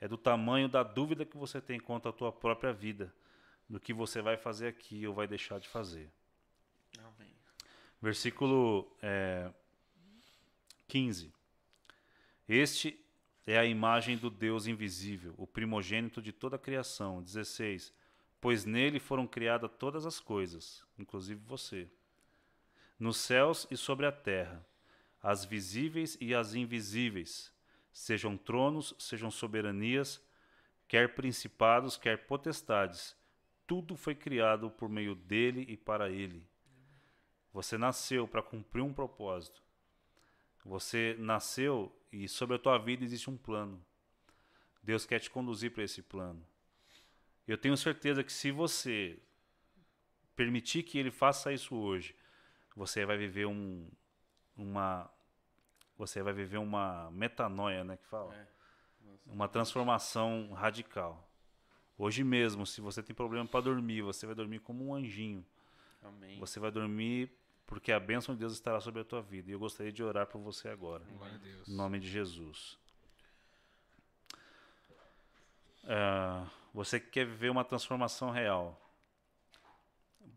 [0.00, 3.14] É do tamanho da dúvida que você tem quanto à tua própria vida.
[3.68, 6.10] Do que você vai fazer aqui ou vai deixar de fazer.
[6.98, 7.32] Amém.
[8.02, 9.52] Versículo é,
[10.88, 11.32] 15.
[12.48, 12.98] Este
[13.46, 17.22] é a imagem do Deus invisível, o primogênito de toda a criação.
[17.22, 17.92] 16.
[18.40, 21.88] Pois nele foram criadas todas as coisas, inclusive você,
[22.98, 24.64] nos céus e sobre a terra,
[25.22, 27.52] as visíveis e as invisíveis,
[27.92, 30.22] sejam tronos, sejam soberanias,
[30.86, 33.16] quer principados, quer potestades.
[33.66, 36.46] Tudo foi criado por meio dele e para ele.
[37.52, 39.62] Você nasceu para cumprir um propósito.
[40.64, 43.84] Você nasceu e sobre a tua vida existe um plano.
[44.82, 46.44] Deus quer te conduzir para esse plano.
[47.48, 49.18] Eu tenho certeza que se você
[50.36, 52.14] permitir que ele faça isso hoje,
[52.76, 53.90] você vai viver um
[54.56, 55.10] uma
[55.96, 58.34] você vai viver uma metanoia, né, que fala?
[58.34, 58.46] É.
[59.26, 61.28] Uma transformação radical.
[61.96, 65.44] Hoje mesmo, se você tem problema para dormir, você vai dormir como um anjinho.
[66.02, 66.38] Amém.
[66.38, 67.32] Você vai dormir
[67.66, 69.50] porque a bênção de Deus estará sobre a tua vida.
[69.50, 71.04] E eu gostaria de orar por você agora.
[71.04, 71.68] Glória a Deus.
[71.68, 72.78] Em nome de Jesus.
[75.90, 78.78] É, você que quer viver uma transformação real,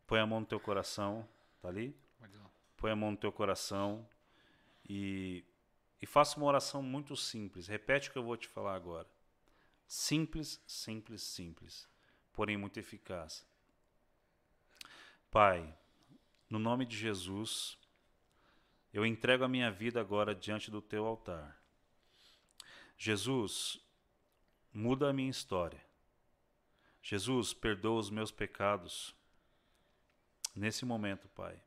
[0.08, 1.28] põe a mão no teu coração,
[1.62, 1.94] tá ali?
[2.78, 4.08] Põe a mão no teu coração
[4.90, 5.44] e,
[6.02, 7.68] e faça uma oração muito simples.
[7.68, 9.08] Repete o que eu vou te falar agora.
[9.86, 11.88] Simples, simples, simples,
[12.32, 13.46] porém muito eficaz.
[15.30, 15.78] Pai,
[16.50, 17.78] no nome de Jesus,
[18.94, 21.62] eu entrego a minha vida agora diante do teu altar.
[22.98, 23.82] Jesus,
[24.74, 25.82] muda a minha história.
[27.01, 29.16] Jesus, perdoa os meus pecados.
[30.56, 31.59] Nesse momento, Pai,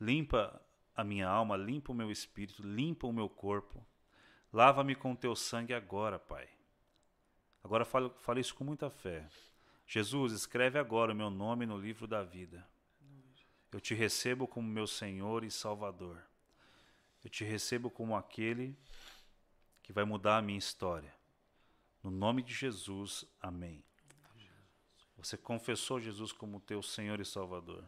[0.00, 0.60] limpa
[0.94, 3.84] a minha alma, limpa o meu espírito, limpa o meu corpo.
[4.52, 6.48] Lava-me com teu sangue agora, Pai.
[7.62, 9.28] Agora fale, fale isso com muita fé.
[9.86, 12.66] Jesus, escreve agora o meu nome no livro da vida.
[13.72, 16.22] Eu te recebo como meu Senhor e Salvador.
[17.22, 18.76] Eu te recebo como aquele
[19.82, 21.17] que vai mudar a minha história.
[22.02, 23.84] No nome de Jesus, amém.
[25.16, 27.84] Você confessou Jesus como teu Senhor e Salvador.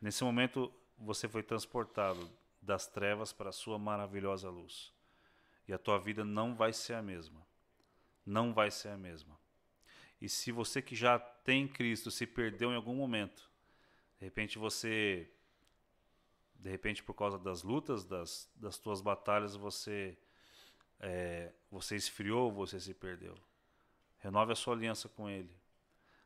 [0.00, 2.30] Nesse momento, você foi transportado
[2.62, 4.92] das trevas para a sua maravilhosa luz.
[5.68, 7.46] E a tua vida não vai ser a mesma.
[8.24, 9.38] Não vai ser a mesma.
[10.20, 13.50] E se você que já tem Cristo se perdeu em algum momento,
[14.18, 15.30] de repente você,
[16.54, 20.18] de repente por causa das lutas, das, das tuas batalhas, você,
[20.98, 23.36] é, você esfriou, você se perdeu.
[24.18, 25.54] Renove a sua aliança com Ele.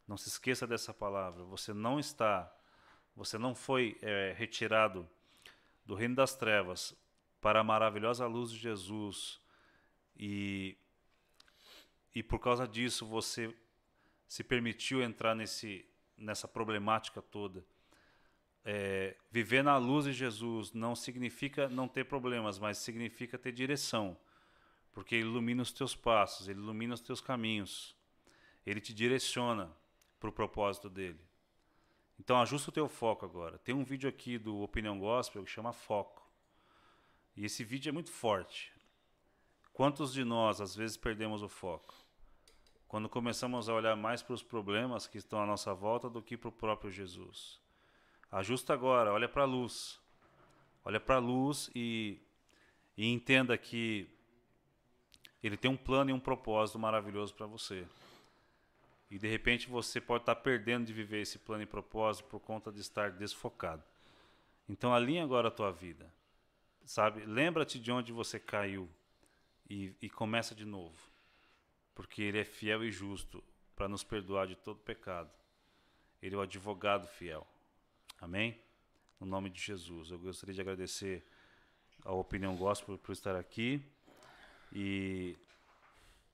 [0.07, 1.45] Não se esqueça dessa palavra.
[1.45, 2.53] Você não está,
[3.17, 5.09] você não foi é, retirado
[5.85, 6.95] do reino das trevas
[7.41, 9.41] para a maravilhosa luz de Jesus
[10.17, 10.77] e
[12.15, 13.53] e por causa disso você
[14.29, 15.85] se permitiu entrar nesse
[16.17, 17.65] nessa problemática toda
[18.65, 24.17] é, viver na luz de Jesus não significa não ter problemas, mas significa ter direção,
[24.95, 27.95] porque Ele ilumina os teus passos, Ele ilumina os teus caminhos,
[28.65, 29.71] Ele te direciona
[30.21, 31.21] para o propósito dele.
[32.19, 33.59] Então ajusta o teu foco agora.
[33.59, 36.27] Tem um vídeo aqui do Opinião Gospel que chama Foco.
[37.37, 38.73] E esse vídeo é muito forte.
[39.73, 41.95] Quantos de nós às vezes perdemos o foco?
[42.87, 46.37] Quando começamos a olhar mais para os problemas que estão à nossa volta do que
[46.37, 47.61] para o próprio Jesus.
[48.31, 50.01] Ajusta agora, olha para a luz.
[50.85, 52.21] Olha para a luz e,
[52.97, 54.14] E entenda que
[55.47, 57.87] ele tem um plano e um propósito maravilhoso para você.
[59.11, 62.73] E de repente você pode estar perdendo de viver esse plano e propósito por conta
[62.73, 63.85] de estar desfocado.
[64.69, 66.13] Então alinhe agora a tua vida.
[66.85, 67.25] Sabe?
[67.25, 68.89] Lembra-te de onde você caiu
[69.69, 70.99] e, e começa de novo.
[71.95, 73.45] Porque ele é fiel e justo
[73.77, 75.31] para nos perdoar de todo pecado.
[76.23, 77.47] Ele é o advogado fiel.
[78.21, 78.59] Amém?
[79.21, 80.11] No nome de Jesus.
[80.11, 81.25] Eu gostaria de agradecer
[82.03, 83.83] a Opinião Gospel por estar aqui.
[84.75, 85.37] E,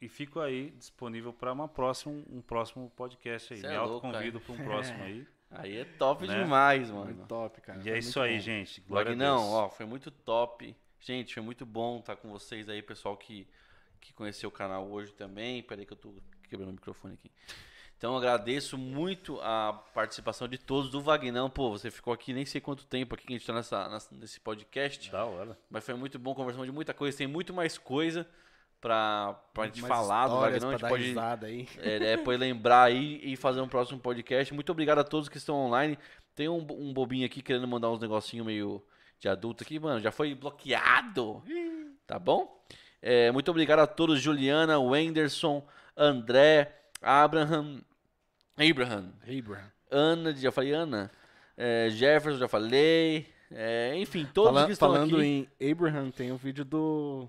[0.01, 3.61] e fico aí disponível para uma próxima, um próximo podcast aí.
[3.61, 5.27] Cê Me é louco, autoconvido para um próximo aí.
[5.53, 6.45] Aí é top Né?
[6.45, 7.07] demais, mano.
[7.07, 7.81] Muito top, cara.
[7.81, 8.39] E Foi é isso aí, bom.
[8.41, 8.81] gente.
[8.83, 9.29] Glória a Deus.
[9.29, 10.77] Vagnão, ó, foi muito top.
[11.01, 13.49] Gente, foi muito bom estar com vocês aí, pessoal que,
[14.01, 15.61] que conheceu o canal hoje também.
[15.65, 16.15] Peraí que eu tô
[16.49, 17.33] quebrando o microfone aqui.
[18.01, 21.51] Então agradeço muito a participação de todos do Vagnão.
[21.51, 24.15] Pô, você ficou aqui nem sei quanto tempo aqui que a gente tá nessa, nessa-
[24.17, 25.11] nesse podcast.
[25.13, 25.59] Da hora.
[25.69, 27.19] Mas foi muito bom, conversamos de muita coisa.
[27.19, 28.27] Tem muito mais coisa
[28.81, 30.71] pra, pra gente falar do Vagnão.
[30.71, 31.05] A gente dar pode
[31.45, 31.69] aí.
[31.77, 34.55] é, é, pode lembrar aí e fazer um próximo podcast.
[34.55, 35.99] Muito obrigado a todos que estão online.
[36.35, 38.83] Tem um, um bobinho aqui querendo mandar uns negocinho meio
[39.19, 40.01] de adulto aqui, mano.
[40.01, 41.43] Já foi bloqueado.
[42.07, 42.65] Tá bom?
[43.03, 45.63] É, muito obrigado a todos, Juliana, Wenderson,
[45.95, 47.83] André, Abraham,
[48.61, 49.71] Abraham, Abraham.
[49.91, 51.11] Ana, já falei Ana,
[51.57, 53.27] é, Jefferson, já falei.
[53.51, 55.49] É, enfim, todos Fala- que estão falando aqui.
[55.61, 57.29] em Abraham, tem um vídeo do.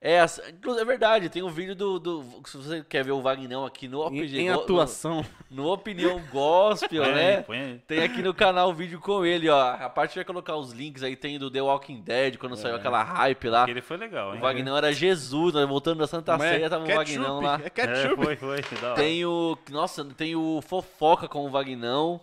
[0.00, 3.88] É, é verdade, tem um vídeo do, do- Se você quer ver o Vagnão aqui
[3.88, 5.24] no Em, OPG, em no- atuação.
[5.50, 7.44] no Opinião Gospel, né?
[7.84, 9.70] Tem aqui no canal o vídeo com ele, ó.
[9.72, 13.02] A parte vai colocar os links aí, tem do The Walking Dead, quando saiu aquela
[13.02, 13.68] hype lá.
[13.68, 14.40] Ele foi legal, O hein?
[14.40, 17.60] Vagnão era Jesus, nós voltando da Santa Ceia, tava o Vagnão lá.
[17.60, 18.24] É É, ketchup.
[18.24, 18.58] foi, foi.
[18.80, 18.94] Hora.
[18.94, 19.58] Tem o.
[19.70, 22.20] Nossa, tem o Fofoca com o Vagnão.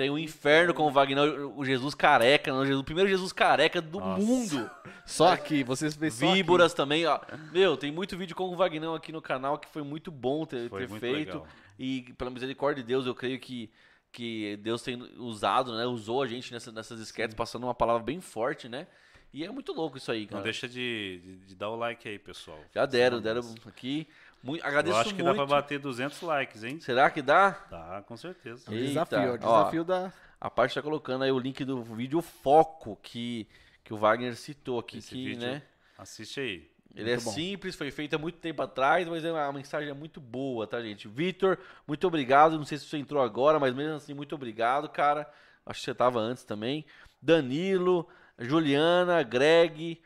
[0.00, 3.34] Tem o Inferno com o Vagnão, o Jesus careca, não, o Jesus- o primeiro Jesus
[3.34, 4.24] careca do Nossa.
[4.24, 4.70] mundo.
[5.04, 6.36] Só aqui, vocês vê só aqui.
[6.36, 7.20] Víboras também, ó.
[7.52, 10.70] Meu, tem muito vídeo com o Vagnão aqui no canal que foi muito bom ter,
[10.70, 11.16] ter muito feito.
[11.34, 11.46] legal.
[11.78, 13.70] E pela misericórdia de Deus, eu creio que,
[14.10, 15.84] que Deus tem usado, né?
[15.84, 18.86] Usou a gente nessa, nessas sketches, passando uma palavra bem forte, né?
[19.34, 20.38] E é muito louco isso aí, cara.
[20.38, 22.58] Não deixa de, de- de dar o like aí, pessoal.
[22.74, 24.08] Já deram, deram aqui.
[24.42, 25.36] Muito, agradeço Eu acho que muito.
[25.36, 26.80] dá pra bater 200 likes, hein?
[26.80, 27.50] Será que dá?
[27.70, 28.64] Dá, com certeza.
[28.68, 29.36] É um Eita, desafio, é o ó.
[29.36, 30.12] desafio da.
[30.40, 33.46] A parte tá colocando aí o link do vídeo Foco que,
[33.84, 35.62] que o Wagner citou aqui, Esse que, vídeo- né?
[35.98, 36.70] Assiste aí.
[36.94, 37.30] Ele é Muito bom.
[37.32, 40.66] simples, foi feito há muito tempo atrás, mas é uma- a mensagem é muito boa,
[40.66, 41.06] tá, gente?
[41.06, 42.56] Vitor, muito obrigado.
[42.58, 45.30] Não sei se você entrou agora, mas mesmo assim, muito obrigado, cara.
[45.64, 46.84] Acho que você tava antes também.
[47.22, 50.00] Danilo, Juliana, Greg.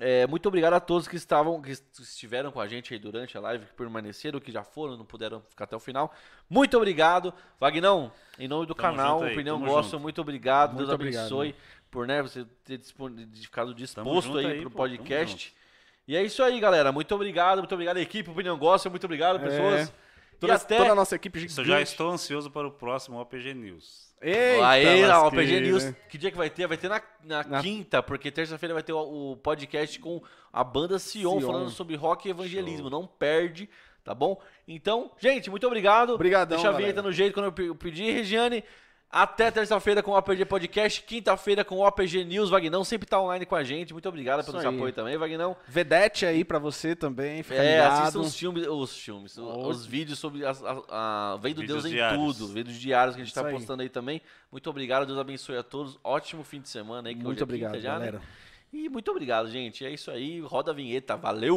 [0.00, 3.36] É, muito obrigado a todos que estavam, que est- estiveram com a gente aí durante
[3.38, 6.12] a live, que permaneceram, que já foram, não puderam ficar até o final.
[6.50, 7.32] Muito obrigado.
[7.60, 10.00] Vagnão, em nome do Tamo canal, Opinião junto.
[10.00, 10.70] muito obrigado.
[10.74, 11.54] Muito Deus obrigado, abençoe
[11.90, 12.80] por né, você ter
[13.34, 15.54] ficado disposto aí, aí, pro pô, podcast.
[16.08, 16.90] E é isso aí, galera.
[16.90, 19.88] Muito obrigado, muito obrigado, equipe Opinião Gospel, muito obrigado, pessoas.
[19.88, 20.03] E
[20.40, 20.76] Toda, até...
[20.76, 21.68] toda a nossa equipe Eu gigante.
[21.68, 24.04] já estou ansioso para o próximo OPG News.
[24.20, 25.30] Eita, Aí, o lasqueira.
[25.46, 26.66] PG News, que dia que vai ter?
[26.66, 30.22] Vai ter na, na Na- quinta, porque terça-feira vai ter o, o podcast com
[30.52, 31.46] a banda Sion, Sion.
[31.46, 32.88] falando sobre rock e evangelismo.
[32.88, 33.68] Não perde,
[34.02, 34.40] tá bom?
[34.66, 36.10] Então, gente, muito obrigado.
[36.14, 36.84] Obrigadão, Deixa a galera.
[36.92, 38.64] vinheta no jeito quando eu eu pedi, Regiane.
[39.16, 42.50] Até terça-feira com o APG Podcast, quinta-feira com o APG News.
[42.50, 43.92] Vagnão sempre tá online com a gente.
[43.92, 44.74] Muito obrigado pelo seu aí.
[44.76, 45.56] apoio também, Vagnão.
[45.68, 48.00] Vedete aí pra você também, fica É, ligado.
[48.02, 50.82] assistam os filmes, os filmes, o- Os- os vídeos sobre as- a,
[51.34, 52.36] a, Vem do Deus em diários.
[52.38, 53.54] tudo, vídeos diários que a gente Isso tá aí.
[53.54, 54.20] postando aí também.
[54.50, 55.96] Muito obrigado, Deus abençoe a todos.
[56.02, 58.06] Ótimo fim de semana aí, que Muito hoje é quinta obrigado, já, né?
[58.06, 58.22] galera.
[58.72, 59.86] E muito obrigado, gente.
[59.86, 61.56] É isso aí, roda a vinheta, valeu!